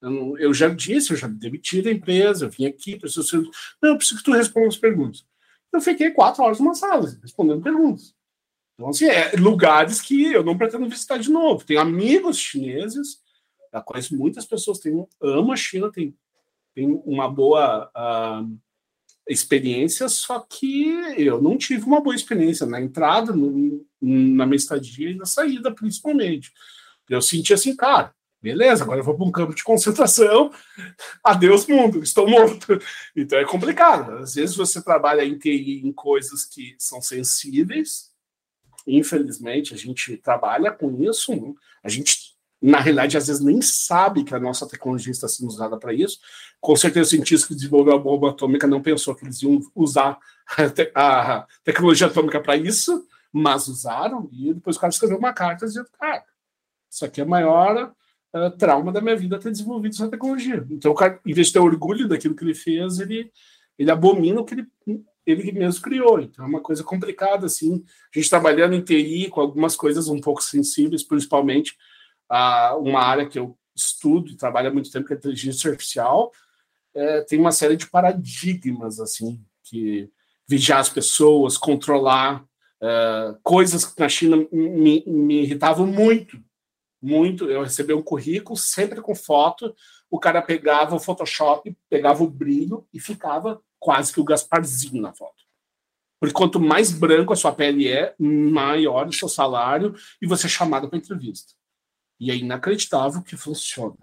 Eu, 0.00 0.38
eu, 0.38 0.54
já 0.54 0.68
disse, 0.68 1.12
eu 1.12 1.16
já 1.16 1.26
me 1.26 1.38
demiti 1.38 1.80
da 1.82 1.90
empresa, 1.90 2.46
eu 2.46 2.50
vim 2.50 2.66
aqui, 2.66 2.98
preciso... 2.98 3.50
Não, 3.82 3.90
eu 3.90 3.96
preciso 3.96 4.18
que 4.18 4.24
tu 4.24 4.32
responda 4.32 4.68
as 4.68 4.76
perguntas. 4.76 5.24
Eu 5.72 5.80
fiquei 5.80 6.10
quatro 6.10 6.42
horas 6.42 6.58
numa 6.58 6.74
sala, 6.74 7.16
respondendo 7.22 7.62
perguntas. 7.62 8.14
Então, 8.74 8.90
assim, 8.90 9.06
é 9.06 9.32
lugares 9.36 10.00
que 10.00 10.32
eu 10.32 10.44
não 10.44 10.56
pretendo 10.56 10.88
visitar 10.88 11.18
de 11.18 11.30
novo. 11.30 11.64
Tenho 11.64 11.80
amigos 11.80 12.38
chineses, 12.38 13.20
eu 13.72 13.82
conheço 13.82 14.16
muitas 14.16 14.44
pessoas, 14.44 14.78
tenho, 14.78 15.08
amo 15.20 15.52
a 15.52 15.56
China, 15.56 15.90
tem, 15.90 16.16
tem 16.74 16.86
uma 17.04 17.28
boa 17.28 17.90
uh, 17.96 18.58
experiência, 19.28 20.08
só 20.08 20.40
que 20.40 20.88
eu 21.16 21.40
não 21.40 21.56
tive 21.58 21.84
uma 21.84 22.00
boa 22.00 22.14
experiência 22.14 22.66
na 22.66 22.80
entrada, 22.80 23.32
no, 23.32 23.84
na 24.00 24.46
minha 24.46 24.56
estadia 24.56 25.10
e 25.10 25.16
na 25.16 25.26
saída, 25.26 25.74
principalmente. 25.74 26.52
Eu 27.08 27.22
senti 27.22 27.52
assim, 27.52 27.74
cara, 27.74 28.14
beleza, 28.46 28.84
agora 28.84 29.00
eu 29.00 29.04
vou 29.04 29.16
para 29.16 29.26
um 29.26 29.32
campo 29.32 29.54
de 29.54 29.64
concentração, 29.64 30.52
adeus 31.24 31.66
mundo, 31.66 32.02
estou 32.02 32.28
morto. 32.28 32.78
Então 33.14 33.38
é 33.38 33.44
complicado. 33.44 34.18
Às 34.18 34.34
vezes 34.34 34.54
você 34.54 34.82
trabalha 34.82 35.24
em 35.24 35.36
TI 35.36 35.82
em 35.84 35.92
coisas 35.92 36.44
que 36.44 36.74
são 36.78 37.00
sensíveis, 37.00 38.14
Infelizmente, 38.86 39.74
a 39.74 39.76
gente 39.76 40.16
trabalha 40.16 40.70
com 40.70 41.02
isso. 41.02 41.56
A 41.82 41.88
gente 41.88 42.36
na 42.62 42.80
realidade, 42.80 43.18
às 43.18 43.26
vezes 43.26 43.42
nem 43.42 43.60
sabe 43.60 44.24
que 44.24 44.34
a 44.34 44.40
nossa 44.40 44.66
tecnologia 44.66 45.12
está 45.12 45.28
sendo 45.28 45.48
usada 45.48 45.76
para 45.76 45.92
isso. 45.92 46.18
Com 46.58 46.74
certeza, 46.74 47.06
o 47.06 47.10
cientista 47.10 47.48
que 47.48 47.54
desenvolveu 47.54 47.94
a 47.94 47.98
bomba 47.98 48.30
atômica 48.30 48.66
não 48.66 48.80
pensou 48.80 49.14
que 49.14 49.24
eles 49.24 49.42
iam 49.42 49.60
usar 49.74 50.18
a, 50.56 50.70
te 50.70 50.90
a 50.94 51.46
tecnologia 51.62 52.06
atômica 52.06 52.40
para 52.40 52.56
isso, 52.56 53.06
mas 53.30 53.68
usaram, 53.68 54.28
e 54.32 54.54
depois 54.54 54.76
o 54.76 54.80
cara 54.80 54.90
escreveu 54.90 55.18
uma 55.18 55.34
carta 55.34 55.66
dizendo, 55.66 55.88
cara, 56.00 56.24
isso 56.90 57.04
aqui 57.04 57.20
é 57.20 57.24
maior 57.26 57.94
uh, 58.34 58.50
trauma 58.56 58.92
da 58.92 59.00
minha 59.00 59.16
vida 59.16 59.38
ter 59.38 59.50
desenvolvido 59.50 59.94
essa 59.94 60.08
tecnologia. 60.08 60.66
Então, 60.70 60.92
o 60.92 60.94
cara, 60.94 61.20
em 61.24 61.32
vez 61.32 61.48
de 61.48 61.52
ter 61.54 61.58
orgulho 61.58 62.08
daquilo 62.08 62.34
que 62.34 62.44
ele 62.44 62.54
fez, 62.54 62.98
ele, 62.98 63.30
ele 63.78 63.90
abomina 63.90 64.40
o 64.40 64.44
que 64.44 64.54
ele, 64.54 64.66
ele 65.26 65.52
mesmo 65.52 65.82
criou. 65.82 66.20
Então, 66.20 66.44
é 66.44 66.48
uma 66.48 66.60
coisa 66.60 66.82
complicada, 66.82 67.46
assim. 67.46 67.84
A 68.14 68.18
gente 68.18 68.30
trabalhando 68.30 68.74
em 68.74 68.82
TI 68.82 69.28
com 69.28 69.40
algumas 69.40 69.76
coisas 69.76 70.08
um 70.08 70.20
pouco 70.20 70.42
sensíveis, 70.42 71.02
principalmente 71.02 71.76
uh, 72.30 72.76
uma 72.78 73.00
área 73.00 73.26
que 73.26 73.38
eu 73.38 73.56
estudo 73.74 74.30
e 74.30 74.36
trabalho 74.36 74.68
há 74.68 74.72
muito 74.72 74.90
tempo, 74.90 75.06
que 75.06 75.12
é 75.12 75.16
inteligência 75.16 75.70
artificial, 75.70 76.32
é, 76.94 77.20
tem 77.20 77.38
uma 77.38 77.52
série 77.52 77.76
de 77.76 77.86
paradigmas, 77.88 78.98
assim, 78.98 79.38
que 79.62 80.10
vigiar 80.48 80.78
as 80.78 80.88
pessoas, 80.88 81.58
controlar 81.58 82.42
uh, 82.80 83.38
coisas 83.42 83.84
que 83.84 84.00
na 84.00 84.08
China 84.08 84.36
me, 84.50 85.04
me 85.06 85.42
irritavam 85.42 85.86
muito, 85.86 86.42
muito. 87.06 87.48
Eu 87.50 87.62
recebi 87.62 87.94
um 87.94 88.02
currículo 88.02 88.56
sempre 88.56 89.00
com 89.00 89.14
foto, 89.14 89.74
o 90.10 90.18
cara 90.18 90.42
pegava 90.42 90.94
o 90.96 91.00
Photoshop, 91.00 91.76
pegava 91.88 92.22
o 92.22 92.30
brilho 92.30 92.86
e 92.92 93.00
ficava 93.00 93.62
quase 93.78 94.12
que 94.12 94.20
o 94.20 94.24
Gasparzinho 94.24 95.00
na 95.00 95.12
foto. 95.12 95.44
Porque 96.18 96.34
quanto 96.34 96.58
mais 96.58 96.90
branco 96.90 97.32
a 97.32 97.36
sua 97.36 97.52
pele 97.52 97.88
é, 97.88 98.14
maior 98.18 99.06
o 99.06 99.12
seu 99.12 99.28
salário 99.28 99.94
e 100.20 100.26
você 100.26 100.46
é 100.46 100.50
chamado 100.50 100.88
para 100.88 100.98
entrevista. 100.98 101.52
E 102.18 102.30
é 102.30 102.36
inacreditável 102.36 103.22
que 103.22 103.36
funciona. 103.36 103.98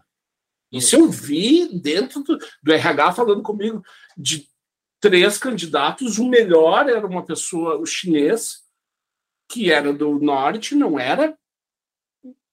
Isso 0.72 0.96
eu 0.96 1.10
vi 1.10 1.68
dentro 1.80 2.22
do, 2.24 2.38
do 2.62 2.74
RH 2.74 3.14
falando 3.14 3.42
comigo 3.42 3.84
de 4.18 4.48
três 5.00 5.38
candidatos, 5.38 6.18
o 6.18 6.28
melhor 6.30 6.88
era 6.88 7.06
uma 7.06 7.26
pessoa, 7.26 7.78
o 7.78 7.86
chinês, 7.86 8.64
que 9.50 9.72
era 9.72 9.92
do 9.92 10.18
norte, 10.20 10.76
não 10.76 10.98
era 10.98 11.38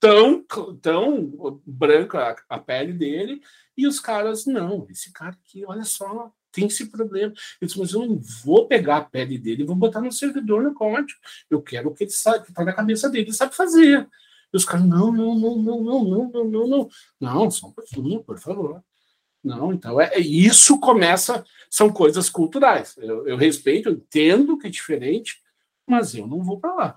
tão, 0.01 0.43
tão 0.81 1.61
branca 1.65 2.35
a, 2.49 2.59
pele 2.59 2.93
dele, 2.93 3.41
e 3.77 3.87
os 3.87 4.01
caras, 4.01 4.47
não, 4.47 4.87
esse 4.91 5.13
cara 5.13 5.33
aqui, 5.33 5.65
olha 5.67 5.85
só, 5.85 6.33
tem 6.51 6.67
esse 6.67 6.91
problema. 6.91 7.33
Eu 7.61 7.67
disse, 7.67 7.79
mas 7.79 7.93
eu 7.93 8.07
não 8.07 8.19
vou 8.43 8.67
pegar 8.67 8.97
a 8.97 9.05
pele 9.05 9.39
dele 9.39 9.63
e 9.63 9.67
vou 9.67 9.77
botar 9.77 10.01
no 10.01 10.11
servidor 10.11 10.63
no 10.63 10.75
código. 10.75 11.19
Eu 11.49 11.63
quero 11.63 11.91
o 11.91 11.95
que 11.95 12.05
ele 12.05 12.11
sabe, 12.11 12.45
que 12.45 12.51
está 12.51 12.65
na 12.65 12.73
cabeça 12.73 13.09
dele, 13.09 13.27
ele 13.27 13.33
sabe 13.33 13.55
fazer. 13.55 14.09
E 14.53 14.57
os 14.57 14.65
caras, 14.65 14.87
não, 14.87 15.13
não, 15.13 15.39
não, 15.39 15.57
não, 15.57 15.83
não, 15.83 16.05
não, 16.05 16.31
não, 16.31 16.45
não, 16.45 16.67
não. 16.67 16.89
Não, 17.21 17.51
só 17.51 17.69
um 17.69 17.73
pouquinho, 17.73 18.25
por 18.25 18.39
favor. 18.39 18.83
Não, 19.43 19.73
então 19.73 20.01
é, 20.01 20.15
é 20.15 20.21
isso 20.21 20.79
começa, 20.81 21.45
são 21.71 21.91
coisas 21.91 22.29
culturais. 22.29 22.97
Eu, 22.99 23.27
eu 23.29 23.37
respeito, 23.37 23.89
eu 23.89 23.95
entendo 23.95 24.59
que 24.59 24.67
é 24.67 24.71
diferente, 24.71 25.41
mas 25.91 26.15
eu 26.15 26.25
não 26.25 26.41
vou 26.41 26.61
para 26.61 26.73
lá. 26.73 26.95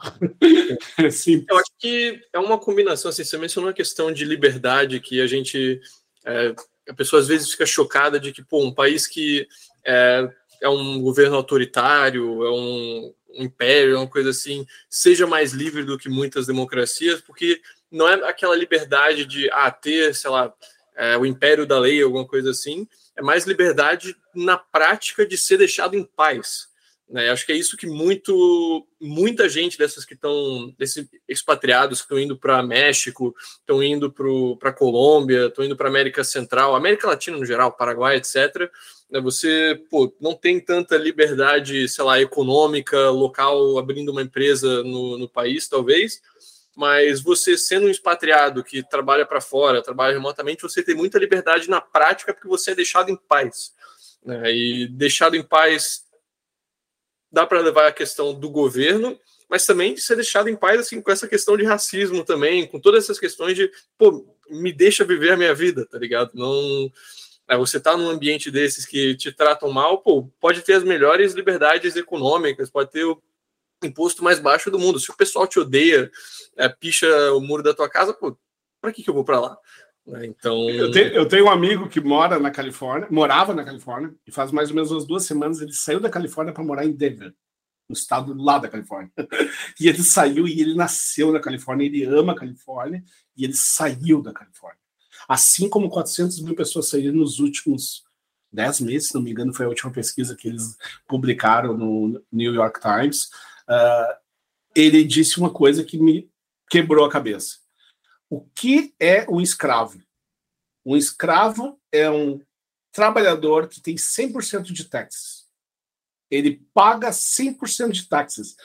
é 1.00 1.08
eu 1.50 1.58
acho 1.58 1.72
que 1.80 2.22
é 2.32 2.38
uma 2.38 2.60
combinação, 2.60 3.10
assim, 3.10 3.24
você 3.24 3.38
mencionou 3.40 3.72
a 3.72 3.74
questão 3.74 4.12
de 4.14 4.24
liberdade 4.24 5.00
que 5.00 5.20
a 5.20 5.26
gente. 5.26 5.82
É, 6.24 6.54
a 6.88 6.94
pessoa 6.94 7.20
às 7.20 7.28
vezes 7.28 7.50
fica 7.50 7.66
chocada 7.66 8.20
de 8.20 8.32
que, 8.32 8.44
pô, 8.44 8.64
um 8.64 8.74
país 8.74 9.08
que 9.08 9.48
é, 9.84 10.30
é 10.62 10.70
um 10.70 11.02
governo 11.02 11.36
autoritário, 11.36 12.46
é 12.46 12.52
um, 12.52 13.14
um 13.40 13.44
império, 13.44 13.96
é 13.96 13.98
uma 13.98 14.08
coisa 14.08 14.30
assim, 14.30 14.64
seja 14.88 15.26
mais 15.26 15.54
livre 15.54 15.84
do 15.84 15.98
que 15.98 16.08
muitas 16.08 16.46
democracias, 16.46 17.20
porque 17.20 17.60
não 17.92 18.08
é 18.08 18.14
aquela 18.30 18.56
liberdade 18.56 19.26
de 19.26 19.50
ah, 19.52 19.72
ter, 19.72 20.14
sei 20.14 20.30
lá, 20.30 20.54
é, 20.96 21.18
o 21.18 21.26
império 21.26 21.66
da 21.66 21.80
lei, 21.80 22.02
alguma 22.04 22.28
coisa 22.28 22.52
assim, 22.52 22.88
é 23.16 23.24
mais 23.24 23.46
liberdade 23.46 24.16
na 24.36 24.58
prática 24.58 25.26
de 25.26 25.38
ser 25.38 25.58
deixado 25.58 25.96
em 25.96 26.04
paz. 26.04 26.68
Né? 27.10 27.30
Acho 27.30 27.46
que 27.46 27.52
é 27.52 27.56
isso 27.56 27.78
que 27.78 27.86
muito, 27.86 28.88
muita 29.00 29.48
gente 29.50 29.78
dessas 29.78 30.06
que 30.06 30.14
estão, 30.14 30.74
desses 30.78 31.08
expatriados 31.28 32.00
que 32.00 32.06
estão 32.06 32.20
indo 32.20 32.38
para 32.38 32.64
México, 32.64 33.36
estão 33.60 33.84
indo 33.84 34.12
para 34.58 34.74
Colômbia, 34.74 35.48
estão 35.48 35.66
indo 35.66 35.76
para 35.76 35.90
América 35.90 36.24
Central, 36.24 36.76
América 36.76 37.08
Latina 37.08 37.38
no 37.38 37.46
geral, 37.46 37.72
Paraguai, 37.72 38.18
etc. 38.18 38.70
Né? 39.12 39.20
Você 39.22 39.82
pô, 39.90 40.14
não 40.20 40.34
tem 40.34 40.60
tanta 40.60 40.98
liberdade, 40.98 41.88
sei 41.88 42.04
lá, 42.04 42.20
econômica, 42.22 43.10
local, 43.10 43.78
abrindo 43.78 44.10
uma 44.10 44.22
empresa 44.22 44.84
no, 44.84 45.18
no 45.18 45.30
país, 45.30 45.68
talvez, 45.68 46.22
mas 46.76 47.22
você 47.22 47.56
sendo 47.58 47.86
um 47.86 47.90
expatriado 47.90 48.64
que 48.64 48.82
trabalha 48.82 49.26
para 49.26 49.40
fora, 49.40 49.84
trabalha 49.84 50.14
remotamente, 50.14 50.64
você 50.64 50.82
tem 50.82 50.96
muita 50.96 51.20
liberdade 51.20 51.70
na 51.70 51.80
prática 51.80 52.34
porque 52.34 52.48
você 52.48 52.72
é 52.72 52.76
deixado 52.76 53.12
em 53.12 53.16
paz. 53.16 53.74
Né? 54.26 54.52
E 54.52 54.88
deixado 54.88 55.36
em 55.36 55.44
paz 55.44 56.02
dá 57.34 57.48
para 57.48 57.60
levar 57.60 57.88
a 57.88 57.92
questão 57.92 58.34
do 58.34 58.48
governo, 58.48 59.20
mas 59.50 59.66
também 59.66 59.96
de 59.96 60.02
ser 60.02 60.16
deixado 60.16 60.48
em 60.48 60.56
paz 60.56 60.80
assim 60.80 61.02
com 61.02 61.12
essa 61.12 61.28
questão 61.28 61.58
de 61.58 61.64
racismo 61.64 62.24
também, 62.24 62.68
com 62.68 62.80
todas 62.80 63.04
essas 63.04 63.20
questões 63.20 63.56
de, 63.56 63.70
pô, 63.98 64.26
me 64.50 64.72
deixa 64.72 65.04
viver 65.04 65.32
a 65.32 65.38
minha 65.38 65.54
vida, 65.54 65.86
tá 65.86 65.98
ligado? 65.98 66.32
Não 66.36 66.92
é, 67.50 67.58
você 67.58 67.80
tá 67.80 67.98
num 67.98 68.10
ambiente 68.10 68.50
desses 68.50 68.86
que 68.86 69.16
te 69.16 69.32
tratam 69.32 69.70
mal, 69.72 69.98
pô, 70.02 70.30
pode 70.40 70.62
ter 70.62 70.74
as 70.74 70.84
melhores 70.84 71.34
liberdades 71.34 71.96
econômicas, 71.96 72.70
pode 72.70 72.92
ter 72.92 73.04
o 73.04 73.22
imposto 73.84 74.24
mais 74.24 74.40
baixo 74.40 74.72
do 74.72 74.80
mundo. 74.80 75.00
Se 75.00 75.12
o 75.12 75.18
pessoal 75.18 75.46
te 75.46 75.60
odeia, 75.60 76.10
é, 76.56 76.70
picha 76.70 77.08
o 77.34 77.42
muro 77.42 77.62
da 77.62 77.74
tua 77.74 77.90
casa, 77.90 78.14
pô, 78.14 78.38
para 78.80 78.94
que, 78.94 79.04
que 79.04 79.10
eu 79.10 79.14
vou 79.14 79.26
para 79.26 79.40
lá? 79.40 79.58
É, 80.08 80.26
então. 80.26 80.70
Eu 80.70 80.92
tenho, 80.92 81.08
eu 81.10 81.28
tenho, 81.28 81.46
um 81.46 81.50
amigo 81.50 81.88
que 81.88 82.02
mora 82.02 82.38
na 82.38 82.52
Califórnia, 82.52 83.08
morava 83.10 83.54
na 83.54 83.64
Califórnia, 83.64 84.14
e 84.28 84.32
faz 84.32 84.52
mais 84.52 84.70
ou 84.70 84.76
menos 84.76 84.92
umas 84.92 85.06
duas 85.06 85.26
semanas 85.26 85.62
ele 85.62 85.74
saiu 85.74 86.00
da 86.00 86.10
Califórnia 86.10 86.54
para 86.54 86.64
morar 86.64 86.86
em 86.86 86.92
Denver, 86.92 87.34
no 87.88 87.94
estado 87.94 88.34
lá 88.34 88.58
da 88.58 88.68
Califórnia. 88.68 89.12
e 89.80 89.88
ele 89.88 90.04
saiu 90.04 90.48
e 90.48 90.60
ele 90.60 90.76
nasceu 90.76 91.32
na 91.32 91.40
Califórnia, 91.40 91.86
ele 91.86 92.04
ama 92.04 92.34
a 92.34 92.36
Califórnia, 92.36 93.04
e 93.36 93.46
ele 93.46 93.54
saiu 93.54 94.22
da 94.22 94.34
Califórnia. 94.34 94.80
Assim 95.28 95.70
como 95.70 95.90
400 95.90 96.42
mil 96.42 96.54
pessoas 96.54 96.90
saíram 96.90 97.16
nos 97.16 97.40
últimos 97.40 98.04
10 98.52 98.82
meses, 98.82 99.08
se 99.08 99.16
não 99.16 99.22
me 99.22 99.32
engano, 99.32 99.54
foi 99.54 99.66
a 99.66 99.70
última 99.70 99.92
pesquisa 99.92 100.36
que 100.36 100.50
eles 100.50 100.78
publicaram 101.08 101.78
no 101.78 102.22
New 102.32 102.54
York 102.54 102.80
Times. 102.82 103.30
Uh, 103.70 104.14
ele 104.76 105.04
disse 105.04 105.40
uma 105.40 105.50
coisa 105.50 105.84
que 105.84 105.98
me 105.98 106.30
quebrou 106.70 107.06
a 107.06 107.10
cabeça 107.10 107.63
o 108.34 108.50
que 108.56 108.96
é 109.00 109.30
um 109.30 109.40
escravo? 109.40 110.02
Um 110.84 110.98
escravo 110.98 111.80
é 111.92 112.10
um 112.10 112.42
trabalhador 112.92 113.68
que 113.68 113.80
tem 113.80 113.94
100% 113.94 114.72
de 114.72 114.86
taxas. 114.86 115.48
Ele 116.32 116.66
paga 116.74 117.12
100% 117.12 117.92
de 117.92 118.10
taxas. 118.10 118.56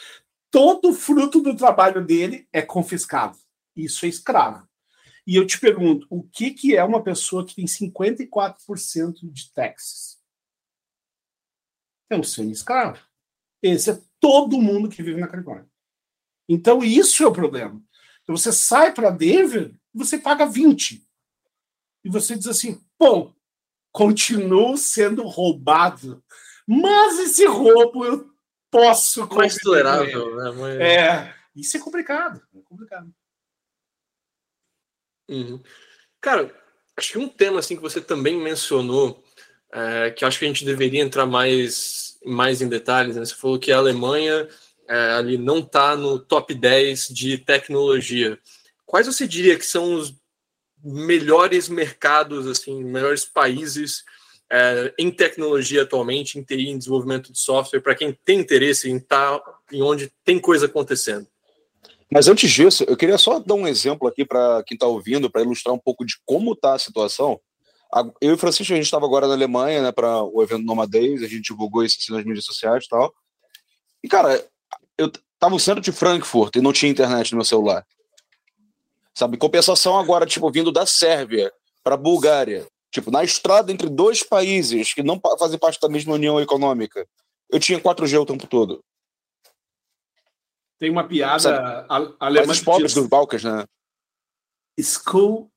Todo 0.50 0.94
fruto 0.94 1.42
do 1.42 1.54
trabalho 1.54 2.02
dele 2.02 2.48
é 2.50 2.62
confiscado. 2.62 3.36
Isso 3.76 4.06
é 4.06 4.08
escravo. 4.08 4.66
E 5.26 5.36
eu 5.36 5.46
te 5.46 5.60
pergunto, 5.60 6.06
o 6.08 6.22
que, 6.22 6.52
que 6.52 6.74
é 6.74 6.82
uma 6.82 7.02
pessoa 7.02 7.44
que 7.44 7.54
tem 7.54 7.66
54% 7.66 9.30
de 9.30 9.52
taxas? 9.52 10.18
É 12.08 12.16
um 12.16 12.22
semi-escravo. 12.22 13.06
Esse 13.62 13.90
é 13.90 14.02
todo 14.18 14.62
mundo 14.62 14.88
que 14.88 15.02
vive 15.02 15.20
na 15.20 15.28
Califórnia. 15.28 15.68
Então, 16.48 16.82
isso 16.82 17.22
é 17.22 17.26
o 17.26 17.32
problema. 17.32 17.82
Então 18.28 18.36
você 18.36 18.52
sai 18.52 18.92
para 18.92 19.08
Denver, 19.08 19.72
você 19.94 20.18
paga 20.18 20.44
20. 20.44 21.02
E 22.04 22.10
você 22.10 22.36
diz 22.36 22.46
assim: 22.46 22.78
pô, 22.98 23.32
continuo 23.90 24.76
sendo 24.76 25.22
roubado, 25.22 26.22
mas 26.66 27.18
esse 27.20 27.46
roubo 27.46 28.04
eu 28.04 28.30
posso. 28.70 29.26
Mais 29.34 29.56
tolerável, 29.56 30.36
né? 30.36 30.50
Mas... 30.50 30.78
É, 30.78 31.34
isso 31.56 31.78
é 31.78 31.80
complicado. 31.80 32.42
É 32.54 32.60
complicado. 32.60 33.10
Uhum. 35.26 35.62
Cara, 36.20 36.54
acho 36.98 37.12
que 37.12 37.18
um 37.18 37.28
tema 37.30 37.60
assim 37.60 37.76
que 37.76 37.82
você 37.82 37.98
também 37.98 38.36
mencionou, 38.36 39.24
é, 39.72 40.10
que 40.10 40.22
acho 40.22 40.38
que 40.38 40.44
a 40.44 40.48
gente 40.48 40.66
deveria 40.66 41.00
entrar 41.00 41.24
mais, 41.24 42.18
mais 42.26 42.60
em 42.60 42.68
detalhes, 42.68 43.16
né? 43.16 43.24
Você 43.24 43.34
falou 43.34 43.58
que 43.58 43.72
a 43.72 43.78
Alemanha 43.78 44.46
é, 44.88 45.12
ali 45.12 45.36
não 45.36 45.58
está 45.58 45.96
no 45.96 46.18
top 46.18 46.54
10 46.54 47.08
de 47.08 47.38
tecnologia. 47.38 48.38
Quais 48.86 49.06
você 49.06 49.28
diria 49.28 49.58
que 49.58 49.66
são 49.66 49.94
os 49.94 50.14
melhores 50.82 51.68
mercados, 51.68 52.46
assim, 52.46 52.82
melhores 52.82 53.24
países 53.24 54.02
é, 54.50 54.94
em 54.98 55.10
tecnologia 55.10 55.82
atualmente, 55.82 56.38
em 56.38 56.42
TI, 56.42 56.68
em 56.68 56.78
desenvolvimento 56.78 57.30
de 57.32 57.38
software, 57.38 57.80
para 57.80 57.94
quem 57.94 58.16
tem 58.24 58.38
interesse 58.38 58.90
em 58.90 58.96
estar 58.96 59.38
tá, 59.38 59.54
em 59.72 59.82
onde 59.82 60.10
tem 60.24 60.38
coisa 60.38 60.66
acontecendo? 60.66 61.26
Mas 62.10 62.26
antes 62.26 62.50
disso, 62.50 62.84
eu 62.88 62.96
queria 62.96 63.18
só 63.18 63.38
dar 63.38 63.54
um 63.54 63.68
exemplo 63.68 64.08
aqui 64.08 64.24
para 64.24 64.62
quem 64.66 64.74
está 64.74 64.86
ouvindo, 64.86 65.30
para 65.30 65.42
ilustrar 65.42 65.74
um 65.74 65.78
pouco 65.78 66.06
de 66.06 66.14
como 66.24 66.52
está 66.52 66.74
a 66.74 66.78
situação. 66.78 67.38
Eu 68.20 68.30
e 68.30 68.32
o 68.32 68.38
Francisco, 68.38 68.72
a 68.72 68.76
gente 68.76 68.86
estava 68.86 69.04
agora 69.04 69.26
na 69.26 69.34
Alemanha, 69.34 69.82
né, 69.82 69.92
para 69.92 70.22
o 70.22 70.42
evento 70.42 70.64
Nomadez, 70.64 71.22
a 71.22 71.26
gente 71.26 71.42
divulgou 71.42 71.84
isso 71.84 71.98
assim, 72.00 72.12
nas 72.12 72.24
mídias 72.24 72.46
sociais 72.46 72.84
e 72.84 72.88
tal. 72.88 73.12
E, 74.02 74.08
cara, 74.08 74.42
eu 74.96 75.10
tava 75.38 75.54
no 75.54 75.60
centro 75.60 75.80
de 75.80 75.92
Frankfurt 75.92 76.56
e 76.56 76.60
não 76.60 76.72
tinha 76.72 76.90
internet 76.90 77.32
no 77.32 77.38
meu 77.38 77.44
celular. 77.44 77.86
Sabe? 79.14 79.36
Compensação 79.36 79.98
agora, 79.98 80.26
tipo, 80.26 80.50
vindo 80.50 80.70
da 80.70 80.86
Sérvia 80.86 81.52
para 81.82 81.94
a 81.94 81.98
Bulgária. 81.98 82.66
Tipo, 82.90 83.10
na 83.10 83.22
estrada 83.22 83.70
entre 83.70 83.88
dois 83.88 84.22
países 84.22 84.94
que 84.94 85.02
não 85.02 85.20
fazem 85.38 85.58
parte 85.58 85.80
da 85.80 85.88
mesma 85.88 86.14
união 86.14 86.40
econômica, 86.40 87.06
eu 87.50 87.60
tinha 87.60 87.80
4G 87.80 88.20
o 88.20 88.26
tempo 88.26 88.46
todo. 88.46 88.82
Tem 90.78 90.90
uma 90.90 91.06
piada 91.06 91.86
alemã. 92.20 92.46
Mas 92.46 92.58
os 92.58 92.64
pobres 92.64 92.94
dos 92.94 93.06
Balcãs, 93.06 93.42
né? 93.42 93.64
School 94.80 95.50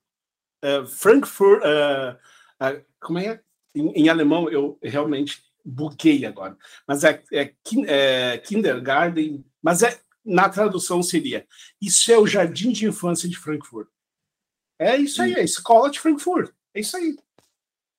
uh, 0.64 0.86
Frankfurt. 0.88 1.62
Uh, 1.62 2.16
uh, 2.64 2.86
como 3.00 3.20
é? 3.20 3.40
Em, 3.76 3.90
em, 3.92 4.10
alemão, 4.10 4.50
eu 4.50 4.78
realmente 4.82 5.44
buguei 5.64 6.26
agora. 6.26 6.58
Mas 6.88 7.04
é, 7.04 7.24
é, 7.32 7.54
é 7.88 8.38
kindergarten. 8.38 9.46
Mas 9.62 9.84
é, 9.84 10.00
na 10.24 10.50
tradução 10.50 11.02
seria: 11.02 11.46
Isso 11.82 12.12
é 12.12 12.18
o 12.18 12.28
jardim 12.28 12.72
de 12.72 12.86
infância 12.86 13.28
de 13.28 13.38
Frankfurt. 13.38 13.88
É 14.80 14.98
isso 14.98 15.22
aí, 15.22 15.34
é 15.34 15.40
a 15.40 15.44
escola 15.44 15.92
de 15.92 16.00
Frankfurt. 16.00 16.52
É 16.74 16.80
isso 16.80 16.98
aí. 16.98 17.16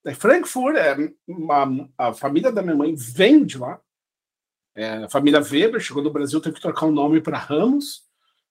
É 0.04 0.14
Frankfurt, 0.14 0.76
é 0.76 1.12
uma, 1.28 1.88
a 1.96 2.12
família 2.12 2.50
da 2.50 2.60
minha 2.62 2.74
mãe 2.74 2.94
vem 2.96 3.44
de 3.44 3.56
lá. 3.56 3.80
É, 4.74 5.04
a 5.04 5.08
família 5.08 5.40
Weber 5.40 5.80
chegou 5.80 6.02
no 6.02 6.10
Brasil, 6.10 6.40
teve 6.40 6.56
que 6.56 6.62
trocar 6.62 6.86
o 6.86 6.92
nome 6.92 7.20
para 7.20 7.38
Ramos, 7.38 8.02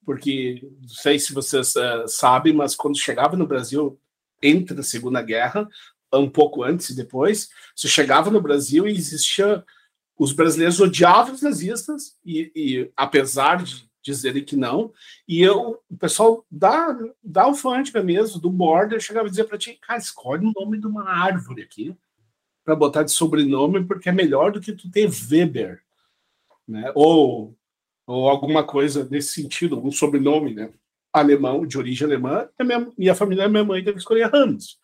porque 0.05 0.61
não 0.81 0.87
sei 0.87 1.19
se 1.19 1.33
vocês 1.33 1.75
uh, 1.75 2.07
sabem, 2.07 2.53
mas 2.53 2.75
quando 2.75 2.97
chegava 2.97 3.35
no 3.35 3.47
Brasil 3.47 3.99
entre 4.41 4.79
a 4.79 4.83
Segunda 4.83 5.21
Guerra, 5.21 5.67
um 6.19 6.29
pouco 6.29 6.63
antes 6.63 6.89
e 6.89 6.95
depois, 6.95 7.49
você 7.75 7.87
chegava 7.87 8.29
no 8.29 8.41
Brasil 8.41 8.87
e 8.87 8.91
existia. 8.91 9.63
Os 10.17 10.33
brasileiros 10.33 10.79
odiavam 10.79 11.33
os 11.33 11.41
nazistas, 11.41 12.15
e, 12.23 12.51
e 12.55 12.91
apesar 12.95 13.63
de 13.63 13.89
dizerem 14.03 14.43
que 14.43 14.55
não, 14.55 14.91
e 15.27 15.41
eu, 15.41 15.79
o 15.89 15.97
pessoal 15.97 16.45
da, 16.49 16.97
da 17.23 17.43
alfândega 17.43 18.01
mesmo, 18.03 18.39
do 18.39 18.49
border, 18.49 18.99
chegava 18.99 19.27
a 19.27 19.29
dizer 19.29 19.45
para 19.45 19.57
ti, 19.57 19.77
cara, 19.81 19.99
escolhe 19.99 20.45
o 20.45 20.53
nome 20.59 20.79
de 20.79 20.87
uma 20.87 21.07
árvore 21.07 21.61
aqui 21.61 21.95
para 22.63 22.75
botar 22.75 23.03
de 23.03 23.11
sobrenome, 23.11 23.83
porque 23.83 24.09
é 24.09 24.11
melhor 24.11 24.51
do 24.51 24.61
que 24.61 24.73
tu 24.73 24.89
ter 24.89 25.09
Weber, 25.09 25.81
né? 26.67 26.91
Ou, 26.95 27.55
ou 28.05 28.29
alguma 28.29 28.63
coisa 28.63 29.07
nesse 29.09 29.33
sentido, 29.33 29.75
algum 29.75 29.91
sobrenome, 29.91 30.53
né? 30.53 30.71
Alemão, 31.13 31.65
de 31.65 31.77
origem 31.77 32.07
alemã, 32.07 32.47
e 32.57 32.63
minha, 32.63 32.91
minha 32.97 33.15
família, 33.15 33.49
minha 33.49 33.63
mãe 33.63 33.83
teve 33.83 33.93
que 33.93 33.99
escolher 33.99 34.31
Ramos. 34.31 34.79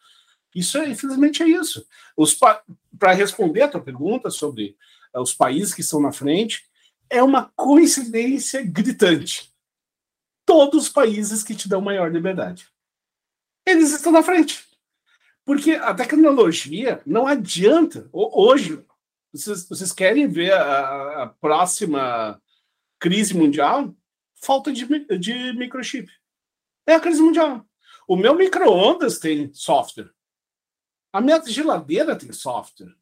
Isso, 0.57 0.79
é, 0.79 0.89
infelizmente, 0.89 1.43
é 1.43 1.47
isso. 1.47 1.85
Para 2.97 3.13
responder 3.13 3.61
a 3.61 3.67
tua 3.67 3.79
pergunta 3.79 4.31
sobre 4.31 4.75
uh, 5.13 5.21
os 5.21 5.31
países 5.31 5.71
que 5.71 5.81
estão 5.81 6.01
na 6.01 6.11
frente, 6.11 6.67
é 7.07 7.21
uma 7.21 7.51
coincidência 7.55 8.63
gritante. 8.65 9.53
Todos 10.47 10.85
os 10.85 10.89
países 10.89 11.43
que 11.43 11.53
te 11.53 11.69
dão 11.69 11.79
maior 11.79 12.11
liberdade. 12.11 12.67
Eles 13.67 13.91
estão 13.93 14.11
na 14.11 14.23
frente. 14.23 14.65
Porque 15.45 15.73
a 15.73 15.93
tecnologia 15.93 17.03
não 17.05 17.27
adianta. 17.27 18.09
Hoje, 18.11 18.83
vocês, 19.31 19.69
vocês 19.69 19.91
querem 19.91 20.27
ver 20.27 20.53
a, 20.53 21.23
a, 21.23 21.27
próxima 21.27 22.41
crise 22.99 23.35
mundial? 23.35 23.95
Falta 24.41 24.73
de, 24.73 24.87
de 25.19 25.53
microchip. 25.53 26.11
É 26.87 26.95
a 26.95 26.99
crise 26.99 27.21
mundial. 27.21 27.63
O 28.07 28.15
meu 28.15 28.33
micro-ondas 28.33 29.19
tem 29.19 29.53
software. 29.53 30.16
A 31.17 31.21
minha 31.21 31.43
geladeira 31.43 32.15
tem 32.15 32.31
software. 32.31 32.93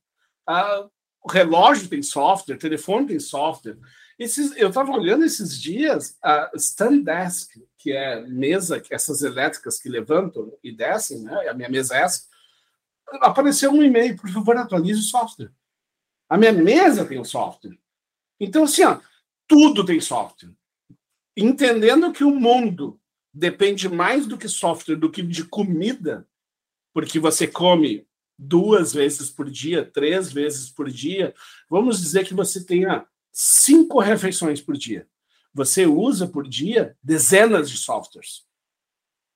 A, 0.47 0.87
o 1.21 1.29
relógio 1.29 1.89
tem 1.89 2.01
software, 2.01 2.55
o 2.55 2.59
telefone 2.59 3.07
tem 3.07 3.19
software. 3.19 3.77
Esses, 4.17 4.55
eu 4.55 4.69
estava 4.69 4.89
olhando 4.93 5.25
esses 5.25 5.61
dias 5.61 6.17
a 6.23 6.49
stand 6.55 7.01
desk, 7.01 7.61
que 7.77 7.91
é 7.91 8.21
mesa, 8.21 8.81
essas 8.89 9.21
elétricas 9.21 9.77
que 9.77 9.89
levantam 9.89 10.57
e 10.63 10.71
descem, 10.71 11.23
né? 11.23 11.49
A 11.49 11.53
minha 11.53 11.67
mesa 11.67 11.97
é 11.97 12.03
essa. 12.03 12.21
Apareceu 13.19 13.69
um 13.73 13.83
e-mail, 13.83 14.15
por 14.15 14.29
favor, 14.29 14.55
atualize 14.55 15.01
o 15.01 15.03
software. 15.03 15.51
A 16.29 16.37
minha 16.37 16.53
mesa 16.53 17.03
tem 17.03 17.19
o 17.19 17.25
software. 17.25 17.77
Então, 18.39 18.63
assim, 18.63 18.85
ó, 18.85 18.97
tudo 19.45 19.83
tem 19.83 19.99
software. 19.99 20.53
Entendendo 21.35 22.13
que 22.13 22.23
o 22.23 22.31
mundo 22.31 22.97
depende 23.33 23.89
mais 23.89 24.25
do 24.25 24.37
que 24.37 24.47
software, 24.47 24.95
do 24.95 25.11
que 25.11 25.21
de 25.21 25.43
comida, 25.43 26.25
porque 26.95 27.19
você 27.19 27.45
come 27.45 28.07
duas 28.39 28.93
vezes 28.93 29.29
por 29.29 29.51
dia, 29.51 29.83
três 29.83 30.31
vezes 30.31 30.69
por 30.69 30.89
dia, 30.89 31.35
vamos 31.69 31.99
dizer 31.99 32.25
que 32.25 32.33
você 32.33 32.63
tenha 32.63 33.05
cinco 33.33 33.99
refeições 33.99 34.61
por 34.61 34.77
dia. 34.77 35.05
Você 35.53 35.85
usa 35.85 36.25
por 36.25 36.47
dia 36.47 36.95
dezenas 37.03 37.69
de 37.69 37.75
softwares. 37.75 38.45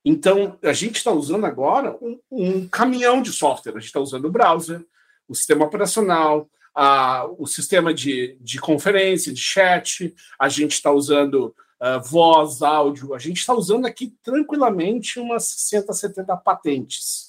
Então, 0.05 0.57
a 0.63 0.71
gente 0.71 0.95
está 0.95 1.11
usando 1.11 1.45
agora 1.45 1.97
um, 2.01 2.17
um, 2.31 2.65
caminhão 2.65 3.21
de 3.21 3.33
software. 3.33 3.73
A 3.73 3.79
gente 3.79 3.87
está 3.87 3.99
usando 3.99 4.23
o 4.23 4.31
browser, 4.31 4.81
o 5.27 5.35
sistema 5.35 5.65
operacional, 5.65 6.49
a, 6.73 7.25
o 7.37 7.45
sistema 7.45 7.93
de, 7.93 8.37
de 8.39 8.57
conferência, 8.57 9.33
de 9.33 9.41
chat, 9.41 10.15
a 10.39 10.47
gente 10.47 10.71
está 10.71 10.93
usando 10.93 11.53
uh, 11.81 12.01
voz, 12.01 12.61
áudio, 12.61 13.13
a 13.13 13.19
gente 13.19 13.39
está 13.39 13.53
usando 13.53 13.85
aqui 13.85 14.15
tranquilamente 14.23 15.19
umas 15.19 15.43
60, 15.43 15.91
70 15.91 16.37
patentes. 16.37 17.28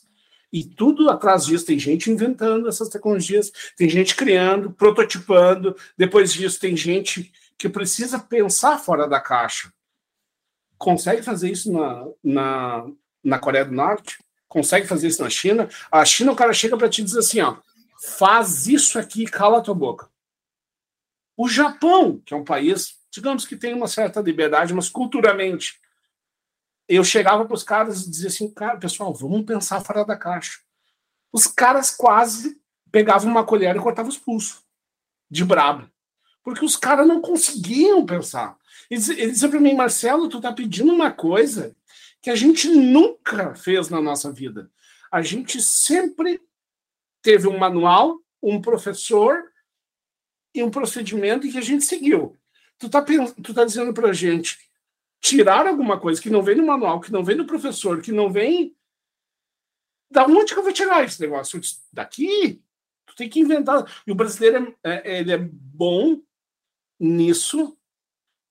E 0.52 0.64
tudo 0.64 1.08
atrás 1.08 1.46
disso 1.46 1.66
tem 1.66 1.78
gente 1.78 2.10
inventando 2.10 2.68
essas 2.68 2.88
tecnologias, 2.88 3.52
tem 3.76 3.88
gente 3.88 4.16
criando, 4.16 4.72
prototipando. 4.72 5.76
Depois 5.96 6.32
disso, 6.32 6.58
tem 6.58 6.76
gente 6.76 7.32
que 7.56 7.68
precisa 7.68 8.18
pensar 8.18 8.78
fora 8.78 9.06
da 9.06 9.20
caixa. 9.20 9.72
Consegue 10.76 11.22
fazer 11.22 11.50
isso 11.50 11.72
na, 11.72 12.06
na, 12.22 12.86
na 13.22 13.38
Coreia 13.38 13.64
do 13.64 13.72
Norte? 13.72 14.18
Consegue 14.48 14.86
fazer 14.86 15.08
isso 15.08 15.22
na 15.22 15.30
China? 15.30 15.68
A 15.92 16.04
China, 16.04 16.32
o 16.32 16.36
cara 16.36 16.52
chega 16.52 16.76
para 16.76 16.88
te 16.88 17.02
dizer 17.02 17.20
assim: 17.20 17.40
ó, 17.40 17.56
faz 18.18 18.66
isso 18.66 18.98
aqui, 18.98 19.24
cala 19.26 19.58
a 19.58 19.60
tua 19.60 19.74
boca. 19.74 20.08
O 21.36 21.48
Japão, 21.48 22.20
que 22.24 22.34
é 22.34 22.36
um 22.36 22.44
país, 22.44 22.98
digamos 23.10 23.46
que 23.46 23.56
tem 23.56 23.72
uma 23.72 23.86
certa 23.86 24.20
liberdade, 24.20 24.74
mas 24.74 24.88
culturalmente 24.88 25.79
eu 26.96 27.04
chegava 27.04 27.44
para 27.44 27.54
os 27.54 27.62
caras 27.62 28.02
e 28.02 28.10
dizia 28.10 28.28
assim, 28.28 28.50
cara, 28.50 28.76
pessoal, 28.76 29.14
vamos 29.14 29.44
pensar 29.44 29.80
fora 29.80 30.04
da 30.04 30.16
caixa. 30.16 30.58
Os 31.32 31.46
caras 31.46 31.92
quase 31.92 32.60
pegavam 32.90 33.30
uma 33.30 33.44
colher 33.44 33.76
e 33.76 33.80
cortavam 33.80 34.10
os 34.10 34.18
pulsos, 34.18 34.64
de 35.30 35.44
brabo. 35.44 35.88
Porque 36.42 36.64
os 36.64 36.76
caras 36.76 37.06
não 37.06 37.20
conseguiam 37.20 38.04
pensar. 38.04 38.56
Eles, 38.90 39.08
eles 39.08 39.32
diziam 39.34 39.50
para 39.50 39.60
mim, 39.60 39.74
Marcelo, 39.74 40.28
tu 40.28 40.40
tá 40.40 40.52
pedindo 40.52 40.92
uma 40.92 41.12
coisa 41.12 41.76
que 42.20 42.28
a 42.28 42.34
gente 42.34 42.68
nunca 42.68 43.54
fez 43.54 43.88
na 43.88 44.00
nossa 44.00 44.32
vida. 44.32 44.68
A 45.12 45.22
gente 45.22 45.62
sempre 45.62 46.42
teve 47.22 47.46
um 47.46 47.56
manual, 47.56 48.18
um 48.42 48.60
professor 48.60 49.44
e 50.52 50.62
um 50.62 50.70
procedimento 50.70 51.48
que 51.48 51.58
a 51.58 51.62
gente 51.62 51.84
seguiu. 51.84 52.36
Tu 52.78 52.88
tá, 52.88 53.04
tu 53.42 53.54
tá 53.54 53.64
dizendo 53.64 53.94
para 53.94 54.08
a 54.08 54.12
gente 54.12 54.69
tirar 55.20 55.66
alguma 55.66 55.98
coisa 55.98 56.20
que 56.20 56.30
não 56.30 56.42
vem 56.42 56.56
no 56.56 56.66
manual, 56.66 57.00
que 57.00 57.12
não 57.12 57.22
vem 57.22 57.36
no 57.36 57.46
professor, 57.46 58.00
que 58.00 58.12
não 58.12 58.32
vem. 58.32 58.74
Da 60.10 60.24
onde 60.24 60.52
que 60.52 60.58
eu 60.58 60.64
vou 60.64 60.72
tirar 60.72 61.04
esse 61.04 61.20
negócio? 61.20 61.60
Daqui? 61.92 62.62
Tu 63.06 63.14
tem 63.16 63.28
que 63.28 63.40
inventar. 63.40 63.84
E 64.06 64.10
o 64.10 64.14
brasileiro 64.14 64.76
é, 64.82 65.12
é, 65.12 65.20
ele 65.20 65.32
é 65.32 65.38
bom 65.38 66.20
nisso, 66.98 67.76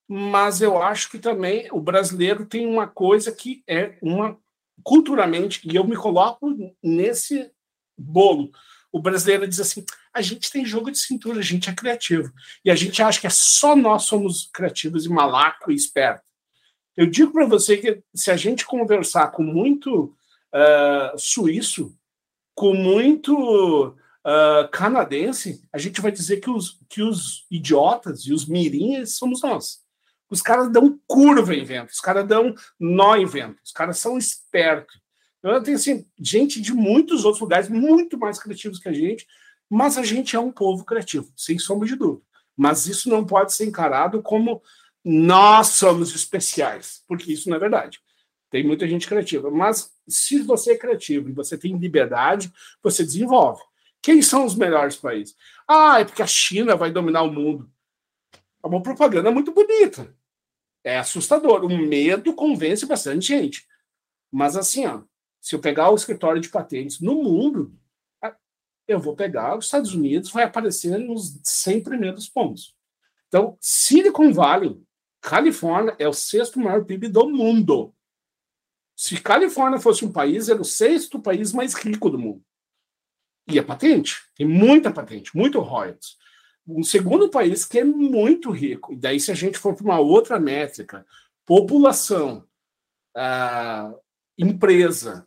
mas 0.08 0.60
eu 0.60 0.80
acho 0.80 1.10
que 1.10 1.18
também 1.18 1.68
o 1.72 1.80
brasileiro 1.80 2.46
tem 2.46 2.66
uma 2.66 2.86
coisa 2.86 3.30
que 3.32 3.62
é 3.66 3.98
uma 4.00 4.38
culturalmente, 4.82 5.60
e 5.70 5.76
eu 5.76 5.84
me 5.84 5.96
coloco 5.96 6.74
nesse 6.82 7.52
bolo. 7.96 8.50
O 8.90 9.00
brasileiro 9.00 9.46
diz 9.46 9.60
assim: 9.60 9.84
a 10.12 10.20
gente 10.22 10.50
tem 10.50 10.64
jogo 10.64 10.90
de 10.90 10.98
cintura, 10.98 11.38
a 11.38 11.42
gente 11.42 11.68
é 11.68 11.74
criativo. 11.74 12.32
E 12.64 12.70
a 12.70 12.74
gente 12.74 13.02
acha 13.02 13.20
que 13.20 13.26
é 13.26 13.30
só 13.30 13.76
nós 13.76 14.04
somos 14.04 14.48
criativos 14.52 15.04
e 15.04 15.08
malaco 15.08 15.70
e 15.70 15.74
esperto. 15.74 16.29
Eu 17.00 17.06
digo 17.06 17.32
para 17.32 17.46
você 17.46 17.78
que 17.78 18.02
se 18.14 18.30
a 18.30 18.36
gente 18.36 18.66
conversar 18.66 19.28
com 19.28 19.42
muito 19.42 20.14
uh, 20.54 21.18
suíço, 21.18 21.96
com 22.54 22.74
muito 22.74 23.88
uh, 23.88 24.68
canadense, 24.70 25.66
a 25.72 25.78
gente 25.78 25.98
vai 25.98 26.12
dizer 26.12 26.40
que 26.40 26.50
os, 26.50 26.78
que 26.90 27.00
os 27.00 27.46
idiotas 27.50 28.26
e 28.26 28.34
os 28.34 28.44
mirinhas 28.44 29.14
somos 29.14 29.40
nós. 29.40 29.78
Os 30.28 30.42
caras 30.42 30.70
dão 30.70 31.00
curva 31.06 31.54
em 31.54 31.64
vento, 31.64 31.88
os 31.88 32.00
caras 32.00 32.28
dão 32.28 32.54
nó 32.78 33.16
em 33.16 33.24
vento, 33.24 33.58
os 33.64 33.72
caras 33.72 33.96
são 33.96 34.18
espertos. 34.18 35.00
Eu 35.42 35.62
tenho 35.62 35.78
assim, 35.78 36.04
gente 36.18 36.60
de 36.60 36.74
muitos 36.74 37.24
outros 37.24 37.40
lugares 37.40 37.70
muito 37.70 38.18
mais 38.18 38.38
criativos 38.38 38.78
que 38.78 38.90
a 38.90 38.92
gente, 38.92 39.26
mas 39.70 39.96
a 39.96 40.02
gente 40.02 40.36
é 40.36 40.38
um 40.38 40.52
povo 40.52 40.84
criativo, 40.84 41.32
sem 41.34 41.58
sombra 41.58 41.88
de 41.88 41.96
dúvida. 41.96 42.26
Mas 42.54 42.84
isso 42.84 43.08
não 43.08 43.24
pode 43.24 43.54
ser 43.54 43.64
encarado 43.64 44.20
como 44.20 44.60
nós 45.04 45.68
somos 45.68 46.14
especiais, 46.14 47.02
porque 47.08 47.32
isso 47.32 47.48
não 47.48 47.56
é 47.56 47.60
verdade. 47.60 48.00
Tem 48.50 48.66
muita 48.66 48.86
gente 48.88 49.06
criativa, 49.06 49.50
mas 49.50 49.92
se 50.08 50.42
você 50.42 50.72
é 50.72 50.78
criativo 50.78 51.28
e 51.28 51.32
você 51.32 51.56
tem 51.56 51.76
liberdade, 51.76 52.52
você 52.82 53.04
desenvolve. 53.04 53.62
Quem 54.02 54.20
são 54.22 54.44
os 54.44 54.54
melhores 54.54 54.96
países? 54.96 55.36
Ah, 55.68 56.00
é 56.00 56.04
porque 56.04 56.22
a 56.22 56.26
China 56.26 56.74
vai 56.74 56.90
dominar 56.90 57.22
o 57.22 57.32
mundo. 57.32 57.70
É 58.62 58.66
uma 58.66 58.82
propaganda 58.82 59.30
muito 59.30 59.52
bonita. 59.52 60.14
É 60.82 60.98
assustador. 60.98 61.64
O 61.64 61.68
medo 61.68 62.34
convence 62.34 62.84
bastante 62.86 63.28
gente. 63.28 63.66
Mas 64.32 64.56
assim, 64.56 64.86
ó, 64.86 65.02
se 65.40 65.54
eu 65.54 65.60
pegar 65.60 65.90
o 65.90 65.94
escritório 65.94 66.40
de 66.40 66.48
patentes 66.48 67.00
no 67.00 67.14
mundo, 67.22 67.74
eu 68.88 68.98
vou 68.98 69.14
pegar 69.14 69.56
os 69.56 69.66
Estados 69.66 69.94
Unidos, 69.94 70.30
vai 70.30 70.44
aparecer 70.44 70.98
nos 70.98 71.38
100 71.44 71.82
primeiros 71.82 72.28
pontos. 72.28 72.74
Então, 73.28 73.56
Silicon 73.60 74.32
Valley, 74.32 74.82
Califórnia, 75.20 75.94
é 75.98 76.08
o 76.08 76.12
sexto 76.12 76.58
maior 76.58 76.84
PIB 76.84 77.08
do 77.08 77.28
mundo. 77.28 77.94
Se 78.96 79.20
Califórnia 79.20 79.78
fosse 79.78 80.04
um 80.04 80.12
país, 80.12 80.48
era 80.48 80.60
o 80.60 80.64
sexto 80.64 81.20
país 81.20 81.52
mais 81.52 81.74
rico 81.74 82.10
do 82.10 82.18
mundo. 82.18 82.42
E 83.48 83.58
é 83.58 83.62
patente, 83.62 84.22
tem 84.36 84.46
muita 84.46 84.92
patente, 84.92 85.36
muito 85.36 85.58
royalties. 85.60 86.16
Um 86.66 86.82
segundo 86.82 87.28
país 87.28 87.64
que 87.64 87.80
é 87.80 87.84
muito 87.84 88.50
rico, 88.50 88.92
e 88.92 88.96
daí 88.96 89.18
se 89.18 89.32
a 89.32 89.34
gente 89.34 89.58
for 89.58 89.74
para 89.74 89.84
uma 89.84 89.98
outra 89.98 90.38
métrica, 90.38 91.04
população, 91.44 92.46
uh, 93.16 93.98
empresa, 94.38 95.26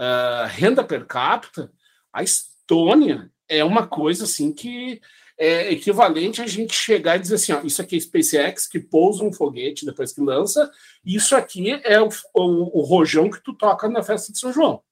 uh, 0.00 0.46
renda 0.48 0.84
per 0.84 1.06
capita, 1.06 1.72
a 2.12 2.22
Estônia 2.22 3.32
é 3.48 3.64
uma 3.64 3.86
coisa 3.86 4.24
assim 4.24 4.52
que 4.52 5.00
é 5.36 5.72
equivalente 5.72 6.40
a 6.40 6.46
gente 6.46 6.74
chegar 6.74 7.16
e 7.16 7.20
dizer 7.20 7.34
assim, 7.34 7.52
ó, 7.52 7.60
isso 7.62 7.82
aqui 7.82 7.96
é 7.96 8.00
SpaceX 8.00 8.68
que 8.68 8.78
pousa 8.78 9.24
um 9.24 9.32
foguete 9.32 9.84
depois 9.84 10.12
que 10.12 10.20
lança, 10.20 10.70
isso 11.04 11.34
aqui 11.34 11.72
é 11.84 12.00
o, 12.00 12.08
o, 12.34 12.80
o 12.80 12.82
rojão 12.82 13.30
que 13.30 13.42
tu 13.42 13.52
toca 13.52 13.88
na 13.88 14.02
festa 14.02 14.32
de 14.32 14.38
São 14.38 14.52
João. 14.52 14.82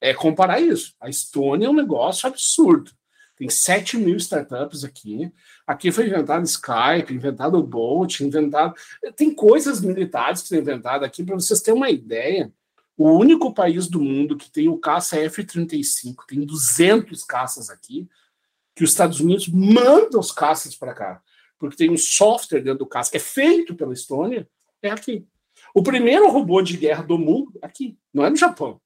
É 0.00 0.12
comparar 0.12 0.60
isso. 0.60 0.94
A 1.00 1.08
Estônia 1.08 1.66
é 1.66 1.70
um 1.70 1.74
negócio 1.74 2.26
absurdo. 2.26 2.90
Tem 3.36 3.48
7 3.48 3.96
mil 3.96 4.16
startups 4.16 4.84
aqui. 4.84 5.32
Aqui 5.66 5.92
foi 5.92 6.06
inventado 6.06 6.44
Skype, 6.44 7.14
inventado 7.14 7.58
o 7.58 7.62
Bolt, 7.62 8.20
inventado. 8.20 8.74
Tem 9.16 9.34
coisas 9.34 9.80
militares 9.80 10.42
que 10.42 10.48
são 10.48 10.58
inventadas 10.58 11.06
aqui, 11.06 11.24
para 11.24 11.34
vocês 11.34 11.60
terem 11.60 11.78
uma 11.78 11.90
ideia. 11.90 12.52
O 12.96 13.10
único 13.10 13.54
país 13.54 13.88
do 13.88 14.00
mundo 14.00 14.36
que 14.36 14.50
tem 14.50 14.68
o 14.68 14.78
caça 14.78 15.16
F-35, 15.18 16.24
tem 16.28 16.44
200 16.44 17.24
caças 17.24 17.70
aqui, 17.70 18.08
que 18.74 18.84
os 18.84 18.90
Estados 18.90 19.20
Unidos 19.20 19.48
mandam 19.48 20.20
os 20.20 20.32
caças 20.32 20.74
para 20.74 20.94
cá, 20.94 21.22
porque 21.58 21.76
tem 21.76 21.90
um 21.90 21.96
software 21.96 22.60
dentro 22.60 22.80
do 22.80 22.86
caça 22.86 23.10
que 23.10 23.16
é 23.16 23.20
feito 23.20 23.74
pela 23.74 23.92
Estônia, 23.92 24.48
é 24.82 24.90
aqui. 24.90 25.26
O 25.74 25.82
primeiro 25.82 26.28
robô 26.30 26.60
de 26.62 26.76
guerra 26.76 27.02
do 27.02 27.18
mundo, 27.18 27.58
aqui, 27.62 27.96
não 28.12 28.24
é 28.24 28.30
no 28.30 28.36
Japão. 28.36 28.80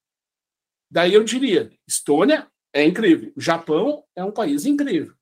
Daí 0.91 1.15
eu 1.15 1.25
diria, 1.25 1.71
Estônia 1.87 2.47
é 2.73 2.85
incrível, 2.85 3.33
o 3.37 3.41
Japão 3.41 4.05
é 4.15 4.23
um 4.23 4.33
país 4.33 4.67
incrível. 4.67 5.15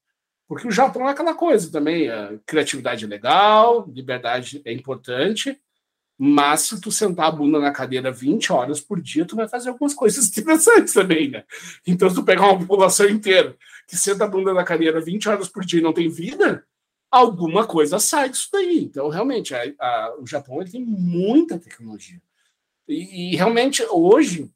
Porque 0.47 0.69
o 0.69 0.71
Japão 0.71 1.09
é 1.09 1.13
aquela 1.13 1.35
coisa 1.35 1.71
também, 1.73 2.09
criatividade 2.45 3.05
é 3.05 3.09
legal, 3.09 3.89
liberdade 3.89 4.61
é 4.65 4.73
importante, 4.73 5.59
mas 6.27 6.63
se 6.63 6.81
tu 6.81 6.91
sentar 6.91 7.27
a 7.27 7.31
bunda 7.31 7.61
na 7.61 7.71
cadeira 7.71 8.11
20 8.11 8.51
horas 8.51 8.81
por 8.81 8.99
dia, 8.99 9.27
tu 9.27 9.37
vai 9.37 9.47
fazer 9.47 9.69
algumas 9.69 9.93
coisas 9.93 10.27
interessantes 10.39 10.95
também, 10.95 11.29
né? 11.29 11.45
Então, 11.87 12.09
se 12.09 12.15
tu 12.15 12.25
pegar 12.25 12.51
uma 12.51 12.59
população 12.59 13.07
inteira 13.07 13.55
que 13.87 13.95
senta 13.95 14.25
a 14.25 14.29
bunda 14.29 14.55
na 14.55 14.65
cadeira 14.65 15.03
20 15.03 15.29
horas 15.29 15.49
por 15.51 15.63
dia 15.63 15.81
e 15.81 15.83
não 15.83 15.93
tem 15.93 16.09
vida, 16.09 16.65
alguma 17.11 17.67
coisa 17.67 17.99
sai 17.99 18.31
disso 18.31 18.49
daí. 18.51 18.85
Então, 18.85 19.11
realmente, 19.11 19.55
a, 19.55 19.63
a, 19.79 20.17
o 20.19 20.27
Japão 20.27 20.63
ele 20.63 20.71
tem 20.71 20.83
muita 20.83 21.59
tecnologia. 21.59 22.21
E, 22.89 23.33
e 23.33 23.37
realmente, 23.37 23.85
hoje, 23.91 24.51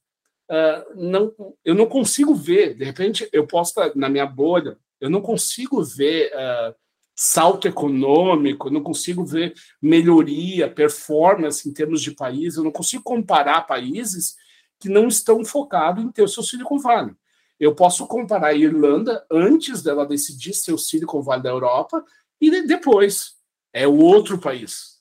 uh, 0.50 0.94
não, 0.96 1.34
eu 1.62 1.74
não 1.74 1.84
consigo 1.84 2.34
ver, 2.34 2.74
de 2.74 2.84
repente, 2.84 3.28
eu 3.30 3.46
posso 3.46 3.72
estar 3.72 3.94
na 3.94 4.08
minha 4.08 4.24
bolha, 4.24 4.78
eu 4.98 5.10
não 5.10 5.20
consigo 5.20 5.82
ver 5.84 6.32
uh, 6.32 6.74
salto 7.20 7.66
econômico, 7.66 8.70
não 8.70 8.80
consigo 8.80 9.24
ver 9.24 9.52
melhoria, 9.82 10.70
performance 10.70 11.68
em 11.68 11.72
termos 11.72 12.00
de 12.00 12.12
país, 12.12 12.54
eu 12.54 12.62
não 12.62 12.70
consigo 12.70 13.02
comparar 13.02 13.62
países 13.62 14.36
que 14.78 14.88
não 14.88 15.08
estão 15.08 15.44
focados 15.44 16.04
em 16.04 16.12
ter 16.12 16.22
o 16.22 16.28
seu 16.28 16.44
Silicon 16.44 16.78
Valley. 16.78 17.12
Eu 17.58 17.74
posso 17.74 18.06
comparar 18.06 18.50
a 18.50 18.54
Irlanda 18.54 19.26
antes 19.28 19.82
dela 19.82 20.06
decidir 20.06 20.54
ser 20.54 20.72
o 20.72 20.78
Silicon 20.78 21.20
Valley 21.20 21.42
da 21.42 21.50
Europa 21.50 22.04
e 22.40 22.62
depois. 22.62 23.36
É 23.72 23.86
o 23.86 23.96
outro 23.96 24.38
país. 24.38 25.00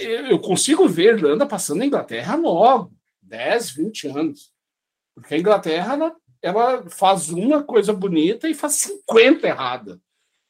Eu 0.00 0.38
consigo 0.40 0.88
ver 0.88 1.10
a 1.10 1.16
Irlanda 1.18 1.46
passando 1.46 1.82
a 1.82 1.86
Inglaterra 1.86 2.36
logo, 2.36 2.90
10, 3.20 3.70
20 3.72 4.08
anos. 4.08 4.50
Porque 5.14 5.34
a 5.34 5.38
Inglaterra 5.38 5.92
ela, 5.92 6.16
ela 6.40 6.90
faz 6.90 7.28
uma 7.28 7.62
coisa 7.62 7.92
bonita 7.92 8.48
e 8.48 8.54
faz 8.54 8.76
50 8.76 9.46
errada. 9.46 10.00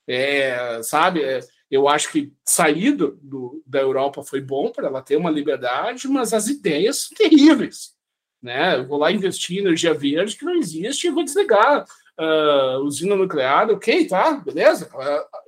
É, 0.07 0.83
sabe? 0.83 1.23
É, 1.23 1.41
eu 1.71 1.89
acho 1.89 2.11
que 2.11 2.33
sair 2.45 2.93
do, 2.93 3.63
da 3.67 3.81
Europa 3.81 4.23
foi 4.23 4.41
bom 4.41 4.71
para 4.71 4.89
ela 4.89 5.03
ter 5.03 5.17
uma 5.17 5.31
liberdade, 5.31 6.09
mas 6.09 6.33
as 6.33 6.49
ideias 6.49 7.05
são 7.05 7.17
terríveis. 7.17 7.95
Né? 8.43 8.77
Eu 8.77 8.87
vou 8.87 8.99
lá 8.99 9.13
investir 9.13 9.59
em 9.59 9.61
energia 9.61 9.95
verde 9.95 10.37
que 10.37 10.45
não 10.45 10.57
existe 10.57 11.07
e 11.07 11.11
vou 11.11 11.23
desligar 11.23 11.85
uh, 12.21 12.85
usina 12.85 13.17
nuclear, 13.17 13.71
ok, 13.71 14.07
tá, 14.07 14.33
beleza. 14.33 14.91
Uh, 14.95 15.39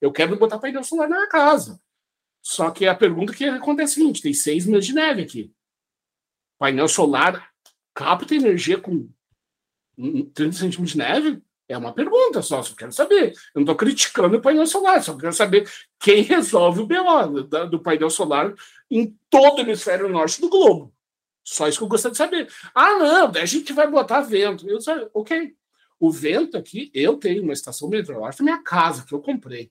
eu 0.00 0.12
quero 0.12 0.36
botar 0.36 0.58
painel 0.58 0.82
solar 0.82 1.08
na 1.08 1.16
minha 1.16 1.28
casa. 1.28 1.80
Só 2.42 2.70
que 2.70 2.86
a 2.86 2.94
pergunta 2.94 3.34
que 3.34 3.44
acontece 3.44 3.92
é 3.92 3.94
a 3.94 3.96
seguinte: 3.96 4.22
tem 4.22 4.34
seis 4.34 4.66
meses 4.66 4.86
de 4.86 4.94
neve 4.94 5.22
aqui. 5.22 5.52
Painel 6.58 6.88
solar 6.88 7.50
capta 7.94 8.34
energia 8.34 8.78
com 8.78 9.08
30 9.96 10.52
centímetros 10.52 10.90
de 10.90 10.98
neve? 10.98 11.42
É 11.68 11.78
uma 11.78 11.92
pergunta 11.92 12.42
só, 12.42 12.62
só 12.62 12.74
quero 12.74 12.92
saber. 12.92 13.32
Eu 13.32 13.34
não 13.56 13.62
estou 13.62 13.76
criticando 13.76 14.36
o 14.36 14.40
painel 14.40 14.66
solar, 14.66 15.02
só 15.02 15.16
quero 15.16 15.32
saber 15.32 15.68
quem 15.98 16.22
resolve 16.22 16.80
o 16.80 16.86
BO 16.86 17.42
do, 17.42 17.70
do 17.70 17.80
painel 17.80 18.10
solar 18.10 18.54
em 18.90 19.16
todo 19.30 19.58
o 19.58 19.60
hemisfério 19.62 20.08
norte 20.08 20.40
do 20.40 20.48
globo. 20.48 20.92
Só 21.42 21.68
isso 21.68 21.78
que 21.78 21.84
eu 21.84 21.88
gostaria 21.88 22.12
de 22.12 22.18
saber. 22.18 22.48
Ah, 22.74 22.98
não, 22.98 23.32
a 23.34 23.44
gente 23.44 23.72
vai 23.72 23.86
botar 23.86 24.22
vento. 24.22 24.68
Eu 24.68 24.78
disse, 24.78 24.90
ok. 25.12 25.54
O 26.00 26.10
vento 26.10 26.56
aqui, 26.56 26.90
eu 26.92 27.16
tenho 27.16 27.42
uma 27.42 27.52
estação 27.52 27.88
meteorológica 27.88 28.42
na 28.42 28.52
minha 28.52 28.62
casa, 28.62 29.04
que 29.06 29.14
eu 29.14 29.20
comprei. 29.20 29.70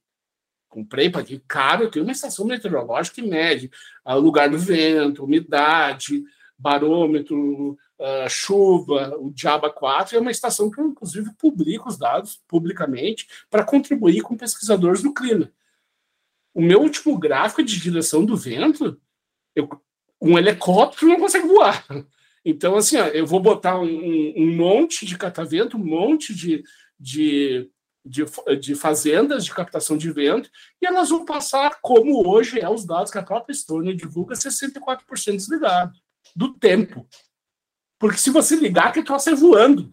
Comprei 0.70 1.10
para 1.10 1.24
que, 1.24 1.40
cara, 1.48 1.84
eu 1.84 1.92
tenho 1.92 2.06
uma 2.06 2.12
estação 2.12 2.46
meteorológica 2.46 3.16
que 3.16 3.28
mede 3.28 3.70
o 4.06 4.16
lugar 4.20 4.50
do 4.50 4.58
vento, 4.58 5.24
umidade, 5.24 6.24
barômetro, 6.58 7.78
uh, 8.00 8.30
chuva, 8.30 9.16
o 9.18 9.32
Diaba 9.32 9.70
4, 9.70 10.18
é 10.18 10.20
uma 10.20 10.32
estação 10.32 10.70
que 10.70 10.80
eu, 10.80 10.88
inclusive, 10.88 11.34
publico 11.38 11.90
os 11.90 11.98
dados 11.98 12.42
publicamente 12.48 13.28
para 13.50 13.64
contribuir 13.64 14.22
com 14.22 14.38
pesquisadores 14.38 15.02
do 15.02 15.14
clima. 15.14 15.52
O 16.54 16.62
meu 16.62 16.82
último 16.82 17.18
gráfico 17.18 17.64
de 17.64 17.80
direção 17.80 18.24
do 18.26 18.38
vento, 18.38 19.00
eu, 19.56 19.70
um 20.22 20.38
helicóptero 20.38 21.08
não 21.08 21.20
consegue 21.20 21.48
voar. 21.48 21.86
Então, 22.46 22.76
assim, 22.76 22.98
ó, 22.98 23.08
eu 23.08 23.26
vou 23.26 23.40
botar 23.40 23.80
um, 23.80 24.34
um, 24.36 24.56
monte 24.56 25.06
de 25.06 25.18
catavento, 25.18 25.78
um 25.78 25.84
monte 25.84 26.36
de, 26.36 26.62
de, 27.00 27.70
de, 28.06 28.26
de, 28.60 28.76
fazendas 28.76 29.46
de 29.46 29.54
captação 29.54 29.98
de 29.98 30.12
vento, 30.12 30.50
e 30.82 30.86
elas 30.86 31.10
vão 31.10 31.24
passar, 31.24 31.80
como 31.82 32.28
hoje 32.28 32.60
é 32.60 32.70
os 32.70 32.86
dados 32.86 33.12
que 33.12 33.18
a 33.18 33.24
própria 33.24 33.54
Estônia 33.54 33.96
divulga, 33.96 34.36
64% 34.36 35.38
desligado 35.38 35.94
do 36.36 36.54
tempo. 36.54 37.08
Porque 38.04 38.18
se 38.18 38.32
você 38.32 38.58
ligar, 38.58 38.92
que 38.92 39.02
troço 39.02 39.30
é 39.30 39.34
voando. 39.34 39.90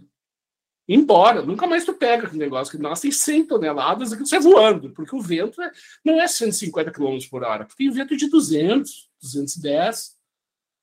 Embora, 0.88 1.42
nunca 1.42 1.64
mais 1.64 1.84
tu 1.84 1.94
pega 1.94 2.26
aquele 2.26 2.40
negócio, 2.40 2.76
que 2.76 2.82
nós 2.82 3.00
tem 3.00 3.12
100 3.12 3.46
toneladas 3.46 4.12
aqui, 4.12 4.26
você 4.26 4.34
é 4.34 4.40
voando, 4.40 4.90
porque 4.90 5.14
o 5.14 5.22
vento 5.22 5.62
é, 5.62 5.70
não 6.04 6.20
é 6.20 6.26
150 6.26 6.90
km 6.90 7.18
por 7.30 7.44
hora, 7.44 7.68
tem 7.76 7.88
vento 7.88 8.16
de 8.16 8.28
200, 8.28 9.08
210, 9.22 10.16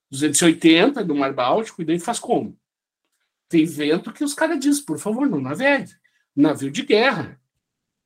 280 0.10 1.04
no 1.04 1.16
Mar 1.16 1.34
Báltico, 1.34 1.82
e 1.82 1.86
daí 1.86 2.00
faz 2.00 2.18
como? 2.18 2.58
Tem 3.50 3.66
vento 3.66 4.14
que 4.14 4.24
os 4.24 4.34
caras 4.34 4.58
dizem, 4.58 4.86
por 4.86 4.98
favor, 4.98 5.28
não 5.30 5.42
navegue. 5.42 5.92
Navio 6.34 6.72
de 6.72 6.84
guerra. 6.84 7.38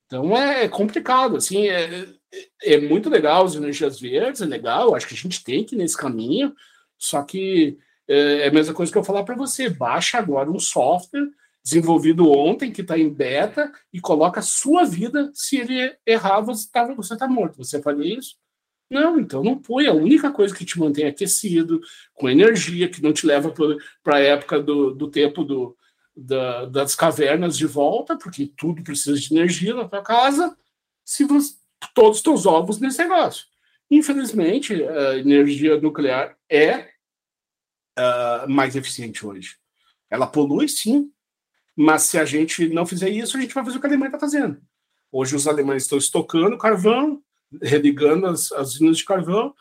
Então 0.07 0.35
é, 0.35 0.63
é 0.63 0.67
complicado, 0.67 1.37
assim, 1.37 1.67
é, 1.67 2.09
é, 2.33 2.73
é 2.73 2.81
muito 2.81 3.07
legal 3.07 3.45
as 3.45 3.53
energias 3.53 3.99
verdes, 3.99 4.41
é 4.41 4.45
legal, 4.45 4.95
acho 4.95 5.07
que 5.07 5.13
a 5.13 5.17
gente 5.17 5.43
tem 5.43 5.63
que 5.63 5.75
ir 5.75 5.77
nesse 5.77 5.95
caminho, 5.95 6.55
só 6.97 7.21
que 7.21 7.77
é, 8.11 8.41
é 8.41 8.47
a 8.47 8.51
mesma 8.51 8.73
coisa 8.73 8.91
que 8.91 8.97
eu 8.97 9.03
falar 9.03 9.23
para 9.23 9.35
você. 9.35 9.69
Baixa 9.69 10.17
agora 10.17 10.49
um 10.49 10.59
software 10.59 11.29
desenvolvido 11.63 12.29
ontem, 12.29 12.71
que 12.71 12.81
está 12.81 12.97
em 12.97 13.09
beta, 13.09 13.71
e 13.93 14.01
coloca 14.01 14.39
a 14.39 14.43
sua 14.43 14.83
vida. 14.83 15.31
Se 15.33 15.57
ele 15.57 15.95
errar, 16.05 16.41
você 16.41 16.65
está 16.65 16.85
você 16.93 17.15
tá 17.15 17.27
morto. 17.27 17.57
Você 17.57 17.81
faria 17.81 18.17
isso? 18.17 18.35
Não, 18.89 19.19
então 19.19 19.41
não 19.43 19.57
põe. 19.57 19.87
A 19.87 19.93
única 19.93 20.31
coisa 20.31 20.53
que 20.53 20.65
te 20.65 20.77
mantém 20.77 21.05
aquecido, 21.05 21.79
com 22.13 22.29
energia, 22.29 22.89
que 22.89 23.01
não 23.01 23.13
te 23.13 23.25
leva 23.25 23.53
para 24.03 24.17
a 24.17 24.19
época 24.19 24.61
do, 24.61 24.93
do 24.93 25.07
tempo 25.07 25.45
do, 25.45 25.77
da, 26.15 26.65
das 26.65 26.95
cavernas 26.95 27.57
de 27.57 27.65
volta, 27.65 28.17
porque 28.17 28.51
tudo 28.57 28.83
precisa 28.83 29.17
de 29.17 29.33
energia 29.33 29.73
na 29.73 29.87
tua 29.87 30.01
casa, 30.01 30.57
se 31.05 31.23
você, 31.23 31.53
todos 31.93 32.17
os 32.17 32.23
teus 32.23 32.45
ovos 32.45 32.79
nesse 32.79 32.97
negócio. 32.97 33.45
Infelizmente, 33.89 34.83
a 34.83 35.17
energia 35.17 35.79
nuclear 35.79 36.37
é 36.49 36.89
uh, 37.97 38.49
mais 38.49 38.75
eficiente 38.75 39.25
hoje. 39.25 39.55
Ela 40.09 40.27
polui, 40.27 40.67
sim, 40.67 41.11
mas 41.75 42.03
se 42.03 42.17
a 42.17 42.25
gente 42.25 42.67
não 42.69 42.85
fizer 42.85 43.09
isso, 43.09 43.37
a 43.37 43.41
gente 43.41 43.53
vai 43.53 43.63
fazer 43.63 43.77
o 43.77 43.79
que 43.79 43.87
a 43.87 43.89
Alemanha 43.89 44.09
está 44.09 44.19
fazendo. 44.19 44.61
Hoje 45.11 45.35
os 45.35 45.47
alemães 45.47 45.83
estão 45.83 45.97
estocando 45.97 46.57
carvão, 46.57 47.21
religando 47.61 48.27
as, 48.27 48.51
as 48.51 48.73
de 48.73 49.05
carvão, 49.05 49.53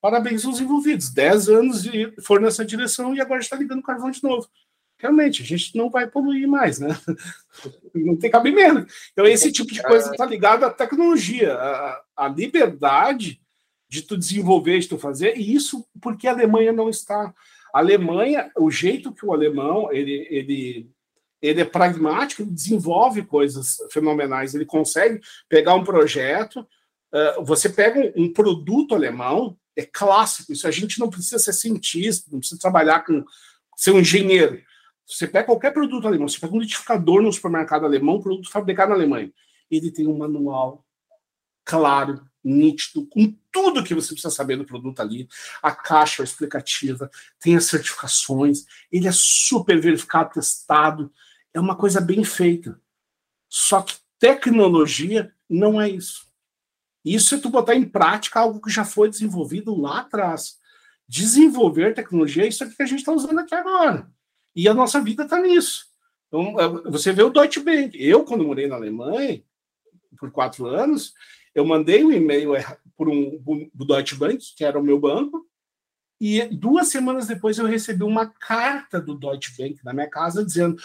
parabéns 0.00 0.44
aos 0.44 0.60
envolvidos. 0.60 1.10
Dez 1.10 1.48
anos 1.48 1.86
e 1.86 2.12
foram 2.22 2.42
nessa 2.42 2.64
direção 2.64 3.14
e 3.14 3.20
agora 3.20 3.40
está 3.40 3.56
ligando 3.56 3.82
carvão 3.82 4.10
de 4.10 4.22
novo. 4.22 4.48
Realmente, 4.98 5.42
a 5.42 5.44
gente 5.44 5.76
não 5.76 5.90
vai 5.90 6.06
poluir 6.06 6.46
mais, 6.46 6.78
né? 6.78 6.96
Não 7.92 8.16
tem 8.16 8.30
cabimento. 8.30 8.86
Então, 9.12 9.26
esse 9.26 9.50
tipo 9.50 9.72
de 9.72 9.82
coisa 9.82 10.12
está 10.12 10.24
ligado 10.24 10.64
à 10.64 10.70
tecnologia, 10.70 11.54
à, 11.54 12.02
à 12.16 12.28
liberdade 12.28 13.42
de 13.88 14.02
tu 14.02 14.16
desenvolver, 14.16 14.78
de 14.78 14.88
tu 14.88 14.96
fazer, 14.96 15.36
e 15.36 15.54
isso 15.54 15.84
porque 16.00 16.26
a 16.26 16.30
Alemanha 16.30 16.72
não 16.72 16.88
está. 16.88 17.34
A 17.72 17.78
Alemanha, 17.78 18.50
o 18.56 18.70
jeito 18.70 19.12
que 19.12 19.24
o 19.24 19.32
alemão 19.32 19.90
ele, 19.92 20.26
ele, 20.30 20.90
ele 21.40 21.60
é 21.60 21.64
pragmático, 21.64 22.42
ele 22.42 22.50
desenvolve 22.50 23.22
coisas 23.22 23.78
fenomenais, 23.90 24.54
ele 24.54 24.66
consegue 24.66 25.20
pegar 25.48 25.74
um 25.74 25.84
projeto, 25.84 26.60
uh, 26.60 27.44
você 27.44 27.68
pega 27.68 28.12
um, 28.16 28.24
um, 28.24 28.32
produto 28.32 28.94
alemão, 28.94 29.56
é 29.74 29.86
clássico, 29.86 30.52
isso 30.52 30.68
a 30.68 30.70
gente 30.70 31.00
não 31.00 31.08
precisa 31.08 31.38
ser 31.38 31.52
cientista, 31.54 32.28
não 32.30 32.40
precisa 32.40 32.60
trabalhar 32.60 33.04
com 33.04 33.24
ser 33.76 33.92
um 33.92 34.00
engenheiro. 34.00 34.60
Você 35.06 35.26
pega 35.26 35.46
qualquer 35.46 35.72
produto 35.72 36.06
alemão, 36.06 36.28
você 36.28 36.38
pega 36.38 36.54
um 36.54 36.60
liquidificador 36.60 37.22
no 37.22 37.32
supermercado 37.32 37.84
alemão, 37.84 38.20
produto 38.20 38.50
fabricado 38.50 38.90
na 38.90 38.96
Alemanha, 38.96 39.32
ele 39.70 39.90
tem 39.90 40.06
um 40.06 40.16
manual 40.16 40.84
claro, 41.64 42.22
nítido, 42.44 43.06
com 43.06 43.34
tudo 43.50 43.84
que 43.84 43.94
você 43.94 44.08
precisa 44.08 44.34
saber 44.34 44.56
do 44.56 44.64
produto 44.64 45.00
ali. 45.00 45.28
A 45.62 45.70
caixa 45.72 46.22
explicativa, 46.22 47.10
tem 47.40 47.56
as 47.56 47.64
certificações, 47.64 48.64
ele 48.90 49.08
é 49.08 49.12
super 49.12 49.80
verificado, 49.80 50.32
testado. 50.34 51.12
É 51.54 51.60
uma 51.60 51.76
coisa 51.76 52.00
bem 52.00 52.24
feita. 52.24 52.80
Só 53.48 53.82
que 53.82 53.96
tecnologia 54.18 55.32
não 55.48 55.80
é 55.80 55.88
isso. 55.88 56.26
Isso 57.04 57.34
é 57.34 57.38
tu 57.38 57.48
botar 57.48 57.74
em 57.74 57.84
prática 57.84 58.40
algo 58.40 58.60
que 58.60 58.70
já 58.70 58.84
foi 58.84 59.10
desenvolvido 59.10 59.74
lá 59.78 60.00
atrás. 60.00 60.58
Desenvolver 61.08 61.94
tecnologia 61.94 62.44
é 62.44 62.48
isso 62.48 62.64
aqui 62.64 62.76
que 62.76 62.82
a 62.82 62.86
gente 62.86 63.00
está 63.00 63.12
usando 63.12 63.38
aqui 63.38 63.54
agora. 63.54 64.10
E 64.54 64.68
a 64.68 64.74
nossa 64.74 65.00
vida 65.00 65.24
está 65.24 65.40
nisso. 65.40 65.86
Então, 66.28 66.58
é, 66.58 66.68
você 66.90 67.12
vê 67.12 67.22
o 67.22 67.30
Deutsche 67.30 67.60
Bank. 67.60 67.96
Eu, 68.00 68.24
quando 68.24 68.44
morei 68.44 68.66
na 68.66 68.76
Alemanha, 68.76 69.42
por 70.18 70.30
quatro 70.30 70.66
anos, 70.66 71.12
eu 71.54 71.64
mandei 71.64 72.04
um 72.04 72.12
e-mail 72.12 72.52
por 72.96 73.08
um 73.08 73.40
do 73.74 73.84
Deutsche 73.84 74.14
Bank, 74.14 74.54
que 74.56 74.64
era 74.64 74.78
o 74.78 74.82
meu 74.82 74.98
banco, 74.98 75.46
e 76.20 76.44
duas 76.44 76.88
semanas 76.88 77.26
depois 77.26 77.58
eu 77.58 77.66
recebi 77.66 78.04
uma 78.04 78.26
carta 78.26 79.00
do 79.00 79.14
Deutsche 79.14 79.52
Bank 79.58 79.84
na 79.84 79.92
minha 79.92 80.08
casa 80.08 80.44
dizendo: 80.44 80.80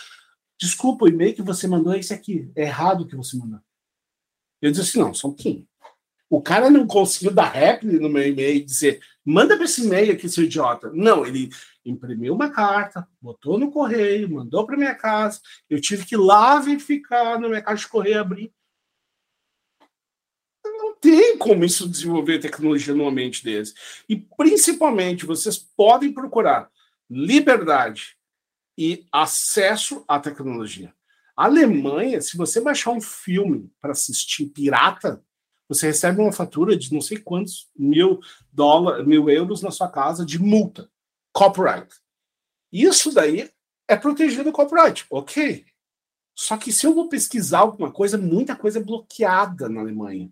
desculpa, 0.60 1.06
o 1.06 1.08
e-mail 1.08 1.36
que 1.36 1.44
você 1.44 1.68
mandou 1.68 1.94
é 1.94 2.00
esse 2.00 2.14
aqui, 2.14 2.52
é 2.56 2.64
errado 2.64 3.02
o 3.02 3.08
que 3.08 3.16
você 3.16 3.38
mandou. 3.38 3.60
Eu 4.62 4.72
disse 4.72 4.90
assim: 4.90 5.00
não, 5.00 5.12
um 5.12 5.14
pouquinho. 5.14 5.68
O 6.30 6.42
cara 6.42 6.70
não 6.70 6.86
conseguiu 6.86 7.32
dar 7.32 7.52
réplica 7.52 8.00
no 8.00 8.10
meu 8.10 8.28
e-mail 8.28 8.58
e 8.58 8.66
dizer: 8.66 9.00
manda 9.24 9.56
para 9.56 9.66
esse 9.66 9.86
e-mail 9.86 10.12
aqui, 10.12 10.28
seu 10.28 10.44
idiota. 10.44 10.92
Não, 10.92 11.26
ele 11.26 11.50
imprimiu 11.86 12.34
uma 12.34 12.50
carta, 12.50 13.08
botou 13.22 13.58
no 13.58 13.72
correio, 13.72 14.30
mandou 14.30 14.66
para 14.66 14.76
minha 14.76 14.96
casa. 14.96 15.40
Eu 15.70 15.80
tive 15.80 16.06
que 16.06 16.16
ir 16.16 16.18
lá 16.18 16.60
verificar 16.60 17.40
na 17.40 17.48
minha 17.48 17.62
caixa 17.62 17.84
de 17.84 17.90
correio 17.90 18.20
abrir 18.20 18.52
tem 21.02 21.38
como 21.38 21.64
isso 21.64 21.88
desenvolver 21.88 22.40
tecnologia 22.40 22.94
no 22.94 23.08
ambiente 23.08 23.44
desse. 23.44 23.74
E, 24.08 24.16
principalmente, 24.16 25.26
vocês 25.26 25.58
podem 25.58 26.14
procurar 26.14 26.70
liberdade 27.10 28.18
e 28.78 29.06
acesso 29.12 30.04
à 30.08 30.20
tecnologia. 30.20 30.94
A 31.36 31.46
Alemanha, 31.46 32.22
se 32.22 32.36
você 32.36 32.60
baixar 32.60 32.92
um 32.92 33.02
filme 33.02 33.72
para 33.80 33.92
assistir 33.92 34.48
pirata, 34.48 35.24
você 35.68 35.88
recebe 35.88 36.22
uma 36.22 36.32
fatura 36.32 36.76
de 36.76 36.94
não 36.94 37.02
sei 37.02 37.18
quantos 37.18 37.70
mil 37.76 38.20
dólares, 38.52 39.06
mil 39.06 39.30
euros 39.30 39.62
na 39.62 39.72
sua 39.72 39.90
casa 39.90 40.26
de 40.26 40.40
multa, 40.40 40.90
copyright. 41.32 41.94
Isso 42.72 43.14
daí 43.14 43.50
é 43.88 43.96
protegido 43.96 44.46
do 44.46 44.52
copyright, 44.52 45.06
ok? 45.10 45.66
Só 46.36 46.56
que 46.58 46.72
se 46.72 46.86
eu 46.86 46.94
vou 46.94 47.10
pesquisar 47.10 47.60
alguma 47.60 47.92
coisa, 47.92 48.18
muita 48.18 48.56
coisa 48.56 48.80
é 48.80 48.84
bloqueada 48.84 49.68
na 49.68 49.82
Alemanha 49.82 50.32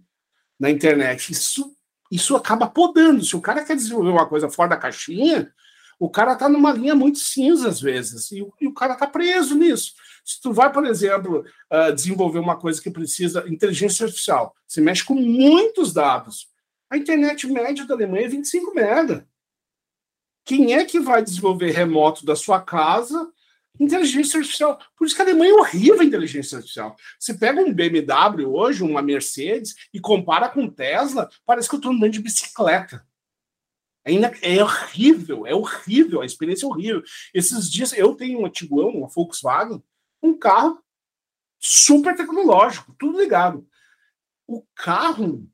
na 0.59 0.69
internet. 0.69 1.31
Isso, 1.31 1.75
isso 2.11 2.35
acaba 2.35 2.67
podando. 2.67 3.23
Se 3.23 3.35
o 3.35 3.41
cara 3.41 3.63
quer 3.63 3.75
desenvolver 3.75 4.09
uma 4.09 4.27
coisa 4.27 4.49
fora 4.49 4.69
da 4.69 4.77
caixinha, 4.77 5.51
o 5.99 6.09
cara 6.09 6.33
está 6.33 6.49
numa 6.49 6.71
linha 6.71 6.95
muito 6.95 7.19
cinza 7.19 7.69
às 7.69 7.79
vezes, 7.79 8.31
e, 8.31 8.45
e 8.59 8.67
o 8.67 8.73
cara 8.73 8.93
está 8.93 9.07
preso 9.07 9.55
nisso. 9.55 9.93
Se 10.23 10.41
tu 10.41 10.51
vai, 10.51 10.71
por 10.71 10.85
exemplo, 10.85 11.45
uh, 11.71 11.93
desenvolver 11.93 12.39
uma 12.39 12.57
coisa 12.57 12.81
que 12.81 12.89
precisa 12.89 13.45
inteligência 13.47 14.05
artificial, 14.05 14.55
você 14.67 14.81
mexe 14.81 15.03
com 15.05 15.13
muitos 15.13 15.93
dados. 15.93 16.47
A 16.89 16.97
internet 16.97 17.47
média 17.47 17.85
da 17.85 17.93
Alemanha 17.93 18.25
é 18.25 18.29
25 18.29 18.73
mega. 18.73 19.27
Quem 20.43 20.73
é 20.73 20.85
que 20.85 20.99
vai 20.99 21.23
desenvolver 21.23 21.71
remoto 21.71 22.25
da 22.25 22.35
sua 22.35 22.61
casa 22.61 23.31
Inteligência 23.79 24.39
artificial. 24.39 24.79
Por 24.97 25.05
isso 25.05 25.15
que 25.15 25.21
a 25.21 25.25
Alemanha 25.25 25.51
é 25.51 25.55
horrível 25.55 26.01
a 26.01 26.05
inteligência 26.05 26.57
artificial. 26.57 26.95
Você 27.19 27.33
pega 27.33 27.61
um 27.61 27.73
BMW 27.73 28.45
hoje, 28.45 28.83
uma 28.83 29.01
Mercedes, 29.01 29.75
e 29.93 29.99
compara 29.99 30.49
com 30.49 30.69
Tesla, 30.69 31.29
parece 31.45 31.67
que 31.67 31.75
eu 31.75 31.79
estou 31.79 31.91
andando 31.91 32.11
de 32.11 32.21
bicicleta. 32.21 33.05
É, 34.05 34.57
é, 34.57 34.63
horrível, 34.63 35.47
é 35.47 35.55
horrível, 35.55 36.21
a 36.21 36.25
experiência 36.25 36.65
é 36.65 36.69
horrível. 36.69 37.01
Esses 37.33 37.69
dias 37.69 37.91
eu 37.91 38.15
tenho 38.15 38.45
um 38.45 38.49
Tiguan, 38.49 38.89
uma 38.89 39.07
Volkswagen, 39.07 39.83
um 40.21 40.37
carro 40.37 40.79
super 41.59 42.15
tecnológico, 42.15 42.95
tudo 42.99 43.19
ligado. 43.19 43.67
O 44.47 44.63
carro 44.75 45.49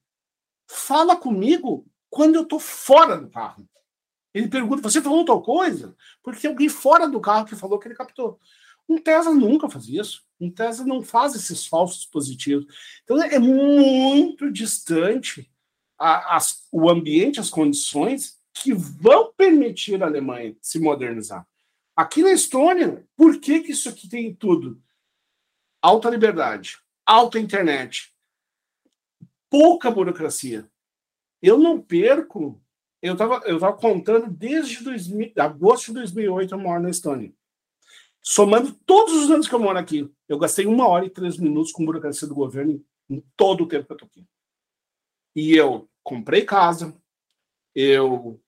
fala 0.70 1.16
comigo 1.16 1.88
quando 2.10 2.36
eu 2.36 2.44
estou 2.44 2.60
fora 2.60 3.18
do 3.18 3.30
carro. 3.30 3.66
Ele 4.34 4.48
pergunta: 4.48 4.82
você 4.82 5.02
falou 5.02 5.26
tal 5.26 5.42
coisa? 5.42 5.96
Porque 6.24 6.48
alguém 6.48 6.70
fora 6.70 7.08
do 7.08 7.20
carro 7.20 7.46
que 7.46 7.56
falou 7.56 7.80
que 7.80 7.88
ele 7.88 7.96
captou. 7.96 8.40
Um 8.88 8.98
Tesla 8.98 9.34
nunca 9.34 9.70
faz 9.70 9.88
isso. 9.88 10.24
Um 10.40 10.50
Tesla 10.50 10.86
não 10.86 11.02
faz 11.02 11.36
esses 11.36 11.66
falsos 11.66 12.06
positivos. 12.06 12.66
Então 13.04 13.22
é 13.22 13.40
muito 13.40 14.52
distante 14.52 15.50
a, 15.98 16.38
o 16.72 16.90
ambiente, 16.90 17.40
as 17.40 17.50
condições 17.50 18.40
que 18.54 18.74
vão 18.74 19.32
permitir 19.34 20.02
a 20.02 20.08
Alemanha 20.08 20.56
se 20.62 20.80
modernizar. 20.80 21.48
Aqui 21.96 22.24
na 22.24 22.32
Estônia, 22.32 23.06
por 23.16 23.40
que, 23.40 23.62
que 23.62 23.72
isso 23.72 23.88
aqui 23.88 24.10
tem 24.10 24.34
tudo? 24.34 24.82
Alta 25.82 26.10
liberdade, 26.10 26.80
alta 27.06 27.40
internet, 27.40 28.14
pouca 29.50 29.92
burocracia. 29.92 30.70
Eu 31.42 31.58
não 31.58 31.82
perco 31.82 32.61
eu 33.02 33.14
estava 33.14 33.42
eu 33.46 33.60
tava 33.60 33.76
contando 33.76 34.30
desde 34.30 34.84
2000, 34.84 35.34
agosto 35.38 35.88
de 35.88 35.94
2008 35.94 36.54
eu 36.54 36.60
moro 36.60 36.82
na 36.82 36.90
Estônia. 36.90 37.34
Somando 38.22 38.74
todos 38.86 39.14
os 39.16 39.32
anos 39.32 39.48
que 39.48 39.56
eu 39.56 39.60
moro 39.60 39.80
aqui, 39.80 40.10
eu 40.30 40.38
gastei 40.38 40.68
uma 40.68 40.88
hora 40.88 41.06
e 41.06 41.10
três 41.10 41.38
minutos 41.38 41.72
com 41.72 41.86
burocracia 41.86 42.28
do 42.28 42.36
governo 42.36 42.84
em 43.10 43.24
todo 43.36 43.64
o 43.64 43.68
tempo 43.68 43.86
que 43.86 43.92
eu 43.92 43.96
estou 43.96 44.08
aqui. 44.08 44.26
E 45.36 45.56
eu 45.56 45.90
comprei 46.04 46.44
casa, 46.44 46.96
eu 47.74 48.40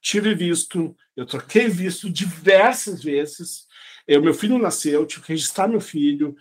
tive 0.00 0.34
visto, 0.34 0.96
eu 1.16 1.26
troquei 1.26 1.68
visto 1.68 2.08
diversas 2.08 3.02
vezes. 3.02 3.66
Eu, 4.06 4.22
meu 4.22 4.32
filho 4.32 4.56
nasceu, 4.56 5.00
eu 5.00 5.06
tive 5.06 5.22
que 5.22 5.32
registrar 5.32 5.66
meu 5.66 5.80
filho, 5.80 6.36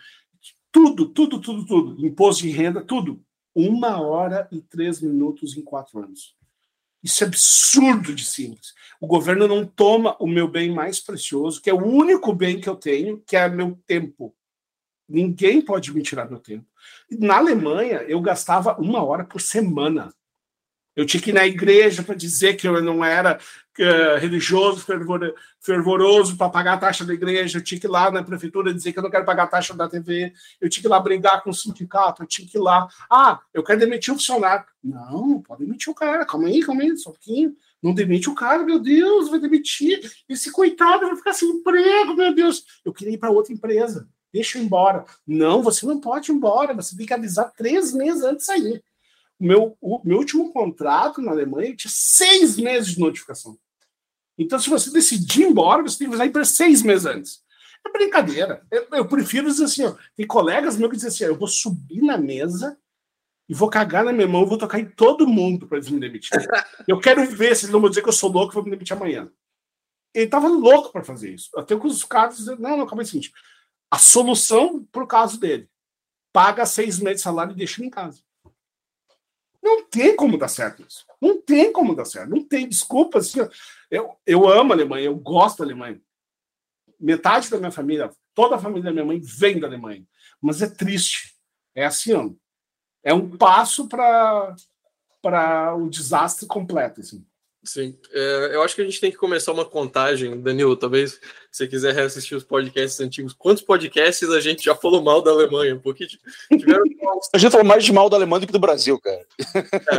tudo, 0.71 1.07
tudo, 1.07 1.41
tudo, 1.41 1.65
tudo, 1.65 2.05
imposto 2.05 2.43
de 2.43 2.49
renda, 2.49 2.83
tudo. 2.83 3.23
Uma 3.55 4.01
hora 4.01 4.47
e 4.51 4.61
três 4.61 5.01
minutos 5.01 5.57
em 5.57 5.63
quatro 5.63 5.99
anos. 5.99 6.35
Isso 7.05 7.23
é 7.23 7.27
absurdo 7.27 8.13
de 8.13 8.25
simples. 8.25 8.73
O 8.99 9.07
governo 9.07 9.47
não 9.47 9.65
toma 9.65 10.17
o 10.19 10.27
meu 10.27 10.47
bem 10.47 10.73
mais 10.73 10.99
precioso, 10.99 11.61
que 11.61 11.69
é 11.69 11.73
o 11.73 11.85
único 11.85 12.33
bem 12.33 12.59
que 12.59 12.67
eu 12.67 12.75
tenho, 12.75 13.21
que 13.25 13.37
é 13.37 13.47
meu 13.47 13.79
tempo. 13.85 14.35
Ninguém 15.07 15.61
pode 15.61 15.93
me 15.93 16.01
tirar 16.01 16.27
meu 16.27 16.39
tempo. 16.39 16.65
Na 17.11 17.37
Alemanha, 17.37 17.97
eu 18.07 18.19
gastava 18.19 18.75
uma 18.81 19.03
hora 19.03 19.23
por 19.23 19.39
semana 19.39 20.11
eu 20.95 21.05
tinha 21.05 21.21
que 21.21 21.31
ir 21.31 21.33
na 21.33 21.45
igreja 21.45 22.01
para 22.01 22.15
dizer 22.15 22.55
que 22.55 22.67
eu 22.67 22.81
não 22.81 23.03
era 23.03 23.37
uh, 23.81 24.19
religioso, 24.19 24.81
fervor, 24.81 25.33
fervoroso 25.59 26.37
para 26.37 26.49
pagar 26.49 26.73
a 26.73 26.77
taxa 26.77 27.05
da 27.05 27.13
igreja. 27.13 27.57
Eu 27.57 27.63
tinha 27.63 27.79
que 27.79 27.87
ir 27.87 27.89
lá 27.89 28.09
na 28.11 28.23
prefeitura 28.23 28.73
dizer 28.73 28.93
que 28.93 28.99
eu 28.99 29.03
não 29.03 29.09
quero 29.09 29.25
pagar 29.25 29.43
a 29.43 29.47
taxa 29.47 29.73
da 29.73 29.87
TV. 29.87 30.33
Eu 30.59 30.69
tinha 30.69 30.81
que 30.81 30.87
ir 30.87 30.89
lá 30.89 30.99
brigar 30.99 31.43
com 31.43 31.49
o 31.49 31.53
sindicato. 31.53 32.23
Eu 32.23 32.27
tinha 32.27 32.47
que 32.47 32.57
ir 32.57 32.61
lá. 32.61 32.87
Ah, 33.09 33.39
eu 33.53 33.63
quero 33.63 33.79
demitir 33.79 34.13
o 34.13 34.17
funcionário. 34.17 34.65
Não, 34.83 35.41
pode 35.41 35.65
demitir 35.65 35.91
o 35.91 35.95
cara. 35.95 36.25
Calma 36.25 36.47
aí, 36.47 36.61
calma 36.61 36.83
aí, 36.83 36.97
só 36.97 37.09
um 37.09 37.13
pouquinho. 37.13 37.55
Não 37.81 37.93
demite 37.93 38.29
o 38.29 38.35
cara, 38.35 38.63
meu 38.63 38.79
Deus, 38.79 39.29
vai 39.29 39.39
demitir. 39.39 39.99
Esse 40.27 40.51
coitado 40.51 41.05
vai 41.05 41.15
ficar 41.15 41.33
sem 41.33 41.49
emprego, 41.49 42.15
meu 42.15 42.33
Deus. 42.33 42.63
Eu 42.83 42.91
queria 42.93 43.13
ir 43.13 43.17
para 43.17 43.29
outra 43.29 43.53
empresa. 43.53 44.07
Deixa 44.33 44.57
eu 44.57 44.63
ir 44.63 44.65
embora. 44.65 45.05
Não, 45.25 45.61
você 45.61 45.85
não 45.85 45.99
pode 45.99 46.31
ir 46.31 46.35
embora. 46.35 46.73
Você 46.73 46.97
tem 46.97 47.05
que 47.05 47.13
avisar 47.13 47.53
três 47.53 47.93
meses 47.93 48.23
antes 48.23 48.39
de 48.39 48.45
sair. 48.45 48.83
O 49.39 49.45
meu, 49.45 49.77
o 49.81 50.01
meu 50.03 50.17
último 50.17 50.51
contrato 50.51 51.21
na 51.21 51.31
Alemanha 51.31 51.75
tinha 51.75 51.91
seis 51.93 52.57
meses 52.57 52.93
de 52.93 52.99
notificação. 52.99 53.57
Então, 54.37 54.59
se 54.59 54.69
você 54.69 54.91
decidir 54.91 55.41
ir 55.41 55.45
embora, 55.45 55.83
você 55.83 55.97
tem 55.97 56.07
que 56.07 56.13
avisar 56.13 56.31
para 56.31 56.45
seis 56.45 56.81
meses 56.81 57.05
antes. 57.05 57.43
É 57.85 57.91
brincadeira. 57.91 58.65
Eu, 58.71 58.87
eu, 58.93 59.07
prefiro 59.07 59.47
dizer 59.47 59.65
assim: 59.65 59.85
ó, 59.85 59.95
tem 60.15 60.25
colegas 60.25 60.75
meus 60.75 60.89
que 60.89 60.97
dizem 60.97 61.09
assim: 61.09 61.23
ó, 61.25 61.27
eu 61.27 61.37
vou 61.37 61.47
subir 61.47 62.01
na 62.01 62.17
mesa 62.17 62.77
e 63.47 63.53
vou 63.53 63.69
cagar 63.69 64.03
na 64.03 64.11
minha 64.11 64.27
mão, 64.27 64.45
vou 64.45 64.57
tocar 64.57 64.79
em 64.79 64.85
todo 64.85 65.27
mundo 65.27 65.67
para 65.67 65.77
eles 65.77 65.89
me 65.89 65.99
demitirem. 65.99 66.45
Eu 66.87 66.99
quero 66.99 67.25
ver 67.27 67.55
se 67.55 67.65
eles 67.65 67.73
não 67.73 67.79
vão 67.79 67.89
dizer 67.89 68.01
que 68.01 68.09
eu 68.09 68.13
sou 68.13 68.31
louco 68.31 68.53
e 68.53 68.55
vou 68.55 68.63
me 68.63 68.71
demitir 68.71 68.95
amanhã. 68.95 69.29
Ele 70.13 70.25
estava 70.25 70.47
louco 70.47 70.91
para 70.91 71.03
fazer 71.03 71.33
isso. 71.33 71.49
Até 71.55 71.77
que 71.77 71.85
os 71.85 72.03
caras 72.03 72.37
diziam, 72.37 72.57
não, 72.57 72.77
não, 72.77 72.87
calma 72.87 73.03
aí, 73.03 73.05
seguinte. 73.05 73.31
A 73.91 73.99
solução 73.99 74.83
para 74.91 75.03
o 75.03 75.07
caso 75.07 75.39
dele, 75.39 75.69
paga 76.33 76.65
seis 76.65 76.99
meses 76.99 77.19
de 77.19 77.23
salário 77.23 77.51
e 77.51 77.55
deixa 77.55 77.79
ele 77.79 77.87
em 77.87 77.91
casa. 77.91 78.21
Não 79.61 79.83
tem 79.83 80.15
como 80.15 80.37
dar 80.37 80.47
certo 80.47 80.85
isso. 80.87 81.05
Não 81.19 81.41
tem 81.41 81.71
como 81.71 81.95
dar 81.95 82.05
certo. 82.05 82.29
Não 82.29 82.43
tem 82.43 82.69
desculpa. 82.69 83.17
Assim, 83.17 83.39
eu, 83.95 84.17
eu 84.25 84.47
amo 84.47 84.73
a 84.73 84.75
Alemanha, 84.75 85.05
eu 85.05 85.15
gosto 85.15 85.59
da 85.59 85.65
Alemanha. 85.65 86.01
Metade 86.99 87.49
da 87.49 87.57
minha 87.57 87.71
família, 87.71 88.09
toda 88.33 88.55
a 88.55 88.59
família 88.59 88.83
da 88.83 88.91
minha 88.91 89.05
mãe 89.05 89.19
vem 89.19 89.59
da 89.59 89.67
Alemanha. 89.67 90.05
Mas 90.41 90.61
é 90.61 90.69
triste. 90.69 91.35
É 91.73 91.85
assim, 91.85 92.13
ó. 92.13 92.29
É 93.03 93.13
um 93.13 93.37
passo 93.37 93.87
para 93.87 94.55
o 95.75 95.89
desastre 95.89 96.47
completo. 96.47 97.01
Assim. 97.01 97.25
Sim, 97.65 97.97
é, 98.11 98.51
eu 98.53 98.61
acho 98.61 98.75
que 98.75 98.81
a 98.81 98.85
gente 98.85 99.01
tem 99.01 99.09
que 99.09 99.17
começar 99.17 99.51
uma 99.51 99.65
contagem, 99.65 100.39
Danilo. 100.39 100.77
Talvez 100.77 101.13
se 101.13 101.19
você 101.51 101.67
quiser 101.67 101.95
reassistir 101.95 102.37
os 102.37 102.43
podcasts 102.43 102.99
antigos, 102.99 103.33
quantos 103.33 103.63
podcasts 103.63 104.29
a 104.29 104.39
gente 104.39 104.63
já 104.63 104.75
falou 104.75 105.01
mal 105.01 105.19
da 105.21 105.31
Alemanha? 105.31 105.79
Porque 105.81 106.05
tiveram. 106.05 106.83
a 107.33 107.37
gente 107.39 107.51
falou 107.51 107.65
mais 107.65 107.83
de 107.83 107.91
mal 107.91 108.07
da 108.07 108.17
Alemanha 108.17 108.41
do 108.41 108.47
que 108.47 108.53
do 108.53 108.59
Brasil, 108.59 108.99
cara. 108.99 109.25
É, 109.55 109.97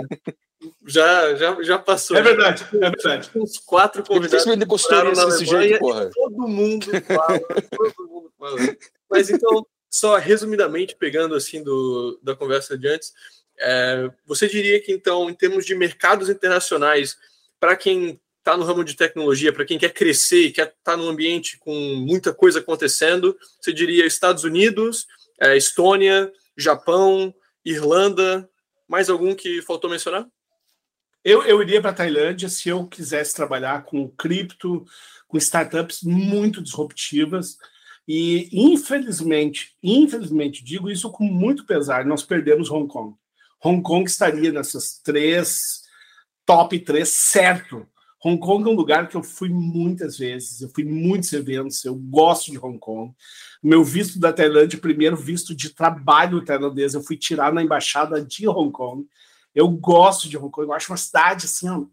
já, 0.86 1.34
já, 1.34 1.62
já 1.62 1.78
passou. 1.78 2.16
É 2.16 2.22
verdade, 2.22 2.64
é 2.72 2.78
verdade. 2.90 3.30
Uns 3.34 3.58
quatro 3.58 4.04
convidados. 4.04 4.46
Ele 4.46 4.64
tem 4.64 5.14
na 5.14 5.24
desse 5.24 5.44
jeito, 5.44 5.78
porra. 5.80 6.08
Todo 6.14 6.48
mundo 6.48 6.86
fala, 7.02 7.40
todo 7.70 8.08
mundo 8.08 8.32
fala. 8.38 8.58
Mas 9.10 9.28
então, 9.28 9.66
só 9.90 10.16
resumidamente, 10.16 10.94
pegando 10.94 11.34
assim 11.34 11.64
do, 11.64 12.18
da 12.22 12.36
conversa 12.36 12.78
de 12.78 12.86
antes, 12.86 13.12
é, 13.58 14.08
você 14.24 14.46
diria 14.46 14.80
que 14.80 14.92
então, 14.92 15.28
em 15.28 15.34
termos 15.34 15.66
de 15.66 15.74
mercados 15.74 16.28
internacionais 16.28 17.16
para 17.58 17.76
quem 17.76 18.20
está 18.38 18.56
no 18.56 18.64
ramo 18.64 18.84
de 18.84 18.94
tecnologia, 18.94 19.52
para 19.52 19.64
quem 19.64 19.78
quer 19.78 19.92
crescer 19.92 20.52
quer 20.52 20.68
estar 20.68 20.92
tá 20.92 20.96
num 20.96 21.08
ambiente 21.08 21.58
com 21.58 21.74
muita 21.96 22.32
coisa 22.32 22.60
acontecendo, 22.60 23.36
você 23.60 23.72
diria 23.72 24.06
Estados 24.06 24.44
Unidos, 24.44 25.06
é, 25.40 25.56
Estônia, 25.56 26.32
Japão, 26.56 27.34
Irlanda, 27.64 28.48
mais 28.88 29.10
algum 29.10 29.34
que 29.34 29.60
faltou 29.62 29.90
mencionar? 29.90 30.26
Eu, 31.24 31.42
eu 31.42 31.60
iria 31.60 31.80
para 31.80 31.90
a 31.90 31.94
Tailândia 31.94 32.48
se 32.48 32.68
eu 32.68 32.86
quisesse 32.86 33.34
trabalhar 33.34 33.84
com 33.84 34.08
cripto, 34.08 34.86
com 35.26 35.36
startups 35.36 36.02
muito 36.04 36.62
disruptivas. 36.62 37.56
E 38.06 38.48
infelizmente, 38.52 39.74
infelizmente, 39.82 40.62
digo 40.62 40.88
isso 40.88 41.10
com 41.10 41.24
muito 41.24 41.66
pesar, 41.66 42.04
nós 42.04 42.22
perdemos 42.22 42.70
Hong 42.70 42.86
Kong. 42.86 43.16
Hong 43.60 43.82
Kong 43.82 44.08
estaria 44.08 44.52
nessas 44.52 45.00
três 45.02 45.85
top 46.46 46.78
3 46.78 47.06
certo. 47.06 47.86
Hong 48.24 48.40
Kong 48.40 48.68
é 48.68 48.72
um 48.72 48.76
lugar 48.76 49.08
que 49.08 49.16
eu 49.16 49.22
fui 49.22 49.48
muitas 49.48 50.16
vezes, 50.16 50.60
eu 50.60 50.68
fui 50.70 50.84
muitos 50.84 51.32
eventos, 51.32 51.84
eu 51.84 51.94
gosto 51.94 52.50
de 52.50 52.58
Hong 52.58 52.78
Kong. 52.78 53.14
Meu 53.62 53.84
visto 53.84 54.18
da 54.18 54.32
Tailândia, 54.32 54.78
primeiro 54.78 55.16
visto 55.16 55.54
de 55.54 55.70
trabalho 55.70 56.44
tailandês, 56.44 56.94
eu 56.94 57.02
fui 57.02 57.16
tirar 57.16 57.52
na 57.52 57.62
embaixada 57.62 58.24
de 58.24 58.48
Hong 58.48 58.72
Kong. 58.72 59.06
Eu 59.54 59.68
gosto 59.68 60.28
de 60.28 60.36
Hong 60.38 60.50
Kong, 60.50 60.66
eu 60.66 60.72
acho 60.72 60.90
uma 60.90 60.96
cidade 60.96 61.46
assim, 61.46 61.68
ó, 61.68 61.84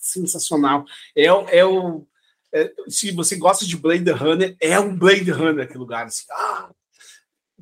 sensacional. 0.00 0.84
É, 1.14 1.26
é 1.26 1.64
o. 1.64 2.06
É, 2.52 2.72
se 2.88 3.12
você 3.12 3.36
gosta 3.36 3.66
de 3.66 3.76
Blade 3.76 4.10
Runner, 4.10 4.56
é 4.58 4.80
um 4.80 4.96
Blade 4.96 5.30
Runner 5.30 5.64
aquele 5.64 5.80
lugar. 5.80 6.06
Assim, 6.06 6.24
ah, 6.32 6.70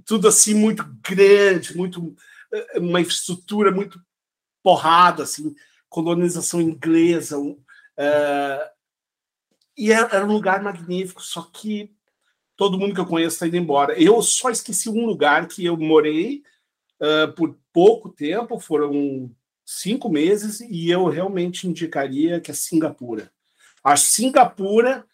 tudo 0.04 0.28
assim, 0.28 0.54
muito 0.54 0.84
grande, 1.02 1.76
muito 1.76 2.14
é, 2.52 2.78
uma 2.78 3.00
infraestrutura 3.00 3.72
muito 3.72 4.00
porrada, 4.62 5.24
assim 5.24 5.54
colonização 5.88 6.60
inglesa. 6.60 7.38
Uh, 7.38 7.56
e 9.76 9.92
era, 9.92 10.16
era, 10.16 10.26
um 10.26 10.32
lugar 10.32 10.62
magnífico, 10.62 11.22
só 11.22 11.42
que 11.42 11.94
todo 12.56 12.78
mundo 12.78 12.94
que 12.94 13.00
eu 13.00 13.06
conheço 13.06 13.34
está 13.34 13.46
indo 13.46 13.56
embora. 13.56 14.00
Eu 14.00 14.20
só 14.22 14.50
esqueci 14.50 14.88
um 14.88 15.04
lugar 15.04 15.46
que 15.46 15.64
eu 15.64 15.76
morei 15.76 16.42
uh, 17.00 17.32
por 17.34 17.58
pouco 17.72 18.08
tempo, 18.08 18.58
foram 18.58 19.30
cinco 19.64 20.08
meses, 20.08 20.60
e 20.60 20.90
eu 20.90 21.06
realmente 21.06 21.68
indicaria 21.68 22.40
que 22.40 22.50
é 22.50 22.54
Singapura. 22.54 23.30
A 23.82 23.96
Singapura 23.96 25.04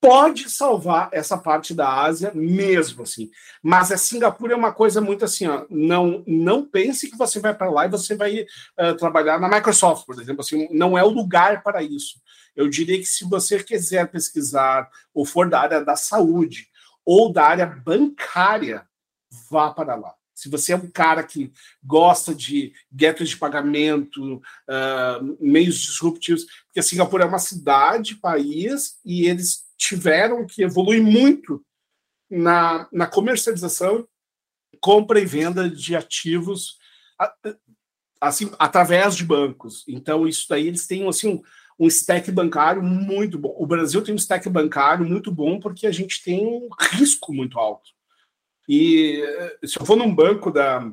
pode 0.00 0.48
salvar 0.48 1.08
essa 1.12 1.36
parte 1.36 1.74
da 1.74 2.02
Ásia 2.02 2.32
mesmo 2.34 3.02
assim. 3.02 3.30
Mas 3.62 3.90
a 3.90 3.98
Singapura 3.98 4.52
é 4.52 4.56
uma 4.56 4.72
coisa 4.72 5.00
muito 5.00 5.24
assim, 5.24 5.46
ó, 5.46 5.66
não 5.68 6.22
não 6.26 6.64
pense 6.64 7.10
que 7.10 7.16
você 7.16 7.40
vai 7.40 7.54
para 7.54 7.70
lá 7.70 7.86
e 7.86 7.90
você 7.90 8.14
vai 8.14 8.40
uh, 8.40 8.94
trabalhar 8.96 9.40
na 9.40 9.48
Microsoft, 9.48 10.06
por 10.06 10.20
exemplo, 10.20 10.40
assim, 10.42 10.68
não 10.70 10.96
é 10.96 11.02
o 11.02 11.10
lugar 11.10 11.62
para 11.62 11.82
isso. 11.82 12.20
Eu 12.54 12.68
diria 12.68 12.98
que 12.98 13.06
se 13.06 13.24
você 13.24 13.62
quiser 13.62 14.08
pesquisar 14.08 14.88
ou 15.12 15.24
for 15.24 15.48
da 15.48 15.60
área 15.60 15.84
da 15.84 15.96
saúde 15.96 16.68
ou 17.04 17.32
da 17.32 17.44
área 17.44 17.66
bancária, 17.66 18.86
vá 19.50 19.70
para 19.70 19.94
lá. 19.94 20.14
Se 20.34 20.48
você 20.48 20.72
é 20.72 20.76
um 20.76 20.88
cara 20.88 21.24
que 21.24 21.52
gosta 21.82 22.32
de 22.32 22.72
guetos 22.92 23.28
de 23.28 23.36
pagamento, 23.36 24.36
uh, 24.36 25.36
meios 25.40 25.80
disruptivos, 25.80 26.46
porque 26.66 26.80
Singapura 26.80 27.24
é 27.24 27.26
uma 27.26 27.40
cidade, 27.40 28.14
país, 28.14 28.98
e 29.04 29.26
eles 29.26 29.67
tiveram 29.78 30.44
que 30.46 30.62
evoluir 30.62 31.02
muito 31.02 31.64
na, 32.28 32.86
na 32.92 33.06
comercialização, 33.06 34.06
compra 34.80 35.20
e 35.20 35.24
venda 35.24 35.70
de 35.70 35.96
ativos 35.96 36.76
assim 38.20 38.50
através 38.58 39.16
de 39.16 39.24
bancos. 39.24 39.84
Então 39.88 40.26
isso 40.26 40.46
daí 40.48 40.66
eles 40.66 40.86
têm 40.86 41.08
assim 41.08 41.34
um, 41.34 41.42
um 41.78 41.86
stack 41.86 42.30
bancário 42.30 42.82
muito 42.82 43.38
bom. 43.38 43.54
O 43.56 43.66
Brasil 43.66 44.02
tem 44.02 44.12
um 44.12 44.18
stack 44.18 44.48
bancário 44.48 45.06
muito 45.06 45.30
bom 45.30 45.60
porque 45.60 45.86
a 45.86 45.92
gente 45.92 46.22
tem 46.22 46.46
um 46.46 46.68
risco 46.92 47.32
muito 47.32 47.58
alto. 47.58 47.90
E 48.68 49.22
se 49.64 49.80
eu 49.80 49.86
for 49.86 49.96
num 49.96 50.14
banco 50.14 50.50
da, 50.50 50.92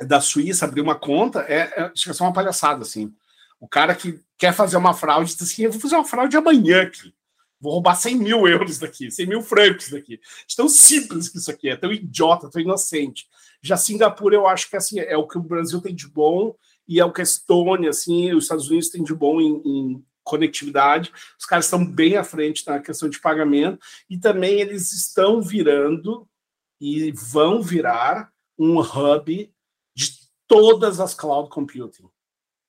da 0.00 0.20
Suíça 0.20 0.64
abrir 0.64 0.80
uma 0.80 0.96
conta, 0.96 1.40
é, 1.42 1.72
é 1.76 1.92
chega 1.94 2.16
uma 2.24 2.32
palhaçada 2.32 2.82
assim. 2.82 3.14
O 3.60 3.68
cara 3.68 3.94
que 3.94 4.20
quer 4.36 4.52
fazer 4.52 4.76
uma 4.76 4.94
fraude 4.94 5.32
diz 5.32 5.42
assim: 5.42 5.62
eu 5.62 5.70
vou 5.72 5.80
fazer 5.80 5.94
uma 5.94 6.04
fraude 6.04 6.36
amanhã 6.36 6.82
aqui. 6.82 7.14
Vou 7.64 7.72
roubar 7.72 7.94
100 7.94 8.16
mil 8.16 8.46
euros 8.46 8.78
daqui, 8.78 9.10
100 9.10 9.26
mil 9.26 9.40
francos 9.40 9.88
daqui. 9.88 10.16
É 10.16 10.54
tão 10.54 10.68
simples 10.68 11.30
que 11.30 11.38
isso 11.38 11.50
aqui 11.50 11.70
é, 11.70 11.76
tão 11.76 11.90
idiota, 11.90 12.50
tão 12.50 12.60
inocente. 12.60 13.26
Já 13.62 13.74
Singapura, 13.74 14.34
eu 14.34 14.46
acho 14.46 14.68
que 14.68 14.76
assim, 14.76 15.00
é 15.00 15.16
o 15.16 15.26
que 15.26 15.38
o 15.38 15.42
Brasil 15.42 15.80
tem 15.80 15.94
de 15.94 16.06
bom 16.06 16.54
e 16.86 17.00
é 17.00 17.04
o 17.06 17.10
que 17.10 17.22
a 17.22 17.24
Estônia, 17.24 17.88
assim, 17.88 18.34
os 18.34 18.44
Estados 18.44 18.68
Unidos 18.68 18.90
têm 18.90 19.02
de 19.02 19.14
bom 19.14 19.40
em, 19.40 19.62
em 19.64 20.04
conectividade. 20.22 21.10
Os 21.40 21.46
caras 21.46 21.64
estão 21.64 21.82
bem 21.82 22.18
à 22.18 22.22
frente 22.22 22.66
na 22.66 22.78
questão 22.80 23.08
de 23.08 23.18
pagamento 23.18 23.78
e 24.10 24.18
também 24.18 24.60
eles 24.60 24.92
estão 24.92 25.40
virando 25.40 26.28
e 26.78 27.12
vão 27.12 27.62
virar 27.62 28.30
um 28.58 28.78
hub 28.78 29.50
de 29.96 30.10
todas 30.46 31.00
as 31.00 31.14
cloud 31.14 31.48
computing. 31.48 32.10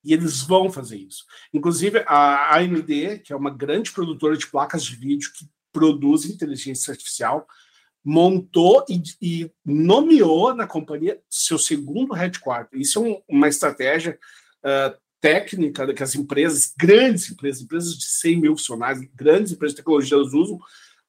E 0.06 0.14
eles 0.14 0.42
vão 0.42 0.72
fazer 0.72 0.98
isso. 0.98 1.26
Inclusive, 1.52 2.04
a 2.06 2.56
AMD, 2.58 3.20
que 3.24 3.34
é 3.34 3.36
uma 3.36 3.50
grande 3.50 3.92
produtora 3.92 4.38
de 4.38 4.48
placas 4.48 4.84
de 4.84 4.96
vídeo 4.96 5.32
que 5.36 5.48
produz 5.74 6.26
inteligência 6.26 6.92
artificial, 6.92 7.48
montou 8.04 8.86
e, 8.88 9.02
e 9.20 9.52
nomeou 9.66 10.54
na 10.54 10.68
companhia 10.68 11.20
seu 11.28 11.58
segundo 11.58 12.14
headquarter. 12.14 12.80
Isso 12.80 13.00
é 13.00 13.02
um, 13.02 13.22
uma 13.28 13.48
estratégia 13.48 14.20
uh, 14.64 14.96
técnica 15.20 15.92
que 15.92 16.04
as 16.04 16.14
empresas, 16.14 16.72
grandes 16.78 17.32
empresas, 17.32 17.64
empresas 17.64 17.98
de 17.98 18.06
100 18.06 18.42
mil 18.42 18.56
funcionários, 18.56 19.08
grandes 19.16 19.54
empresas 19.54 19.74
de 19.74 19.82
tecnologia, 19.82 20.18
usam. 20.20 20.60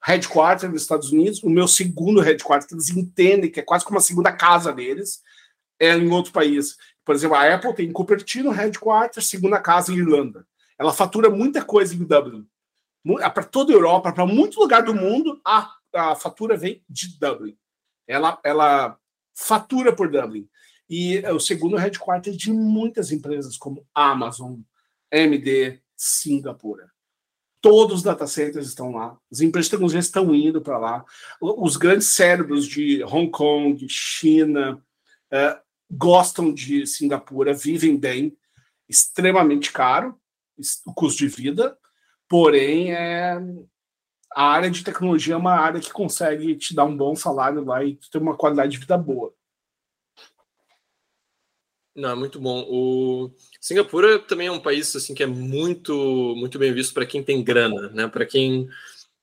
Headquarter 0.02 0.70
nos 0.70 0.82
Estados 0.82 1.10
Unidos, 1.10 1.43
o 1.43 1.51
meu 1.51 1.66
segundo 1.66 2.20
headquarter, 2.20 2.68
eles 2.73 2.90
entendem 2.90 3.51
que 3.51 3.59
é 3.59 3.62
quase 3.62 3.85
como 3.85 3.98
a 3.98 4.02
segunda 4.02 4.31
casa 4.31 4.73
deles, 4.73 5.20
é 5.81 5.97
em 5.97 6.09
outro 6.10 6.32
país. 6.32 6.77
Por 7.06 7.14
exemplo, 7.14 7.36
a 7.36 7.54
Apple 7.54 7.72
tem 7.72 7.92
Cupertino, 7.92 8.50
headquarter, 8.50 9.22
segunda 9.22 9.60
casa 9.60 9.92
em 9.92 9.96
Irlanda. 9.96 10.44
Ela 10.76 10.92
fatura 10.92 11.30
muita 11.30 11.64
coisa 11.64 11.94
em 11.94 11.98
Dublin. 11.98 12.44
É 13.20 13.30
para 13.30 13.44
toda 13.44 13.72
a 13.72 13.76
Europa, 13.76 14.12
para 14.12 14.26
muito 14.26 14.58
lugar 14.58 14.82
do 14.82 14.92
mundo, 14.92 15.40
a, 15.44 15.72
a 15.94 16.16
fatura 16.16 16.56
vem 16.56 16.82
de 16.88 17.16
Dublin. 17.16 17.56
Ela, 18.08 18.40
ela 18.42 18.98
fatura 19.32 19.94
por 19.94 20.10
Dublin. 20.10 20.48
E 20.90 21.18
é 21.18 21.32
o 21.32 21.38
segundo 21.38 21.76
headquarter 21.76 22.34
de 22.34 22.52
muitas 22.52 23.12
empresas, 23.12 23.56
como 23.56 23.86
Amazon, 23.94 24.56
AMD, 25.12 25.80
Singapura. 25.96 26.90
Todos 27.60 27.98
os 27.98 28.02
data 28.02 28.26
centers 28.26 28.66
estão 28.66 28.90
lá. 28.90 29.16
As 29.30 29.40
empresas 29.40 29.66
de 29.66 29.70
tecnologia 29.70 30.00
estão 30.00 30.34
indo 30.34 30.60
para 30.60 30.76
lá. 30.76 31.04
Os 31.40 31.76
grandes 31.76 32.08
cérebros 32.08 32.66
de 32.66 33.04
Hong 33.04 33.30
Kong, 33.30 33.86
China, 33.88 34.82
uh, 35.32 35.65
gostam 35.90 36.52
de 36.52 36.86
Singapura, 36.86 37.54
vivem 37.54 37.96
bem, 37.96 38.36
extremamente 38.88 39.72
caro 39.72 40.18
o 40.86 40.94
custo 40.94 41.18
de 41.18 41.28
vida, 41.28 41.76
porém 42.28 42.92
é 42.92 43.38
a 44.32 44.44
área 44.44 44.70
de 44.70 44.84
tecnologia 44.84 45.34
é 45.34 45.36
uma 45.36 45.54
área 45.54 45.80
que 45.80 45.92
consegue 45.92 46.54
te 46.56 46.74
dar 46.74 46.84
um 46.84 46.96
bom 46.96 47.14
salário 47.14 47.64
lá 47.64 47.84
e 47.84 47.98
ter 48.10 48.18
uma 48.18 48.36
qualidade 48.36 48.72
de 48.72 48.78
vida 48.78 48.96
boa. 48.96 49.32
Não, 51.94 52.10
é 52.10 52.14
muito 52.14 52.38
bom. 52.38 52.66
O 52.68 53.30
Singapura 53.58 54.18
também 54.18 54.48
é 54.48 54.52
um 54.52 54.60
país 54.60 54.94
assim 54.94 55.14
que 55.14 55.22
é 55.22 55.26
muito 55.26 56.34
muito 56.36 56.58
bem 56.58 56.72
visto 56.72 56.92
para 56.92 57.06
quem 57.06 57.22
tem 57.22 57.42
grana, 57.42 57.88
né? 57.88 58.06
Para 58.06 58.26
quem 58.26 58.68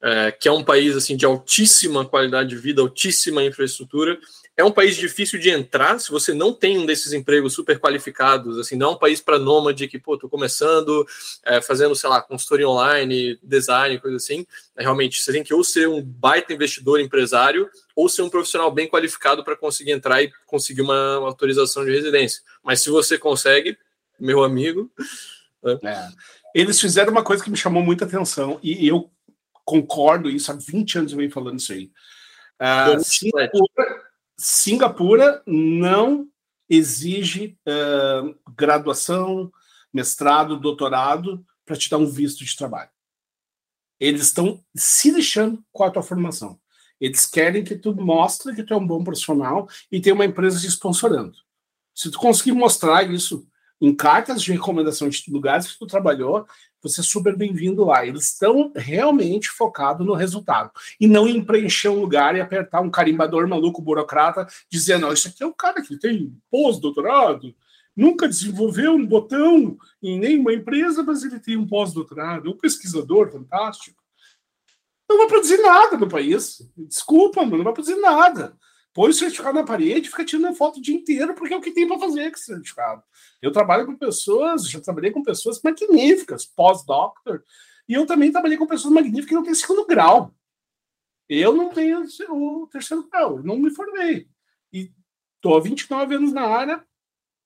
é, 0.01 0.31
que 0.31 0.47
é 0.47 0.51
um 0.51 0.63
país 0.63 0.95
assim 0.97 1.15
de 1.15 1.25
altíssima 1.25 2.03
qualidade 2.03 2.49
de 2.49 2.57
vida, 2.57 2.81
altíssima 2.81 3.43
infraestrutura 3.43 4.19
é 4.55 4.63
um 4.63 4.71
país 4.71 4.95
difícil 4.95 5.39
de 5.39 5.49
entrar 5.49 5.99
se 5.99 6.11
você 6.11 6.31
não 6.31 6.53
tem 6.53 6.77
um 6.77 6.85
desses 6.85 7.11
empregos 7.11 7.53
super 7.53 7.79
qualificados. 7.79 8.59
Assim, 8.59 8.75
não 8.75 8.89
é 8.89 8.91
um 8.91 8.97
país 8.97 9.19
para 9.19 9.39
nômade 9.39 9.87
que, 9.87 9.97
pô, 9.97 10.15
tô 10.15 10.29
começando, 10.29 11.05
é, 11.43 11.59
fazendo, 11.59 11.95
sei 11.95 12.07
lá, 12.09 12.21
consultoria 12.21 12.69
online, 12.69 13.39
design, 13.41 13.99
coisa 13.99 14.17
assim. 14.17 14.45
É, 14.75 14.83
realmente, 14.83 15.21
você 15.21 15.31
tem 15.31 15.43
que 15.43 15.53
ou 15.53 15.63
ser 15.63 15.87
um 15.87 16.03
baita 16.03 16.53
investidor 16.53 16.99
empresário 16.99 17.67
ou 17.95 18.07
ser 18.07 18.21
um 18.21 18.29
profissional 18.29 18.69
bem 18.71 18.87
qualificado 18.87 19.43
para 19.43 19.55
conseguir 19.55 19.91
entrar 19.91 20.21
e 20.21 20.31
conseguir 20.45 20.81
uma, 20.81 21.15
autorização 21.15 21.83
de 21.83 21.91
residência. 21.91 22.43
Mas 22.63 22.81
se 22.81 22.91
você 22.91 23.17
consegue, 23.17 23.75
meu 24.19 24.43
amigo. 24.43 24.91
Né? 25.63 25.79
É. 25.83 26.09
Eles 26.53 26.79
fizeram 26.79 27.11
uma 27.11 27.23
coisa 27.23 27.43
que 27.43 27.49
me 27.49 27.57
chamou 27.57 27.81
muita 27.81 28.05
atenção 28.05 28.59
e 28.61 28.87
eu 28.87 29.09
concordo 29.65 30.29
isso 30.29 30.51
há 30.51 30.55
20 30.55 30.99
anos 30.99 31.11
eu 31.11 31.17
venho 31.17 31.31
falando 31.31 31.57
isso 31.57 31.73
aí. 31.73 31.89
Uh, 32.61 33.03
Singapura, 33.03 34.03
Singapura 34.37 35.41
não 35.45 36.27
exige 36.69 37.57
uh, 37.67 38.35
graduação, 38.55 39.51
mestrado, 39.93 40.59
doutorado 40.59 41.45
para 41.65 41.75
te 41.75 41.89
dar 41.89 41.97
um 41.97 42.07
visto 42.07 42.43
de 42.43 42.55
trabalho. 42.55 42.89
Eles 43.99 44.23
estão 44.23 44.63
se 44.75 45.11
lixando 45.11 45.63
com 45.71 45.83
a 45.83 45.91
tua 45.91 46.03
formação. 46.03 46.59
Eles 46.99 47.25
querem 47.25 47.63
que 47.63 47.75
tu 47.75 47.93
mostre 47.93 48.55
que 48.55 48.63
tu 48.63 48.73
é 48.73 48.77
um 48.77 48.87
bom 48.87 49.03
profissional 49.03 49.67
e 49.91 50.01
tem 50.01 50.13
uma 50.13 50.25
empresa 50.25 50.59
te 50.59 50.67
sponsorando. 50.67 51.37
Se 51.93 52.09
tu 52.09 52.17
conseguir 52.17 52.53
mostrar 52.53 53.09
isso 53.09 53.47
em 53.79 53.93
cartas 53.93 54.41
de 54.41 54.51
recomendação 54.51 55.09
de 55.09 55.23
lugares 55.29 55.71
que 55.71 55.77
tu 55.77 55.85
trabalhou, 55.85 56.47
você 56.83 56.99
é 56.99 57.03
super 57.03 57.35
bem-vindo 57.35 57.85
lá. 57.85 58.05
Eles 58.05 58.25
estão 58.25 58.71
realmente 58.75 59.49
focados 59.49 60.05
no 60.05 60.13
resultado. 60.13 60.69
E 60.99 61.07
não 61.07 61.27
em 61.27 61.43
preencher 61.43 61.87
um 61.87 62.01
lugar 62.01 62.35
e 62.35 62.41
apertar 62.41 62.81
um 62.81 62.89
carimbador 62.89 63.47
maluco 63.47 63.81
burocrata, 63.81 64.45
dizendo: 64.69 65.07
oh, 65.07 65.13
isso 65.13 65.29
aqui 65.29 65.41
é 65.41 65.47
um 65.47 65.53
cara 65.53 65.81
que 65.81 65.97
tem 65.97 66.35
pós-doutorado, 66.51 67.55
nunca 67.95 68.27
desenvolveu 68.27 68.93
um 68.93 69.07
botão 69.07 69.77
em 70.01 70.19
nenhuma 70.19 70.53
empresa, 70.53 71.01
mas 71.01 71.23
ele 71.23 71.39
tem 71.39 71.55
um 71.55 71.65
pós-doutorado, 71.65 72.51
um 72.51 72.57
pesquisador 72.57 73.31
fantástico. 73.31 74.03
Não 75.09 75.17
vai 75.17 75.27
produzir 75.27 75.57
nada 75.57 75.97
no 75.97 76.09
país. 76.09 76.69
Desculpa, 76.75 77.45
não 77.45 77.63
vai 77.63 77.73
produzir 77.73 77.95
nada 77.95 78.57
põe 78.93 79.09
o 79.09 79.13
certificado 79.13 79.55
na 79.55 79.65
parede 79.65 80.07
e 80.07 80.11
fica 80.11 80.23
tirando 80.23 80.55
foto 80.55 80.77
o 80.77 80.81
dia 80.81 80.95
inteiro, 80.95 81.33
porque 81.33 81.53
é 81.53 81.57
o 81.57 81.61
que 81.61 81.71
tem 81.71 81.87
para 81.87 81.99
fazer 81.99 82.29
com 82.29 82.37
esse 82.37 82.45
certificado. 82.45 83.03
Eu 83.41 83.51
trabalho 83.51 83.85
com 83.85 83.95
pessoas, 83.95 84.69
já 84.69 84.79
trabalhei 84.79 85.11
com 85.11 85.23
pessoas 85.23 85.59
magníficas, 85.61 86.45
pós-doctor, 86.45 87.43
e 87.89 87.93
eu 87.93 88.05
também 88.05 88.31
trabalhei 88.31 88.57
com 88.57 88.67
pessoas 88.67 88.93
magníficas 88.93 89.27
que 89.27 89.35
não 89.35 89.43
têm 89.43 89.55
segundo 89.55 89.85
grau. 89.85 90.33
Eu 91.27 91.55
não 91.55 91.69
tenho 91.69 92.05
o 92.29 92.67
terceiro 92.67 93.07
grau, 93.09 93.41
não 93.41 93.57
me 93.57 93.71
formei. 93.71 94.27
E 94.71 94.91
estou 95.35 95.57
há 95.57 95.59
29 95.59 96.15
anos 96.15 96.31
na 96.31 96.43
área, 96.43 96.85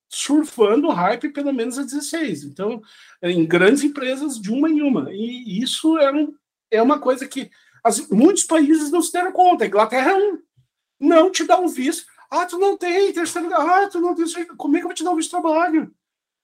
surfando 0.10 0.90
hype 0.90 1.30
pelo 1.30 1.54
menos 1.54 1.78
a 1.80 1.84
16. 1.84 2.44
Então, 2.44 2.82
em 3.22 3.46
grandes 3.46 3.84
empresas, 3.84 4.40
de 4.40 4.52
uma 4.52 4.70
em 4.70 4.82
uma. 4.82 5.14
E 5.14 5.62
isso 5.62 5.98
é, 5.98 6.12
um, 6.12 6.36
é 6.70 6.82
uma 6.82 7.00
coisa 7.00 7.28
que 7.28 7.50
as, 7.84 8.10
muitos 8.10 8.44
países 8.44 8.92
não 8.92 9.02
se 9.02 9.12
deram 9.14 9.32
conta. 9.32 9.64
A 9.64 9.68
Inglaterra 9.68 10.12
é 10.12 10.16
um 10.16 10.47
não 11.00 11.32
te 11.32 11.44
dá 11.44 11.60
um 11.60 11.68
visto. 11.68 12.06
Ah, 12.30 12.46
tu 12.46 12.58
não 12.58 12.78
tem 12.78 13.14
terceiro 13.14 13.54
Ah, 13.54 13.88
tu 13.88 14.02
não 14.02 14.14
tem. 14.14 14.26
Como 14.58 14.76
é 14.76 14.80
que 14.80 14.86
eu 14.86 14.90
vou 14.90 14.96
te 14.96 15.04
dar 15.04 15.12
um 15.12 15.16
visto 15.16 15.30
de 15.30 15.42
trabalho? 15.42 15.94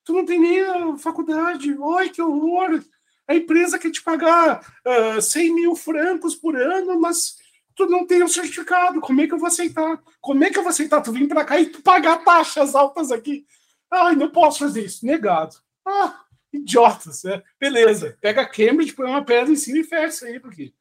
Tu 0.06 0.14
não 0.14 0.26
tem 0.26 0.40
nem 0.40 0.62
a 0.62 0.98
faculdade. 0.98 1.78
Oi, 1.78 2.10
que 2.10 2.22
horror! 2.22 2.84
A 3.28 3.36
empresa 3.36 3.80
quer 3.80 3.92
te 3.92 4.02
pagar 4.02 4.60
uh, 4.86 5.18
ah, 5.18 5.22
100 5.22 5.56
mil 5.56 5.76
francos 5.76 6.36
por 6.36 6.56
ano, 6.56 7.00
mas 7.00 7.38
tu 7.76 7.86
não 7.86 8.06
tem 8.06 8.22
o 8.22 8.26
um 8.26 8.28
certificado. 8.28 9.00
Como 9.00 9.22
é 9.22 9.28
que 9.28 9.34
eu 9.34 9.40
vou 9.40 9.48
aceitar? 9.48 10.02
Como 10.20 10.44
é 10.44 10.50
que 10.50 10.58
eu 10.58 10.64
vou 10.64 10.70
aceitar? 10.70 11.02
Tu 11.02 11.12
vir 11.12 11.28
para 11.28 11.46
cá 11.46 11.60
e 11.60 11.68
tu 11.68 11.82
pagar 11.82 12.24
taxas 12.24 12.76
altas 12.76 13.12
aqui. 13.12 13.46
Ai, 13.90 14.16
não 14.16 14.30
posso 14.30 14.60
fazer 14.60 14.86
isso. 14.86 15.06
Negado. 15.06 15.56
Ah, 15.86 16.22
idiotas. 16.52 17.24
Né? 17.24 17.42
Beleza. 17.60 18.18
Pega 18.20 18.42
a 18.42 18.46
Cambridge, 18.46 18.94
põe 18.94 19.08
uma 19.08 19.24
pedra 19.24 19.52
em 19.52 19.56
cima 19.56 19.80
e 19.80 19.84
fecha 19.84 20.26
aí, 20.26 20.40
porque 20.40 20.74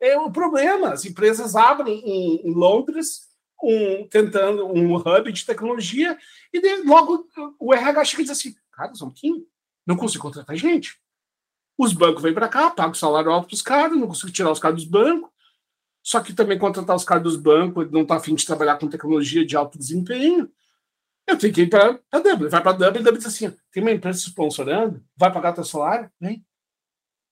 é 0.00 0.18
o 0.18 0.30
problema. 0.30 0.92
As 0.92 1.04
empresas 1.04 1.54
abrem 1.54 2.00
em, 2.00 2.48
em 2.48 2.52
Londres 2.52 3.28
um, 3.62 4.08
tentando 4.08 4.66
um 4.66 4.96
hub 4.96 5.32
de 5.32 5.44
tecnologia 5.44 6.18
e 6.52 6.82
logo 6.82 7.28
o 7.58 7.74
RH 7.74 8.04
chega 8.06 8.22
e 8.22 8.24
diz 8.24 8.32
assim: 8.32 8.54
cara, 8.72 8.92
um 9.02 9.46
não 9.86 9.96
consigo 9.96 10.22
contratar 10.22 10.56
gente. 10.56 10.98
Os 11.76 11.92
bancos 11.92 12.22
vêm 12.22 12.34
para 12.34 12.48
cá, 12.48 12.70
pagam 12.70 12.94
salário 12.94 13.30
alto 13.30 13.48
para 13.48 13.54
os 13.54 13.62
caras, 13.62 13.98
não 13.98 14.06
consigo 14.06 14.32
tirar 14.32 14.50
os 14.50 14.58
caras 14.58 14.76
dos 14.76 14.84
bancos. 14.84 15.30
Só 16.02 16.20
que 16.20 16.32
também 16.32 16.58
contratar 16.58 16.96
os 16.96 17.04
caras 17.04 17.22
dos 17.22 17.36
bancos, 17.36 17.90
não 17.90 18.02
está 18.02 18.16
afim 18.16 18.34
de 18.34 18.46
trabalhar 18.46 18.78
com 18.78 18.88
tecnologia 18.88 19.44
de 19.44 19.56
alto 19.56 19.78
desempenho. 19.78 20.50
Eu 21.26 21.38
tenho 21.38 21.52
que 21.52 21.62
ir 21.62 21.70
para 21.70 22.00
a 22.10 22.18
Dublin. 22.18 22.48
Vai 22.48 22.62
para 22.62 22.70
a 22.70 22.74
Dublin, 22.74 23.02
Dublin 23.02 23.18
diz 23.18 23.26
assim: 23.26 23.54
tem 23.70 23.82
uma 23.82 23.92
empresa 23.92 24.18
sponsorando, 24.18 25.04
vai 25.16 25.32
pagar 25.32 25.52
teu 25.52 25.64
salário? 25.64 26.10
Vem. 26.20 26.44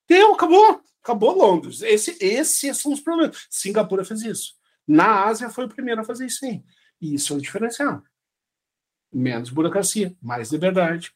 Deu, 0.07 0.33
acabou. 0.33 0.81
Acabou 1.03 1.37
Londres. 1.37 1.81
Esse, 1.81 2.17
esses 2.19 2.77
são 2.77 2.91
os 2.91 2.99
problemas. 2.99 3.47
Singapura 3.49 4.03
fez 4.03 4.21
isso. 4.21 4.53
Na 4.87 5.25
Ásia 5.25 5.49
foi 5.49 5.65
o 5.65 5.69
primeiro 5.69 6.01
a 6.01 6.03
fazer 6.03 6.25
isso 6.25 6.39
sim. 6.39 6.63
E 6.99 7.15
isso 7.15 7.33
é 7.33 7.35
o 7.37 7.41
diferencial. 7.41 8.03
Menos 9.11 9.49
burocracia, 9.49 10.15
mais 10.21 10.51
liberdade. 10.51 11.11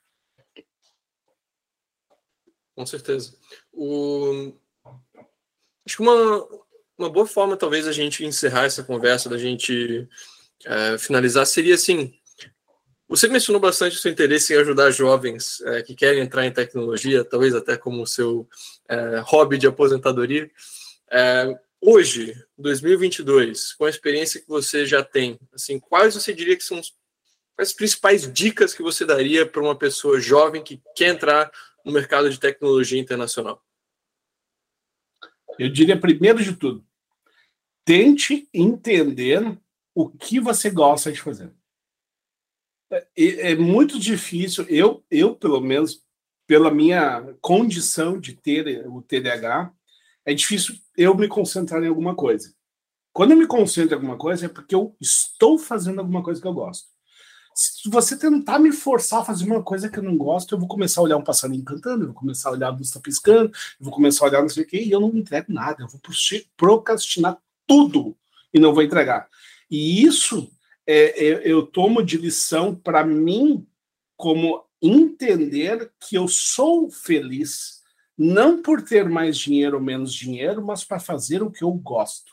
Com 2.75 2.85
certeza. 2.85 3.37
O... 3.71 4.53
Acho 5.85 5.97
que 5.97 6.01
uma, 6.01 6.47
uma 6.97 7.09
boa 7.09 7.27
forma, 7.27 7.57
talvez, 7.57 7.87
a 7.87 7.91
gente 7.91 8.25
encerrar 8.25 8.65
essa 8.65 8.83
conversa, 8.83 9.29
da 9.29 9.37
gente 9.37 10.07
é, 10.65 10.97
finalizar, 10.97 11.45
seria 11.45 11.75
assim: 11.75 12.19
você 13.13 13.27
mencionou 13.27 13.61
bastante 13.61 13.95
o 13.95 13.99
seu 13.99 14.11
interesse 14.11 14.51
em 14.51 14.57
ajudar 14.57 14.89
jovens 14.89 15.61
é, 15.61 15.83
que 15.83 15.93
querem 15.93 16.19
entrar 16.23 16.47
em 16.47 16.51
tecnologia, 16.51 17.23
talvez 17.23 17.53
até 17.53 17.77
como 17.77 18.07
seu 18.07 18.49
é, 18.89 19.19
hobby 19.19 19.55
de 19.59 19.67
aposentadoria. 19.67 20.49
É, 21.11 21.59
hoje, 21.79 22.33
2022, 22.57 23.73
com 23.73 23.85
a 23.85 23.89
experiência 23.91 24.41
que 24.41 24.47
você 24.47 24.83
já 24.83 25.03
tem, 25.03 25.39
assim, 25.53 25.79
quais 25.79 26.15
você 26.15 26.33
diria 26.33 26.57
que 26.57 26.63
são 26.63 26.81
as 27.55 27.71
principais 27.71 28.33
dicas 28.33 28.73
que 28.73 28.81
você 28.81 29.05
daria 29.05 29.45
para 29.45 29.61
uma 29.61 29.77
pessoa 29.77 30.19
jovem 30.19 30.63
que 30.63 30.81
quer 30.95 31.09
entrar 31.09 31.51
no 31.85 31.91
mercado 31.91 32.31
de 32.31 32.39
tecnologia 32.39 32.99
internacional? 32.99 33.63
Eu 35.59 35.69
diria, 35.69 35.99
primeiro 35.99 36.43
de 36.43 36.55
tudo, 36.55 36.83
tente 37.85 38.49
entender 38.51 39.55
o 39.93 40.09
que 40.09 40.39
você 40.39 40.71
gosta 40.71 41.11
de 41.11 41.21
fazer 41.21 41.53
é, 43.15 43.51
é 43.51 43.55
muito 43.55 43.99
difícil. 43.99 44.65
Eu, 44.69 45.03
eu, 45.09 45.35
pelo 45.35 45.59
menos, 45.61 46.01
pela 46.47 46.71
minha 46.71 47.35
condição 47.41 48.19
de 48.19 48.33
ter 48.33 48.85
o 48.87 49.01
TDAH, 49.01 49.71
é 50.25 50.33
difícil 50.33 50.75
eu 50.97 51.15
me 51.15 51.27
concentrar 51.27 51.83
em 51.83 51.87
alguma 51.87 52.15
coisa. 52.15 52.53
Quando 53.11 53.31
eu 53.31 53.37
me 53.37 53.47
concentro 53.47 53.91
em 53.91 53.95
alguma 53.95 54.17
coisa, 54.17 54.45
é 54.45 54.49
porque 54.49 54.73
eu 54.73 54.95
estou 54.99 55.57
fazendo 55.57 55.99
alguma 55.99 56.23
coisa 56.23 56.41
que 56.41 56.47
eu 56.47 56.53
gosto. 56.53 56.87
Se 57.55 57.87
você 57.87 58.17
tentar 58.17 58.57
me 58.57 58.71
forçar 58.71 59.21
a 59.21 59.25
fazer 59.25 59.45
uma 59.45 59.61
coisa 59.61 59.87
que 59.87 59.99
eu 59.99 60.03
não 60.03 60.17
gosto, 60.17 60.55
eu 60.55 60.59
vou 60.59 60.67
começar 60.67 61.01
a 61.01 61.03
olhar 61.03 61.17
um 61.17 61.23
passarinho 61.23 61.63
cantando, 61.63 62.03
eu 62.03 62.07
vou 62.07 62.15
começar 62.15 62.49
a 62.49 62.53
olhar 62.53 62.69
a 62.69 62.75
tá 62.75 62.99
piscando, 62.99 63.51
eu 63.79 63.85
vou 63.85 63.93
começar 63.93 64.25
a 64.25 64.29
olhar 64.29 64.41
não 64.41 64.49
sei 64.49 64.63
o 64.63 64.67
quê, 64.67 64.81
e 64.81 64.91
eu 64.91 64.99
não 64.99 65.09
entrego 65.09 65.53
nada. 65.53 65.83
Eu 65.83 65.87
vou 65.87 66.01
procrastinar 66.57 67.37
tudo 67.67 68.17
e 68.51 68.59
não 68.59 68.73
vou 68.73 68.81
entregar. 68.81 69.27
E 69.69 70.03
isso 70.03 70.51
é, 70.85 71.23
eu, 71.23 71.37
eu 71.39 71.65
tomo 71.65 72.03
de 72.03 72.17
lição 72.17 72.75
para 72.75 73.05
mim 73.05 73.65
como 74.17 74.63
entender 74.81 75.91
que 75.99 76.15
eu 76.15 76.27
sou 76.27 76.89
feliz 76.89 77.81
não 78.17 78.61
por 78.61 78.81
ter 78.81 79.09
mais 79.09 79.37
dinheiro 79.37 79.77
ou 79.77 79.83
menos 79.83 80.13
dinheiro, 80.13 80.63
mas 80.63 80.83
para 80.83 80.99
fazer 80.99 81.41
o 81.41 81.49
que 81.49 81.63
eu 81.63 81.71
gosto. 81.71 82.31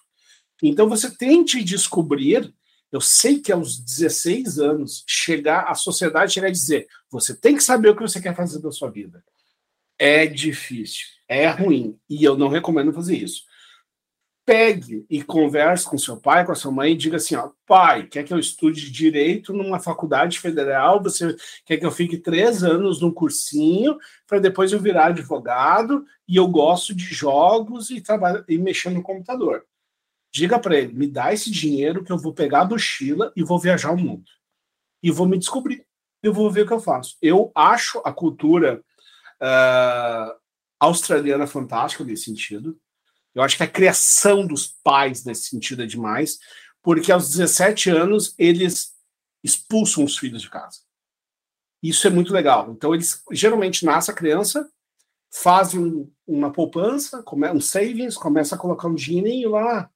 Então 0.62 0.89
você 0.89 1.10
tente 1.10 1.62
descobrir. 1.64 2.52
Eu 2.93 3.01
sei 3.01 3.39
que 3.39 3.52
aos 3.52 3.78
16 3.78 4.59
anos 4.59 5.05
chegar 5.06 5.70
a 5.70 5.74
sociedade 5.74 6.39
irá 6.39 6.51
dizer: 6.51 6.86
você 7.10 7.35
tem 7.35 7.56
que 7.56 7.62
saber 7.62 7.90
o 7.90 7.97
que 7.97 8.02
você 8.02 8.20
quer 8.20 8.36
fazer 8.36 8.60
da 8.60 8.70
sua 8.72 8.90
vida. 8.90 9.24
É 9.98 10.27
difícil, 10.27 11.06
é 11.28 11.47
ruim 11.48 11.98
e 12.09 12.24
eu 12.24 12.36
não 12.36 12.48
recomendo 12.48 12.93
fazer 12.93 13.16
isso 13.16 13.44
pegue 14.44 15.06
e 15.08 15.22
converse 15.22 15.84
com 15.84 15.96
seu 15.96 16.16
pai, 16.16 16.44
com 16.44 16.52
a 16.52 16.54
sua 16.54 16.72
mãe 16.72 16.92
e 16.92 16.96
diga 16.96 17.16
assim: 17.16 17.36
ó, 17.36 17.50
pai, 17.66 18.06
quer 18.06 18.24
que 18.24 18.32
eu 18.32 18.38
estude 18.38 18.90
direito 18.90 19.52
numa 19.52 19.78
faculdade 19.78 20.38
federal? 20.40 21.02
Você 21.02 21.36
quer 21.64 21.76
que 21.76 21.86
eu 21.86 21.90
fique 21.90 22.18
três 22.18 22.62
anos 22.64 23.00
num 23.00 23.12
cursinho 23.12 23.98
para 24.26 24.38
depois 24.38 24.72
eu 24.72 24.80
virar 24.80 25.06
advogado 25.06 26.04
e 26.26 26.36
eu 26.36 26.48
gosto 26.48 26.94
de 26.94 27.04
jogos 27.04 27.90
e 27.90 28.02
e 28.48 28.58
mexer 28.58 28.90
no 28.90 29.02
computador? 29.02 29.64
Diga 30.32 30.58
para 30.58 30.76
ele: 30.76 30.92
me 30.92 31.06
dá 31.06 31.32
esse 31.32 31.50
dinheiro 31.50 32.04
que 32.04 32.12
eu 32.12 32.18
vou 32.18 32.32
pegar 32.32 32.62
a 32.62 32.64
mochila 32.64 33.32
e 33.36 33.42
vou 33.42 33.58
viajar 33.58 33.92
o 33.92 33.96
mundo 33.96 34.30
e 35.02 35.10
vou 35.10 35.26
me 35.26 35.38
descobrir. 35.38 35.86
eu 36.22 36.32
vou 36.34 36.50
ver 36.50 36.62
o 36.62 36.66
que 36.66 36.72
eu 36.72 36.80
faço. 36.80 37.16
Eu 37.22 37.50
acho 37.54 38.00
a 38.04 38.12
cultura 38.12 38.82
uh, 39.40 40.34
australiana 40.78 41.46
fantástica 41.46 42.04
nesse 42.04 42.24
sentido. 42.24 42.78
Eu 43.35 43.43
acho 43.43 43.57
que 43.57 43.62
a 43.62 43.69
criação 43.69 44.47
dos 44.47 44.66
pais 44.82 45.24
nesse 45.24 45.44
sentido 45.44 45.82
é 45.82 45.86
demais, 45.86 46.39
porque 46.82 47.12
aos 47.12 47.31
17 47.31 47.90
anos 47.90 48.35
eles 48.39 48.94
expulsam 49.43 50.05
os 50.05 50.19
filhos 50.19 50.43
de 50.43 50.51
casa. 50.51 50.81
Isso 51.82 52.07
é 52.07 52.11
muito 52.11 52.32
legal. 52.32 52.70
Então, 52.73 52.94
eles 52.94 53.23
geralmente 53.31 53.85
nasce 53.85 54.11
a 54.11 54.15
criança, 54.15 54.70
fazem 55.32 56.12
uma 56.27 56.52
poupança, 56.52 57.24
um 57.55 57.61
savings, 57.61 58.16
começa 58.16 58.55
a 58.55 58.59
colocar 58.59 58.89
um 58.89 58.94
dinheirinho 58.94 59.51
lá, 59.51 59.90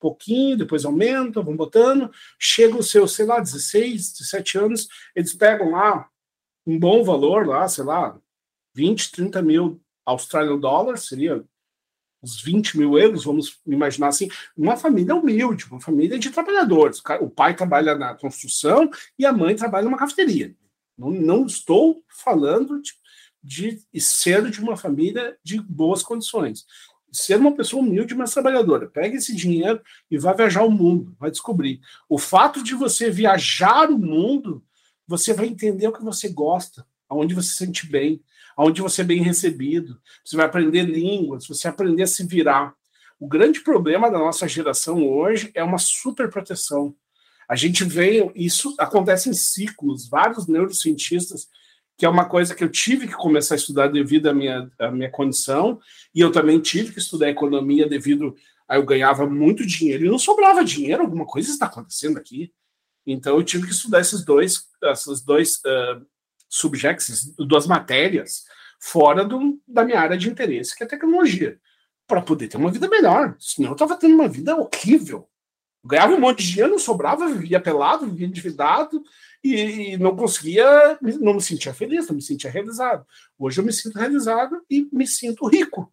pouquinho, 0.00 0.56
depois 0.56 0.84
aumenta, 0.84 1.40
vão 1.40 1.56
botando, 1.56 2.10
chega 2.38 2.76
os 2.76 2.90
seus, 2.90 3.14
sei 3.14 3.26
lá, 3.26 3.40
16, 3.40 4.12
17 4.12 4.58
anos, 4.58 4.88
eles 5.14 5.34
pegam 5.34 5.70
lá 5.70 6.08
um 6.66 6.78
bom 6.78 7.04
valor 7.04 7.46
lá, 7.46 7.66
sei 7.68 7.84
lá, 7.84 8.18
20, 8.74 9.12
30 9.12 9.42
mil 9.42 9.80
Australian 10.04 10.58
dólares, 10.58 11.06
seria 11.06 11.44
uns 12.24 12.40
20 12.40 12.78
mil 12.78 12.98
euros, 12.98 13.24
vamos 13.24 13.60
imaginar 13.66 14.08
assim, 14.08 14.28
uma 14.56 14.76
família 14.76 15.14
humilde, 15.14 15.66
uma 15.70 15.80
família 15.80 16.18
de 16.18 16.30
trabalhadores. 16.30 17.02
O 17.20 17.28
pai 17.28 17.54
trabalha 17.54 17.94
na 17.94 18.14
construção 18.14 18.90
e 19.18 19.26
a 19.26 19.32
mãe 19.32 19.54
trabalha 19.54 19.84
numa 19.84 19.98
cafeteria. 19.98 20.56
Não, 20.96 21.10
não 21.10 21.46
estou 21.46 22.02
falando 22.08 22.80
de, 23.42 23.78
de 23.92 24.00
ser 24.00 24.50
de 24.50 24.60
uma 24.60 24.76
família 24.76 25.36
de 25.44 25.60
boas 25.60 26.02
condições. 26.02 26.64
Ser 27.12 27.38
uma 27.38 27.54
pessoa 27.54 27.82
humilde, 27.82 28.14
mas 28.14 28.32
trabalhadora. 28.32 28.88
Pega 28.88 29.16
esse 29.16 29.36
dinheiro 29.36 29.80
e 30.10 30.18
vai 30.18 30.34
viajar 30.34 30.64
o 30.64 30.70
mundo, 30.70 31.14
vai 31.20 31.30
descobrir. 31.30 31.80
O 32.08 32.18
fato 32.18 32.62
de 32.62 32.74
você 32.74 33.10
viajar 33.10 33.90
o 33.90 33.98
mundo, 33.98 34.64
você 35.06 35.32
vai 35.32 35.46
entender 35.46 35.86
o 35.86 35.92
que 35.92 36.02
você 36.02 36.28
gosta, 36.28 36.86
aonde 37.08 37.34
você 37.34 37.48
se 37.48 37.56
sente 37.56 37.86
bem, 37.86 38.20
aonde 38.56 38.82
você 38.82 39.02
é 39.02 39.04
bem 39.04 39.22
recebido. 39.22 40.00
Você 40.24 40.36
vai 40.36 40.46
aprender 40.46 40.82
línguas, 40.82 41.46
você 41.46 41.68
aprender 41.68 42.04
a 42.04 42.06
se 42.06 42.26
virar. 42.26 42.74
O 43.18 43.26
grande 43.26 43.60
problema 43.60 44.10
da 44.10 44.18
nossa 44.18 44.46
geração 44.46 45.06
hoje 45.06 45.50
é 45.54 45.62
uma 45.62 45.78
superproteção. 45.78 46.94
A 47.48 47.56
gente 47.56 47.84
vê, 47.84 48.30
isso 48.34 48.74
acontece 48.78 49.28
em 49.28 49.34
ciclos, 49.34 50.08
vários 50.08 50.46
neurocientistas, 50.46 51.48
que 51.96 52.04
é 52.04 52.08
uma 52.08 52.24
coisa 52.24 52.54
que 52.54 52.64
eu 52.64 52.68
tive 52.68 53.06
que 53.06 53.14
começar 53.14 53.54
a 53.54 53.56
estudar 53.56 53.88
devido 53.88 54.26
à 54.28 54.34
minha, 54.34 54.70
à 54.78 54.90
minha 54.90 55.10
condição, 55.10 55.78
e 56.14 56.20
eu 56.20 56.32
também 56.32 56.58
tive 56.58 56.92
que 56.92 56.98
estudar 56.98 57.28
economia 57.28 57.88
devido 57.88 58.34
a 58.68 58.76
eu 58.76 58.84
ganhava 58.84 59.26
muito 59.26 59.66
dinheiro 59.66 60.06
e 60.06 60.08
não 60.08 60.18
sobrava 60.18 60.64
dinheiro, 60.64 61.02
alguma 61.02 61.26
coisa 61.26 61.50
está 61.50 61.66
acontecendo 61.66 62.18
aqui. 62.18 62.52
Então 63.06 63.36
eu 63.36 63.44
tive 63.44 63.66
que 63.66 63.72
estudar 63.72 64.00
esses 64.00 64.24
dois, 64.24 64.64
esses 64.82 65.20
dois 65.20 65.56
uh, 65.56 66.04
subjects, 66.56 67.34
duas 67.36 67.66
matérias, 67.66 68.44
fora 68.80 69.24
do, 69.24 69.60
da 69.66 69.84
minha 69.84 70.00
área 70.00 70.16
de 70.16 70.28
interesse, 70.28 70.76
que 70.76 70.84
é 70.84 70.86
tecnologia, 70.86 71.58
para 72.06 72.20
poder 72.20 72.48
ter 72.48 72.56
uma 72.56 72.70
vida 72.70 72.88
melhor. 72.88 73.36
Senão 73.38 73.70
eu 73.70 73.74
estava 73.74 73.96
tendo 73.96 74.14
uma 74.14 74.28
vida 74.28 74.54
horrível 74.56 75.28
ganhava 75.84 76.14
um 76.14 76.20
monte 76.20 76.42
de 76.42 76.52
dinheiro, 76.52 76.78
sobrava, 76.78 77.28
vivia 77.28 77.60
pelado, 77.60 78.06
vivia 78.06 78.26
endividado 78.26 79.04
e, 79.42 79.92
e, 79.92 79.96
não 79.98 80.16
conseguia, 80.16 80.98
não 81.20 81.34
me 81.34 81.42
sentia 81.42 81.74
feliz, 81.74 82.08
não 82.08 82.16
me 82.16 82.22
sentia 82.22 82.50
realizado. 82.50 83.06
Hoje 83.38 83.60
eu 83.60 83.64
me 83.64 83.72
sinto 83.72 83.98
realizado 83.98 84.64
e 84.70 84.88
me 84.90 85.06
sinto 85.06 85.46
rico. 85.46 85.92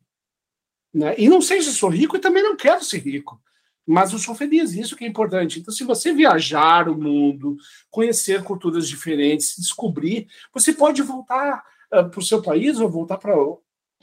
Né? 0.94 1.16
E 1.18 1.28
não 1.28 1.42
sei 1.42 1.62
se 1.62 1.74
sou 1.74 1.90
rico 1.90 2.16
e 2.16 2.20
também 2.20 2.42
não 2.42 2.56
quero 2.56 2.84
ser 2.84 3.00
rico, 3.00 3.42
mas 3.86 4.14
eu 4.14 4.20
sou 4.20 4.36
feliz, 4.36 4.74
isso 4.74 4.96
que 4.96 5.04
é 5.04 5.08
importante. 5.08 5.60
Então, 5.60 5.74
se 5.74 5.84
você 5.84 6.14
viajar 6.14 6.88
o 6.88 6.98
mundo, 6.98 7.58
conhecer 7.90 8.44
culturas 8.44 8.88
diferentes, 8.88 9.56
descobrir, 9.58 10.28
você 10.54 10.72
pode 10.72 11.02
voltar 11.02 11.64
uh, 11.94 12.10
para 12.10 12.20
o 12.20 12.24
seu 12.24 12.42
país 12.42 12.80
ou 12.80 12.90
voltar 12.90 13.18
para 13.18 13.36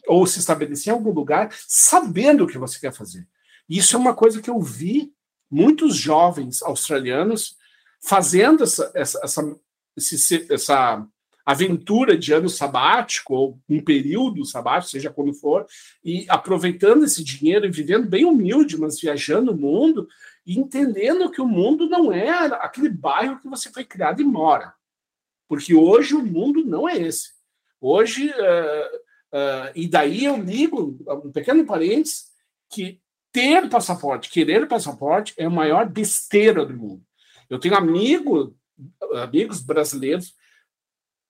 ou 0.06 0.26
se 0.26 0.38
estabelecer 0.38 0.92
em 0.92 0.96
algum 0.96 1.12
lugar 1.12 1.54
sabendo 1.66 2.44
o 2.44 2.46
que 2.46 2.58
você 2.58 2.80
quer 2.80 2.92
fazer. 2.92 3.26
Isso 3.68 3.94
é 3.94 3.98
uma 3.98 4.14
coisa 4.14 4.40
que 4.40 4.48
eu 4.48 4.60
vi 4.60 5.12
muitos 5.50 5.96
jovens 5.96 6.62
australianos 6.62 7.56
fazendo 8.00 8.64
essa, 8.64 8.90
essa, 8.94 9.20
essa, 9.22 9.56
esse, 9.96 10.52
essa 10.52 11.06
aventura 11.48 12.14
de 12.14 12.30
ano 12.30 12.46
sabático, 12.46 13.34
ou 13.34 13.58
um 13.66 13.82
período 13.82 14.44
sabático, 14.44 14.90
seja 14.90 15.08
quando 15.08 15.32
for, 15.32 15.66
e 16.04 16.26
aproveitando 16.28 17.06
esse 17.06 17.24
dinheiro 17.24 17.64
e 17.64 17.70
vivendo 17.70 18.06
bem 18.06 18.26
humilde, 18.26 18.78
mas 18.78 19.00
viajando 19.00 19.52
o 19.52 19.56
mundo, 19.56 20.06
e 20.44 20.58
entendendo 20.58 21.30
que 21.30 21.40
o 21.40 21.48
mundo 21.48 21.88
não 21.88 22.12
é 22.12 22.28
aquele 22.28 22.90
bairro 22.90 23.40
que 23.40 23.48
você 23.48 23.70
foi 23.70 23.82
criado 23.82 24.20
e 24.20 24.26
mora. 24.26 24.74
Porque 25.48 25.74
hoje 25.74 26.14
o 26.14 26.22
mundo 26.22 26.62
não 26.66 26.86
é 26.86 26.98
esse. 26.98 27.30
Hoje, 27.80 28.28
uh, 28.28 28.96
uh, 29.34 29.72
e 29.74 29.88
daí 29.88 30.26
eu 30.26 30.36
ligo, 30.36 30.98
um 31.24 31.32
pequeno 31.32 31.64
parênteses, 31.64 32.26
que 32.68 33.00
ter 33.32 33.70
passaporte, 33.70 34.28
querer 34.28 34.68
passaporte 34.68 35.32
é 35.38 35.46
a 35.46 35.50
maior 35.50 35.88
besteira 35.88 36.66
do 36.66 36.76
mundo. 36.76 37.02
Eu 37.48 37.58
tenho 37.58 37.74
amigo, 37.74 38.54
amigos 39.14 39.62
brasileiros, 39.62 40.34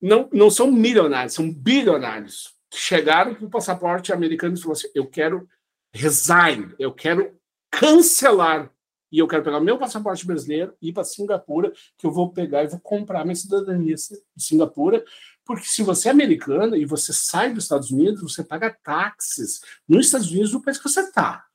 não, 0.00 0.28
não 0.32 0.50
são 0.50 0.70
milionários, 0.70 1.34
são 1.34 1.52
bilionários, 1.52 2.54
que 2.70 2.78
chegaram 2.78 3.34
com 3.34 3.46
o 3.46 3.50
passaporte 3.50 4.12
americano 4.12 4.54
e 4.54 4.58
falaram 4.58 4.78
assim: 4.78 4.90
eu 4.94 5.06
quero 5.06 5.48
resign, 5.92 6.74
eu 6.78 6.92
quero 6.92 7.38
cancelar 7.70 8.70
e 9.10 9.18
eu 9.18 9.26
quero 9.26 9.42
pegar 9.42 9.60
meu 9.60 9.78
passaporte 9.78 10.26
brasileiro 10.26 10.74
e 10.80 10.90
ir 10.90 10.92
para 10.92 11.04
Singapura, 11.04 11.72
que 11.96 12.06
eu 12.06 12.12
vou 12.12 12.30
pegar 12.30 12.62
e 12.62 12.68
vou 12.68 12.80
comprar 12.80 13.24
minha 13.24 13.34
cidadania 13.34 13.94
de 13.94 14.44
Singapura, 14.44 15.02
porque 15.44 15.66
se 15.66 15.82
você 15.82 16.08
é 16.08 16.10
americano 16.10 16.76
e 16.76 16.84
você 16.84 17.12
sai 17.12 17.54
dos 17.54 17.64
Estados 17.64 17.90
Unidos, 17.90 18.20
você 18.20 18.44
paga 18.44 18.76
táxis 18.82 19.60
nos 19.88 20.06
Estados 20.06 20.30
Unidos 20.30 20.50
do 20.50 20.60
país 20.60 20.76
que 20.76 20.88
você 20.88 21.00
está. 21.00 21.46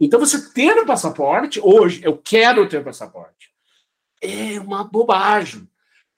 Então, 0.00 0.18
você 0.18 0.50
ter 0.52 0.78
o 0.78 0.86
passaporte, 0.86 1.60
hoje, 1.60 2.00
eu 2.04 2.16
quero 2.16 2.66
ter 2.68 2.82
passaporte, 2.82 3.50
é 4.22 4.58
uma 4.60 4.84
bobagem. 4.84 5.68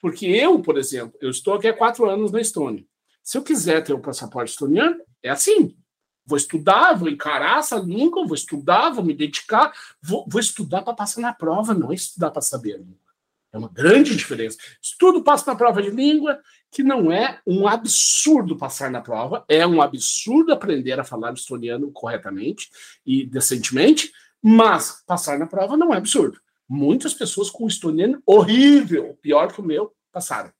Porque 0.01 0.25
eu, 0.25 0.59
por 0.59 0.77
exemplo, 0.77 1.17
eu 1.21 1.29
estou 1.29 1.53
aqui 1.53 1.67
há 1.67 1.73
quatro 1.73 2.09
anos 2.09 2.31
na 2.31 2.41
Estônia. 2.41 2.83
Se 3.23 3.37
eu 3.37 3.43
quiser 3.43 3.83
ter 3.83 3.93
o 3.93 3.97
um 3.97 4.01
passaporte 4.01 4.51
estoniano, 4.51 4.99
é 5.21 5.29
assim. 5.29 5.77
Vou 6.25 6.37
estudar, 6.37 6.93
vou 6.93 7.09
encarar 7.09 7.59
essa 7.59 7.77
língua, 7.77 8.25
vou 8.25 8.35
estudar, 8.35 8.89
vou 8.89 9.03
me 9.03 9.13
dedicar, 9.13 9.71
vou, 10.01 10.25
vou 10.27 10.39
estudar 10.39 10.81
para 10.81 10.93
passar 10.93 11.21
na 11.21 11.33
prova, 11.33 11.73
não 11.73 11.91
é 11.91 11.95
estudar 11.95 12.31
para 12.31 12.41
saber 12.41 12.75
a 12.75 12.77
língua. 12.77 13.11
É 13.53 13.57
uma 13.57 13.67
grande 13.67 14.15
diferença. 14.15 14.57
Estudo, 14.81 15.23
passo 15.23 15.45
na 15.45 15.55
prova 15.55 15.81
de 15.81 15.89
língua, 15.89 16.39
que 16.71 16.81
não 16.81 17.11
é 17.11 17.41
um 17.45 17.67
absurdo 17.67 18.55
passar 18.55 18.89
na 18.89 19.01
prova, 19.01 19.43
é 19.47 19.67
um 19.67 19.81
absurdo 19.81 20.53
aprender 20.53 20.99
a 20.99 21.03
falar 21.03 21.33
estoniano 21.33 21.91
corretamente 21.91 22.69
e 23.05 23.25
decentemente, 23.25 24.11
mas 24.41 25.03
passar 25.05 25.37
na 25.37 25.45
prova 25.45 25.75
não 25.75 25.93
é 25.93 25.97
absurdo. 25.97 26.39
Muitas 26.73 27.13
pessoas 27.13 27.49
com 27.49 27.67
estoniano 27.67 28.23
horrível, 28.25 29.19
pior 29.21 29.51
que 29.51 29.59
o 29.59 29.63
meu, 29.63 29.93
passaram. 30.09 30.53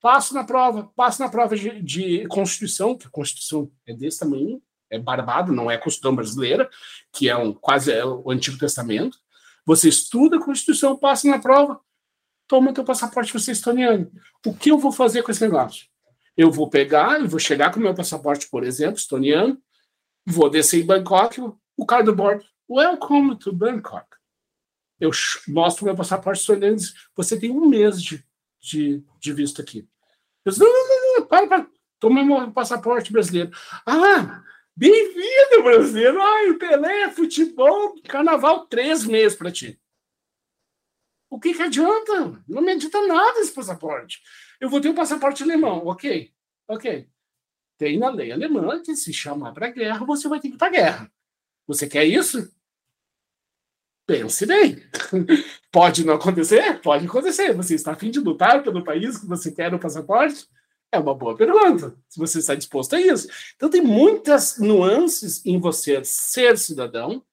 Passo 0.00 0.32
na 0.34 0.44
prova, 0.44 0.92
passo 0.94 1.20
na 1.20 1.28
prova 1.28 1.56
de, 1.56 1.82
de 1.82 2.24
Constituição, 2.28 2.96
que 2.96 3.08
a 3.08 3.10
Constituição 3.10 3.68
é 3.84 3.92
desse 3.92 4.20
tamanho, 4.20 4.62
é 4.88 5.00
barbado, 5.00 5.52
não 5.52 5.68
é 5.68 5.74
a 5.74 5.80
Constituição 5.80 6.14
brasileira, 6.14 6.70
que 7.12 7.28
é 7.28 7.36
um 7.36 7.52
quase 7.52 7.90
é 7.90 8.04
o 8.04 8.30
Antigo 8.30 8.56
Testamento. 8.56 9.18
Você 9.66 9.88
estuda 9.88 10.36
a 10.36 10.44
Constituição, 10.44 10.96
passa 10.96 11.26
na 11.26 11.40
prova, 11.40 11.80
toma 12.46 12.72
teu 12.72 12.84
passaporte 12.84 13.32
você 13.32 13.50
é 13.50 13.54
estoniano. 13.54 14.12
O 14.46 14.54
que 14.54 14.70
eu 14.70 14.78
vou 14.78 14.92
fazer 14.92 15.24
com 15.24 15.32
esse 15.32 15.42
negócio? 15.42 15.88
Eu 16.36 16.52
vou 16.52 16.70
pegar 16.70 17.20
e 17.20 17.26
vou 17.26 17.40
chegar 17.40 17.74
com 17.74 17.80
meu 17.80 17.96
passaporte, 17.96 18.48
por 18.48 18.62
exemplo, 18.62 18.98
estoniano, 18.98 19.60
vou 20.24 20.48
descer 20.48 20.84
em 20.84 20.86
Bangkok, 20.86 21.40
o 21.76 21.84
cara 21.84 22.04
do 22.04 22.14
bordo, 22.14 22.44
welcome 22.70 23.36
to 23.36 23.52
Bangkok. 23.52 24.11
Eu 25.02 25.10
mostro 25.48 25.84
meu 25.84 25.96
passaporte 25.96 26.52
e 26.52 26.76
diz, 26.76 26.94
você 27.16 27.36
tem 27.36 27.50
um 27.50 27.66
mês 27.66 28.00
de, 28.00 28.24
de, 28.60 29.02
de 29.18 29.32
visto 29.32 29.60
aqui. 29.60 29.84
Eu 30.44 30.52
diz, 30.52 30.60
não, 30.60 30.68
não, 30.68 30.88
não, 30.88 31.18
não, 31.18 31.26
para, 31.26 31.44
para, 31.48 31.66
toma 31.98 32.22
meu 32.22 32.52
passaporte 32.52 33.12
brasileiro. 33.12 33.50
Ah, 33.84 34.44
bem-vindo, 34.76 35.64
brasileiro. 35.64 36.22
Ai, 36.22 36.52
Pelé, 36.52 37.10
futebol, 37.10 38.00
carnaval, 38.04 38.68
três 38.68 39.04
meses 39.04 39.36
para 39.36 39.50
ti. 39.50 39.76
O 41.28 41.40
que, 41.40 41.52
que 41.52 41.62
adianta? 41.62 42.40
Não 42.46 42.62
me 42.62 42.70
adianta 42.70 43.04
nada 43.04 43.40
esse 43.40 43.52
passaporte. 43.52 44.22
Eu 44.60 44.70
vou 44.70 44.80
ter 44.80 44.88
um 44.88 44.94
passaporte 44.94 45.42
alemão, 45.42 45.84
ok? 45.84 46.32
Ok. 46.68 47.08
Tem 47.76 47.98
na 47.98 48.08
lei 48.08 48.30
alemã 48.30 48.80
que 48.80 48.94
se 48.94 49.12
chamar 49.12 49.52
para 49.52 49.68
guerra, 49.68 50.06
você 50.06 50.28
vai 50.28 50.38
ter 50.38 50.48
que 50.48 50.54
ir 50.54 50.58
para 50.58 50.70
guerra. 50.70 51.12
Você 51.66 51.88
quer 51.88 52.04
isso? 52.04 52.54
Pense 54.06 54.46
bem. 54.46 54.82
Pode 55.70 56.04
não 56.04 56.14
acontecer? 56.14 56.80
Pode 56.80 57.06
acontecer. 57.06 57.54
Você 57.54 57.74
está 57.74 57.92
a 57.92 57.96
fim 57.96 58.10
de 58.10 58.20
lutar 58.20 58.62
pelo 58.62 58.84
país 58.84 59.18
que 59.18 59.26
você 59.26 59.50
quer 59.52 59.72
o 59.72 59.78
passaporte? 59.78 60.46
É 60.90 60.98
uma 60.98 61.14
boa 61.14 61.36
pergunta. 61.36 61.96
Se 62.08 62.18
você 62.18 62.38
está 62.38 62.54
disposto 62.54 62.96
a 62.96 63.00
isso. 63.00 63.28
Então, 63.56 63.70
tem 63.70 63.80
muitas 63.80 64.58
nuances 64.58 65.44
em 65.46 65.58
você 65.58 66.04
ser 66.04 66.58
cidadão 66.58 67.24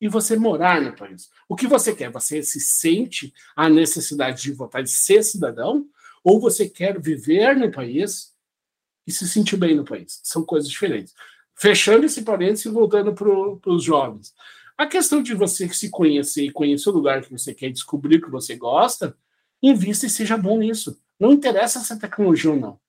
e 0.00 0.08
você 0.08 0.36
morar 0.36 0.80
no 0.80 0.94
país. 0.94 1.28
O 1.48 1.56
que 1.56 1.66
você 1.66 1.94
quer? 1.94 2.10
Você 2.12 2.42
se 2.42 2.60
sente 2.60 3.32
a 3.56 3.68
necessidade 3.68 4.42
de 4.42 4.52
votar, 4.52 4.82
de 4.82 4.90
ser 4.90 5.22
cidadão? 5.24 5.88
ou 6.22 6.40
você 6.40 6.68
quer 6.68 7.00
viver 7.00 7.56
no 7.56 7.70
país 7.70 8.32
e 9.06 9.12
se 9.12 9.28
sentir 9.28 9.56
bem 9.56 9.74
no 9.74 9.84
país. 9.84 10.20
São 10.22 10.44
coisas 10.44 10.68
diferentes. 10.68 11.14
Fechando 11.54 12.06
esse 12.06 12.22
parênteses 12.22 12.66
e 12.66 12.70
voltando 12.70 13.14
para 13.14 13.72
os 13.72 13.82
jovens. 13.82 14.34
A 14.80 14.86
questão 14.86 15.22
de 15.22 15.34
você 15.34 15.68
se 15.68 15.90
conhecer 15.90 16.46
e 16.46 16.50
conhecer 16.50 16.88
o 16.88 16.92
lugar 16.94 17.20
que 17.20 17.30
você 17.30 17.52
quer 17.52 17.68
descobrir 17.70 18.16
o 18.16 18.22
que 18.22 18.30
você 18.30 18.56
gosta, 18.56 19.14
invista 19.62 20.06
e 20.06 20.08
seja 20.08 20.38
bom 20.38 20.56
nisso. 20.56 20.98
Não 21.20 21.32
interessa 21.32 21.80
essa 21.80 21.98
tecnologia 21.98 22.50
ou 22.50 22.56
não. 22.56 22.80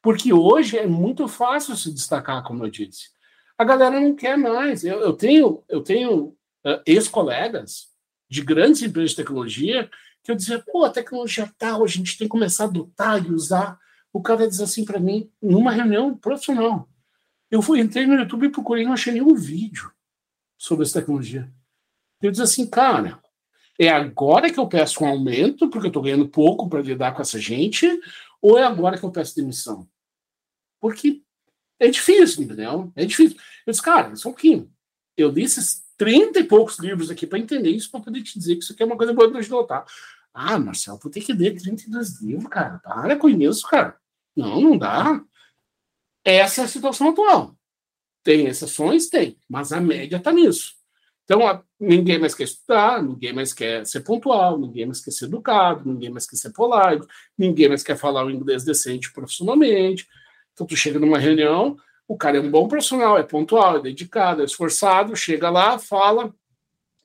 Porque 0.00 0.32
hoje 0.32 0.78
é 0.78 0.86
muito 0.86 1.28
fácil 1.28 1.76
se 1.76 1.92
destacar, 1.92 2.42
como 2.44 2.64
eu 2.64 2.70
disse. 2.70 3.10
A 3.58 3.64
galera 3.64 4.00
não 4.00 4.14
quer 4.14 4.38
mais. 4.38 4.84
Eu, 4.84 5.00
eu 5.00 5.12
tenho, 5.12 5.62
eu 5.68 5.82
tenho 5.82 6.28
uh, 6.64 6.80
ex-colegas 6.86 7.88
de 8.26 8.40
grandes 8.40 8.80
empresas 8.80 9.10
de 9.10 9.16
tecnologia 9.16 9.90
que 10.24 10.30
eu 10.30 10.34
dizia, 10.34 10.64
pô, 10.72 10.82
a 10.82 10.90
tecnologia 10.90 11.52
tal, 11.58 11.84
a 11.84 11.86
gente 11.86 12.16
tem 12.16 12.26
que 12.26 12.32
começar 12.32 12.64
a 12.64 12.68
adotar 12.68 13.22
e 13.22 13.30
usar. 13.30 13.78
O 14.14 14.22
cara 14.22 14.48
diz 14.48 14.62
assim 14.62 14.82
para 14.82 14.98
mim, 14.98 15.30
numa 15.42 15.72
reunião 15.72 16.16
profissional. 16.16 16.88
Eu 17.50 17.60
fui, 17.60 17.80
entrei 17.80 18.06
no 18.06 18.14
YouTube 18.14 18.46
e 18.46 18.50
procurei, 18.50 18.86
não 18.86 18.94
achei 18.94 19.12
nenhum 19.12 19.34
vídeo 19.34 19.92
sobre 20.58 20.84
essa 20.84 21.00
tecnologia. 21.00 21.50
Eu 22.20 22.30
disse 22.30 22.42
assim, 22.42 22.66
cara, 22.66 23.22
é 23.78 23.88
agora 23.88 24.52
que 24.52 24.58
eu 24.58 24.66
peço 24.66 25.04
um 25.04 25.06
aumento, 25.06 25.70
porque 25.70 25.86
eu 25.86 25.90
estou 25.90 26.02
ganhando 26.02 26.28
pouco 26.28 26.68
para 26.68 26.82
lidar 26.82 27.14
com 27.14 27.22
essa 27.22 27.38
gente, 27.38 27.88
ou 28.42 28.58
é 28.58 28.64
agora 28.64 28.98
que 28.98 29.04
eu 29.04 29.12
peço 29.12 29.36
demissão? 29.36 29.88
Porque 30.80 31.22
é 31.78 31.88
difícil, 31.88 32.42
entendeu? 32.42 32.92
É 32.96 33.04
difícil. 33.04 33.38
Eu 33.64 33.70
disse, 33.70 33.82
cara, 33.82 34.14
só 34.16 34.28
um 34.28 34.32
pouquinho. 34.32 34.70
Eu 35.16 35.30
li 35.30 35.44
esses 35.44 35.84
30 35.96 36.40
e 36.40 36.44
poucos 36.44 36.78
livros 36.78 37.10
aqui 37.10 37.26
para 37.26 37.38
entender 37.38 37.70
isso, 37.70 37.90
para 37.90 38.00
poder 38.00 38.22
te 38.22 38.38
dizer 38.38 38.56
que 38.56 38.64
isso 38.64 38.72
aqui 38.72 38.82
é 38.82 38.86
uma 38.86 38.96
coisa 38.96 39.12
boa 39.12 39.30
para 39.30 39.48
notar. 39.48 39.84
Ah, 40.32 40.58
Marcelo, 40.58 40.98
vou 41.02 41.10
ter 41.10 41.20
que 41.20 41.32
ler 41.32 41.56
32 41.56 42.20
livros, 42.20 42.48
cara. 42.48 42.78
Para 42.78 43.16
com 43.16 43.28
isso, 43.28 43.66
cara. 43.68 43.96
Não, 44.36 44.60
não 44.60 44.78
dá. 44.78 45.20
Essa 46.24 46.60
é 46.60 46.64
a 46.64 46.68
situação 46.68 47.08
atual. 47.10 47.57
Tem 48.28 48.46
exceções? 48.46 49.08
Tem, 49.08 49.38
mas 49.48 49.72
a 49.72 49.80
média 49.80 50.18
está 50.18 50.30
nisso. 50.30 50.74
Então, 51.24 51.48
a, 51.48 51.64
ninguém 51.80 52.18
mais 52.18 52.34
quer 52.34 52.44
estudar, 52.44 53.02
ninguém 53.02 53.32
mais 53.32 53.54
quer 53.54 53.86
ser 53.86 54.00
pontual, 54.00 54.58
ninguém 54.58 54.84
mais 54.84 55.00
quer 55.00 55.12
ser 55.12 55.24
educado, 55.24 55.90
ninguém 55.90 56.10
mais 56.10 56.26
quer 56.26 56.36
ser 56.36 56.52
polite, 56.52 57.06
ninguém 57.38 57.70
mais 57.70 57.82
quer 57.82 57.96
falar 57.96 58.26
o 58.26 58.30
inglês 58.30 58.64
decente 58.64 59.10
profissionalmente. 59.14 60.06
Então, 60.52 60.66
tu 60.66 60.76
chega 60.76 60.98
numa 60.98 61.18
reunião, 61.18 61.74
o 62.06 62.18
cara 62.18 62.36
é 62.36 62.40
um 62.42 62.50
bom 62.50 62.68
profissional, 62.68 63.16
é 63.16 63.22
pontual, 63.22 63.78
é 63.78 63.80
dedicado, 63.80 64.42
é 64.42 64.44
esforçado, 64.44 65.16
chega 65.16 65.48
lá, 65.48 65.78
fala 65.78 66.30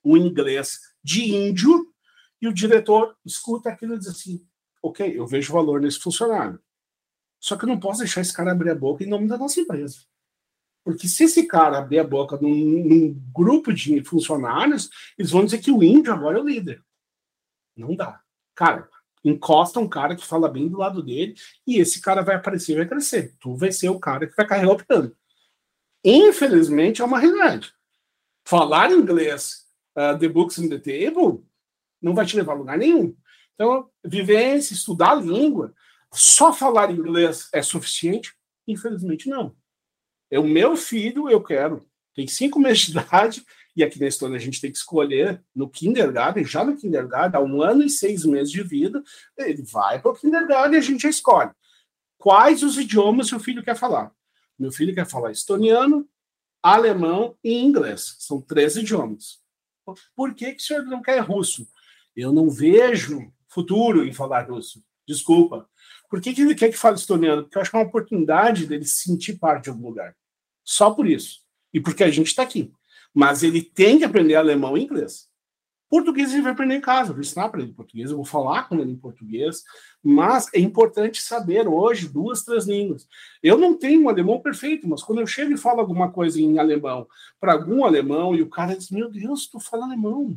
o 0.04 0.18
inglês 0.18 0.78
de 1.02 1.34
índio, 1.34 1.88
e 2.42 2.50
o 2.50 2.54
diretor 2.54 3.16
escuta 3.26 3.70
aquilo 3.70 3.96
e 3.96 3.98
diz 3.98 4.10
assim: 4.10 4.46
ok, 4.82 5.18
eu 5.18 5.26
vejo 5.26 5.54
valor 5.54 5.80
nesse 5.80 6.00
funcionário. 6.00 6.60
Só 7.40 7.56
que 7.56 7.64
eu 7.64 7.70
não 7.70 7.80
posso 7.80 8.00
deixar 8.00 8.20
esse 8.20 8.34
cara 8.34 8.52
abrir 8.52 8.72
a 8.72 8.76
boca 8.76 9.06
em 9.06 9.08
nome 9.08 9.30
da 9.30 9.38
nossa 9.38 9.62
empresa. 9.62 10.00
Porque 10.84 11.08
se 11.08 11.24
esse 11.24 11.48
cara 11.48 11.78
abrir 11.78 12.00
a 12.00 12.04
boca 12.04 12.38
num, 12.42 12.50
num, 12.50 13.24
grupo 13.34 13.74
de 13.74 14.04
funcionários, 14.04 14.90
eles 15.18 15.32
vão 15.32 15.46
dizer 15.46 15.60
que 15.60 15.72
o 15.72 15.82
índio 15.82 16.14
agora 16.14 16.38
é 16.38 16.42
o 16.42 16.46
líder. 16.46 16.84
Não 17.76 17.96
dá. 17.96 18.22
Cara, 18.54 18.90
encosta 19.24 19.80
um 19.80 19.88
cara 19.88 20.16
que 20.16 20.26
fala 20.26 20.50
bem 20.50 20.68
do 20.68 20.78
lado 20.78 21.02
dele 21.02 21.36
e 21.66 21.80
esse 21.80 22.02
cara 22.02 22.22
vai 22.22 22.36
aparecer 22.36 22.74
e 22.74 22.78
vai 22.78 22.88
crescer. 22.88 23.34
Tu 23.40 23.56
vai 23.56 23.72
ser 23.72 23.90
o 23.90 24.00
cara 24.00 24.28
que 24.28 24.36
vai 24.36 24.46
carregar 24.46 24.74
o 24.74 24.84
piano. 24.84 25.16
Infelizmente, 26.04 27.02
é 27.02 27.06
uma 27.06 27.20
realidade. 27.20 27.74
Falar 28.46 28.92
inglês, 28.92 29.66
uh, 29.98 30.20
the 30.20 30.28
books 30.28 30.58
in 30.58 30.68
the 30.68 30.78
table, 30.78 31.46
não 32.02 32.14
vai 32.14 32.26
te 32.26 32.36
levar 32.36 32.54
a 32.54 32.58
lugar 32.58 32.78
nenhum. 32.78 33.16
Então, 33.56 33.90
vivência, 34.04 34.74
estudar 34.74 35.12
a 35.12 35.16
língua, 35.16 35.74
só 36.12 36.52
falar 36.52 36.92
inglês 36.92 37.48
é 37.54 37.62
suficiente? 37.62 38.36
Infelizmente, 38.68 39.30
não. 39.30 39.56
É 40.34 40.40
o 40.40 40.48
meu 40.48 40.76
filho, 40.76 41.30
eu 41.30 41.44
quero. 41.44 41.86
Tem 42.16 42.26
cinco 42.26 42.60
meses 42.60 42.88
de 42.88 42.98
idade, 42.98 43.46
e 43.76 43.84
aqui 43.84 44.00
na 44.00 44.08
história 44.08 44.36
a 44.36 44.40
gente 44.40 44.60
tem 44.60 44.72
que 44.72 44.78
escolher 44.80 45.40
no 45.56 45.70
kindergarten, 45.70 46.44
já 46.44 46.64
no 46.64 46.76
kindergarten, 46.76 47.40
há 47.40 47.44
um 47.44 47.62
ano 47.62 47.84
e 47.84 47.90
seis 47.90 48.26
meses 48.26 48.52
de 48.52 48.64
vida, 48.64 49.04
ele 49.38 49.62
vai 49.62 50.02
para 50.02 50.10
o 50.10 50.16
kindergarten 50.16 50.74
e 50.74 50.78
a 50.78 50.82
gente 50.82 51.08
escolhe. 51.08 51.52
Quais 52.18 52.64
os 52.64 52.80
idiomas 52.80 53.28
seu 53.28 53.40
filho 53.40 53.62
quer 53.62 53.76
falar? 53.76 54.12
Meu 54.58 54.72
filho 54.72 54.96
quer 54.96 55.06
falar 55.06 55.32
estoniano, 55.32 56.10
alemão 56.64 57.38
e 57.44 57.54
inglês. 57.54 58.16
São 58.18 58.42
três 58.42 58.76
idiomas. 58.76 59.40
Por 60.16 60.34
que, 60.34 60.54
que 60.54 60.64
o 60.64 60.66
senhor 60.66 60.84
não 60.86 61.04
quer 61.04 61.20
russo? 61.20 61.68
Eu 62.16 62.34
não 62.34 62.50
vejo 62.50 63.32
futuro 63.48 64.04
em 64.04 64.12
falar 64.12 64.50
russo. 64.50 64.84
Desculpa. 65.08 65.70
Por 66.10 66.20
que, 66.20 66.34
que 66.34 66.42
ele 66.42 66.56
quer 66.56 66.70
que 66.70 66.78
fale 66.78 66.96
estoniano? 66.96 67.44
Porque 67.44 67.56
eu 67.56 67.62
acho 67.62 67.70
que 67.70 67.78
é 67.78 67.80
uma 67.80 67.88
oportunidade 67.88 68.66
dele 68.66 68.84
se 68.84 69.04
sentir 69.04 69.38
parte 69.38 69.66
de 69.66 69.70
algum 69.70 69.90
lugar. 69.90 70.16
Só 70.64 70.92
por 70.92 71.08
isso. 71.08 71.42
E 71.74 71.80
porque 71.80 72.04
a 72.04 72.12
gente 72.12 72.28
está 72.28 72.44
aqui. 72.44 72.72
Mas 73.14 73.44
ele 73.44 73.62
tem 73.62 73.98
que 74.00 74.04
aprender 74.04 74.36
alemão 74.36 74.78
e 74.78 74.84
inglês. 74.84 75.28
Português 75.94 76.34
ele 76.34 76.42
vai 76.42 76.54
aprender 76.54 76.76
em 76.76 76.82
casa, 76.82 77.12
eu 77.12 77.14
vou 77.14 77.22
ensinar 77.22 77.50
para 77.50 77.62
ele 77.62 77.72
português, 77.72 78.10
eu 78.10 78.16
vou 78.16 78.26
falar 78.26 78.68
com 78.68 78.80
ele 78.80 78.92
em 78.92 78.98
português, 78.98 79.62
mas 80.02 80.48
é 80.52 80.60
importante 80.60 81.22
saber 81.22 81.68
hoje 81.68 82.10
duas, 82.10 82.44
três 82.44 82.66
línguas. 82.66 83.08
Eu 83.44 83.60
não 83.60 83.78
tenho 83.78 84.02
um 84.02 84.10
alemão 84.10 84.42
perfeito, 84.42 84.88
mas 84.88 85.04
quando 85.04 85.22
eu 85.22 85.28
chego 85.28 85.52
e 85.52 85.58
falo 85.58 85.82
alguma 85.82 86.12
coisa 86.12 86.42
em 86.42 86.58
alemão 86.58 87.08
para 87.40 87.54
algum 87.54 87.86
alemão 87.86 88.36
e 88.36 88.42
o 88.42 88.50
cara 88.50 88.76
diz: 88.76 88.90
Meu 88.90 89.08
Deus, 89.08 89.46
tu 89.46 89.60
fala 89.60 89.86
alemão. 89.86 90.36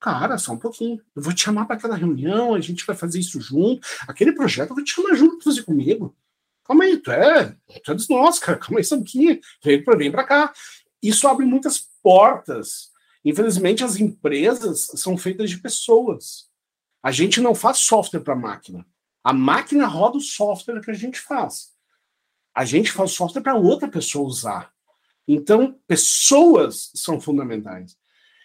Cara, 0.00 0.36
só 0.36 0.52
um 0.52 0.58
pouquinho. 0.58 1.00
Eu 1.14 1.22
vou 1.22 1.32
te 1.32 1.42
chamar 1.42 1.66
para 1.66 1.76
aquela 1.76 1.94
reunião, 1.94 2.52
a 2.52 2.60
gente 2.60 2.84
vai 2.84 2.96
fazer 2.96 3.20
isso 3.20 3.40
junto. 3.40 3.86
Aquele 4.08 4.32
projeto 4.32 4.70
eu 4.70 4.74
vou 4.74 4.84
te 4.84 4.94
chamar 4.94 5.14
junto 5.14 5.36
para 5.36 5.44
fazer 5.44 5.62
comigo. 5.62 6.16
Calma 6.70 6.84
aí, 6.84 6.98
tu 6.98 7.10
é, 7.10 7.56
tu 7.82 7.90
é 7.90 7.94
dos 7.96 8.08
nossos, 8.08 8.38
cara. 8.38 8.56
Calma 8.56 8.78
aí, 8.78 8.84
sabe 8.84 9.02
que 9.02 9.40
vem 9.60 9.82
para 9.82 9.98
vem 9.98 10.08
para 10.08 10.22
cá. 10.22 10.52
Isso 11.02 11.26
abre 11.26 11.44
muitas 11.44 11.80
portas. 12.00 12.90
Infelizmente, 13.24 13.82
as 13.82 13.96
empresas 13.96 14.88
são 14.94 15.18
feitas 15.18 15.50
de 15.50 15.58
pessoas. 15.58 16.48
A 17.02 17.10
gente 17.10 17.40
não 17.40 17.56
faz 17.56 17.78
software 17.78 18.20
para 18.20 18.36
máquina. 18.36 18.86
A 19.24 19.32
máquina 19.32 19.84
roda 19.88 20.18
o 20.18 20.20
software 20.20 20.80
que 20.80 20.92
a 20.92 20.94
gente 20.94 21.18
faz. 21.18 21.72
A 22.54 22.64
gente 22.64 22.92
faz 22.92 23.10
software 23.10 23.42
para 23.42 23.56
outra 23.56 23.88
pessoa 23.88 24.28
usar. 24.28 24.72
Então, 25.26 25.76
pessoas 25.88 26.92
são 26.94 27.20
fundamentais. 27.20 27.96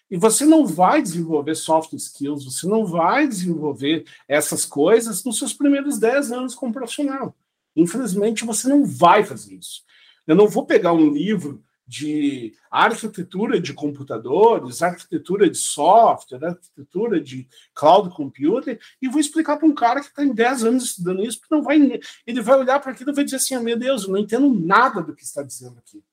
E 0.09 0.17
você 0.17 0.45
não 0.45 0.65
vai 0.65 0.99
desenvolver 0.99 1.53
soft 1.53 1.93
skills, 1.93 2.43
você 2.43 2.65
não 2.65 2.87
vai 2.87 3.27
desenvolver 3.27 4.03
essas 4.27 4.65
coisas 4.65 5.23
nos 5.23 5.37
seus 5.37 5.53
primeiros 5.53 5.99
10 5.99 6.31
anos 6.31 6.55
como 6.55 6.73
profissional. 6.73 7.35
Infelizmente, 7.75 8.45
você 8.45 8.67
não 8.67 8.85
vai 8.85 9.23
fazer 9.23 9.55
isso. 9.55 9.83
Eu 10.25 10.35
não 10.35 10.47
vou 10.47 10.65
pegar 10.65 10.93
um 10.93 11.11
livro 11.11 11.63
de 11.87 12.53
arquitetura 12.71 13.59
de 13.59 13.73
computadores, 13.73 14.81
arquitetura 14.81 15.49
de 15.49 15.57
software, 15.57 16.43
arquitetura 16.43 17.21
de 17.21 17.47
cloud 17.75 18.09
computing, 18.15 18.77
e 19.01 19.07
vou 19.07 19.19
explicar 19.19 19.57
para 19.57 19.67
um 19.67 19.75
cara 19.75 20.01
que 20.01 20.07
está 20.07 20.23
em 20.23 20.33
10 20.33 20.63
anos 20.63 20.83
estudando 20.85 21.23
isso, 21.23 21.39
não 21.49 21.61
vai, 21.61 21.77
ele 22.25 22.41
vai 22.41 22.57
olhar 22.57 22.79
para 22.79 22.91
aquilo 22.91 23.11
e 23.11 23.13
vai 23.13 23.23
dizer 23.23 23.37
assim: 23.37 23.55
oh, 23.55 23.61
meu 23.61 23.77
Deus, 23.77 24.03
eu 24.03 24.09
não 24.09 24.19
entendo 24.19 24.49
nada 24.49 25.01
do 25.01 25.15
que 25.15 25.23
está 25.23 25.43
dizendo 25.43 25.77
aqui. 25.77 26.03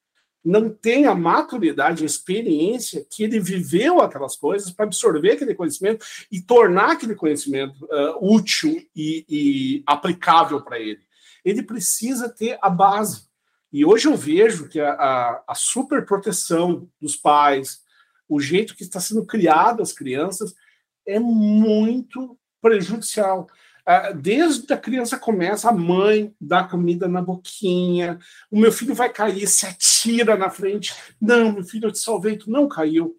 Não 0.45 0.69
tem 0.69 1.07
a 1.07 1.15
maturidade, 1.15 2.03
a 2.03 2.07
experiência 2.07 3.07
que 3.09 3.23
ele 3.23 3.39
viveu 3.39 4.01
aquelas 4.01 4.35
coisas 4.35 4.73
para 4.73 4.85
absorver 4.85 5.33
aquele 5.33 5.55
conhecimento 5.55 6.05
e 6.33 6.43
tornar 6.43 6.93
aquele 6.93 7.15
conhecimento 7.15 7.85
uh, 7.85 8.19
útil 8.21 8.85
e, 8.95 9.25
e 9.29 9.83
aplicável 9.87 10.61
para 10.61 10.81
ele 10.81 11.01
ele 11.45 11.63
precisa 11.63 12.29
ter 12.29 12.59
a 12.61 12.71
base. 12.71 13.27
E 13.73 13.85
hoje 13.85 14.07
eu 14.07 14.17
vejo 14.17 14.69
que 14.69 14.81
a, 14.81 14.93
a, 14.93 15.45
a 15.49 15.55
super 15.55 16.05
proteção 16.05 16.89
dos 17.01 17.17
pais, 17.17 17.81
o 18.29 18.39
jeito 18.41 18.77
que 18.77 18.83
está 18.83 19.01
sendo 19.01 19.25
criado 19.25 19.83
as 19.83 19.93
crianças, 19.93 20.55
é 21.07 21.19
muito 21.19 22.39
prejudicial. 22.61 23.49
Ah, 23.85 24.13
desde 24.13 24.73
a 24.73 24.77
criança 24.77 25.19
começa, 25.19 25.69
a 25.69 25.73
mãe 25.73 26.33
dá 26.41 26.63
comida 26.63 27.09
na 27.09 27.21
boquinha, 27.21 28.19
o 28.51 28.59
meu 28.59 28.71
filho 28.71 28.95
vai 28.95 29.13
cair, 29.13 29.47
se 29.49 29.67
atira 29.67 30.37
na 30.37 30.51
frente. 30.51 30.95
Não, 31.21 31.53
meu 31.53 31.65
filho, 31.65 31.89
eu 31.89 31.93
te 31.93 31.99
salvei, 31.99 32.37
tu 32.37 32.51
não 32.51 32.69
caiu. 32.69 33.19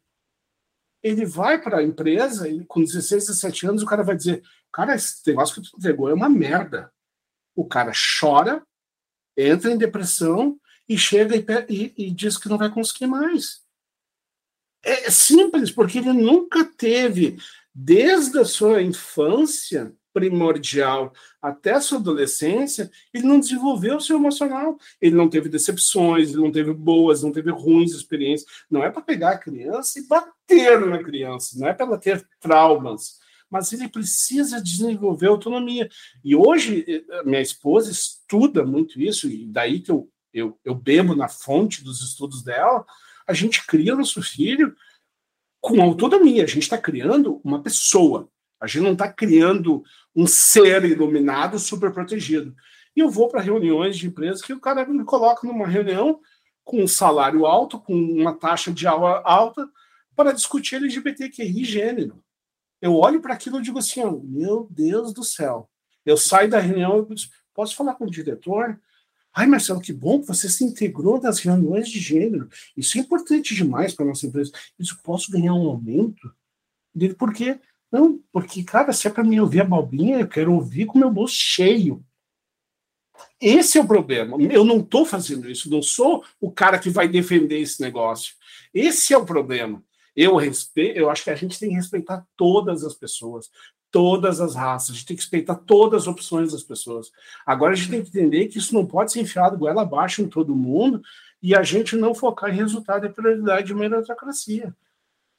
Ele 1.02 1.26
vai 1.26 1.62
para 1.62 1.80
a 1.80 1.84
empresa, 1.84 2.48
ele, 2.48 2.64
com 2.66 2.82
16, 2.82 3.26
17 3.26 3.68
anos, 3.68 3.84
o 3.84 3.86
cara 3.86 4.04
vai 4.04 4.16
dizer: 4.16 4.42
Cara, 4.72 4.96
esse 4.96 5.22
negócio 5.28 5.62
que 5.62 5.70
tu 5.70 5.78
entregou 5.78 6.10
é 6.10 6.14
uma 6.14 6.30
merda 6.30 6.90
o 7.56 7.66
cara 7.66 7.92
chora, 8.20 8.66
entra 9.38 9.72
em 9.72 9.78
depressão 9.78 10.60
e 10.88 10.98
chega 10.98 11.36
e, 11.36 11.46
e, 11.70 11.94
e 11.98 12.12
diz 12.12 12.38
que 12.38 12.50
não 12.50 12.58
vai 12.58 12.70
conseguir 12.70 13.08
mais. 13.08 13.64
É 14.84 15.10
simples, 15.10 15.72
porque 15.72 16.00
ele 16.00 16.12
nunca 16.12 16.66
teve, 16.66 17.38
desde 17.74 18.38
a 18.40 18.46
sua 18.46 18.82
infância 18.82 19.94
primordial 20.14 21.12
até 21.42 21.80
sua 21.80 21.98
adolescência, 21.98 22.92
ele 23.14 23.26
não 23.26 23.40
desenvolveu 23.40 23.98
o 23.98 24.02
seu 24.02 24.18
emocional. 24.18 24.78
Ele 25.02 25.16
não 25.16 25.30
teve 25.30 25.50
decepções, 25.50 26.30
ele 26.30 26.42
não 26.42 26.52
teve 26.52 26.72
boas, 26.74 27.24
não 27.24 27.32
teve 27.32 27.50
ruins 27.50 27.92
experiências. 27.94 28.50
Não 28.70 28.84
é 28.84 28.92
para 28.92 29.02
pegar 29.02 29.32
a 29.32 29.38
criança 29.38 30.00
e 30.00 30.08
bater 30.08 30.80
na 30.82 31.04
criança, 31.04 31.58
não 31.58 31.68
é 31.68 31.74
para 31.74 31.86
ela 31.86 31.98
ter 31.98 32.28
traumas 32.40 33.23
mas 33.54 33.72
ele 33.72 33.88
precisa 33.88 34.60
desenvolver 34.60 35.28
autonomia. 35.28 35.88
E 36.24 36.36
hoje, 36.36 36.84
eh, 36.88 37.24
minha 37.24 37.40
esposa 37.40 37.92
estuda 37.92 38.66
muito 38.66 39.00
isso, 39.00 39.30
e 39.30 39.46
daí 39.46 39.80
que 39.80 39.92
eu, 39.92 40.10
eu, 40.34 40.60
eu 40.66 40.74
bebo 40.74 41.16
na 41.16 41.30
fonte 41.30 41.84
dos 41.84 42.02
estudos 42.02 42.42
dela, 42.44 42.84
a 43.28 43.32
gente 43.32 43.64
cria 43.68 43.96
nosso 43.96 44.24
filho 44.24 44.76
com 45.62 45.80
autonomia, 45.84 46.44
a 46.44 46.48
gente 46.48 46.64
está 46.64 46.80
criando 46.80 47.40
uma 47.44 47.62
pessoa, 47.62 48.28
a 48.60 48.66
gente 48.66 48.82
não 48.82 48.94
está 48.94 49.08
criando 49.08 49.84
um 50.16 50.26
ser 50.26 50.84
iluminado 50.84 51.60
super 51.60 51.94
protegido. 51.94 52.56
E 52.96 53.02
eu 53.02 53.10
vou 53.12 53.28
para 53.28 53.40
reuniões 53.40 54.00
de 54.00 54.08
empresas 54.08 54.42
que 54.42 54.52
o 54.52 54.60
cara 54.60 54.84
me 54.88 55.06
coloca 55.06 55.46
numa 55.46 55.68
reunião 55.68 56.20
com 56.64 56.82
um 56.82 56.88
salário 56.88 57.46
alto, 57.46 57.80
com 57.80 57.94
uma 57.94 58.34
taxa 58.34 58.74
de 58.74 58.88
aula 58.88 59.22
alta, 59.24 59.70
para 60.16 60.32
discutir 60.32 60.78
LGBTQI 60.78 61.64
gênero. 61.64 62.24
Eu 62.84 62.98
olho 62.98 63.22
para 63.22 63.34
aquilo 63.34 63.60
e 63.60 63.62
digo 63.62 63.80
assim: 63.80 64.04
oh, 64.04 64.20
meu 64.22 64.68
Deus 64.70 65.14
do 65.14 65.24
céu. 65.24 65.70
Eu 66.06 66.18
saio 66.18 66.50
da 66.50 66.60
reunião 66.60 67.08
e 67.10 67.16
posso 67.54 67.78
falar 67.78 67.96
com 67.96 68.04
o 68.04 68.12
diretor? 68.12 68.78
Ai, 69.34 69.48
Marcelo, 69.48 69.80
que 69.80 69.94
bom 69.94 70.20
que 70.20 70.28
você 70.28 70.50
se 70.50 70.66
integrou 70.66 71.20
nas 71.22 71.40
reuniões 71.40 71.88
de 71.88 71.98
gênero. 71.98 72.50
Isso 72.76 72.98
é 72.98 73.02
importante 73.02 73.56
demais 73.56 73.94
para 73.94 74.04
a 74.04 74.10
nossa 74.10 74.28
empresa. 74.28 74.52
Isso 74.78 75.00
posso 75.02 75.32
ganhar 75.32 75.54
um 75.54 75.70
aumento? 75.70 76.30
Dele, 76.94 77.14
por 77.14 77.34
quê? 77.34 77.58
Não, 77.90 78.20
porque, 78.34 78.62
cara, 78.64 78.92
se 78.92 79.08
é 79.08 79.10
para 79.10 79.24
mim 79.24 79.40
ouvir 79.40 79.62
a 79.62 79.66
balbinha, 79.66 80.20
eu 80.20 80.28
quero 80.28 80.54
ouvir 80.54 80.86
com 80.86 81.00
meu 81.00 81.10
bolso 81.10 81.36
cheio. 81.36 82.06
Esse 83.40 83.78
é 83.78 83.82
o 83.82 83.88
problema. 83.88 84.36
Eu 84.42 84.66
não 84.66 84.82
estou 84.82 85.06
fazendo 85.06 85.50
isso, 85.50 85.70
não 85.70 85.82
sou 85.82 86.26
o 86.38 86.52
cara 86.52 86.78
que 86.78 86.90
vai 86.90 87.08
defender 87.08 87.62
esse 87.62 87.82
negócio. 87.82 88.36
Esse 88.74 89.14
é 89.14 89.18
o 89.18 89.26
problema. 89.26 89.82
Eu 90.16 90.36
respeito, 90.36 90.98
eu 90.98 91.10
acho 91.10 91.24
que 91.24 91.30
a 91.30 91.36
gente 91.36 91.60
tem 91.60 91.70
que 91.70 91.76
respeitar 91.76 92.26
todas 92.38 92.84
as 92.84 92.94
pessoas, 92.94 93.50
todas 93.92 94.42
as 94.42 94.56
raças, 94.56 94.90
a 94.90 94.94
gente 94.94 95.06
tem 95.06 95.16
que 95.16 95.22
respeitar 95.22 95.56
todas 95.56 96.04
as 96.04 96.08
opções 96.08 96.52
das 96.52 96.64
pessoas. 96.64 97.12
Agora 97.46 97.74
a 97.74 97.76
gente 97.76 97.90
tem 97.90 98.04
que 98.04 98.10
entender 98.10 98.48
que 98.48 98.58
isso 98.58 98.74
não 98.74 98.86
pode 98.86 99.12
ser 99.12 99.22
enfiado 99.22 99.58
goela 99.58 99.84
abaixo 99.84 100.22
em 100.22 100.28
todo 100.28 100.56
mundo 100.56 101.02
e 101.42 101.56
a 101.56 101.62
gente 101.62 101.96
não 101.96 102.16
focar 102.16 102.50
em 102.50 102.58
resultado 102.58 103.06
e 103.06 103.10
prioridade 103.10 103.68
de 103.68 103.74
meritocracia. 103.76 104.76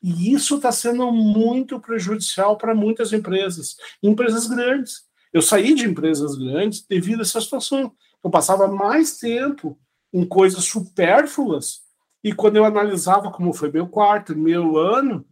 E 0.03 0.33
isso 0.33 0.57
está 0.57 0.71
sendo 0.71 1.11
muito 1.11 1.81
prejudicial 1.81 2.59
para 2.59 2.75
muitas 2.75 3.13
empresas, 3.13 3.77
empresas 4.03 4.47
grandes. 4.47 5.05
Eu 5.33 5.41
saí 5.41 5.75
de 5.75 5.87
empresas 5.87 6.37
grandes 6.37 6.87
devido 6.87 7.21
a 7.21 7.23
essa 7.23 7.41
situação. 7.41 7.91
Eu 8.23 8.31
passava 8.31 8.69
mais 8.69 9.17
tempo 9.17 9.79
em 10.13 10.25
coisas 10.25 10.65
supérfluas 10.65 11.84
e 12.25 12.33
quando 12.33 12.57
eu 12.57 12.65
analisava 12.65 13.31
como 13.31 13.53
foi 13.53 13.71
meu 13.71 13.87
quarto, 13.87 14.35
meu 14.35 14.79
ano, 14.79 15.27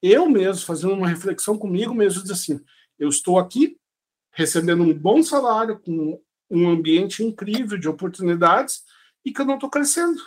eu 0.00 0.28
mesmo 0.28 0.64
fazendo 0.64 0.94
uma 0.94 1.08
reflexão 1.08 1.58
comigo 1.58 1.92
mesmo, 1.92 2.20
dizia 2.20 2.34
assim: 2.34 2.60
eu 2.96 3.08
estou 3.08 3.36
aqui 3.36 3.76
recebendo 4.30 4.84
um 4.84 4.94
bom 4.94 5.22
salário, 5.22 5.80
com 5.80 6.22
um 6.48 6.68
ambiente 6.70 7.24
incrível 7.24 7.76
de 7.76 7.88
oportunidades 7.88 8.84
e 9.24 9.32
que 9.32 9.40
eu 9.40 9.44
não 9.44 9.54
estou 9.54 9.68
crescendo. 9.68 10.20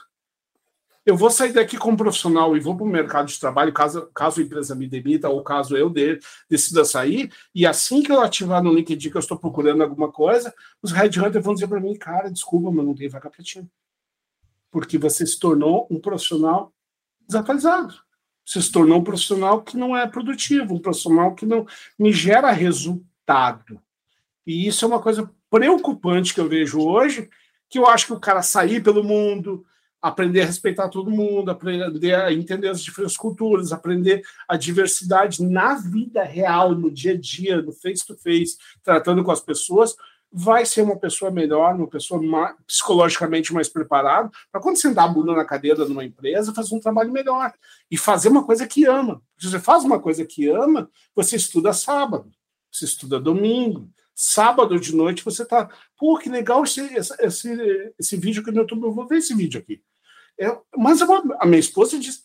Eu 1.05 1.15
vou 1.15 1.29
sair 1.29 1.53
daqui 1.53 1.77
como 1.77 1.95
profissional 1.95 2.55
e 2.57 2.59
vou 2.59 2.75
para 2.75 2.85
o 2.85 2.89
mercado 2.89 3.27
de 3.27 3.39
trabalho, 3.39 3.71
caso, 3.71 4.07
caso 4.13 4.41
a 4.41 4.43
empresa 4.43 4.75
me 4.75 4.87
demita 4.87 5.29
ou 5.29 5.41
caso 5.41 5.77
eu 5.77 5.89
de, 5.89 6.19
decida 6.49 6.83
sair, 6.83 7.31
e 7.55 7.65
assim 7.65 8.03
que 8.03 8.11
eu 8.11 8.19
ativar 8.19 8.61
no 8.61 8.73
LinkedIn 8.73 9.09
que 9.09 9.15
eu 9.15 9.19
estou 9.19 9.39
procurando 9.39 9.81
alguma 9.81 10.11
coisa, 10.11 10.53
os 10.83 10.91
headhunters 10.91 11.43
vão 11.43 11.53
dizer 11.53 11.67
para 11.67 11.79
mim, 11.79 11.97
cara, 11.97 12.29
desculpa, 12.29 12.69
mas 12.69 12.85
não 12.85 12.93
tem 12.93 13.07
vaca 13.07 13.29
para 13.29 13.43
ti. 13.43 13.65
Porque 14.71 14.97
você 14.97 15.25
se 15.25 15.39
tornou 15.39 15.87
um 15.89 15.99
profissional 15.99 16.73
desatualizado. 17.27 17.95
Você 18.45 18.61
se 18.61 18.71
tornou 18.71 18.99
um 18.99 19.03
profissional 19.03 19.61
que 19.61 19.77
não 19.77 19.95
é 19.95 20.07
produtivo, 20.07 20.73
um 20.73 20.79
profissional 20.79 21.35
que 21.35 21.45
não 21.45 21.67
me 21.97 22.11
gera 22.11 22.51
resultado. 22.51 23.79
E 24.45 24.67
isso 24.67 24.83
é 24.83 24.87
uma 24.87 25.01
coisa 25.01 25.29
preocupante 25.49 26.33
que 26.33 26.39
eu 26.39 26.49
vejo 26.49 26.81
hoje, 26.81 27.29
que 27.69 27.77
eu 27.77 27.85
acho 27.85 28.07
que 28.07 28.13
o 28.13 28.19
cara 28.19 28.41
sair 28.41 28.81
pelo 28.81 29.03
mundo, 29.03 29.63
aprender 30.01 30.41
a 30.41 30.45
respeitar 30.45 30.89
todo 30.89 31.11
mundo, 31.11 31.51
aprender 31.51 32.15
a 32.15 32.31
entender 32.33 32.69
as 32.69 32.81
diferentes 32.81 33.17
culturas, 33.17 33.71
aprender 33.71 34.23
a 34.47 34.55
diversidade 34.55 35.43
na 35.43 35.75
vida 35.75 36.23
real, 36.23 36.73
no 36.73 36.89
dia 36.89 37.13
a 37.13 37.17
dia, 37.17 37.61
no 37.61 37.71
face 37.71 38.05
to 38.05 38.15
face, 38.15 38.57
tratando 38.83 39.23
com 39.23 39.31
as 39.31 39.41
pessoas, 39.41 39.95
vai 40.31 40.65
ser 40.65 40.83
uma 40.83 40.95
pessoa 40.95 41.31
melhor, 41.31 41.75
uma 41.75 41.87
pessoa 41.87 42.21
mais, 42.21 42.55
psicologicamente 42.67 43.53
mais 43.53 43.67
preparada, 43.67 44.29
para 44.51 44.61
quando 44.61 44.77
sentar 44.77 45.05
a 45.05 45.07
bunda 45.07 45.33
na 45.33 45.43
cadeira 45.43 45.85
numa 45.85 46.05
empresa, 46.05 46.53
fazer 46.53 46.75
um 46.75 46.79
trabalho 46.79 47.11
melhor 47.11 47.51
e 47.89 47.97
fazer 47.97 48.29
uma 48.29 48.45
coisa 48.45 48.67
que 48.67 48.85
ama. 48.85 49.21
Se 49.37 49.49
você 49.49 49.59
faz 49.59 49.83
uma 49.83 49.99
coisa 49.99 50.25
que 50.25 50.47
ama, 50.47 50.89
você 51.15 51.35
estuda 51.35 51.73
sábado, 51.73 52.31
você 52.71 52.85
estuda 52.85 53.19
domingo, 53.19 53.89
sábado 54.13 54.79
de 54.79 54.95
noite 54.95 55.25
você 55.25 55.45
tá, 55.45 55.69
pô, 55.97 56.17
que 56.17 56.29
legal 56.29 56.63
esse, 56.63 56.81
esse, 57.19 57.93
esse 57.97 58.17
vídeo 58.17 58.43
que 58.43 58.51
no 58.51 58.59
YouTube, 58.59 58.83
eu 58.83 58.93
vou 58.93 59.07
ver 59.07 59.17
esse 59.17 59.33
vídeo 59.33 59.59
aqui. 59.59 59.81
É, 60.39 60.55
mas 60.77 61.01
a 61.01 61.45
minha 61.45 61.59
esposa 61.59 61.97
diz: 61.99 62.23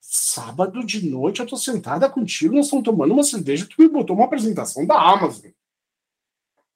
sábado 0.00 0.84
de 0.84 1.08
noite 1.08 1.40
eu 1.40 1.46
tô 1.46 1.56
sentada 1.56 2.08
contigo, 2.08 2.54
nós 2.54 2.66
estamos 2.66 2.84
tomando 2.84 3.12
uma 3.12 3.22
cerveja, 3.22 3.66
tu 3.68 3.80
me 3.80 3.88
botou 3.88 4.16
uma 4.16 4.24
apresentação 4.24 4.86
da 4.86 4.94
Amazon. 4.94 5.50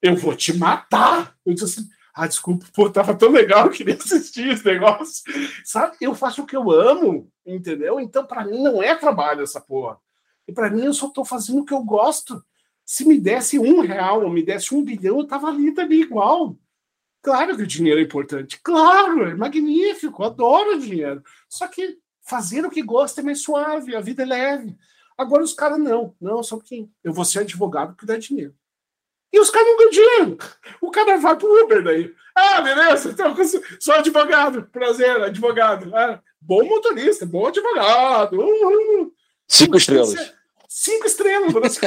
Eu 0.02 0.16
vou 0.16 0.34
te 0.34 0.56
matar. 0.56 1.36
Eu 1.44 1.54
disse 1.54 1.80
assim: 1.80 1.88
ah, 2.18 2.26
desculpa, 2.26 2.66
pô, 2.74 2.90
tava 2.90 3.14
tão 3.14 3.30
legal, 3.30 3.66
eu 3.66 3.70
queria 3.70 3.94
assistir 3.94 4.48
esse 4.48 4.64
negócio. 4.64 5.22
Sabe, 5.64 5.96
eu 6.00 6.16
faço 6.16 6.42
o 6.42 6.46
que 6.46 6.56
eu 6.56 6.68
amo, 6.70 7.30
entendeu? 7.46 8.00
Então, 8.00 8.26
para 8.26 8.44
mim, 8.44 8.60
não 8.60 8.82
é 8.82 8.94
trabalho 8.96 9.42
essa 9.42 9.60
porra. 9.60 9.98
E 10.48 10.52
para 10.52 10.68
mim, 10.68 10.84
eu 10.84 10.92
só 10.92 11.08
tô 11.08 11.24
fazendo 11.24 11.60
o 11.60 11.64
que 11.64 11.72
eu 11.72 11.82
gosto. 11.82 12.44
Se 12.84 13.04
me 13.04 13.20
desse 13.20 13.56
um 13.56 13.82
real 13.82 14.24
ou 14.24 14.30
me 14.30 14.42
desse 14.42 14.74
um 14.74 14.82
bilhão, 14.82 15.20
eu 15.20 15.26
tava 15.28 15.46
ali 15.46 15.72
também 15.72 16.00
igual. 16.00 16.58
Claro 17.22 17.56
que 17.56 17.62
o 17.62 17.66
dinheiro 17.66 18.00
é 18.00 18.02
importante. 18.02 18.58
Claro, 18.62 19.28
é 19.28 19.34
magnífico, 19.36 20.24
adoro 20.24 20.80
dinheiro. 20.80 21.22
Só 21.48 21.68
que 21.68 21.98
fazer 22.22 22.64
o 22.64 22.70
que 22.70 22.82
gosta 22.82 23.20
é 23.20 23.24
mais 23.24 23.42
suave, 23.42 23.94
a 23.94 24.00
vida 24.00 24.24
é 24.24 24.26
leve. 24.26 24.76
Agora 25.16 25.44
os 25.44 25.54
caras 25.54 25.78
não. 25.78 26.16
Não, 26.20 26.42
só 26.42 26.58
que 26.58 26.90
eu 27.04 27.12
vou 27.12 27.24
ser 27.24 27.40
advogado 27.40 27.94
porque 27.94 28.06
dá 28.06 28.18
dinheiro. 28.18 28.54
E 29.32 29.38
os 29.38 29.50
caras 29.50 29.68
não 29.68 29.76
ganham 29.76 29.90
dinheiro. 29.90 30.38
O 30.80 30.90
cara 30.90 31.16
vai 31.18 31.36
pro 31.36 31.64
Uber 31.64 31.82
daí. 31.82 32.14
Ah, 32.34 32.60
beleza, 32.60 33.10
então, 33.10 33.34
sou 33.80 33.94
advogado. 33.94 34.64
Prazer, 34.72 35.22
advogado. 35.22 35.94
Ah, 35.94 36.20
bom 36.40 36.64
motorista, 36.64 37.26
bom 37.26 37.46
advogado. 37.46 38.40
Uhum. 38.40 39.12
Cinco 39.46 39.76
estrelas. 39.76 40.34
Cinco 40.68 41.06
estrelas. 41.06 41.78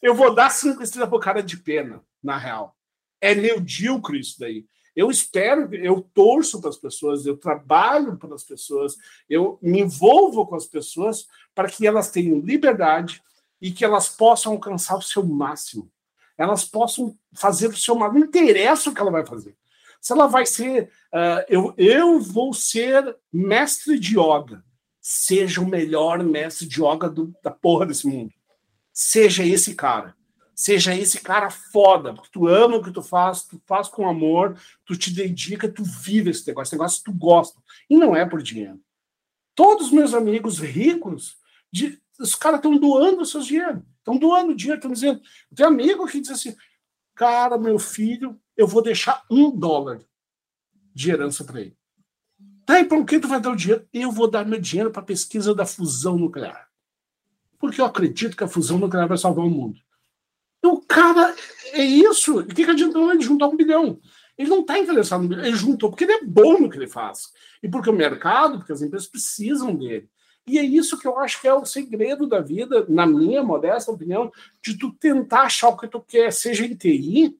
Eu 0.00 0.14
vou 0.14 0.34
dar 0.34 0.50
cinco 0.50 0.82
estrelas 0.82 1.08
pro 1.08 1.18
cara 1.18 1.42
de 1.42 1.56
pena, 1.56 2.02
na 2.22 2.36
real 2.36 2.76
é 3.24 3.34
medíocre 3.34 4.20
isso 4.20 4.38
daí. 4.38 4.66
Eu 4.94 5.10
espero, 5.10 5.74
eu 5.74 6.02
torço 6.12 6.60
para 6.60 6.68
as 6.68 6.76
pessoas, 6.76 7.24
eu 7.24 7.36
trabalho 7.36 8.18
para 8.18 8.34
as 8.34 8.44
pessoas, 8.44 8.96
eu 9.28 9.58
me 9.62 9.80
envolvo 9.80 10.46
com 10.46 10.54
as 10.54 10.66
pessoas 10.66 11.26
para 11.54 11.68
que 11.68 11.86
elas 11.86 12.10
tenham 12.10 12.38
liberdade 12.38 13.22
e 13.60 13.72
que 13.72 13.84
elas 13.84 14.10
possam 14.10 14.52
alcançar 14.52 14.96
o 14.96 15.02
seu 15.02 15.24
máximo. 15.24 15.90
Elas 16.36 16.64
possam 16.64 17.16
fazer 17.32 17.68
o 17.68 17.76
seu 17.76 17.94
máximo. 17.94 18.20
Não 18.20 18.26
interessa 18.26 18.90
o 18.90 18.94
que 18.94 19.00
ela 19.00 19.10
vai 19.10 19.24
fazer. 19.24 19.56
Se 20.00 20.12
ela 20.12 20.26
vai 20.26 20.44
ser, 20.44 20.90
uh, 21.12 21.44
eu, 21.48 21.74
eu 21.76 22.20
vou 22.20 22.52
ser 22.52 23.16
mestre 23.32 23.98
de 23.98 24.18
yoga. 24.18 24.64
Seja 25.00 25.60
o 25.60 25.68
melhor 25.68 26.22
mestre 26.22 26.66
de 26.66 26.82
yoga 26.82 27.08
do, 27.08 27.34
da 27.42 27.50
porra 27.50 27.86
desse 27.86 28.06
mundo. 28.06 28.32
Seja 28.92 29.44
esse 29.44 29.74
cara 29.74 30.14
seja 30.54 30.94
esse 30.94 31.20
cara 31.20 31.50
foda, 31.50 32.14
porque 32.14 32.30
tu 32.30 32.46
ama 32.46 32.76
o 32.76 32.82
que 32.82 32.92
tu 32.92 33.02
faz, 33.02 33.42
tu 33.42 33.60
faz 33.66 33.88
com 33.88 34.08
amor, 34.08 34.56
tu 34.84 34.96
te 34.96 35.12
dedica, 35.12 35.68
tu 35.68 35.82
vive 35.82 36.30
esse 36.30 36.46
negócio, 36.46 36.68
esse 36.68 36.74
negócio 36.76 37.04
tu 37.04 37.12
gosta. 37.12 37.60
E 37.90 37.96
não 37.96 38.14
é 38.14 38.24
por 38.24 38.40
dinheiro. 38.40 38.80
Todos 39.54 39.86
os 39.86 39.92
meus 39.92 40.14
amigos 40.14 40.58
ricos, 40.58 41.36
de, 41.72 42.00
os 42.20 42.34
caras 42.34 42.58
estão 42.58 42.76
doando 42.76 43.22
os 43.22 43.30
seus 43.30 43.46
dinheiro, 43.46 43.84
estão 44.04 44.18
doando 44.18 44.54
dinheiro, 44.54 44.78
estão 44.78 44.92
dizendo. 44.92 45.20
Tem 45.54 45.64
amigo 45.64 46.06
que 46.06 46.20
diz 46.20 46.30
assim, 46.30 46.54
cara, 47.14 47.56
meu 47.56 47.78
filho, 47.78 48.38
eu 48.54 48.66
vou 48.66 48.82
deixar 48.82 49.24
um 49.30 49.50
dólar 49.50 50.00
de 50.94 51.10
herança 51.10 51.42
para 51.42 51.62
ele. 51.62 51.76
Tá, 52.66 52.80
e 52.80 52.84
para 52.84 53.02
que 53.04 53.18
tu 53.18 53.28
vai 53.28 53.40
dar 53.40 53.50
o 53.50 53.56
dinheiro? 53.56 53.86
Eu 53.92 54.12
vou 54.12 54.30
dar 54.30 54.46
meu 54.46 54.60
dinheiro 54.60 54.90
para 54.90 55.02
pesquisa 55.02 55.54
da 55.54 55.66
fusão 55.66 56.16
nuclear. 56.16 56.68
Porque 57.58 57.80
eu 57.80 57.84
acredito 57.84 58.36
que 58.36 58.44
a 58.44 58.48
fusão 58.48 58.78
nuclear 58.78 59.08
vai 59.08 59.18
salvar 59.18 59.44
o 59.44 59.50
mundo. 59.50 59.78
O 60.62 60.80
cara, 60.80 61.34
é 61.72 61.82
isso. 61.82 62.40
O 62.40 62.46
que, 62.46 62.64
que 62.64 62.70
adiantou 62.70 63.12
ele 63.12 63.22
juntar 63.22 63.48
um 63.48 63.56
bilhão? 63.56 64.00
Ele 64.36 64.48
não 64.48 64.60
está 64.60 64.78
interessado 64.78 65.22
no 65.22 65.28
bilhão, 65.28 65.44
ele 65.44 65.56
juntou 65.56 65.90
porque 65.90 66.04
ele 66.04 66.12
é 66.14 66.24
bom 66.24 66.58
no 66.60 66.70
que 66.70 66.76
ele 66.76 66.88
faz. 66.88 67.28
E 67.62 67.68
porque 67.68 67.90
o 67.90 67.92
mercado, 67.92 68.58
porque 68.58 68.72
as 68.72 68.82
empresas 68.82 69.08
precisam 69.08 69.74
dele. 69.76 70.08
E 70.46 70.58
é 70.58 70.62
isso 70.62 70.98
que 70.98 71.06
eu 71.06 71.18
acho 71.18 71.40
que 71.40 71.48
é 71.48 71.54
o 71.54 71.64
segredo 71.64 72.26
da 72.26 72.40
vida, 72.40 72.84
na 72.88 73.06
minha 73.06 73.42
modesta 73.42 73.90
opinião, 73.90 74.30
de 74.62 74.76
tu 74.76 74.92
tentar 74.92 75.42
achar 75.42 75.68
o 75.68 75.76
que 75.76 75.88
tu 75.88 76.00
quer, 76.00 76.32
seja 76.32 76.66
em 76.66 76.74
TI, 76.74 77.38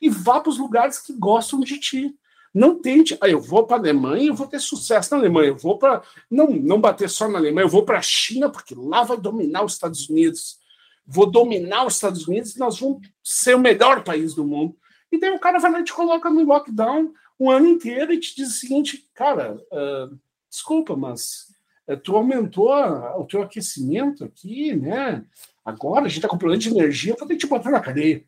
e 0.00 0.08
vá 0.10 0.40
para 0.40 0.50
os 0.50 0.58
lugares 0.58 0.98
que 0.98 1.14
gostam 1.14 1.60
de 1.60 1.78
ti. 1.78 2.14
Não 2.52 2.80
tente, 2.80 3.16
ah, 3.20 3.28
eu 3.28 3.40
vou 3.40 3.66
para 3.66 3.76
a 3.76 3.80
Alemanha, 3.80 4.28
eu 4.28 4.34
vou 4.34 4.46
ter 4.46 4.60
sucesso 4.60 5.14
na 5.14 5.20
Alemanha, 5.20 5.48
eu 5.48 5.56
vou 5.56 5.78
para. 5.78 6.02
Não, 6.30 6.48
não 6.48 6.80
bater 6.80 7.08
só 7.08 7.28
na 7.28 7.38
Alemanha, 7.38 7.64
eu 7.64 7.70
vou 7.70 7.84
para 7.84 7.98
a 7.98 8.02
China, 8.02 8.50
porque 8.50 8.74
lá 8.74 9.02
vai 9.02 9.18
dominar 9.18 9.64
os 9.64 9.74
Estados 9.74 10.08
Unidos. 10.08 10.58
vou 11.06 11.30
dominar 11.30 11.86
os 11.86 11.94
Estados 11.94 12.26
Unidos 12.26 12.56
e 12.56 12.58
nós 12.58 12.80
vamos 12.80 13.06
ser 13.22 13.54
o 13.54 13.60
melhor 13.60 14.02
país 14.04 14.34
do 14.34 14.44
mundo. 14.44 14.76
E 15.12 15.18
daí 15.18 15.30
o 15.30 15.38
cara 15.38 15.58
vai 15.58 15.70
lá 15.70 15.80
e 15.80 15.84
te 15.84 15.92
coloca 15.92 16.28
no 16.30 16.44
lockdown 16.44 17.12
um 17.38 17.50
ano 17.50 17.66
inteiro 17.66 18.12
e 18.12 18.18
te 18.18 18.34
diz 18.34 18.48
o 18.48 18.58
seguinte, 18.58 19.08
cara, 19.14 19.54
uh, 19.72 20.18
desculpa, 20.48 20.96
mas 20.96 21.54
tu 22.02 22.16
aumentou 22.16 22.72
o 22.72 23.24
teu 23.24 23.42
aquecimento 23.42 24.24
aqui, 24.24 24.74
né? 24.74 25.24
Agora 25.64 26.06
a 26.06 26.08
gente 26.08 26.22
tá 26.22 26.28
com 26.28 26.38
problema 26.38 26.60
de 26.60 26.70
energia, 26.70 27.14
vou 27.18 27.28
ter 27.28 27.34
que 27.34 27.40
te 27.40 27.46
botar 27.46 27.70
na 27.70 27.80
cadeia. 27.80 28.24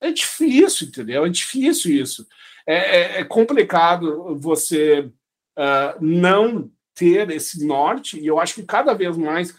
É 0.00 0.10
difícil, 0.10 0.88
entendeu? 0.88 1.26
É 1.26 1.28
difícil 1.28 1.92
isso. 1.92 2.26
É, 2.66 2.76
é, 2.76 3.20
é 3.20 3.24
complicado 3.24 4.36
você 4.36 5.10
uh, 5.58 6.00
não 6.00 6.70
ter 6.94 7.30
esse 7.30 7.66
norte, 7.66 8.18
e 8.18 8.26
eu 8.26 8.38
acho 8.38 8.54
que 8.54 8.62
cada 8.62 8.94
vez 8.94 9.16
mais 9.16 9.54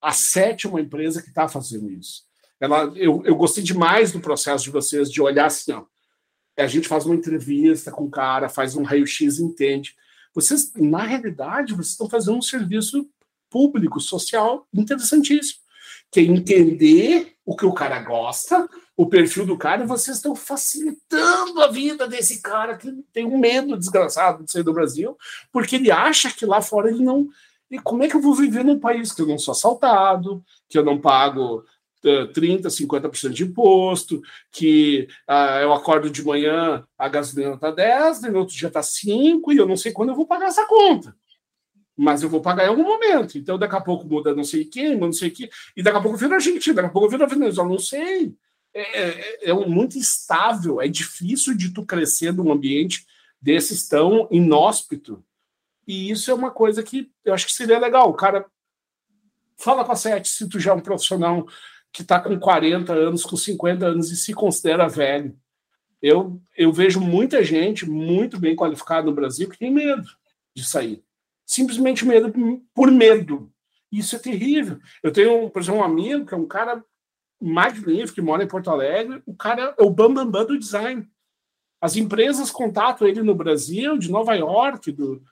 a 0.00 0.12
sétima 0.12 0.80
empresa 0.80 1.22
que 1.22 1.28
está 1.28 1.48
fazendo 1.48 1.90
isso. 1.90 2.22
Ela, 2.60 2.92
eu, 2.96 3.22
eu 3.24 3.36
gostei 3.36 3.62
demais 3.62 4.10
do 4.10 4.20
processo 4.20 4.64
de 4.64 4.70
vocês 4.70 5.10
de 5.10 5.20
olhar 5.20 5.46
assim, 5.46 5.72
ó, 5.72 5.84
a 6.56 6.66
gente 6.66 6.88
faz 6.88 7.06
uma 7.06 7.14
entrevista 7.14 7.90
com 7.90 8.04
o 8.04 8.10
cara, 8.10 8.48
faz 8.48 8.74
um 8.74 8.82
raio-x, 8.82 9.38
entende. 9.38 9.94
Vocês, 10.34 10.72
na 10.74 11.02
realidade, 11.02 11.74
vocês 11.74 11.90
estão 11.90 12.08
fazendo 12.08 12.38
um 12.38 12.42
serviço 12.42 13.08
público, 13.50 14.00
social, 14.00 14.66
interessantíssimo. 14.72 15.60
Que 16.10 16.20
é 16.20 16.22
entender 16.22 17.34
o 17.44 17.56
que 17.56 17.66
o 17.66 17.72
cara 17.72 18.00
gosta, 18.00 18.68
o 18.96 19.06
perfil 19.06 19.46
do 19.46 19.56
cara, 19.56 19.84
e 19.84 19.86
vocês 19.86 20.16
estão 20.16 20.34
facilitando 20.34 21.60
a 21.60 21.68
vida 21.68 22.08
desse 22.08 22.40
cara 22.40 22.76
que 22.76 22.90
tem 23.12 23.26
um 23.26 23.38
medo 23.38 23.76
desgraçado 23.76 24.44
de 24.44 24.50
sair 24.50 24.62
do 24.62 24.72
Brasil, 24.72 25.16
porque 25.52 25.76
ele 25.76 25.90
acha 25.90 26.30
que 26.30 26.46
lá 26.46 26.60
fora 26.60 26.90
ele 26.90 27.02
não. 27.02 27.28
E 27.70 27.78
como 27.78 28.02
é 28.02 28.08
que 28.08 28.16
eu 28.16 28.22
vou 28.22 28.34
viver 28.34 28.64
num 28.64 28.80
país 28.80 29.12
que 29.12 29.22
eu 29.22 29.26
não 29.26 29.38
sou 29.38 29.52
assaltado, 29.52 30.42
que 30.68 30.78
eu 30.78 30.84
não 30.84 31.00
pago 31.00 31.64
30%, 32.02 32.66
50% 32.66 33.30
de 33.30 33.44
imposto, 33.44 34.20
que 34.50 35.08
uh, 35.28 35.60
eu 35.60 35.72
acordo 35.72 36.10
de 36.10 36.24
manhã, 36.24 36.84
a 36.96 37.08
gasolina 37.08 37.54
está 37.54 37.70
10, 37.70 38.22
no 38.22 38.38
outro 38.38 38.54
dia 38.54 38.68
está 38.68 38.82
5, 38.82 39.52
e 39.52 39.56
eu 39.56 39.66
não 39.66 39.76
sei 39.76 39.92
quando 39.92 40.10
eu 40.10 40.14
vou 40.14 40.26
pagar 40.26 40.46
essa 40.46 40.66
conta. 40.66 41.14
Mas 41.96 42.22
eu 42.22 42.28
vou 42.28 42.40
pagar 42.40 42.64
em 42.64 42.68
algum 42.68 42.84
momento. 42.84 43.36
Então, 43.36 43.58
daqui 43.58 43.74
a 43.74 43.80
pouco 43.80 44.06
muda 44.06 44.34
não 44.34 44.44
sei 44.44 44.64
quem, 44.64 44.96
não 44.96 45.12
sei 45.12 45.28
o 45.28 45.32
quê, 45.32 45.50
e 45.76 45.82
daqui 45.82 45.96
a 45.96 46.00
pouco 46.00 46.16
vira 46.16 46.36
Argentina, 46.36 46.76
daqui 46.76 46.88
a 46.88 46.92
pouco 46.92 47.08
vira 47.08 47.26
Venezuela, 47.26 47.68
não 47.68 47.78
sei. 47.78 48.34
É, 48.72 49.00
é, 49.00 49.50
é 49.50 49.52
muito 49.52 49.98
instável, 49.98 50.80
é 50.80 50.86
difícil 50.86 51.56
de 51.56 51.72
tu 51.72 51.84
crescer 51.84 52.32
num 52.32 52.52
ambiente 52.52 53.04
desses 53.40 53.88
tão 53.88 54.28
inóspito. 54.30 55.24
E 55.86 56.10
isso 56.10 56.30
é 56.30 56.34
uma 56.34 56.50
coisa 56.50 56.82
que 56.82 57.10
eu 57.24 57.32
acho 57.32 57.46
que 57.46 57.52
seria 57.52 57.78
legal. 57.78 58.10
O 58.10 58.14
cara 58.14 58.44
fala 59.56 59.84
com 59.84 59.92
a 59.92 59.96
Sete 59.96 60.28
se 60.28 60.48
tu 60.48 60.60
já 60.60 60.72
é 60.72 60.74
um 60.74 60.80
profissional 60.80 61.46
que 61.92 62.02
está 62.02 62.20
com 62.20 62.38
40 62.38 62.92
anos, 62.92 63.24
com 63.24 63.36
50 63.36 63.86
anos 63.86 64.10
e 64.10 64.16
se 64.16 64.32
considera 64.32 64.88
velho. 64.88 65.36
Eu, 66.00 66.40
eu 66.56 66.72
vejo 66.72 67.00
muita 67.00 67.42
gente 67.42 67.88
muito 67.88 68.38
bem 68.38 68.54
qualificada 68.54 69.06
no 69.06 69.14
Brasil 69.14 69.48
que 69.48 69.58
tem 69.58 69.72
medo 69.72 70.06
de 70.54 70.64
sair. 70.64 71.02
Simplesmente 71.44 72.06
medo 72.06 72.32
por 72.74 72.90
medo. 72.90 73.52
Isso 73.90 74.14
é 74.14 74.18
terrível. 74.18 74.78
Eu 75.02 75.12
tenho, 75.12 75.50
por 75.50 75.62
exemplo, 75.62 75.80
um 75.80 75.84
amigo 75.84 76.26
que 76.26 76.34
é 76.34 76.36
um 76.36 76.46
cara 76.46 76.84
magnífico, 77.40 78.16
que 78.16 78.20
mora 78.20 78.44
em 78.44 78.48
Porto 78.48 78.70
Alegre. 78.70 79.22
O 79.26 79.34
cara 79.34 79.74
é 79.78 79.82
o 79.82 79.90
bambambam 79.90 80.30
bam, 80.30 80.30
bam 80.30 80.46
do 80.46 80.58
design. 80.58 81.08
As 81.80 81.96
empresas 81.96 82.50
contatam 82.50 83.06
ele 83.06 83.22
no 83.22 83.34
Brasil, 83.34 83.96
de 83.96 84.10
Nova 84.10 84.34
York, 84.34 84.92
do, 84.92 85.22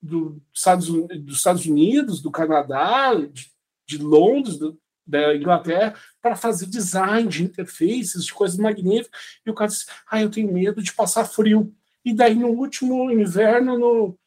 do 0.00 0.40
Estados, 0.52 0.86
dos 0.86 1.36
Estados 1.36 1.66
Unidos, 1.66 2.20
do 2.20 2.30
Canadá, 2.30 3.14
de, 3.14 3.50
de 3.86 3.98
Londres, 3.98 4.58
do, 4.58 4.78
da 5.06 5.34
Inglaterra 5.34 5.94
para 6.20 6.36
fazer 6.36 6.66
design 6.66 7.28
de 7.28 7.44
interfaces, 7.44 8.24
de 8.24 8.32
coisas 8.32 8.56
magníficas. 8.56 9.20
E 9.44 9.50
o 9.50 9.54
cara 9.54 9.70
disse: 9.70 9.86
Ah, 10.10 10.20
eu 10.20 10.30
tenho 10.30 10.52
medo 10.52 10.82
de 10.82 10.92
passar 10.92 11.24
frio. 11.24 11.74
E 12.04 12.12
daí, 12.12 12.34
no 12.34 12.48
último 12.48 13.10
inverno, 13.10 13.78
no, 13.78 14.18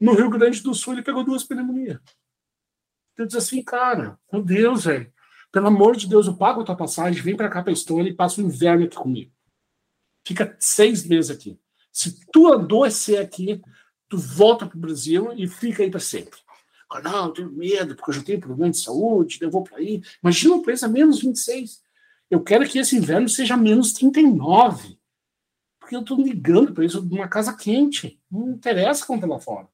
no 0.00 0.14
Rio 0.14 0.30
Grande 0.30 0.62
do 0.62 0.74
Sul, 0.74 0.94
ele 0.94 1.02
pegou 1.02 1.24
duas 1.24 1.44
pneumonias. 1.44 1.98
Eu 3.16 3.26
disse 3.26 3.38
assim, 3.38 3.62
cara, 3.62 4.18
meu 4.32 4.42
Deus, 4.42 4.84
velho, 4.84 5.12
pelo 5.52 5.66
amor 5.66 5.96
de 5.96 6.08
Deus, 6.08 6.26
eu 6.26 6.36
pago 6.36 6.60
a 6.60 6.64
tua 6.64 6.76
passagem, 6.76 7.20
vem 7.20 7.36
para 7.36 7.50
cá 7.50 7.62
para 7.62 7.72
Estônia 7.72 8.10
e 8.10 8.14
passa 8.14 8.40
o 8.40 8.44
inverno 8.44 8.84
aqui 8.84 8.96
comigo. 8.96 9.32
Fica 10.24 10.56
seis 10.58 11.04
meses 11.04 11.30
aqui. 11.30 11.58
Se 11.92 12.24
tu 12.32 12.52
adoecer 12.52 13.20
aqui, 13.20 13.60
tu 14.08 14.16
volta 14.16 14.66
para 14.66 14.76
o 14.76 14.80
Brasil 14.80 15.32
e 15.34 15.48
fica 15.48 15.82
aí 15.82 15.90
para 15.90 16.00
sempre 16.00 16.38
não, 17.02 17.26
eu 17.26 17.32
tenho 17.32 17.52
medo, 17.52 17.94
porque 17.94 18.10
eu 18.10 18.14
já 18.14 18.22
tenho 18.22 18.40
problema 18.40 18.70
de 18.70 18.78
saúde, 18.78 19.38
eu 19.40 19.50
vou 19.50 19.62
para 19.62 19.78
aí. 19.78 20.02
Imagina 20.22 20.54
um 20.54 20.62
preço 20.62 20.84
a 20.84 20.88
menos 20.88 21.20
26. 21.20 21.82
Eu 22.28 22.42
quero 22.42 22.68
que 22.68 22.78
esse 22.78 22.96
inverno 22.96 23.28
seja 23.28 23.56
menos 23.56 23.92
39. 23.92 24.98
Porque 25.78 25.94
eu 25.94 26.00
estou 26.00 26.20
ligando 26.20 26.72
para 26.72 26.84
isso 26.84 27.00
numa 27.02 27.28
casa 27.28 27.56
quente. 27.56 28.20
Não 28.30 28.50
interessa 28.50 29.06
quanto 29.06 29.24
é 29.24 29.28
lá 29.28 29.38
fora. 29.38 29.68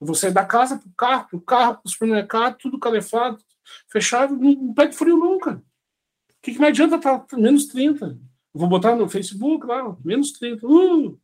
Eu 0.00 0.06
vou 0.06 0.14
sair 0.14 0.32
da 0.32 0.44
casa 0.44 0.78
para 0.78 0.88
o 0.88 0.94
carro, 0.94 1.28
para 1.28 1.36
o 1.36 1.40
carro, 1.40 1.74
para 1.74 1.86
o 1.86 1.88
supermercado, 1.88 2.56
tudo 2.58 2.78
calefado, 2.78 3.42
fechado, 3.88 4.36
não 4.36 4.74
pega 4.74 4.92
frio 4.92 5.16
nunca. 5.16 5.54
O 5.54 6.42
que, 6.42 6.52
que 6.52 6.60
me 6.60 6.66
adianta 6.66 6.96
estar 6.96 7.18
tá 7.20 7.36
menos 7.36 7.66
30? 7.66 8.06
Eu 8.06 8.18
vou 8.54 8.68
botar 8.68 8.94
no 8.94 9.08
Facebook 9.08 9.66
lá, 9.66 9.96
menos 10.04 10.32
30. 10.32 10.66
Uh, 10.66 11.20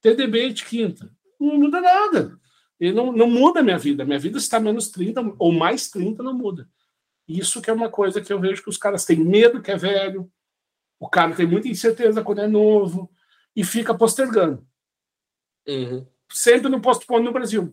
TDB 0.00 0.52
de 0.52 0.64
quinta. 0.64 1.12
Não 1.40 1.58
muda 1.58 1.80
nada. 1.80 2.40
Ele 2.82 2.94
não, 2.94 3.12
não 3.12 3.30
muda 3.30 3.60
a 3.60 3.62
minha 3.62 3.78
vida. 3.78 4.04
Minha 4.04 4.18
vida 4.18 4.38
está 4.38 4.58
menos 4.58 4.88
30 4.88 5.36
ou 5.38 5.52
mais 5.52 5.88
30 5.88 6.20
não 6.20 6.34
muda. 6.34 6.68
Isso 7.28 7.62
que 7.62 7.70
é 7.70 7.72
uma 7.72 7.88
coisa 7.88 8.20
que 8.20 8.32
eu 8.32 8.40
vejo 8.40 8.60
que 8.60 8.68
os 8.68 8.76
caras 8.76 9.04
têm 9.04 9.18
medo 9.18 9.62
que 9.62 9.70
é 9.70 9.76
velho, 9.76 10.28
o 10.98 11.08
cara 11.08 11.32
tem 11.32 11.46
muita 11.46 11.68
incerteza 11.68 12.24
quando 12.24 12.40
é 12.40 12.48
novo 12.48 13.08
e 13.54 13.62
fica 13.62 13.94
postergando. 13.94 14.66
Uhum. 15.64 16.04
Sempre 16.28 16.68
no 16.68 16.80
postpone 16.80 17.24
no 17.24 17.32
Brasil. 17.32 17.72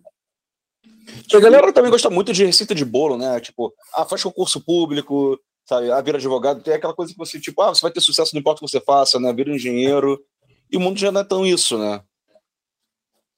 A 1.34 1.40
galera 1.40 1.74
também 1.74 1.90
gosta 1.90 2.12
muito 2.12 2.32
de 2.32 2.46
receita 2.46 2.76
de 2.76 2.86
bolo, 2.86 3.18
né? 3.18 3.40
Tipo, 3.40 3.74
ah, 3.96 4.06
faz 4.06 4.22
concurso 4.22 4.64
público, 4.64 5.40
sabe? 5.66 5.90
Ah, 5.90 6.02
vira 6.02 6.20
advogado. 6.20 6.62
Tem 6.62 6.76
aquela 6.76 6.94
coisa 6.94 7.12
que 7.12 7.18
você, 7.18 7.40
tipo, 7.40 7.60
ah, 7.64 7.74
você 7.74 7.82
vai 7.82 7.92
ter 7.92 8.02
sucesso, 8.02 8.36
não 8.36 8.42
importa 8.42 8.62
o 8.62 8.66
que 8.68 8.72
você 8.72 8.80
faça, 8.80 9.20
né? 9.20 9.34
Vira 9.34 9.56
engenheiro. 9.56 10.24
E 10.72 10.78
o 10.78 10.80
mundo 10.80 11.00
já 11.00 11.12
não 11.12 11.22
é 11.22 11.24
tão 11.24 11.48
isso, 11.48 11.80
né? 11.80 12.04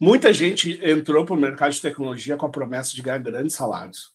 Muita 0.02 0.34
gente 0.34 0.80
entrou 0.84 1.24
para 1.24 1.36
o 1.36 1.40
mercado 1.40 1.72
de 1.72 1.80
tecnologia 1.80 2.36
com 2.36 2.48
a 2.48 2.50
promessa 2.50 2.96
de 2.96 3.04
ganhar 3.04 3.20
grandes 3.20 3.54
salários. 3.54 4.12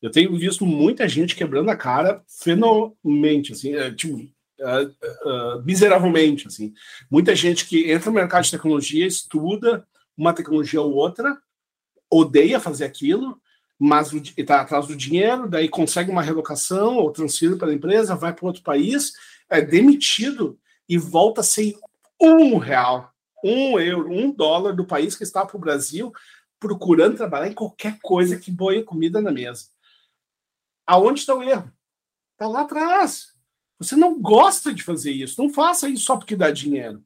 Eu 0.00 0.08
tenho 0.08 0.32
visto 0.38 0.64
muita 0.64 1.08
gente 1.08 1.34
quebrando 1.34 1.70
a 1.70 1.76
cara 1.76 2.22
fenomenalmente, 2.40 3.52
assim, 3.52 3.74
é, 3.74 3.90
tipo, 3.90 4.14
uh, 4.14 5.58
uh, 5.58 5.64
miseravelmente, 5.64 6.46
assim. 6.46 6.72
Muita 7.10 7.34
gente 7.34 7.66
que 7.66 7.90
entra 7.90 8.10
no 8.10 8.14
mercado 8.14 8.44
de 8.44 8.52
tecnologia, 8.52 9.04
estuda 9.04 9.84
uma 10.16 10.32
tecnologia 10.32 10.80
ou 10.80 10.92
outra, 10.92 11.36
odeia 12.08 12.60
fazer 12.60 12.84
aquilo, 12.84 13.36
mas 13.76 14.12
está 14.36 14.60
atrás 14.60 14.86
do 14.86 14.94
dinheiro, 14.94 15.48
daí 15.48 15.68
consegue 15.68 16.12
uma 16.12 16.22
relocação 16.22 16.98
ou 16.98 17.10
transfere 17.10 17.56
para 17.56 17.72
a 17.72 17.74
empresa, 17.74 18.14
vai 18.14 18.32
para 18.32 18.46
outro 18.46 18.62
país, 18.62 19.14
é 19.50 19.60
demitido 19.60 20.56
e 20.88 20.96
volta 20.96 21.42
sem 21.42 21.74
um 22.20 22.56
real 22.56 23.12
um 23.44 23.78
euro, 23.78 24.10
um 24.10 24.32
dólar 24.32 24.72
do 24.72 24.86
país 24.86 25.14
que 25.14 25.22
está 25.22 25.44
para 25.44 25.56
o 25.56 25.60
Brasil 25.60 26.12
procurando 26.58 27.18
trabalhar 27.18 27.48
em 27.48 27.54
qualquer 27.54 27.98
coisa 28.02 28.38
que 28.38 28.50
boie 28.50 28.82
comida 28.82 29.20
na 29.20 29.30
mesa. 29.30 29.66
Aonde 30.86 31.20
está 31.20 31.34
o 31.34 31.42
erro? 31.42 31.70
Está 32.32 32.48
lá 32.48 32.62
atrás. 32.62 33.34
Você 33.78 33.94
não 33.96 34.18
gosta 34.18 34.72
de 34.72 34.82
fazer 34.82 35.12
isso. 35.12 35.40
Não 35.42 35.50
faça 35.50 35.88
isso 35.88 36.04
só 36.04 36.16
porque 36.16 36.34
dá 36.34 36.50
dinheiro. 36.50 37.04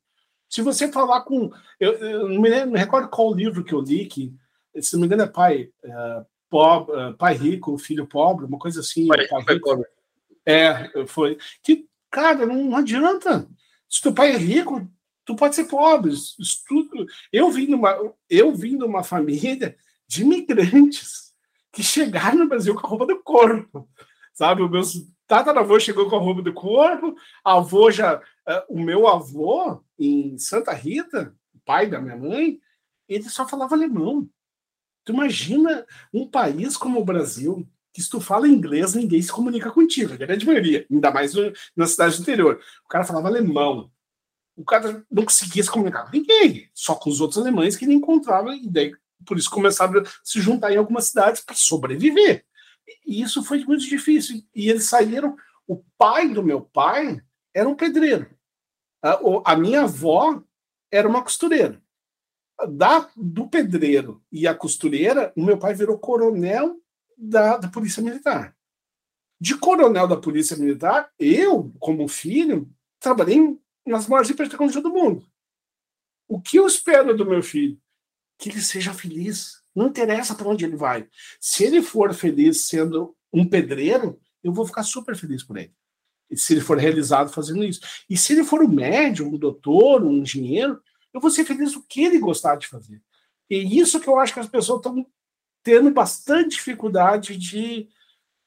Se 0.48 0.62
você 0.62 0.90
falar 0.90 1.23
com. 1.23 1.51
Eu, 1.78 1.93
eu 1.94 2.28
não, 2.28 2.40
me 2.40 2.48
lembro, 2.48 2.73
me 2.73 2.78
recordo 2.78 3.09
qual 3.09 3.35
livro 3.35 3.65
que 3.65 3.73
eu 3.73 3.81
li, 3.81 4.06
que, 4.06 4.32
se 4.81 4.94
não 4.94 5.01
me 5.01 5.06
engano, 5.06 5.23
é 5.23 5.27
pai, 5.27 5.70
é, 5.82 6.24
pobre, 6.48 6.97
é, 6.97 7.12
pai 7.15 7.35
rico, 7.35 7.77
filho 7.78 8.06
pobre, 8.06 8.47
uma 8.47 8.59
coisa 8.59 8.81
assim. 8.81 9.06
Pai, 9.09 9.27
pai 9.27 9.56
rico. 9.56 9.69
Pobre. 9.69 9.86
É, 10.47 11.06
foi. 11.06 11.36
Que, 11.62 11.86
cara, 12.10 12.47
não, 12.47 12.65
não 12.65 12.77
adianta. 12.77 13.47
Se 13.89 14.01
teu 14.01 14.12
pai 14.15 14.32
é 14.32 14.36
rico, 14.36 14.89
tu 15.29 15.37
pode 15.37 15.55
ser 15.55 15.65
pobre. 15.65 16.11
Estudo. 16.11 17.07
Eu 17.31 17.51
vim 17.51 17.67
numa, 17.67 18.15
eu 18.31 18.55
vim 18.55 18.77
numa 18.77 19.05
família 19.05 19.77
de 20.09 20.23
imigrantes 20.23 21.35
que 21.71 21.83
chegaram 21.83 22.39
no 22.39 22.49
Brasil 22.49 22.75
com 22.75 22.87
a 22.87 22.89
roupa 22.89 23.05
do 23.05 23.23
corpo, 23.23 23.87
sabe? 24.33 24.63
O 24.63 24.71
meu 24.71 24.81
tataravô 25.27 25.79
chegou 25.79 26.09
com 26.09 26.17
a 26.17 26.19
roupa 26.19 26.41
do 26.41 26.55
corpo, 26.55 27.15
avô 27.45 27.91
já, 27.91 28.17
uh, 28.17 28.23
o 28.71 28.81
meu 28.81 29.07
avô 29.07 29.85
em 29.99 30.39
Santa 30.39 30.73
Rita, 30.73 31.37
pai 31.63 31.87
da 31.87 32.01
minha 32.01 32.17
mãe, 32.17 32.59
ele 33.07 33.29
só 33.29 33.47
falava 33.47 33.75
alemão. 33.75 34.27
Tu 35.05 35.13
imagina 35.13 35.85
um 36.11 36.27
país 36.27 36.75
como 36.75 37.01
o 37.01 37.05
Brasil, 37.05 37.69
que 37.93 38.01
se 38.01 38.09
tu 38.09 38.19
fala 38.19 38.49
inglês, 38.49 38.95
ninguém 38.95 39.21
se 39.21 39.31
comunica 39.31 39.71
contigo, 39.71 40.15
a 40.15 40.17
grande 40.17 40.47
maioria, 40.47 40.87
ainda 40.91 41.11
mais 41.11 41.35
na 41.77 41.87
cidade 41.87 42.17
do 42.17 42.23
interior. 42.23 42.59
O 42.87 42.89
cara 42.89 43.05
falava 43.05 43.29
alemão, 43.29 43.91
o 44.59 44.64
cara 44.64 45.05
não 45.09 45.24
conseguia 45.24 45.62
se 45.62 45.70
comunicar 45.70 46.05
com 46.05 46.16
ninguém, 46.16 46.68
só 46.74 46.97
com 46.97 47.09
os 47.09 47.20
outros 47.20 47.39
alemães 47.39 47.76
que 47.76 47.85
ele 47.85 47.94
encontrava, 47.94 48.55
e 48.56 48.68
daí 48.68 48.93
por 49.24 49.39
isso 49.39 49.48
começaram 49.51 50.01
a 50.01 50.05
se 50.24 50.40
juntar 50.40 50.72
em 50.72 50.76
algumas 50.76 51.06
cidades 51.06 51.40
para 51.40 51.55
sobreviver. 51.55 52.44
E 53.06 53.22
isso 53.22 53.44
foi 53.44 53.64
muito 53.64 53.85
difícil. 53.85 54.43
E 54.55 54.68
eles 54.68 54.85
saíram. 54.85 55.36
O 55.66 55.85
pai 55.97 56.28
do 56.28 56.43
meu 56.43 56.62
pai 56.62 57.20
era 57.55 57.68
um 57.68 57.74
pedreiro. 57.74 58.28
A, 59.02 59.20
a 59.52 59.56
minha 59.56 59.82
avó 59.82 60.43
era 60.90 61.09
uma 61.09 61.22
costureira. 61.22 61.80
Da, 62.70 63.09
do 63.16 63.48
pedreiro 63.48 64.22
e 64.32 64.48
a 64.48 64.55
costureira, 64.55 65.32
o 65.36 65.44
meu 65.44 65.59
pai 65.59 65.74
virou 65.74 65.98
coronel 65.98 66.80
da, 67.16 67.59
da 67.59 67.68
Polícia 67.68 68.02
Militar. 68.02 68.56
De 69.40 69.56
coronel 69.56 70.09
da 70.09 70.16
Polícia 70.16 70.56
Militar, 70.56 71.12
eu, 71.18 71.72
como 71.78 72.09
filho, 72.09 72.68
trabalhei 72.98 73.56
nas 73.89 74.06
maiores 74.06 74.31
empresas 74.31 74.82
do 74.82 74.90
mundo. 74.90 75.27
O 76.27 76.40
que 76.40 76.59
eu 76.59 76.66
espero 76.66 77.16
do 77.16 77.27
meu 77.27 77.43
filho? 77.43 77.81
Que 78.39 78.51
ele 78.51 78.60
seja 78.60 78.93
feliz. 78.93 79.62
Não 79.74 79.89
interessa 79.89 80.35
para 80.35 80.48
onde 80.48 80.65
ele 80.65 80.77
vai. 80.77 81.09
Se 81.40 81.65
ele 81.65 81.82
for 81.82 82.12
feliz 82.12 82.66
sendo 82.66 83.16
um 83.32 83.48
pedreiro, 83.48 84.20
eu 84.43 84.52
vou 84.52 84.66
ficar 84.66 84.82
super 84.82 85.16
feliz 85.16 85.43
por 85.43 85.56
ele. 85.56 85.74
E 86.31 86.36
se 86.36 86.52
ele 86.52 86.60
for 86.60 86.77
realizado 86.77 87.32
fazendo 87.32 87.65
isso. 87.65 87.81
E 88.09 88.16
se 88.16 88.32
ele 88.32 88.44
for 88.44 88.62
um 88.62 88.69
médium, 88.69 89.28
um 89.28 89.39
doutor, 89.39 90.05
um 90.05 90.19
engenheiro, 90.19 90.81
eu 91.12 91.20
vou 91.20 91.31
ser 91.31 91.44
feliz 91.44 91.74
o 91.74 91.82
que 91.82 92.05
ele 92.05 92.19
gostar 92.19 92.56
de 92.56 92.66
fazer. 92.66 93.02
E 93.48 93.78
isso 93.78 93.98
que 93.98 94.09
eu 94.09 94.19
acho 94.19 94.35
que 94.35 94.40
as 94.40 94.48
pessoas 94.48 94.78
estão 94.78 95.06
tendo 95.62 95.90
bastante 95.90 96.56
dificuldade 96.56 97.36
de, 97.36 97.89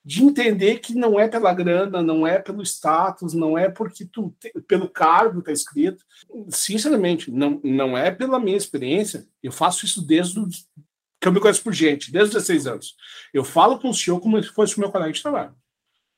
de 0.03 0.23
entender 0.23 0.79
que 0.79 0.95
não 0.95 1.19
é 1.19 1.27
pela 1.27 1.53
grana, 1.53 2.01
não 2.01 2.25
é 2.25 2.39
pelo 2.39 2.63
status, 2.63 3.33
não 3.33 3.57
é 3.57 3.69
porque 3.69 4.05
tu 4.05 4.35
pelo 4.67 4.89
cargo 4.89 5.39
está 5.39 5.51
escrito. 5.51 6.03
Sinceramente, 6.49 7.29
não, 7.29 7.61
não 7.63 7.97
é 7.97 8.09
pela 8.09 8.39
minha 8.39 8.57
experiência. 8.57 9.27
Eu 9.43 9.51
faço 9.51 9.85
isso 9.85 10.01
desde 10.01 10.39
o, 10.39 10.47
que 11.19 11.27
eu 11.27 11.31
me 11.31 11.39
conheço 11.39 11.63
por 11.63 11.71
gente, 11.71 12.11
desde 12.11 12.35
os 12.35 12.43
16 12.43 12.67
anos. 12.67 12.95
Eu 13.31 13.43
falo 13.43 13.77
com 13.79 13.89
o 13.89 13.93
senhor 13.93 14.19
como 14.19 14.41
se 14.41 14.49
fosse 14.49 14.75
o 14.75 14.79
meu 14.79 14.91
colega 14.91 15.13
de 15.13 15.21
trabalho. 15.21 15.55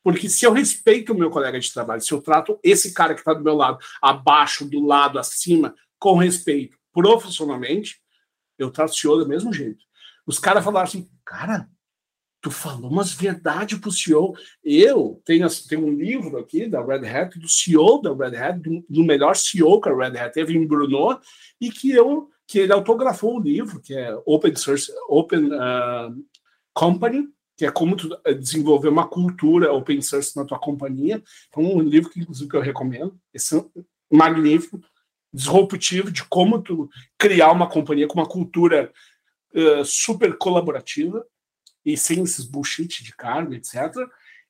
Porque 0.01 0.30
se 0.30 0.45
eu 0.45 0.53
respeito 0.53 1.14
o 1.14 1.18
meu 1.18 1.30
colega 1.30 1.60
de 1.60 1.72
trabalho, 1.72 2.01
se 2.01 2.11
eu 2.11 2.22
trato 2.22 2.57
esse 2.64 2.93
cara 2.93 3.14
que 3.14 3.19
está 3.19 3.34
do 3.34 3.43
meu 3.43 3.55
lado, 3.55 3.80
abaixo, 4.01 4.65
do 4.65 4.85
lado, 4.85 5.19
acima, 5.19 5.76
com 5.99 6.18
respeito, 6.18 6.77
profissionalmente, 6.93 8.01
eu 8.57 8.72
trato 8.72 8.91
o 8.91 8.95
senhor 8.95 9.18
do 9.18 9.27
mesmo 9.27 9.51
jeito. 9.51 9.84
Os 10.26 10.39
caras 10.39 10.64
falaram 10.64 10.88
assim, 10.88 11.10
cara, 11.26 11.69
tu 12.43 12.51
falou 12.51 12.91
umas 12.91 13.13
verdades 13.13 13.79
pro 13.79 13.89
CEO. 13.89 14.35
Eu 14.61 15.21
tenho, 15.23 15.47
tenho 15.69 15.85
um 15.87 15.93
livro 15.93 16.37
aqui 16.37 16.67
da 16.67 16.85
Red 16.85 17.07
Hat, 17.07 17.39
do 17.39 17.47
CEO 17.47 18.01
da 18.01 18.13
Red 18.13 18.35
Hat, 18.35 18.59
do, 18.59 18.85
do 18.89 19.03
melhor 19.03 19.33
CEO 19.33 19.79
que 19.79 19.87
a 19.87 19.95
Red 19.95 20.17
Hat 20.19 20.33
teve 20.33 20.53
em 20.53 20.67
Brno, 20.67 21.17
e 21.59 21.71
que 21.71 21.91
eu 21.91 22.29
que 22.45 22.59
ele 22.59 22.73
autografou 22.73 23.37
o 23.37 23.41
livro, 23.41 23.81
que 23.81 23.95
é 23.95 24.13
Open 24.25 24.53
Source, 24.57 24.91
Open 25.07 25.45
uh, 25.45 26.13
Company, 26.73 27.29
que 27.57 27.65
é 27.65 27.71
como 27.71 27.95
tu 27.95 28.09
desenvolver 28.37 28.89
uma 28.89 29.07
cultura 29.07 29.71
open 29.71 30.01
source 30.01 30.35
na 30.35 30.43
tua 30.43 30.59
companhia. 30.59 31.23
Então, 31.47 31.63
um 31.63 31.79
livro 31.79 32.09
que, 32.09 32.19
inclusive, 32.19 32.49
que 32.49 32.57
eu 32.57 32.61
recomendo. 32.61 33.17
Esse 33.33 33.57
é 33.57 33.63
magnífico 34.11 34.81
disruptivo 35.33 36.11
de 36.11 36.25
como 36.25 36.61
tu 36.61 36.89
criar 37.17 37.51
uma 37.53 37.69
companhia 37.69 38.07
com 38.07 38.19
uma 38.19 38.27
cultura 38.27 38.91
uh, 39.55 39.85
super 39.85 40.37
colaborativa 40.37 41.25
e 41.85 41.97
sem 41.97 42.23
esses 42.23 42.45
bullshit 42.45 43.03
de 43.03 43.15
cargo, 43.15 43.53
etc. 43.53 43.93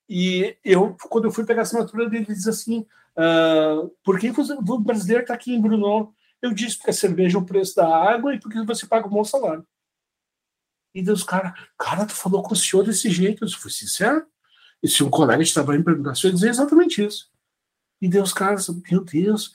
E 0.08 0.58
eu, 0.64 0.96
quando 1.10 1.26
eu 1.26 1.32
fui 1.32 1.46
pegar 1.46 1.62
a 1.62 1.64
assinatura 1.64 2.10
dele, 2.10 2.26
ele 2.26 2.36
diz 2.36 2.48
assim: 2.48 2.86
uh, 3.18 3.90
por 4.04 4.20
que 4.20 4.30
o 4.30 4.80
brasileiro 4.80 5.24
está 5.24 5.34
aqui 5.34 5.54
em 5.54 5.62
Brno? 5.62 6.14
Eu 6.42 6.54
disse 6.54 6.78
porque 6.78 6.92
a 6.92 6.94
cerveja 6.94 7.38
é 7.38 7.42
o 7.42 7.46
preço 7.46 7.76
da 7.76 7.88
água 7.88 8.36
e 8.36 8.40
porque 8.40 8.62
você 8.64 8.86
paga 8.86 9.08
um 9.08 9.12
bom 9.12 9.24
salário. 9.24 9.66
E 10.94 11.02
Deus, 11.02 11.24
cara, 11.24 11.54
cara, 11.78 12.06
tu 12.06 12.14
falou 12.14 12.44
com 12.44 12.54
o 12.54 12.58
senhor 12.58 12.84
desse 12.84 13.10
jeito. 13.10 13.44
Eu 13.44 13.50
fui 13.50 13.72
sincero. 13.72 14.26
E 14.82 14.88
se 14.88 15.04
um 15.04 15.10
colega 15.10 15.44
de 15.44 15.54
trabalho 15.54 15.80
me 15.80 15.86
perguntasse, 15.86 16.26
eu 16.26 16.30
ia 16.30 16.36
dizer 16.36 16.50
exatamente 16.50 17.04
isso. 17.04 17.32
E 18.02 18.08
Deus, 18.08 18.34
cara, 18.34 18.58
meu 18.92 19.04
Deus, 19.04 19.54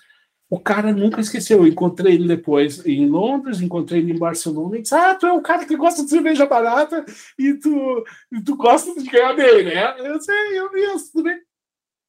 o 0.50 0.58
cara 0.58 0.92
nunca 0.92 1.20
esqueceu. 1.20 1.58
Eu 1.58 1.66
encontrei 1.66 2.14
ele 2.14 2.26
depois 2.26 2.84
em 2.86 3.06
Londres, 3.06 3.60
encontrei 3.60 4.00
ele 4.00 4.12
em 4.12 4.18
Barcelona 4.18 4.78
e 4.78 4.82
disse: 4.82 4.94
Ah, 4.94 5.14
tu 5.14 5.26
é 5.26 5.32
o 5.32 5.42
cara 5.42 5.66
que 5.66 5.76
gosta 5.76 6.02
de 6.02 6.10
cerveja 6.10 6.46
barata 6.46 7.04
e 7.38 7.54
tu, 7.54 8.04
e 8.32 8.42
tu 8.42 8.56
gosta 8.56 8.94
de 8.94 9.08
ganhar 9.08 9.34
bem, 9.34 9.64
né? 9.64 9.94
Eu 9.98 10.20
sei, 10.20 10.58
eu 10.58 10.70
vi 10.70 10.80
isso, 10.94 11.12
tudo 11.12 11.24
bem. 11.24 11.40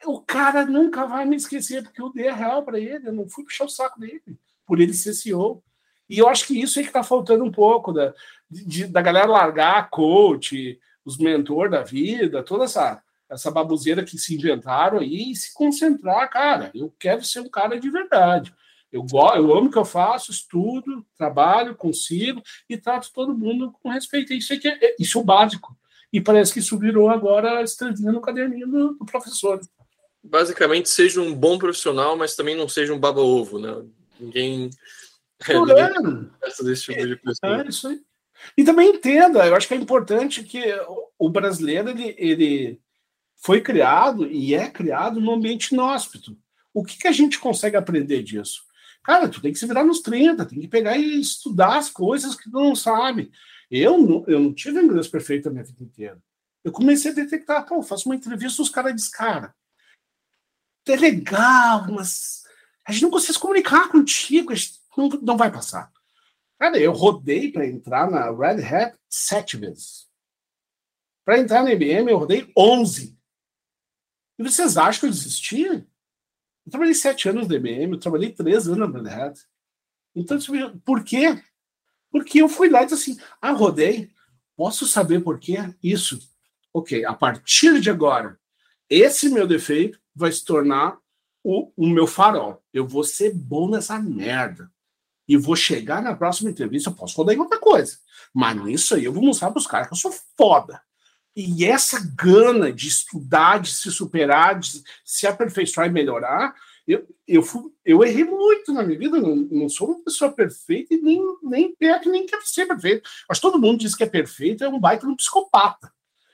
O 0.05 0.21
cara 0.21 0.65
nunca 0.65 1.05
vai 1.05 1.25
me 1.25 1.35
esquecer, 1.35 1.83
porque 1.83 2.01
eu 2.01 2.11
dei 2.13 2.29
a 2.29 2.35
real 2.35 2.63
para 2.63 2.79
ele, 2.79 3.09
eu 3.09 3.13
não 3.13 3.27
fui 3.27 3.43
puxar 3.43 3.65
o 3.65 3.69
saco 3.69 3.99
dele, 3.99 4.21
por 4.65 4.79
ele 4.79 4.93
ser 4.93 5.13
CEO. 5.13 5.61
E 6.09 6.17
eu 6.17 6.29
acho 6.29 6.47
que 6.47 6.59
isso 6.59 6.79
é 6.79 6.83
que 6.83 6.89
está 6.89 7.03
faltando 7.03 7.43
um 7.43 7.51
pouco 7.51 7.91
da, 7.91 8.13
de, 8.49 8.87
da 8.87 9.01
galera 9.01 9.27
largar 9.27 9.77
a 9.77 9.83
coach, 9.83 10.79
os 11.03 11.17
mentores 11.17 11.71
da 11.71 11.83
vida, 11.83 12.41
toda 12.41 12.63
essa 12.63 13.01
essa 13.29 13.51
babuzeira 13.51 14.03
que 14.03 14.17
se 14.17 14.35
inventaram 14.35 14.99
aí 14.99 15.31
e 15.31 15.35
se 15.35 15.53
concentrar, 15.53 16.29
cara. 16.29 16.71
Eu 16.73 16.93
quero 16.97 17.23
ser 17.23 17.41
um 17.41 17.49
cara 17.49 17.79
de 17.79 17.89
verdade. 17.89 18.53
Eu, 18.91 19.05
eu 19.35 19.55
amo 19.55 19.67
o 19.67 19.71
que 19.71 19.77
eu 19.77 19.85
faço, 19.85 20.31
estudo, 20.31 21.05
trabalho, 21.15 21.75
consigo 21.75 22.41
e 22.67 22.75
trato 22.75 23.11
todo 23.13 23.37
mundo 23.37 23.71
com 23.83 23.89
respeito. 23.89 24.33
Isso, 24.33 24.53
é, 24.53 24.57
que 24.57 24.67
é, 24.67 24.95
isso 24.99 25.19
é 25.19 25.21
o 25.21 25.23
básico. 25.23 25.77
E 26.11 26.19
parece 26.19 26.51
que 26.51 26.59
isso 26.59 26.77
virou 26.77 27.07
agora 27.09 27.59
a 27.59 27.63
estrelinha 27.63 28.11
no 28.11 28.21
caderninho 28.21 28.67
do, 28.67 28.93
do, 28.95 29.05
professor. 29.05 29.61
Basicamente, 30.23 30.89
seja 30.89 31.21
um 31.21 31.35
bom 31.35 31.59
profissional, 31.59 32.17
mas 32.17 32.35
também 32.35 32.55
não 32.55 32.67
seja 32.67 32.91
um 32.91 32.99
baba-ovo, 32.99 33.59
né? 33.59 33.85
Ninguém. 34.19 34.69
É, 35.47 35.53
ninguém 35.55 36.29
desse 36.65 36.83
tipo 36.83 37.07
de 37.07 37.15
pessoa. 37.15 37.61
É, 37.61 37.67
isso 37.69 37.87
aí. 37.87 38.01
E 38.57 38.63
também 38.65 38.89
entenda, 38.89 39.47
eu 39.47 39.55
acho 39.55 39.69
que 39.69 39.73
é 39.73 39.77
importante 39.77 40.43
que 40.43 40.61
o 41.17 41.29
brasileiro 41.29 41.89
ele, 41.89 42.13
ele 42.17 42.79
foi 43.39 43.61
criado 43.61 44.27
e 44.27 44.53
é 44.53 44.69
criado 44.69 45.19
num 45.19 45.33
ambiente 45.33 45.73
inóspito. 45.73 46.37
O 46.73 46.83
que, 46.83 46.97
que 46.97 47.07
a 47.07 47.11
gente 47.11 47.39
consegue 47.39 47.77
aprender 47.77 48.21
disso? 48.21 48.63
Cara, 49.03 49.29
tu 49.29 49.41
tem 49.41 49.51
que 49.51 49.59
se 49.59 49.65
virar 49.65 49.83
nos 49.83 50.01
30, 50.01 50.45
tem 50.45 50.59
que 50.59 50.67
pegar 50.67 50.97
e 50.97 51.19
estudar 51.19 51.77
as 51.77 51.89
coisas 51.89 52.35
que 52.35 52.43
tu 52.43 52.59
não 52.59 52.75
sabe. 52.75 53.31
Eu 53.71 53.97
não, 53.97 54.25
eu 54.27 54.39
não 54.39 54.53
tive 54.53 54.81
inglês 54.81 55.07
perfeito 55.07 55.47
a 55.47 55.51
minha 55.51 55.63
vida 55.63 55.83
inteira. 55.83 56.21
Eu 56.63 56.71
comecei 56.71 57.11
a 57.11 57.15
detectar, 57.15 57.65
pô, 57.65 57.81
faço 57.81 58.09
uma 58.09 58.15
entrevista, 58.15 58.61
os 58.61 58.69
caras 58.69 58.93
dizem, 58.93 59.11
cara, 59.11 59.55
é 60.85 60.95
legal, 60.95 61.87
mas 61.89 62.43
a 62.85 62.91
gente 62.91 63.03
não 63.03 63.11
consegue 63.11 63.33
se 63.33 63.39
comunicar 63.39 63.89
contigo, 63.89 64.51
a 64.51 64.55
gente 64.55 64.79
não, 64.97 65.07
não 65.07 65.37
vai 65.37 65.51
passar. 65.51 65.91
Cara, 66.57 66.77
eu 66.77 66.91
rodei 66.91 67.51
para 67.51 67.65
entrar 67.65 68.11
na 68.11 68.29
Red 68.31 68.61
Hat 68.63 68.97
sete 69.07 69.55
vezes. 69.55 70.09
Para 71.23 71.39
entrar 71.39 71.63
na 71.63 71.71
IBM, 71.71 72.11
eu 72.11 72.17
rodei 72.17 72.51
11. 72.57 73.18
E 74.39 74.43
vocês 74.43 74.77
acham 74.77 75.01
que 75.01 75.05
eu 75.07 75.11
desisti? 75.11 75.63
Eu 75.65 76.71
trabalhei 76.71 76.93
sete 76.93 77.27
anos 77.27 77.43
no 77.43 77.49
DBM, 77.49 77.91
eu 77.91 77.99
trabalhei 77.99 78.31
três 78.31 78.69
anos 78.69 79.03
na 79.03 79.25
Hat. 79.25 79.37
Então, 80.15 80.39
tipo, 80.39 80.79
por 80.79 81.03
quê? 81.03 81.43
Porque 82.09 82.41
eu 82.41 82.47
fui 82.47 82.69
lá 82.69 82.81
e 82.81 82.85
disse 82.85 83.11
assim: 83.11 83.21
ah, 83.41 83.51
rodei, 83.51 84.09
posso 84.55 84.87
saber 84.87 85.19
por 85.19 85.39
quê? 85.39 85.57
Isso. 85.83 86.17
Ok, 86.73 87.03
a 87.03 87.13
partir 87.13 87.81
de 87.81 87.89
agora, 87.89 88.39
esse 88.89 89.27
meu 89.27 89.45
defeito 89.45 89.99
vai 90.15 90.31
se 90.31 90.45
tornar 90.45 90.97
o, 91.43 91.71
o 91.75 91.87
meu 91.87 92.07
farol. 92.07 92.63
Eu 92.73 92.87
vou 92.87 93.03
ser 93.03 93.33
bom 93.33 93.69
nessa 93.69 93.99
merda. 93.99 94.71
E 95.27 95.35
vou 95.35 95.55
chegar 95.55 96.01
na 96.01 96.15
próxima 96.15 96.49
entrevista, 96.49 96.89
eu 96.89 96.95
posso 96.95 97.15
rodar 97.17 97.35
em 97.35 97.39
outra 97.39 97.59
coisa. 97.59 97.99
Mas 98.33 98.55
nisso 98.63 98.95
aí 98.95 99.03
eu 99.03 99.13
vou 99.13 99.23
mostrar 99.23 99.51
para 99.51 99.59
os 99.59 99.67
caras 99.67 99.87
que 99.87 99.93
eu 99.93 99.97
sou 99.97 100.11
foda. 100.37 100.81
E 101.35 101.65
essa 101.65 101.99
gana 102.15 102.71
de 102.71 102.87
estudar, 102.87 103.59
de 103.59 103.71
se 103.71 103.91
superar, 103.91 104.59
de 104.59 104.83
se 105.05 105.27
aperfeiçoar 105.27 105.87
e 105.87 105.91
melhorar, 105.91 106.53
eu, 106.87 107.07
eu, 107.27 107.43
eu 107.85 108.03
errei 108.03 108.25
muito 108.25 108.73
na 108.73 108.81
minha 108.81 108.97
vida, 108.97 109.19
não, 109.19 109.35
não 109.35 109.69
sou 109.69 109.89
uma 109.89 110.03
pessoa 110.03 110.31
perfeita 110.31 110.95
e 110.95 110.97
nem, 110.97 111.21
nem 111.43 111.75
perto, 111.75 112.09
nem 112.09 112.25
quero 112.25 112.45
ser 112.47 112.65
perfeito. 112.65 113.07
Mas 113.29 113.39
todo 113.39 113.59
mundo 113.59 113.79
diz 113.79 113.93
que 113.95 114.03
é 114.03 114.07
perfeito, 114.07 114.63
é 114.63 114.69
um 114.69 114.79
baita 114.79 115.05
um 115.05 115.15
psicopata. 115.15 115.93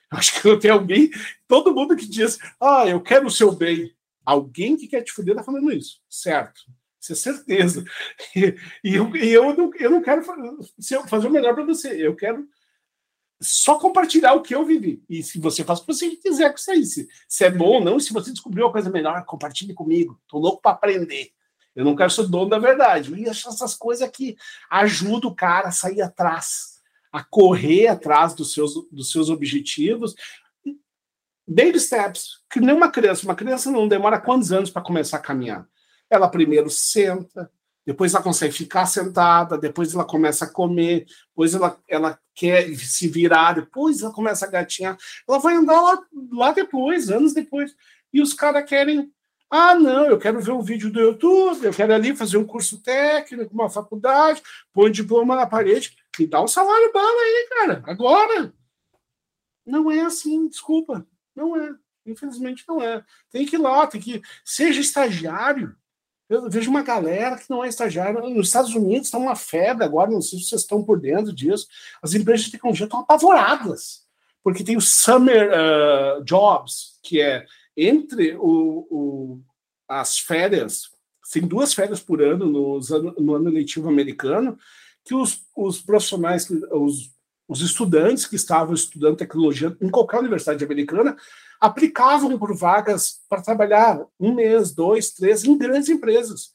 Acho 0.09 0.41
que 0.41 0.47
não 0.47 0.57
tem 0.57 0.72
alguém, 0.72 1.11
todo 1.45 1.73
mundo 1.73 1.95
que 1.95 2.07
diz, 2.07 2.39
ah, 2.61 2.88
eu 2.88 3.01
quero 3.01 3.27
o 3.27 3.31
seu 3.31 3.51
bem. 3.51 3.93
Alguém 4.26 4.77
que 4.77 4.88
quer 4.88 5.01
te 5.01 5.11
fuder 5.11 5.34
está 5.34 5.43
falando 5.43 5.72
isso, 5.72 5.99
certo? 6.09 6.61
Isso 7.01 7.11
é 7.11 7.15
certeza. 7.15 7.84
E, 8.35 8.55
e, 8.84 8.95
eu, 8.95 9.15
e 9.15 9.30
eu, 9.30 9.55
não, 9.55 9.72
eu 9.76 9.89
não 9.89 10.01
quero 10.01 10.23
fazer 10.23 11.27
o 11.27 11.31
melhor 11.31 11.53
para 11.53 11.65
você, 11.65 11.95
eu 11.95 12.15
quero 12.15 12.47
só 13.45 13.80
compartilhar 13.80 14.34
o 14.34 14.41
que 14.41 14.55
eu 14.55 14.65
vivi. 14.65 15.03
E 15.09 15.23
se 15.23 15.39
você 15.39 15.63
faz 15.63 15.80
o 15.80 15.85
que 15.85 15.93
você 15.93 16.15
quiser 16.15 16.49
com 16.49 16.57
isso 16.57 16.72
aí. 16.72 16.85
Se, 16.85 17.07
se 17.27 17.45
é 17.45 17.49
bom 17.49 17.76
ou 17.76 17.84
não, 17.84 17.99
se 17.99 18.11
você 18.11 18.31
descobriu 18.31 18.65
uma 18.65 18.72
coisa 18.72 18.89
melhor, 18.89 19.23
compartilhe 19.26 19.73
comigo. 19.73 20.19
Tô 20.27 20.38
louco 20.38 20.61
para 20.61 20.72
aprender. 20.72 21.31
Eu 21.76 21.84
não 21.84 21.95
quero 21.95 22.09
ser 22.09 22.27
dono 22.27 22.49
da 22.49 22.57
verdade. 22.57 23.13
E 23.13 23.27
essas 23.27 23.76
coisas 23.76 24.09
que 24.09 24.35
ajudam 24.69 25.30
o 25.30 25.35
cara 25.35 25.67
a 25.67 25.72
sair 25.72 26.01
atrás, 26.01 26.81
a 27.11 27.23
correr 27.23 27.88
atrás 27.88 28.34
dos 28.34 28.53
seus, 28.53 28.73
dos 28.91 29.11
seus 29.11 29.30
objetivos. 29.30 30.15
Baby 31.47 31.80
steps, 31.80 32.41
que 32.49 32.59
nem 32.59 32.73
uma 32.73 32.89
criança. 32.89 33.26
Uma 33.26 33.35
criança 33.35 33.69
não 33.69 33.88
demora 33.88 34.19
quantos 34.19 34.51
anos 34.51 34.69
para 34.69 34.81
começar 34.81 35.17
a 35.17 35.22
caminhar? 35.22 35.67
Ela 36.09 36.30
primeiro 36.30 36.69
senta, 36.69 37.51
depois 37.86 38.14
ela 38.14 38.24
consegue 38.24 38.53
ficar 38.53 38.86
sentada, 38.86 39.57
depois 39.57 39.94
ela 39.94 40.03
começa 40.03 40.45
a 40.45 40.49
comer, 40.49 41.06
depois 41.30 41.53
ela, 41.53 41.78
ela 41.88 42.20
quer 42.34 42.76
se 42.76 43.07
virar, 43.07 43.53
depois 43.53 44.02
ela 44.02 44.12
começa 44.12 44.45
a 44.45 44.49
gatinhar. 44.49 44.98
Ela 45.28 45.40
vai 45.40 45.56
andar 45.56 45.80
lá, 45.80 46.02
lá 46.32 46.52
depois, 46.52 47.12
anos 47.12 47.34
depois. 47.34 47.76
E 48.12 48.22
os 48.22 48.34
caras 48.34 48.68
querem. 48.68 49.12
Ah, 49.49 49.76
não, 49.76 50.07
eu 50.07 50.18
quero 50.18 50.41
ver 50.41 50.52
um 50.52 50.62
vídeo 50.62 50.91
do 50.91 50.99
YouTube, 50.99 51.66
eu 51.66 51.74
quero 51.74 51.94
ali 51.94 52.16
fazer 52.16 52.38
um 52.38 52.45
curso 52.45 52.82
técnico, 52.82 53.53
uma 53.53 53.70
faculdade, 53.70 54.41
põe 54.74 54.91
diploma 54.91 55.36
na 55.36 55.45
parede, 55.45 55.95
e 56.20 56.26
dá 56.26 56.41
um 56.41 56.48
salário 56.48 56.91
bala 56.91 57.22
aí, 57.22 57.48
cara, 57.49 57.84
agora. 57.86 58.53
Não 59.66 59.91
é 59.91 60.02
assim, 60.02 60.48
desculpa. 60.48 61.06
Não 61.36 61.56
é. 61.56 61.76
Infelizmente 62.06 62.64
não 62.68 62.82
é. 62.82 63.03
Tem 63.32 63.45
que 63.45 63.56
ir 63.56 63.60
lá, 63.60 63.88
tem 63.88 63.99
que. 63.99 64.22
Seja 64.44 64.80
estagiário. 64.80 65.76
Eu 66.30 66.49
vejo 66.49 66.69
uma 66.69 66.81
galera 66.81 67.38
que 67.38 67.49
não 67.49 67.64
é 67.64 67.68
estagiário. 67.68 68.27
Nos 68.30 68.47
Estados 68.47 68.73
Unidos 68.73 69.07
está 69.07 69.18
uma 69.18 69.35
febre 69.35 69.84
agora, 69.84 70.10
não 70.10 70.22
sei 70.22 70.39
se 70.39 70.45
vocês 70.45 70.61
estão 70.61 70.84
por 70.84 70.99
dentro 70.99 71.31
disso. 71.31 71.68
As 72.02 72.14
empresas 72.14 72.45
de 72.45 72.52
tecnologia 72.52 72.85
estão 72.85 72.99
apavoradas, 72.99 74.03
porque 74.43 74.64
tem 74.64 74.76
o 74.76 74.81
Summer 74.81 75.52
uh, 75.52 76.23
Jobs, 76.23 76.99
que 77.03 77.22
é 77.22 77.45
entre 77.77 78.35
o, 78.38 78.88
o, 78.89 79.41
as 79.88 80.18
férias, 80.18 80.89
tem 81.31 81.43
duas 81.43 81.73
férias 81.73 81.99
por 81.99 82.22
ano 82.22 82.45
no, 82.45 82.80
no 83.19 83.35
ano 83.35 83.49
letivo 83.49 83.89
americano, 83.89 84.57
que 85.03 85.14
os, 85.14 85.43
os 85.56 85.81
profissionais, 85.81 86.49
os, 86.72 87.11
os 87.47 87.61
estudantes 87.61 88.26
que 88.26 88.35
estavam 88.35 88.73
estudando 88.73 89.18
tecnologia 89.18 89.76
em 89.80 89.89
qualquer 89.89 90.19
universidade 90.19 90.64
americana, 90.64 91.15
aplicavam 91.60 92.38
por 92.38 92.56
vagas 92.56 93.23
para 93.30 93.41
trabalhar 93.41 94.06
um 94.19 94.34
mês, 94.34 94.73
dois, 94.73 95.11
três, 95.11 95.44
em 95.44 95.57
grandes 95.57 95.90
empresas. 95.90 96.53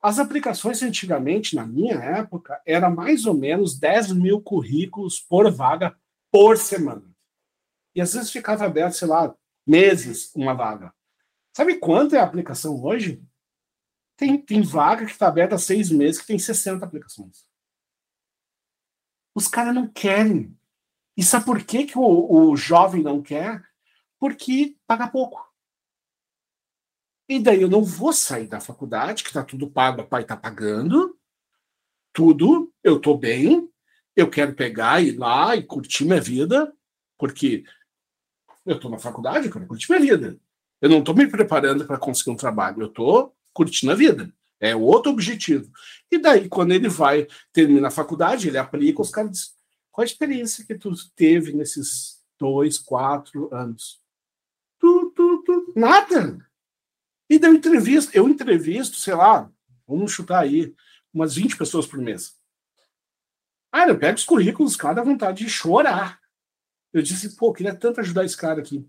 As 0.00 0.18
aplicações 0.18 0.82
antigamente, 0.82 1.56
na 1.56 1.66
minha 1.66 1.94
época, 1.94 2.60
era 2.64 2.88
mais 2.88 3.26
ou 3.26 3.34
menos 3.34 3.78
10 3.78 4.12
mil 4.12 4.40
currículos 4.40 5.18
por 5.18 5.50
vaga 5.50 5.96
por 6.30 6.56
semana. 6.56 7.04
E 7.94 8.00
às 8.00 8.12
vezes 8.14 8.30
ficava 8.30 8.64
aberto, 8.64 8.94
sei 8.94 9.08
lá, 9.08 9.34
meses 9.66 10.30
uma 10.34 10.54
vaga. 10.54 10.94
Sabe 11.56 11.78
quanto 11.78 12.14
é 12.14 12.18
a 12.18 12.24
aplicação 12.24 12.84
hoje? 12.84 13.22
Tem, 14.16 14.40
tem 14.40 14.62
vaga 14.62 15.04
que 15.06 15.12
está 15.12 15.28
aberta 15.28 15.54
há 15.54 15.58
seis 15.58 15.90
meses 15.90 16.20
que 16.20 16.26
tem 16.26 16.38
60 16.38 16.84
aplicações. 16.84 17.46
Os 19.34 19.48
caras 19.48 19.74
não 19.74 19.88
querem. 19.88 20.56
E 21.16 21.22
sabe 21.22 21.46
por 21.46 21.62
que, 21.64 21.84
que 21.84 21.98
o, 21.98 22.50
o 22.50 22.56
jovem 22.56 23.02
não 23.02 23.22
quer? 23.22 23.64
Porque 24.18 24.76
paga 24.86 25.08
pouco. 25.08 25.46
E 27.28 27.40
daí 27.40 27.60
eu 27.60 27.68
não 27.68 27.82
vou 27.82 28.12
sair 28.12 28.46
da 28.46 28.60
faculdade, 28.60 29.22
que 29.22 29.30
está 29.30 29.42
tudo 29.42 29.70
pago, 29.70 30.02
o 30.02 30.06
pai 30.06 30.22
está 30.22 30.36
pagando, 30.36 31.18
tudo, 32.12 32.72
eu 32.84 32.96
estou 32.96 33.18
bem, 33.18 33.68
eu 34.14 34.30
quero 34.30 34.54
pegar, 34.54 35.02
ir 35.02 35.18
lá 35.18 35.56
e 35.56 35.62
curtir 35.62 36.04
minha 36.04 36.20
vida, 36.20 36.72
porque 37.18 37.64
eu 38.64 38.76
estou 38.76 38.90
na 38.90 38.98
faculdade, 38.98 39.46
eu 39.46 39.52
quero 39.52 39.66
curtir 39.66 39.90
minha 39.90 40.16
vida. 40.16 40.38
Eu 40.80 40.88
não 40.88 41.00
estou 41.00 41.14
me 41.14 41.26
preparando 41.26 41.84
para 41.84 41.98
conseguir 41.98 42.30
um 42.30 42.36
trabalho, 42.36 42.82
eu 42.82 42.86
estou 42.86 43.34
curtindo 43.52 43.92
a 43.92 43.94
vida. 43.96 44.32
É 44.60 44.74
outro 44.74 45.12
objetivo. 45.12 45.70
E 46.10 46.18
daí, 46.18 46.48
quando 46.48 46.72
ele 46.72 46.88
vai, 46.88 47.26
termina 47.52 47.88
a 47.88 47.90
faculdade, 47.90 48.48
ele 48.48 48.58
aplica, 48.58 49.02
os 49.02 49.10
caras 49.10 49.30
dizem, 49.32 49.50
qual 49.90 50.02
a 50.02 50.06
experiência 50.06 50.64
que 50.64 50.74
tu 50.74 50.92
teve 51.14 51.52
nesses 51.52 52.22
dois, 52.38 52.78
quatro 52.78 53.54
anos? 53.54 54.00
Nada. 55.76 56.38
E 57.28 57.38
deu 57.38 57.52
entrevista. 57.52 58.16
Eu 58.16 58.26
entrevisto, 58.26 58.96
sei 58.96 59.14
lá, 59.14 59.50
vamos 59.86 60.10
chutar 60.10 60.40
aí, 60.40 60.74
umas 61.12 61.34
20 61.34 61.54
pessoas 61.58 61.86
por 61.86 62.00
mês. 62.00 62.34
Ah, 63.70 63.86
eu 63.86 63.98
pego 63.98 64.16
os 64.16 64.24
currículos, 64.24 64.74
cada 64.74 65.02
vontade 65.02 65.44
de 65.44 65.50
chorar. 65.50 66.18
Eu 66.94 67.02
disse, 67.02 67.36
pô, 67.36 67.52
queria 67.52 67.74
tanto 67.74 68.00
ajudar 68.00 68.24
esse 68.24 68.36
cara 68.36 68.58
aqui. 68.58 68.88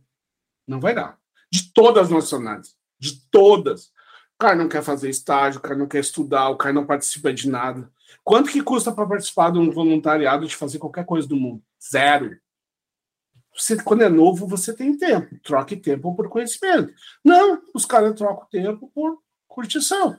Não 0.65 0.79
vai 0.79 0.95
dar. 0.95 1.19
De 1.51 1.73
todas 1.73 2.05
as 2.05 2.09
nacionalidades. 2.09 2.77
De 2.97 3.19
todas. 3.29 3.87
O 4.35 4.39
cara 4.39 4.55
não 4.55 4.69
quer 4.69 4.81
fazer 4.81 5.09
estágio, 5.09 5.59
o 5.59 5.61
cara 5.61 5.75
não 5.75 5.87
quer 5.87 5.99
estudar, 5.99 6.47
o 6.49 6.57
cara 6.57 6.71
não 6.71 6.85
participa 6.85 7.33
de 7.33 7.49
nada. 7.49 7.91
Quanto 8.23 8.49
que 8.49 8.61
custa 8.61 8.93
para 8.93 9.07
participar 9.07 9.51
de 9.51 9.59
um 9.59 9.71
voluntariado 9.71 10.47
de 10.47 10.55
fazer 10.55 10.79
qualquer 10.79 11.05
coisa 11.05 11.27
do 11.27 11.35
mundo? 11.35 11.61
Zero. 11.83 12.39
Você, 13.57 13.81
quando 13.81 14.03
é 14.03 14.09
novo, 14.09 14.45
você 14.45 14.73
tem 14.73 14.95
tempo. 14.95 15.37
Troque 15.43 15.75
tempo 15.75 16.15
por 16.15 16.29
conhecimento. 16.29 16.93
Não, 17.23 17.61
os 17.73 17.85
caras 17.85 18.15
trocam 18.15 18.47
tempo 18.51 18.91
por 18.93 19.19
curtição. 19.47 20.15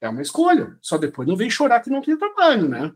É 0.00 0.08
uma 0.08 0.20
escolha. 0.20 0.76
Só 0.82 0.98
depois 0.98 1.26
não 1.26 1.36
vem 1.36 1.48
chorar 1.48 1.80
que 1.80 1.88
não 1.88 2.02
tem 2.02 2.16
trabalho, 2.16 2.68
né? 2.68 2.92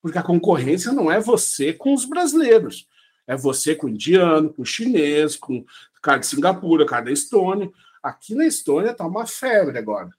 Porque 0.00 0.18
a 0.18 0.22
concorrência 0.22 0.92
não 0.92 1.10
é 1.10 1.18
você 1.18 1.72
com 1.72 1.92
os 1.92 2.04
brasileiros. 2.04 2.86
É 3.26 3.36
você 3.36 3.74
com 3.74 3.88
o 3.88 3.90
indiano, 3.90 4.54
com 4.54 4.62
o 4.62 4.66
chinês, 4.66 5.36
com 5.36 5.58
o 5.58 5.66
cara 6.00 6.18
de 6.18 6.26
Singapura, 6.26 6.86
cara 6.86 7.06
da 7.06 7.12
Estônia. 7.12 7.70
Aqui 8.02 8.34
na 8.34 8.46
Estônia 8.46 8.92
está 8.92 9.04
uma 9.04 9.26
febre 9.26 9.78
agora. 9.78 10.10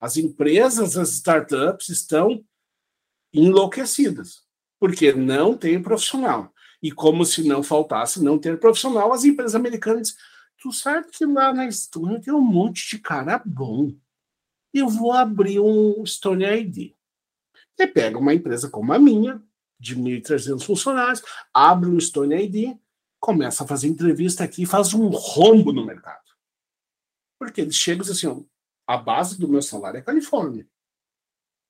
As 0.00 0.16
empresas, 0.16 0.96
as 0.96 1.10
startups 1.12 1.88
estão 1.88 2.44
enlouquecidas, 3.32 4.42
porque 4.78 5.12
não 5.12 5.56
tem 5.56 5.80
profissional. 5.80 6.52
E 6.82 6.90
como 6.90 7.24
se 7.24 7.46
não 7.46 7.62
faltasse 7.62 8.22
não 8.22 8.38
ter 8.38 8.58
profissional, 8.58 9.12
as 9.12 9.24
empresas 9.24 9.54
americanas 9.54 10.16
tu 10.60 10.72
sabe 10.72 11.08
que 11.10 11.24
lá 11.24 11.52
na 11.52 11.66
Estônia 11.66 12.20
tem 12.20 12.32
um 12.32 12.40
monte 12.40 12.88
de 12.88 12.98
cara 12.98 13.42
bom. 13.44 13.92
Eu 14.72 14.88
vou 14.88 15.12
abrir 15.12 15.58
um 15.58 16.04
Stone 16.06 16.44
ID. 16.44 16.94
E 17.78 17.86
pega 17.86 18.18
uma 18.18 18.34
empresa 18.34 18.68
como 18.68 18.92
a 18.92 18.98
minha, 18.98 19.42
de 19.78 19.96
1.300 19.96 20.62
funcionários, 20.62 21.22
abre 21.52 21.88
um 21.88 21.98
Stone 21.98 22.34
ID, 22.34 22.78
começa 23.18 23.64
a 23.64 23.66
fazer 23.66 23.88
entrevista 23.88 24.44
aqui 24.44 24.62
e 24.62 24.66
faz 24.66 24.92
um 24.92 25.08
rombo 25.08 25.72
no 25.72 25.84
mercado. 25.84 26.20
Porque 27.38 27.62
eles 27.62 27.76
chegam 27.76 28.06
assim, 28.06 28.26
ó, 28.26 28.42
a 28.86 28.98
base 28.98 29.38
do 29.38 29.48
meu 29.48 29.62
salário 29.62 29.98
é 29.98 30.02
Califórnia. 30.02 30.68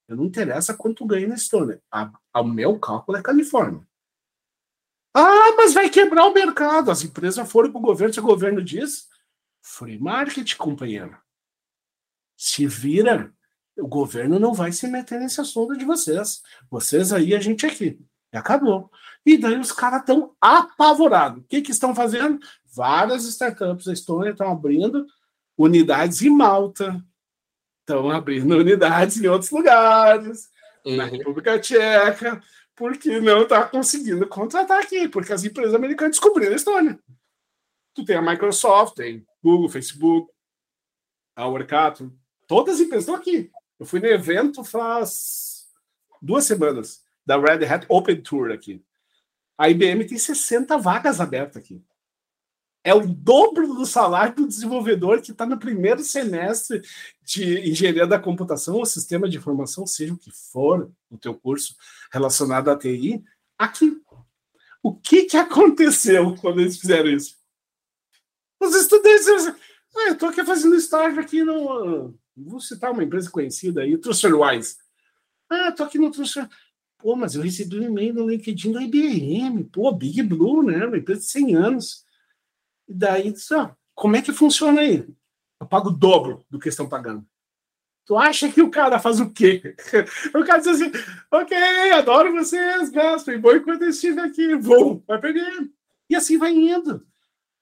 Eu 0.09 0.17
não 0.17 0.25
interessa 0.25 0.75
quanto 0.75 1.07
ganho 1.07 1.29
na 1.29 1.37
Estônia. 1.37 1.81
o 2.35 2.45
meu 2.45 2.79
cálculo 2.81 3.17
é 3.17 3.23
Califórnia. 3.23 3.87
Ah, 5.15 5.55
mas 5.57 5.75
vai 5.75 5.91
quebrar 5.91 6.27
o 6.27 6.33
mercado. 6.33 6.91
As 6.91 7.03
empresas 7.03 7.51
foram 7.51 7.71
para 7.71 7.79
o 7.79 7.83
governo, 7.83 8.15
se 8.15 8.21
o 8.21 8.25
governo 8.25 8.63
diz, 8.63 9.09
free 9.63 9.99
market, 9.99 10.57
companheiro. 10.57 11.17
Se 12.37 12.67
vira, 12.67 13.33
o 13.77 13.89
governo 13.89 14.39
não 14.39 14.55
vai 14.55 14.73
se 14.73 14.87
meter 14.87 15.21
nesse 15.21 15.41
assunto 15.41 15.77
de 15.77 15.85
vocês. 15.85 16.43
Vocês 16.71 17.13
aí, 17.13 17.35
a 17.35 17.41
gente 17.41 17.67
aqui. 17.67 17.99
E 18.33 18.37
acabou. 18.37 18.91
E 19.27 19.37
daí 19.37 19.59
os 19.59 19.73
caras 19.73 20.01
estão 20.01 20.35
apavorados. 20.41 21.43
O 21.43 21.47
que, 21.47 21.61
que 21.61 21.73
estão 21.73 21.95
fazendo? 21.95 22.39
Várias 22.73 23.25
startups 23.25 23.87
da 23.87 23.93
Estônia 23.93 24.31
estão 24.31 24.51
abrindo 24.51 25.05
unidades 25.59 26.23
em 26.23 26.31
Malta, 26.31 27.05
estão 27.81 28.11
abrindo 28.11 28.57
unidades 28.57 29.21
em 29.21 29.27
outros 29.27 29.51
lugares, 29.51 30.49
uhum. 30.87 30.97
na 30.97 31.05
República 31.05 31.59
Tcheca 31.59 32.41
porque 32.81 33.21
não 33.21 33.43
está 33.43 33.69
conseguindo 33.69 34.27
contratar 34.27 34.83
aqui, 34.83 35.07
porque 35.07 35.35
as 35.35 35.45
empresas 35.45 35.75
americanas 35.75 36.17
descobriram 36.17 36.55
a 36.55 36.57
Estônia. 36.57 36.99
Tu 37.93 38.07
tem 38.07 38.17
a 38.17 38.23
Microsoft, 38.23 38.95
tem 38.95 39.23
Google, 39.43 39.69
Facebook, 39.69 40.33
a 41.37 41.47
Orcato, 41.47 42.11
todas 42.49 42.77
as 42.77 42.81
empresas 42.81 43.05
estão 43.05 43.15
aqui. 43.15 43.51
Eu 43.79 43.85
fui 43.85 44.01
no 44.01 44.07
evento 44.07 44.65
faz 44.65 45.69
duas 46.23 46.45
semanas 46.47 47.03
da 47.27 47.37
Red 47.37 47.67
Hat 47.67 47.85
Open 47.87 48.23
Tour 48.23 48.51
aqui. 48.51 48.83
A 49.59 49.69
IBM 49.69 50.07
tem 50.07 50.17
60 50.17 50.79
vagas 50.79 51.21
abertas 51.21 51.59
aqui 51.59 51.85
é 52.83 52.95
o 52.95 53.07
dobro 53.07 53.75
do 53.75 53.85
salário 53.85 54.35
do 54.35 54.49
desenvolvedor 54.49 55.21
que 55.21 55.33
está 55.33 55.45
no 55.45 55.59
primeiro 55.59 56.03
semestre 56.03 56.83
de 57.23 57.71
engenharia 57.71 58.07
da 58.07 58.19
computação 58.19 58.77
ou 58.77 58.87
sistema 58.87 59.29
de 59.29 59.37
informação, 59.37 59.87
seja 59.87 60.15
o 60.15 60.19
que 60.19 60.31
for 60.31 60.91
o 61.11 61.19
teu 61.19 61.35
curso 61.35 61.77
relacionado 62.13 62.71
à 62.71 62.77
TI, 62.77 63.23
aqui. 63.59 64.01
O 64.83 64.95
que, 64.95 65.25
que 65.25 65.37
aconteceu 65.37 66.35
quando 66.37 66.61
eles 66.61 66.79
fizeram 66.79 67.11
isso? 67.11 67.37
Os 68.59 68.75
estudantes, 68.75 69.27
ah, 69.97 70.09
eu 70.09 70.13
estou 70.15 70.29
aqui 70.29 70.45
fazendo 70.45 70.75
estágio 70.75 71.21
aqui 71.21 71.45
no. 71.45 72.15
Vou 72.37 72.61
citar 72.61 72.91
uma 72.91 73.05
empresa 73.05 73.31
conhecida 73.31 73.83
aí, 73.83 73.97
TrustWise. 73.99 74.77
Ah, 75.51 75.69
estou 75.69 75.85
aqui 75.85 75.99
no 75.99 76.11
TrustWise. 76.11 76.49
Pô, 76.97 77.17
mas 77.17 77.35
eu 77.35 77.43
recebi 77.43 77.79
um 77.79 77.85
e-mail 77.85 78.15
no 78.15 78.29
LinkedIn 78.29 78.73
da 78.73 78.83
IBM. 78.83 79.65
Pô, 79.65 79.93
Big 79.93 80.23
Blue, 80.23 80.63
né? 80.63 80.87
Uma 80.87 80.99
empresa 80.99 81.21
de 81.21 81.27
100 81.27 81.55
anos 81.57 82.05
e 82.91 82.95
daí, 82.95 83.33
disse, 83.33 83.55
ó, 83.55 83.71
como 83.95 84.17
é 84.17 84.23
que 84.23 84.33
funciona 84.33 84.81
aí? 84.81 85.07
Eu 85.61 85.67
pago 85.67 85.89
o 85.89 85.93
dobro 85.93 86.45
do 86.51 86.59
que 86.59 86.69
estão 86.69 86.89
pagando. 86.89 87.25
Tu 88.05 88.19
acha 88.19 88.51
que 88.51 88.61
o 88.61 88.71
cara 88.71 88.99
faz 88.99 89.21
o 89.21 89.31
quê? 89.31 89.77
O 90.35 90.45
cara 90.45 90.59
diz 90.59 90.67
assim, 90.67 90.91
ok, 91.31 91.57
adoro 91.93 92.33
vocês, 92.33 92.91
gasto, 92.91 93.31
e 93.31 93.39
bom 93.39 93.53
enquanto 93.55 93.83
eu 93.83 93.91
estiver 93.91 94.25
aqui, 94.25 94.57
vou, 94.57 95.05
vai 95.07 95.21
perdendo. 95.21 95.71
E 96.09 96.17
assim 96.17 96.37
vai 96.37 96.53
indo. 96.53 97.07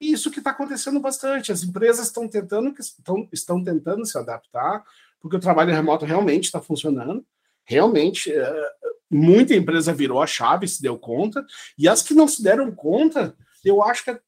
E 0.00 0.12
isso 0.12 0.30
que 0.30 0.38
está 0.38 0.50
acontecendo 0.52 0.98
bastante. 0.98 1.52
As 1.52 1.62
empresas 1.62 2.06
estão 2.06 2.26
tentando, 2.26 2.74
estão, 2.78 3.28
estão 3.30 3.62
tentando 3.62 4.06
se 4.06 4.16
adaptar 4.16 4.82
porque 5.20 5.36
o 5.36 5.40
trabalho 5.40 5.74
remoto 5.74 6.06
realmente 6.06 6.44
está 6.44 6.60
funcionando. 6.60 7.26
Realmente, 7.64 8.32
é, 8.32 8.70
muita 9.10 9.54
empresa 9.54 9.92
virou 9.92 10.22
a 10.22 10.26
chave, 10.26 10.66
se 10.66 10.80
deu 10.80 10.96
conta, 10.98 11.44
e 11.76 11.88
as 11.88 12.02
que 12.02 12.14
não 12.14 12.26
se 12.26 12.42
deram 12.42 12.70
conta, 12.72 13.36
eu 13.64 13.82
acho 13.82 14.04
que 14.04 14.18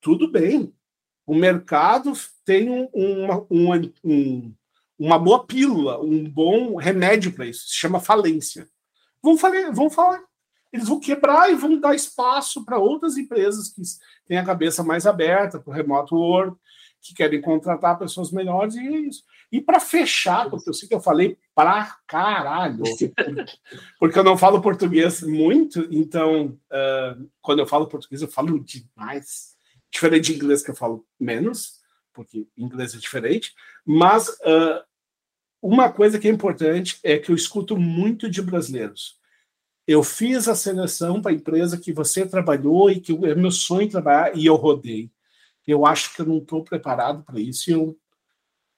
tudo 0.00 0.30
bem. 0.30 0.74
O 1.26 1.34
mercado 1.34 2.12
tem 2.44 2.68
uma, 2.92 3.46
uma, 3.48 3.92
um, 4.02 4.54
uma 4.98 5.18
boa 5.18 5.46
pílula, 5.46 6.00
um 6.00 6.28
bom 6.28 6.76
remédio 6.76 7.32
para 7.32 7.46
isso, 7.46 7.68
se 7.68 7.76
chama 7.76 8.00
falência. 8.00 8.68
Vão, 9.22 9.36
falar, 9.36 9.70
vão 9.70 9.88
falar, 9.88 10.22
eles 10.72 10.88
vão 10.88 10.98
quebrar 10.98 11.50
e 11.50 11.54
vão 11.54 11.78
dar 11.78 11.94
espaço 11.94 12.64
para 12.64 12.78
outras 12.78 13.16
empresas 13.16 13.68
que 13.68 13.82
têm 14.26 14.38
a 14.38 14.44
cabeça 14.44 14.82
mais 14.82 15.06
aberta 15.06 15.58
para 15.58 15.70
o 15.70 15.74
remoto 15.74 16.16
work, 16.16 16.56
que 17.00 17.14
querem 17.14 17.40
contratar 17.40 17.98
pessoas 17.98 18.30
melhores, 18.30 18.74
e 18.74 18.80
é 18.80 18.98
isso. 19.00 19.22
E 19.50 19.60
para 19.60 19.80
fechar, 19.80 20.50
porque 20.50 20.68
eu 20.68 20.74
sei 20.74 20.88
que 20.88 20.94
eu 20.94 21.00
falei 21.00 21.38
pra 21.54 21.96
caralho, 22.06 22.82
porque 23.98 24.18
eu 24.18 24.24
não 24.24 24.36
falo 24.36 24.60
português 24.60 25.22
muito, 25.22 25.88
então 25.90 26.58
uh, 26.70 27.30
quando 27.40 27.60
eu 27.60 27.66
falo 27.66 27.88
português 27.88 28.22
eu 28.22 28.28
falo 28.28 28.62
demais. 28.62 29.49
Diferente 29.90 30.26
de 30.26 30.34
inglês 30.34 30.62
que 30.62 30.70
eu 30.70 30.74
falo 30.74 31.06
menos, 31.18 31.80
porque 32.12 32.46
inglês 32.56 32.94
é 32.94 32.98
diferente, 32.98 33.54
mas 33.84 34.28
uh, 34.28 34.82
uma 35.62 35.92
coisa 35.92 36.18
que 36.18 36.28
é 36.28 36.30
importante 36.30 36.98
é 37.02 37.18
que 37.18 37.30
eu 37.30 37.34
escuto 37.34 37.76
muito 37.76 38.30
de 38.30 38.40
brasileiros. 38.40 39.18
Eu 39.86 40.02
fiz 40.02 40.46
a 40.46 40.54
seleção 40.54 41.20
para 41.20 41.32
a 41.32 41.34
empresa 41.34 41.78
que 41.78 41.92
você 41.92 42.26
trabalhou 42.26 42.90
e 42.90 43.00
que 43.00 43.12
é 43.26 43.34
meu 43.34 43.50
sonho 43.50 43.90
trabalhar 43.90 44.36
e 44.36 44.46
eu 44.46 44.54
rodei. 44.54 45.10
Eu 45.66 45.84
acho 45.86 46.14
que 46.14 46.22
eu 46.22 46.26
não 46.26 46.38
estou 46.38 46.64
preparado 46.64 47.22
para 47.24 47.40
isso. 47.40 47.70
Eu 47.70 47.98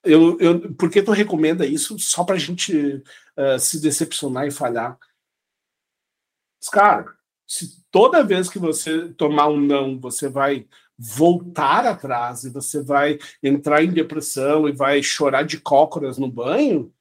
eu, 0.04 0.36
eu, 0.40 0.74
por 0.74 0.90
que 0.90 1.00
tu 1.02 1.12
recomenda 1.12 1.64
isso 1.64 1.98
só 1.98 2.24
para 2.24 2.34
a 2.34 2.38
gente 2.38 3.02
uh, 3.36 3.58
se 3.58 3.80
decepcionar 3.80 4.46
e 4.46 4.50
falhar? 4.50 4.98
Cara, 6.72 7.14
se 7.46 7.84
toda 7.90 8.24
vez 8.24 8.48
que 8.48 8.58
você 8.58 9.12
tomar 9.12 9.48
um 9.48 9.60
não, 9.60 9.98
você 10.00 10.28
vai 10.28 10.66
voltar 11.04 11.84
atrás 11.84 12.44
e 12.44 12.50
você 12.50 12.80
vai 12.80 13.18
entrar 13.42 13.82
em 13.82 13.90
depressão 13.90 14.68
e 14.68 14.72
vai 14.72 15.02
chorar 15.02 15.42
de 15.42 15.58
cócoras 15.58 16.16
no 16.16 16.30
banho, 16.30 16.94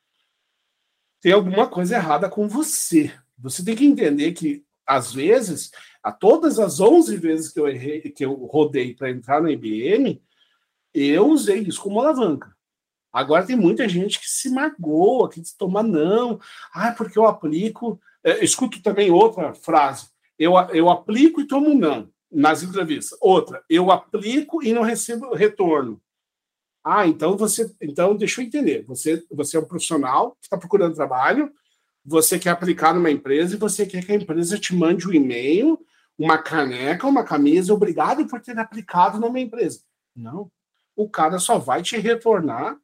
tem 1.21 1.33
alguma 1.33 1.67
coisa 1.67 1.95
errada 1.95 2.27
com 2.27 2.47
você. 2.47 3.13
Você 3.37 3.63
tem 3.63 3.75
que 3.75 3.85
entender 3.85 4.31
que, 4.31 4.65
às 4.87 5.13
vezes, 5.13 5.69
a 6.01 6.11
todas 6.11 6.57
as 6.57 6.79
11 6.79 7.15
vezes 7.17 7.53
que 7.53 7.59
eu, 7.59 7.67
errei, 7.67 8.01
que 8.01 8.25
eu 8.25 8.33
rodei 8.33 8.95
para 8.95 9.11
entrar 9.11 9.39
na 9.39 9.51
IBM, 9.51 10.19
eu 10.91 11.27
usei 11.27 11.59
isso 11.59 11.81
como 11.81 12.01
alavanca. 12.01 12.55
Agora 13.13 13.45
tem 13.45 13.55
muita 13.55 13.87
gente 13.87 14.19
que 14.19 14.27
se 14.27 14.49
magoa, 14.49 15.29
que 15.29 15.43
se 15.45 15.55
toma 15.55 15.83
não. 15.83 16.39
Ah, 16.73 16.91
porque 16.91 17.19
eu 17.19 17.27
aplico. 17.27 18.01
É, 18.23 18.43
escuto 18.43 18.81
também 18.81 19.11
outra 19.11 19.53
frase. 19.53 20.09
Eu, 20.39 20.53
eu 20.73 20.89
aplico 20.89 21.39
e 21.39 21.47
tomo 21.47 21.75
não 21.75 22.10
nas 22.31 22.63
entrevistas. 22.63 23.17
Outra, 23.21 23.63
eu 23.69 23.91
aplico 23.91 24.63
e 24.63 24.73
não 24.73 24.81
recebo 24.81 25.33
retorno. 25.33 26.01
Ah, 26.83 27.05
então 27.05 27.37
você. 27.37 27.71
Então, 27.81 28.15
deixa 28.15 28.41
eu 28.41 28.45
entender. 28.45 28.83
Você, 28.87 29.23
você 29.29 29.57
é 29.57 29.59
um 29.59 29.65
profissional 29.65 30.31
que 30.31 30.45
está 30.45 30.57
procurando 30.57 30.95
trabalho, 30.95 31.51
você 32.03 32.39
quer 32.39 32.49
aplicar 32.49 32.93
numa 32.93 33.11
empresa 33.11 33.55
e 33.55 33.59
você 33.59 33.85
quer 33.85 34.03
que 34.03 34.11
a 34.11 34.15
empresa 34.15 34.57
te 34.57 34.73
mande 34.73 35.07
um 35.07 35.13
e-mail, 35.13 35.79
uma 36.17 36.37
caneca, 36.37 37.07
uma 37.07 37.23
camisa, 37.23 37.73
obrigado 37.73 38.25
por 38.27 38.41
ter 38.41 38.57
aplicado 38.57 39.19
numa 39.19 39.39
empresa. 39.39 39.81
Não. 40.15 40.51
O 40.95 41.09
cara 41.09 41.37
só 41.37 41.57
vai 41.57 41.83
te 41.83 41.97
retornar 41.97 42.77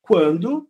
quando 0.00 0.68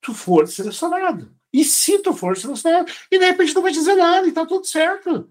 tu 0.00 0.14
for 0.14 0.48
selecionado. 0.48 1.34
E 1.52 1.64
se 1.64 1.98
tu 1.98 2.12
for 2.12 2.36
selecionado, 2.36 2.90
e 3.10 3.18
de 3.18 3.24
repente 3.24 3.54
não 3.54 3.62
vai 3.62 3.72
dizer 3.72 3.96
nada, 3.96 4.26
e 4.26 4.32
tá 4.32 4.46
tudo 4.46 4.64
certo. 4.64 5.28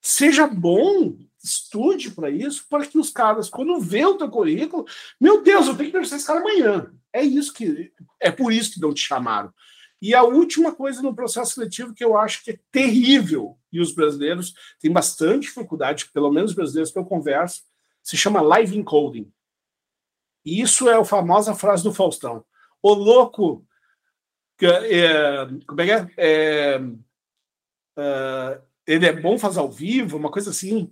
Seja 0.00 0.46
bom, 0.46 1.16
estude 1.42 2.10
para 2.10 2.30
isso, 2.30 2.64
para 2.68 2.86
que 2.86 2.98
os 2.98 3.10
caras, 3.10 3.48
quando 3.48 3.80
vê 3.80 4.04
o 4.04 4.16
teu 4.16 4.30
currículo, 4.30 4.86
meu 5.20 5.42
Deus, 5.42 5.66
eu 5.66 5.76
tenho 5.76 5.88
que 5.88 5.92
conversar 5.92 6.16
esse 6.16 6.26
cara 6.26 6.40
amanhã. 6.40 6.92
É 7.12 7.22
isso 7.22 7.52
que 7.52 7.92
é 8.20 8.30
por 8.30 8.52
isso 8.52 8.72
que 8.72 8.80
não 8.80 8.92
te 8.92 9.00
chamaram. 9.00 9.52
E 10.00 10.14
a 10.14 10.22
última 10.22 10.72
coisa 10.72 11.02
no 11.02 11.14
processo 11.14 11.54
seletivo 11.54 11.92
que 11.92 12.04
eu 12.04 12.16
acho 12.16 12.44
que 12.44 12.52
é 12.52 12.60
terrível, 12.70 13.58
e 13.72 13.80
os 13.80 13.92
brasileiros 13.92 14.54
têm 14.80 14.92
bastante 14.92 15.48
dificuldade, 15.48 16.08
pelo 16.12 16.30
menos 16.30 16.50
os 16.50 16.56
brasileiros 16.56 16.92
que 16.92 16.98
eu 16.98 17.04
converso, 17.04 17.62
se 18.02 18.16
chama 18.16 18.40
live 18.40 18.76
encoding. 18.76 19.30
E 20.44 20.60
isso 20.60 20.88
é 20.88 20.96
a 20.96 21.04
famosa 21.04 21.54
frase 21.54 21.82
do 21.82 21.92
Faustão. 21.92 22.44
O 22.82 22.94
louco. 22.94 23.66
É, 24.60 25.46
como 25.66 25.80
é 25.80 25.84
que 25.84 25.92
é? 25.92 26.14
é, 26.16 26.80
é 27.98 28.60
ele 28.88 29.04
é 29.04 29.12
bom 29.12 29.38
fazer 29.38 29.60
ao 29.60 29.70
vivo, 29.70 30.16
uma 30.16 30.30
coisa 30.30 30.48
assim. 30.48 30.90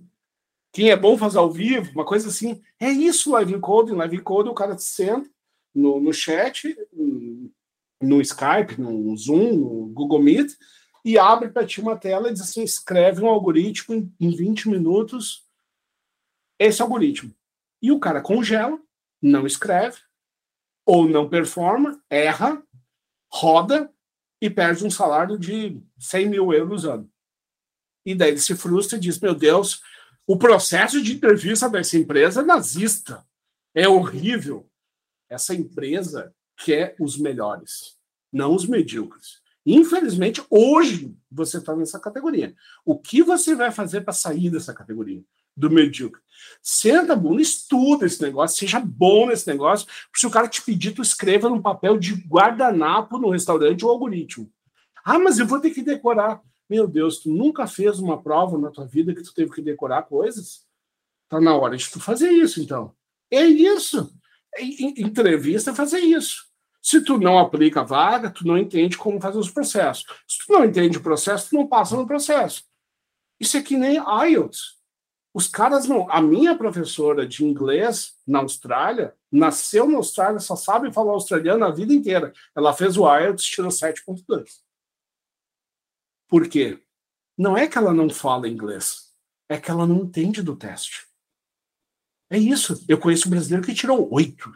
Quem 0.71 0.91
é 0.91 0.97
bom 0.97 1.17
fazer 1.17 1.39
ao 1.39 1.51
vivo, 1.51 1.91
uma 1.93 2.05
coisa 2.05 2.29
assim. 2.29 2.63
É 2.79 2.91
isso, 2.91 3.33
live 3.33 3.55
encoding. 3.55 3.95
Live 3.95 4.17
encoding, 4.17 4.51
o 4.51 4.55
cara 4.55 4.77
senta 4.77 5.27
no, 5.75 5.99
no 5.99 6.13
chat, 6.13 6.77
no 8.03 8.21
Skype, 8.21 8.79
no 8.79 9.17
Zoom, 9.17 9.55
no 9.55 9.87
Google 9.87 10.21
Meet, 10.21 10.53
e 11.03 11.19
abre 11.19 11.49
para 11.49 11.67
ti 11.67 11.81
uma 11.81 11.97
tela 11.97 12.29
e 12.29 12.35
diz 12.35 12.43
assim: 12.43 12.63
escreve 12.63 13.23
um 13.23 13.29
algoritmo 13.29 13.95
em, 13.95 14.15
em 14.21 14.37
20 14.37 14.69
minutos. 14.69 15.47
Esse 16.59 16.83
algoritmo. 16.83 17.35
E 17.81 17.91
o 17.91 17.99
cara 17.99 18.21
congela, 18.21 18.79
não 19.23 19.47
escreve, 19.47 19.97
ou 20.85 21.09
não 21.09 21.31
performa, 21.31 21.99
erra, 22.11 22.63
roda 23.33 23.91
e 24.39 24.51
perde 24.51 24.85
um 24.85 24.91
salário 24.91 25.39
de 25.39 25.81
100 25.99 26.29
mil 26.29 26.53
euros 26.53 26.85
ano. 26.85 27.11
E 28.07 28.15
daí 28.15 28.31
ele 28.31 28.41
se 28.41 28.55
frustra 28.55 28.97
e 28.97 29.01
diz: 29.01 29.19
Meu 29.21 29.35
Deus, 29.35 29.83
o 30.27 30.39
processo 30.39 31.03
de 31.03 31.15
entrevista 31.15 31.69
dessa 31.69 31.99
empresa 31.99 32.41
é 32.41 32.45
nazista. 32.45 33.27
É 33.75 33.89
horrível. 33.89 34.71
Essa 35.29 35.55
empresa 35.55 36.33
quer 36.57 36.95
os 36.99 37.19
melhores, 37.19 37.99
não 38.33 38.55
os 38.55 38.65
medíocres. 38.65 39.43
Infelizmente, 39.67 40.43
hoje 40.49 41.15
você 41.31 41.59
está 41.59 41.75
nessa 41.75 41.99
categoria. 41.99 42.55
O 42.85 42.97
que 42.97 43.23
você 43.23 43.57
vai 43.57 43.73
fazer 43.73 44.03
para 44.03 44.13
sair 44.13 44.49
dessa 44.49 44.73
categoria? 44.73 45.23
do 45.57 45.71
medíocre. 45.71 46.21
Senta 46.63 47.15
a 47.15 47.17
bunda, 47.17 47.41
estuda 47.41 48.05
esse 48.05 48.21
negócio, 48.21 48.59
seja 48.59 48.79
bom 48.79 49.27
nesse 49.27 49.47
negócio. 49.49 49.89
Se 50.15 50.27
o 50.27 50.31
cara 50.31 50.49
te 50.49 50.61
pedir, 50.61 50.93
tu 50.93 51.01
escreva 51.01 51.49
num 51.49 51.63
papel 51.63 51.97
de 51.99 52.13
guardanapo 52.13 53.19
no 53.19 53.31
restaurante 53.31 53.85
o 53.85 53.89
algoritmo. 53.89 54.53
Ah, 55.03 55.19
mas 55.19 55.39
eu 55.39 55.47
vou 55.47 55.61
ter 55.61 55.71
que 55.71 55.83
decorar. 55.83 56.43
Meu 56.69 56.87
Deus, 56.89 57.19
tu 57.19 57.31
nunca 57.31 57.67
fez 57.67 57.99
uma 57.99 58.21
prova 58.21 58.59
na 58.59 58.71
tua 58.71 58.87
vida 58.87 59.15
que 59.15 59.23
tu 59.23 59.33
teve 59.33 59.53
que 59.53 59.63
decorar 59.63 60.03
coisas? 60.03 60.67
Tá 61.29 61.41
na 61.41 61.57
hora 61.57 61.77
de 61.77 61.89
tu 61.91 62.01
fazer 62.01 62.31
isso, 62.31 62.61
então. 62.61 62.95
É 63.31 63.45
isso. 63.45 64.13
Entrevista 64.59 65.71
é 65.71 65.75
fazer 65.75 66.01
isso. 66.01 66.47
Se 66.83 67.01
tu 67.01 67.19
não 67.19 67.39
aplica 67.39 67.81
a 67.81 67.85
vaga, 67.85 68.31
tu 68.31 68.47
não 68.47 68.57
entende 68.57 68.97
como 68.97 69.21
fazer 69.21 69.39
os 69.39 69.51
processos. 69.51 70.05
Se 70.27 70.47
tu 70.47 70.53
não 70.53 70.65
entende 70.65 70.99
o 70.99 71.03
processo, 71.03 71.51
tu 71.51 71.57
não 71.57 71.67
passa 71.67 71.97
no 71.97 72.07
processo. 72.07 72.65
Isso 73.41 73.57
é 73.57 73.63
que 73.63 73.77
nem 73.77 73.97
IELTS. 73.97 74.77
Os 75.35 75.49
caras 75.49 75.87
não. 75.87 76.11
A 76.11 76.23
minha 76.23 76.57
professora 76.57 77.27
de 77.27 77.45
inglês 77.45 78.15
na 78.27 78.39
Austrália 78.39 79.15
nasceu 79.31 79.87
na 79.87 79.99
Austrália, 79.99 80.41
só 80.41 80.57
sabe 80.57 80.93
falar 80.93 81.13
australiano 81.13 81.65
a 81.65 81.71
vida 81.71 81.93
inteira. 81.93 82.33
Ela 82.57 82.73
fez 82.73 82.97
o 82.97 83.05
IELTS, 83.07 83.45
tirou 83.45 83.71
7.2. 83.71 84.66
Por 86.29 86.49
quê? 86.49 86.83
Não 87.37 87.57
é 87.57 87.67
que 87.67 87.77
ela 87.77 87.93
não 87.93 88.09
fala 88.09 88.49
inglês, 88.49 89.13
é 89.49 89.59
que 89.59 89.71
ela 89.71 89.87
não 89.87 90.05
entende 90.05 90.43
do 90.43 90.57
teste. 90.57 91.07
É 92.31 92.39
isso. 92.39 92.85
Eu 92.89 92.99
conheço 92.99 93.29
um 93.29 93.31
brasileiro 93.31 93.65
que 93.65 93.75
tirou 93.75 94.13
8. 94.13 94.53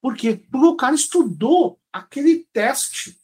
Por 0.00 0.16
quê? 0.16 0.40
Porque 0.50 0.66
o 0.66 0.76
cara 0.76 0.94
estudou 0.94 1.80
aquele 1.92 2.46
teste. 2.52 3.18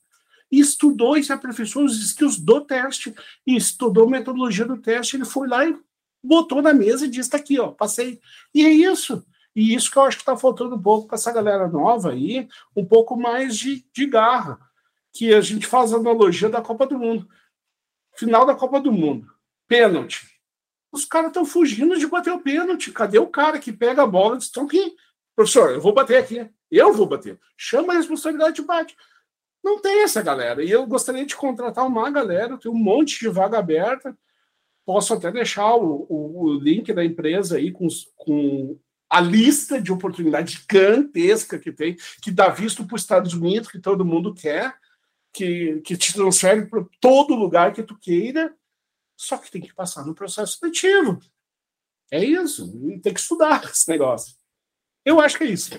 Estudou 0.50 1.16
e 1.16 1.22
se 1.22 1.32
aperfeiçoou 1.32 1.84
os 1.84 2.00
skills 2.00 2.38
do 2.38 2.60
teste. 2.62 3.14
Estudou 3.46 4.06
a 4.06 4.10
metodologia 4.10 4.64
do 4.64 4.78
teste. 4.78 5.16
Ele 5.16 5.24
foi 5.24 5.46
lá 5.46 5.66
e 5.66 5.78
botou 6.22 6.62
na 6.62 6.72
mesa 6.72 7.06
e 7.06 7.10
disse: 7.10 7.30
tá 7.30 7.36
aqui, 7.36 7.58
ó, 7.58 7.68
passei. 7.68 8.20
E 8.54 8.64
é 8.64 8.70
isso. 8.70 9.24
E 9.54 9.74
isso 9.74 9.90
que 9.90 9.96
eu 9.96 10.02
acho 10.02 10.16
que 10.16 10.22
está 10.22 10.36
faltando 10.36 10.76
um 10.76 10.82
pouco 10.82 11.06
para 11.06 11.16
essa 11.16 11.32
galera 11.32 11.68
nova 11.68 12.12
aí, 12.12 12.48
um 12.76 12.84
pouco 12.84 13.16
mais 13.16 13.56
de, 13.56 13.84
de 13.92 14.06
garra. 14.06 14.58
Que 15.18 15.34
a 15.34 15.40
gente 15.40 15.66
faz 15.66 15.92
a 15.92 15.96
analogia 15.96 16.48
da 16.48 16.62
Copa 16.62 16.86
do 16.86 16.98
Mundo. 16.98 17.28
Final 18.16 18.46
da 18.46 18.54
Copa 18.54 18.80
do 18.80 18.92
Mundo. 18.92 19.26
Pênalti. 19.66 20.26
Os 20.92 21.04
caras 21.04 21.28
estão 21.28 21.44
fugindo 21.44 21.98
de 21.98 22.06
bater 22.06 22.32
o 22.32 22.40
pênalti. 22.40 22.92
Cadê 22.92 23.18
o 23.18 23.26
cara 23.26 23.58
que 23.58 23.72
pega 23.72 24.02
a 24.02 24.06
bola 24.06 24.36
e 24.36 24.38
diz: 24.38 24.50
aqui. 24.56 24.94
Professor, 25.34 25.70
eu 25.70 25.80
vou 25.80 25.92
bater 25.92 26.18
aqui. 26.18 26.48
Eu 26.70 26.92
vou 26.92 27.06
bater. 27.06 27.38
Chama 27.56 27.92
a 27.92 27.96
responsabilidade 27.96 28.60
e 28.60 28.64
bate. 28.64 28.96
Não 29.62 29.80
tem 29.80 30.02
essa 30.02 30.22
galera. 30.22 30.62
E 30.62 30.70
eu 30.70 30.86
gostaria 30.86 31.26
de 31.26 31.34
contratar 31.34 31.86
uma 31.86 32.10
galera, 32.10 32.56
tem 32.56 32.70
um 32.70 32.76
monte 32.76 33.18
de 33.18 33.28
vaga 33.28 33.58
aberta 33.58 34.16
Posso 34.88 35.12
até 35.12 35.30
deixar 35.30 35.74
o, 35.74 36.06
o, 36.08 36.44
o 36.44 36.54
link 36.54 36.90
da 36.94 37.04
empresa 37.04 37.58
aí 37.58 37.70
com, 37.70 37.86
com 38.16 38.78
a 39.10 39.20
lista 39.20 39.78
de 39.82 39.92
oportunidade 39.92 40.62
gigantesca 40.62 41.58
que 41.58 41.70
tem, 41.70 41.94
que 42.22 42.30
dá 42.30 42.48
visto 42.48 42.86
para 42.86 42.96
os 42.96 43.02
Estados 43.02 43.34
Unidos, 43.34 43.70
que 43.70 43.78
todo 43.78 44.02
mundo 44.02 44.32
quer, 44.32 44.74
que, 45.38 45.80
que 45.82 45.96
te 45.96 46.12
transfere 46.12 46.66
para 46.66 46.84
todo 47.00 47.36
lugar 47.36 47.72
que 47.72 47.82
tu 47.82 47.96
queira, 47.96 48.52
só 49.16 49.38
que 49.38 49.50
tem 49.50 49.60
que 49.60 49.72
passar 49.72 50.04
no 50.04 50.14
processo 50.14 50.58
seletivo. 50.58 51.20
É 52.10 52.24
isso. 52.24 52.72
Tem 53.02 53.14
que 53.14 53.20
estudar 53.20 53.64
esse 53.64 53.88
negócio. 53.88 54.34
Eu 55.04 55.20
acho 55.20 55.38
que 55.38 55.44
é 55.44 55.48
isso. 55.48 55.70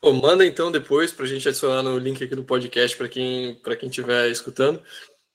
Pô, 0.00 0.12
manda 0.12 0.44
então 0.44 0.70
depois 0.70 1.12
para 1.12 1.24
a 1.24 1.28
gente 1.28 1.48
adicionar 1.48 1.82
no 1.82 1.98
link 1.98 2.22
aqui 2.22 2.36
do 2.36 2.44
podcast 2.44 2.96
para 2.96 3.08
quem 3.08 3.54
para 3.56 3.74
quem 3.74 3.88
estiver 3.88 4.30
escutando. 4.30 4.82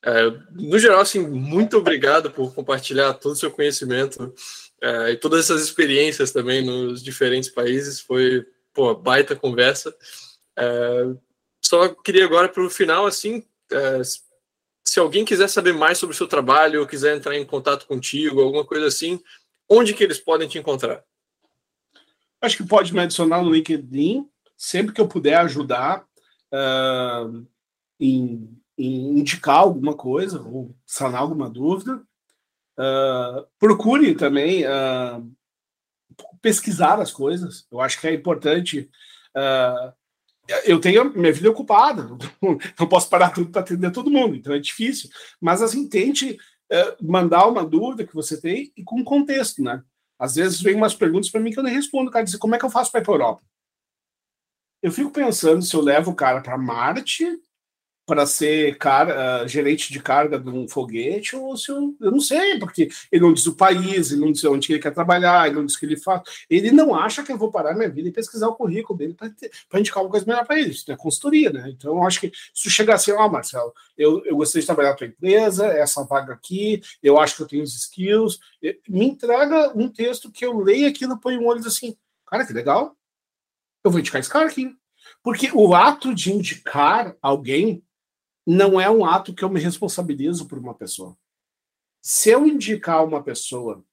É, 0.03 0.29
no 0.51 0.79
geral, 0.79 1.01
assim, 1.01 1.19
muito 1.27 1.77
obrigado 1.77 2.31
por 2.31 2.53
compartilhar 2.53 3.13
todo 3.15 3.33
o 3.33 3.35
seu 3.35 3.51
conhecimento 3.51 4.33
é, 4.81 5.11
e 5.11 5.17
todas 5.17 5.45
essas 5.45 5.63
experiências 5.63 6.31
também 6.31 6.63
nos 6.63 7.03
diferentes 7.03 7.49
países. 7.49 7.99
Foi, 7.99 8.45
pô, 8.73 8.93
baita 8.95 9.35
conversa. 9.35 9.95
É, 10.57 11.15
só 11.71 11.87
queria 11.87 12.25
agora, 12.25 12.49
para 12.49 12.65
o 12.65 12.69
final, 12.69 13.05
assim, 13.05 13.45
é, 13.71 14.01
se 14.83 14.99
alguém 14.99 15.23
quiser 15.23 15.47
saber 15.47 15.73
mais 15.73 15.97
sobre 15.97 16.13
o 16.13 16.17
seu 16.17 16.27
trabalho, 16.27 16.81
ou 16.81 16.87
quiser 16.87 17.15
entrar 17.15 17.33
em 17.37 17.45
contato 17.45 17.87
contigo, 17.87 18.41
alguma 18.41 18.65
coisa 18.65 18.87
assim, 18.87 19.21
onde 19.69 19.93
que 19.93 20.03
eles 20.03 20.19
podem 20.19 20.49
te 20.49 20.59
encontrar? 20.59 21.01
Acho 22.41 22.57
que 22.57 22.67
pode 22.67 22.93
me 22.93 22.99
adicionar 22.99 23.41
no 23.41 23.53
LinkedIn, 23.53 24.29
sempre 24.57 24.93
que 24.93 24.99
eu 24.99 25.07
puder 25.07 25.37
ajudar 25.37 26.05
uh, 26.51 27.47
em, 27.97 28.61
em, 28.77 29.19
indicar 29.19 29.59
alguma 29.59 29.95
coisa 29.95 30.41
ou 30.41 30.75
sanar 30.85 31.21
alguma 31.21 31.49
dúvida. 31.49 32.03
Uh, 32.77 33.47
procure 33.57 34.13
também 34.13 34.65
uh, 34.65 35.31
pesquisar 36.41 36.99
as 36.99 37.13
coisas. 37.13 37.65
Eu 37.71 37.79
acho 37.79 38.01
que 38.01 38.07
é 38.07 38.13
importante. 38.13 38.89
Uh, 39.33 40.00
eu 40.65 40.79
tenho 40.79 41.13
minha 41.13 41.33
vida 41.33 41.49
ocupada, 41.49 42.03
não 42.79 42.87
posso 42.87 43.09
parar 43.09 43.29
tudo 43.29 43.51
para 43.51 43.61
atender 43.61 43.91
todo 43.91 44.11
mundo, 44.11 44.35
então 44.35 44.53
é 44.53 44.59
difícil. 44.59 45.09
Mas 45.39 45.61
assim, 45.61 45.87
tente 45.87 46.37
mandar 47.01 47.47
uma 47.47 47.65
dúvida 47.65 48.05
que 48.05 48.15
você 48.15 48.39
tem 48.39 48.71
e 48.77 48.83
com 48.83 49.03
contexto, 49.03 49.61
né? 49.61 49.83
Às 50.17 50.35
vezes 50.35 50.61
vem 50.61 50.75
umas 50.75 50.93
perguntas 50.93 51.29
para 51.29 51.41
mim 51.41 51.51
que 51.51 51.59
eu 51.59 51.63
nem 51.63 51.73
respondo. 51.73 52.11
Cara 52.11 52.23
diz: 52.23 52.35
como 52.35 52.55
é 52.55 52.59
que 52.59 52.65
eu 52.65 52.69
faço 52.69 52.91
para 52.91 53.01
ir 53.01 53.03
para 53.03 53.13
Europa? 53.13 53.43
Eu 54.81 54.91
fico 54.91 55.11
pensando 55.11 55.61
se 55.61 55.75
eu 55.75 55.81
levo 55.81 56.11
o 56.11 56.15
cara 56.15 56.41
para 56.41 56.57
Marte 56.57 57.25
para 58.11 58.25
ser 58.25 58.77
cara, 58.77 59.45
uh, 59.45 59.47
gerente 59.47 59.89
de 59.89 60.01
carga 60.01 60.37
de 60.37 60.49
um 60.49 60.67
foguete, 60.67 61.33
ou 61.33 61.55
se 61.55 61.71
eu, 61.71 61.95
eu 62.01 62.11
não 62.11 62.19
sei, 62.19 62.59
porque 62.59 62.89
ele 63.09 63.21
não 63.21 63.31
diz 63.31 63.47
o 63.47 63.55
país, 63.55 64.11
ele 64.11 64.19
não 64.19 64.33
diz 64.33 64.43
onde 64.43 64.69
ele 64.69 64.81
quer 64.81 64.91
trabalhar, 64.93 65.47
ele 65.47 65.55
não 65.55 65.65
diz 65.65 65.75
o 65.75 65.79
que 65.79 65.85
ele 65.85 65.95
faz. 65.95 66.21
Ele 66.49 66.71
não 66.71 66.93
acha 66.93 67.23
que 67.23 67.31
eu 67.31 67.37
vou 67.37 67.49
parar 67.49 67.73
minha 67.73 67.87
vida 67.87 68.09
e 68.09 68.11
pesquisar 68.11 68.49
o 68.49 68.55
currículo 68.55 68.99
dele 68.99 69.13
para 69.13 69.79
indicar 69.79 70.03
uma 70.03 70.09
coisa 70.09 70.25
melhor 70.25 70.45
para 70.45 70.59
ele. 70.59 70.71
Isso 70.71 70.91
é 70.91 70.97
consultoria, 70.97 71.51
né? 71.51 71.69
Então, 71.69 71.95
eu 71.95 72.03
acho 72.03 72.19
que 72.19 72.33
se 72.53 72.69
chegar 72.69 72.95
assim, 72.95 73.13
ó, 73.13 73.25
oh, 73.25 73.29
Marcelo, 73.29 73.73
eu, 73.97 74.21
eu 74.25 74.35
gostaria 74.35 74.59
de 74.59 74.67
trabalhar 74.67 74.89
na 74.89 74.95
tua 74.97 75.07
empresa, 75.07 75.67
essa 75.67 76.03
vaga 76.03 76.33
aqui, 76.33 76.81
eu 77.01 77.17
acho 77.17 77.37
que 77.37 77.43
eu 77.43 77.47
tenho 77.47 77.63
os 77.63 77.73
skills, 77.73 78.41
me 78.89 79.05
entrega 79.05 79.71
um 79.73 79.87
texto 79.87 80.29
que 80.29 80.45
eu 80.45 80.59
leio 80.59 80.89
aquilo, 80.89 81.17
põe 81.17 81.37
um 81.37 81.47
olho 81.47 81.65
assim, 81.65 81.95
cara, 82.27 82.45
que 82.45 82.51
legal, 82.51 82.93
eu 83.85 83.89
vou 83.89 84.01
indicar 84.01 84.19
esse 84.19 84.29
cara 84.29 84.47
aqui. 84.49 84.75
Porque 85.23 85.49
o 85.53 85.73
ato 85.73 86.13
de 86.13 86.33
indicar 86.33 87.15
alguém 87.21 87.81
não 88.45 88.79
é 88.79 88.89
um 88.89 89.05
ato 89.05 89.33
que 89.33 89.43
eu 89.43 89.49
me 89.49 89.59
responsabilizo 89.59 90.47
por 90.47 90.57
uma 90.57 90.73
pessoa. 90.73 91.15
Se 92.01 92.29
eu 92.29 92.47
indicar 92.47 93.05
uma 93.05 93.21
pessoa 93.21 93.83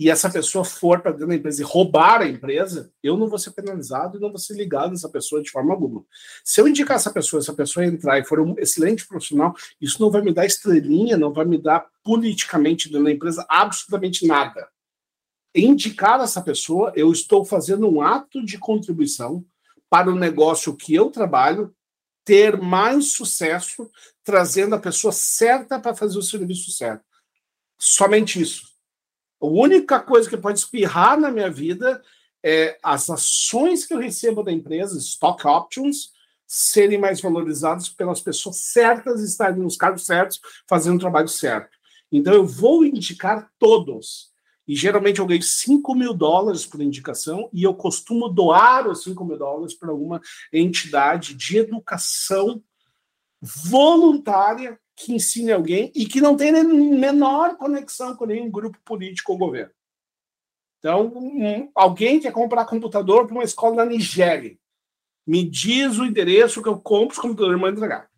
e 0.00 0.10
essa 0.10 0.30
pessoa 0.30 0.64
for 0.64 1.00
para 1.00 1.12
dentro 1.12 1.28
da 1.28 1.34
empresa 1.34 1.62
e 1.62 1.64
roubar 1.64 2.22
a 2.22 2.28
empresa, 2.28 2.92
eu 3.02 3.16
não 3.16 3.28
vou 3.28 3.38
ser 3.38 3.52
penalizado 3.52 4.16
e 4.16 4.20
não 4.20 4.30
vou 4.30 4.38
ser 4.38 4.54
ligado 4.54 4.90
a 4.90 4.94
essa 4.94 5.08
pessoa 5.08 5.42
de 5.42 5.50
forma 5.50 5.72
alguma. 5.72 6.04
Se 6.42 6.60
eu 6.60 6.66
indicar 6.66 6.96
essa 6.96 7.12
pessoa, 7.12 7.40
essa 7.40 7.52
pessoa 7.52 7.86
entrar 7.86 8.18
e 8.18 8.24
for 8.24 8.40
um 8.40 8.54
excelente 8.58 9.06
profissional, 9.06 9.54
isso 9.80 10.00
não 10.00 10.10
vai 10.10 10.22
me 10.22 10.32
dar 10.32 10.46
estrelinha, 10.46 11.16
não 11.16 11.32
vai 11.32 11.44
me 11.44 11.58
dar 11.58 11.86
politicamente 12.02 12.88
dentro 12.88 13.04
da 13.04 13.12
empresa 13.12 13.46
absolutamente 13.48 14.26
nada. 14.26 14.66
Indicar 15.54 16.18
essa 16.20 16.40
pessoa, 16.40 16.92
eu 16.96 17.12
estou 17.12 17.44
fazendo 17.44 17.88
um 17.88 18.00
ato 18.00 18.44
de 18.44 18.58
contribuição 18.58 19.44
para 19.90 20.10
o 20.10 20.16
negócio 20.16 20.74
que 20.74 20.94
eu 20.94 21.10
trabalho 21.10 21.72
ter 22.24 22.56
mais 22.60 23.12
sucesso 23.12 23.90
trazendo 24.24 24.74
a 24.74 24.80
pessoa 24.80 25.12
certa 25.12 25.80
para 25.80 25.94
fazer 25.94 26.18
o 26.18 26.22
serviço 26.22 26.70
certo. 26.70 27.04
Somente 27.78 28.40
isso. 28.40 28.72
A 29.40 29.46
única 29.46 29.98
coisa 29.98 30.30
que 30.30 30.36
pode 30.36 30.60
espirrar 30.60 31.18
na 31.18 31.30
minha 31.30 31.50
vida 31.50 32.00
é 32.44 32.78
as 32.82 33.10
ações 33.10 33.84
que 33.84 33.94
eu 33.94 33.98
recebo 33.98 34.42
da 34.42 34.52
empresa, 34.52 34.98
stock 34.98 35.46
options, 35.46 36.10
serem 36.46 36.98
mais 36.98 37.20
valorizadas 37.20 37.88
pelas 37.88 38.20
pessoas 38.20 38.56
certas 38.56 39.22
estarem 39.22 39.62
nos 39.62 39.76
cargos 39.76 40.04
certos, 40.04 40.40
fazendo 40.68 40.96
o 40.96 41.00
trabalho 41.00 41.28
certo. 41.28 41.76
Então, 42.10 42.34
eu 42.34 42.46
vou 42.46 42.84
indicar 42.84 43.50
todos. 43.58 44.31
E 44.72 44.74
geralmente 44.74 45.18
eu 45.18 45.26
ganho 45.26 45.42
5 45.42 45.94
mil 45.94 46.14
dólares 46.14 46.64
por 46.64 46.80
indicação 46.80 47.50
e 47.52 47.62
eu 47.62 47.74
costumo 47.74 48.26
doar 48.26 48.88
os 48.88 49.02
5 49.02 49.22
mil 49.22 49.36
dólares 49.36 49.74
para 49.74 49.90
alguma 49.90 50.18
entidade 50.50 51.34
de 51.34 51.58
educação 51.58 52.64
voluntária 53.38 54.80
que 54.96 55.12
ensine 55.12 55.52
alguém 55.52 55.92
e 55.94 56.06
que 56.06 56.22
não 56.22 56.38
tem 56.38 56.50
menor 56.64 57.58
conexão 57.58 58.16
com 58.16 58.24
nenhum 58.24 58.50
grupo 58.50 58.78
político 58.82 59.32
ou 59.32 59.38
governo. 59.38 59.74
Então, 60.78 61.12
um, 61.16 61.70
alguém 61.74 62.18
quer 62.18 62.32
comprar 62.32 62.64
computador 62.64 63.26
para 63.26 63.34
uma 63.34 63.44
escola 63.44 63.76
na 63.76 63.84
Nigéria. 63.84 64.56
Me 65.26 65.46
diz 65.46 65.98
o 65.98 66.06
endereço 66.06 66.62
que 66.62 66.68
eu 66.70 66.80
compro 66.80 67.12
os 67.12 67.20
computadores 67.20 67.58
e 67.58 67.60
mando 67.60 67.76
entregar. 67.76 68.08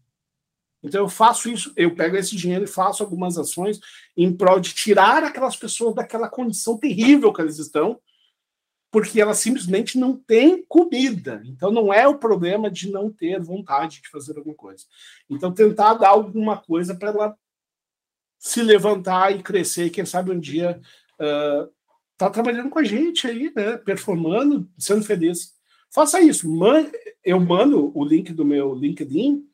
Então 0.85 1.01
eu 1.01 1.09
faço 1.09 1.48
isso, 1.48 1.73
eu 1.77 1.94
pego 1.94 2.15
esse 2.16 2.36
dinheiro 2.36 2.65
e 2.65 2.69
faço 2.69 3.02
algumas 3.02 3.39
ações 3.39 3.81
em 4.15 4.31
prol 4.31 4.61
de 4.61 4.74
tirar 4.74 5.24
aquelas 5.24 5.56
pessoas 5.56 5.94
daquela 5.94 6.28
condição 6.28 6.77
terrível 6.77 7.32
que 7.32 7.40
elas 7.40 7.59
estão, 7.59 7.98
porque 8.93 9.20
elas 9.20 9.39
simplesmente 9.39 9.98
não 9.98 10.15
têm 10.15 10.62
comida. 10.69 11.43
Então 11.47 11.73
não 11.73 11.93
é 11.93 12.06
o 12.06 12.19
problema 12.19 12.70
de 12.70 12.93
não 12.93 13.11
ter 13.11 13.40
vontade 13.40 14.02
de 14.02 14.11
fazer 14.11 14.36
alguma 14.36 14.55
coisa. 14.55 14.85
Então 15.28 15.52
tentar 15.52 15.94
dar 15.94 16.11
alguma 16.11 16.59
coisa 16.59 16.94
para 16.94 17.09
ela 17.09 17.39
se 18.39 18.62
levantar 18.62 19.35
e 19.35 19.43
crescer, 19.43 19.86
e 19.86 19.90
quem 19.90 20.05
sabe 20.05 20.31
um 20.31 20.39
dia 20.39 20.78
uh, 21.15 21.73
tá 22.19 22.28
trabalhando 22.28 22.69
com 22.69 22.78
a 22.78 22.85
gente 22.85 23.27
aí, 23.27 23.51
né? 23.56 23.78
Performando, 23.78 24.69
sendo 24.78 25.02
feliz. 25.02 25.55
Faça 25.90 26.20
isso. 26.20 26.47
Eu 27.24 27.40
mando 27.40 27.90
o 27.98 28.05
link 28.05 28.35
do 28.35 28.44
meu 28.44 28.74
LinkedIn 28.74 29.48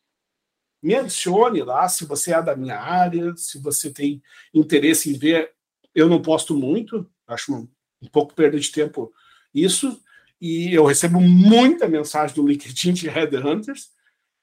me 0.82 0.94
adicione 0.94 1.62
lá 1.62 1.89
se 1.89 2.05
você 2.05 2.32
é 2.32 2.43
da 2.43 2.57
minha 2.57 2.78
área, 2.78 3.35
se 3.36 3.59
você 3.59 3.90
tem 3.90 4.23
interesse 4.52 5.11
em 5.11 5.19
ver. 5.19 5.52
Eu 5.94 6.09
não 6.09 6.23
posto 6.23 6.55
muito, 6.55 7.09
acho 7.27 7.55
um, 7.55 7.69
pouco 8.09 8.35
perda 8.35 8.59
de 8.59 8.70
tempo 8.70 9.12
isso, 9.52 10.01
e 10.40 10.73
eu 10.73 10.85
recebo 10.85 11.20
muita 11.20 11.89
mensagem 11.89 12.35
do 12.35 12.47
LinkedIn 12.47 12.93
de 12.93 13.09
Headhunters, 13.09 13.90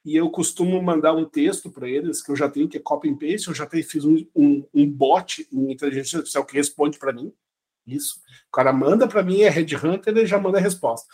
e 0.06 0.16
eu 0.16 0.30
costumo 0.30 0.82
mandar 0.82 1.14
um 1.14 1.26
texto 1.26 1.70
para 1.70 1.90
eles, 1.90 2.22
que 2.22 2.32
eu 2.32 2.36
já 2.36 2.50
tenho, 2.50 2.70
que 2.70 2.78
é 2.78 2.82
copy 2.82 3.10
and 3.10 3.18
paste, 3.18 3.48
eu 3.48 3.54
já 3.54 3.66
tenho, 3.66 3.84
fiz 3.84 4.06
um, 4.06 4.26
um, 4.36 4.66
um 4.74 4.90
bot 4.90 5.48
em 5.52 5.72
inteligência 5.72 6.18
artificial 6.18 6.46
que 6.46 6.56
responde 6.56 6.98
para 6.98 7.12
mim. 7.12 7.34
Isso. 7.86 8.22
O 8.48 8.52
cara 8.52 8.72
manda 8.72 9.08
para 9.08 9.24
mim, 9.24 9.42
é 9.42 9.50
Headhunter, 9.50 10.16
ele 10.16 10.26
já 10.26 10.40
manda 10.40 10.60
a 10.60 10.62
resposta. 10.62 11.08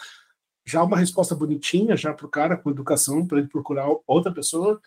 Já 0.65 0.83
uma 0.83 0.97
resposta 0.97 1.35
bonitinha, 1.35 1.97
já 1.97 2.13
para 2.13 2.25
o 2.25 2.29
cara, 2.29 2.57
com 2.57 2.69
educação, 2.69 3.25
para 3.27 3.39
ele 3.39 3.47
procurar 3.47 3.87
outra 4.05 4.31
pessoa, 4.31 4.81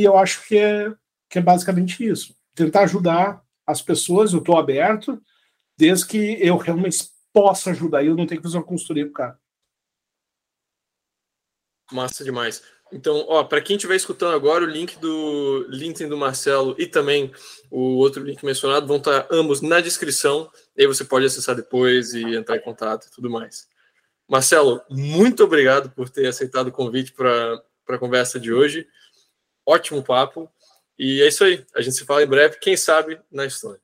e 0.00 0.04
eu 0.04 0.16
acho 0.16 0.46
que 0.46 0.56
é, 0.56 0.92
que 1.28 1.38
é 1.38 1.42
basicamente 1.42 2.04
isso. 2.04 2.34
Tentar 2.54 2.82
ajudar 2.82 3.42
as 3.66 3.80
pessoas, 3.80 4.32
eu 4.32 4.40
estou 4.40 4.58
aberto, 4.58 5.20
desde 5.76 6.06
que 6.06 6.38
eu 6.40 6.56
realmente 6.56 7.08
possa 7.32 7.70
ajudar 7.70 8.02
e 8.02 8.06
eu 8.06 8.16
não 8.16 8.26
tenho 8.26 8.40
que 8.40 8.46
fazer 8.46 8.58
uma 8.58 8.64
consultoria 8.64 9.06
para 9.06 9.26
cara. 9.26 9.38
Massa 11.92 12.24
demais. 12.24 12.62
Então, 12.92 13.24
ó, 13.28 13.42
para 13.42 13.60
quem 13.60 13.76
estiver 13.76 13.96
escutando 13.96 14.34
agora, 14.34 14.64
o 14.64 14.68
link 14.68 14.98
do 14.98 15.66
LinkedIn 15.68 16.08
do 16.08 16.16
Marcelo 16.16 16.76
e 16.78 16.86
também 16.86 17.32
o 17.70 17.96
outro 17.96 18.22
link 18.22 18.44
mencionado 18.44 18.86
vão 18.86 18.98
estar 18.98 19.26
ambos 19.30 19.60
na 19.60 19.80
descrição. 19.80 20.50
E 20.76 20.82
aí 20.82 20.86
você 20.86 21.04
pode 21.04 21.26
acessar 21.26 21.56
depois 21.56 22.14
e 22.14 22.22
entrar 22.36 22.56
em 22.56 22.62
contato 22.62 23.06
e 23.06 23.10
tudo 23.10 23.28
mais. 23.28 23.66
Marcelo, 24.28 24.80
muito 24.88 25.44
obrigado 25.44 25.90
por 25.90 26.08
ter 26.08 26.26
aceitado 26.26 26.68
o 26.68 26.72
convite 26.72 27.12
para 27.12 27.60
a 27.88 27.98
conversa 27.98 28.38
de 28.38 28.52
hoje 28.52 28.86
ótimo 29.66 30.02
papo. 30.02 30.50
E 30.98 31.22
é 31.22 31.28
isso 31.28 31.44
aí. 31.44 31.64
A 31.74 31.80
gente 31.80 31.96
se 31.96 32.04
fala 32.04 32.22
em 32.22 32.26
breve, 32.26 32.58
quem 32.58 32.76
sabe, 32.76 33.20
na 33.30 33.44
história. 33.44 33.80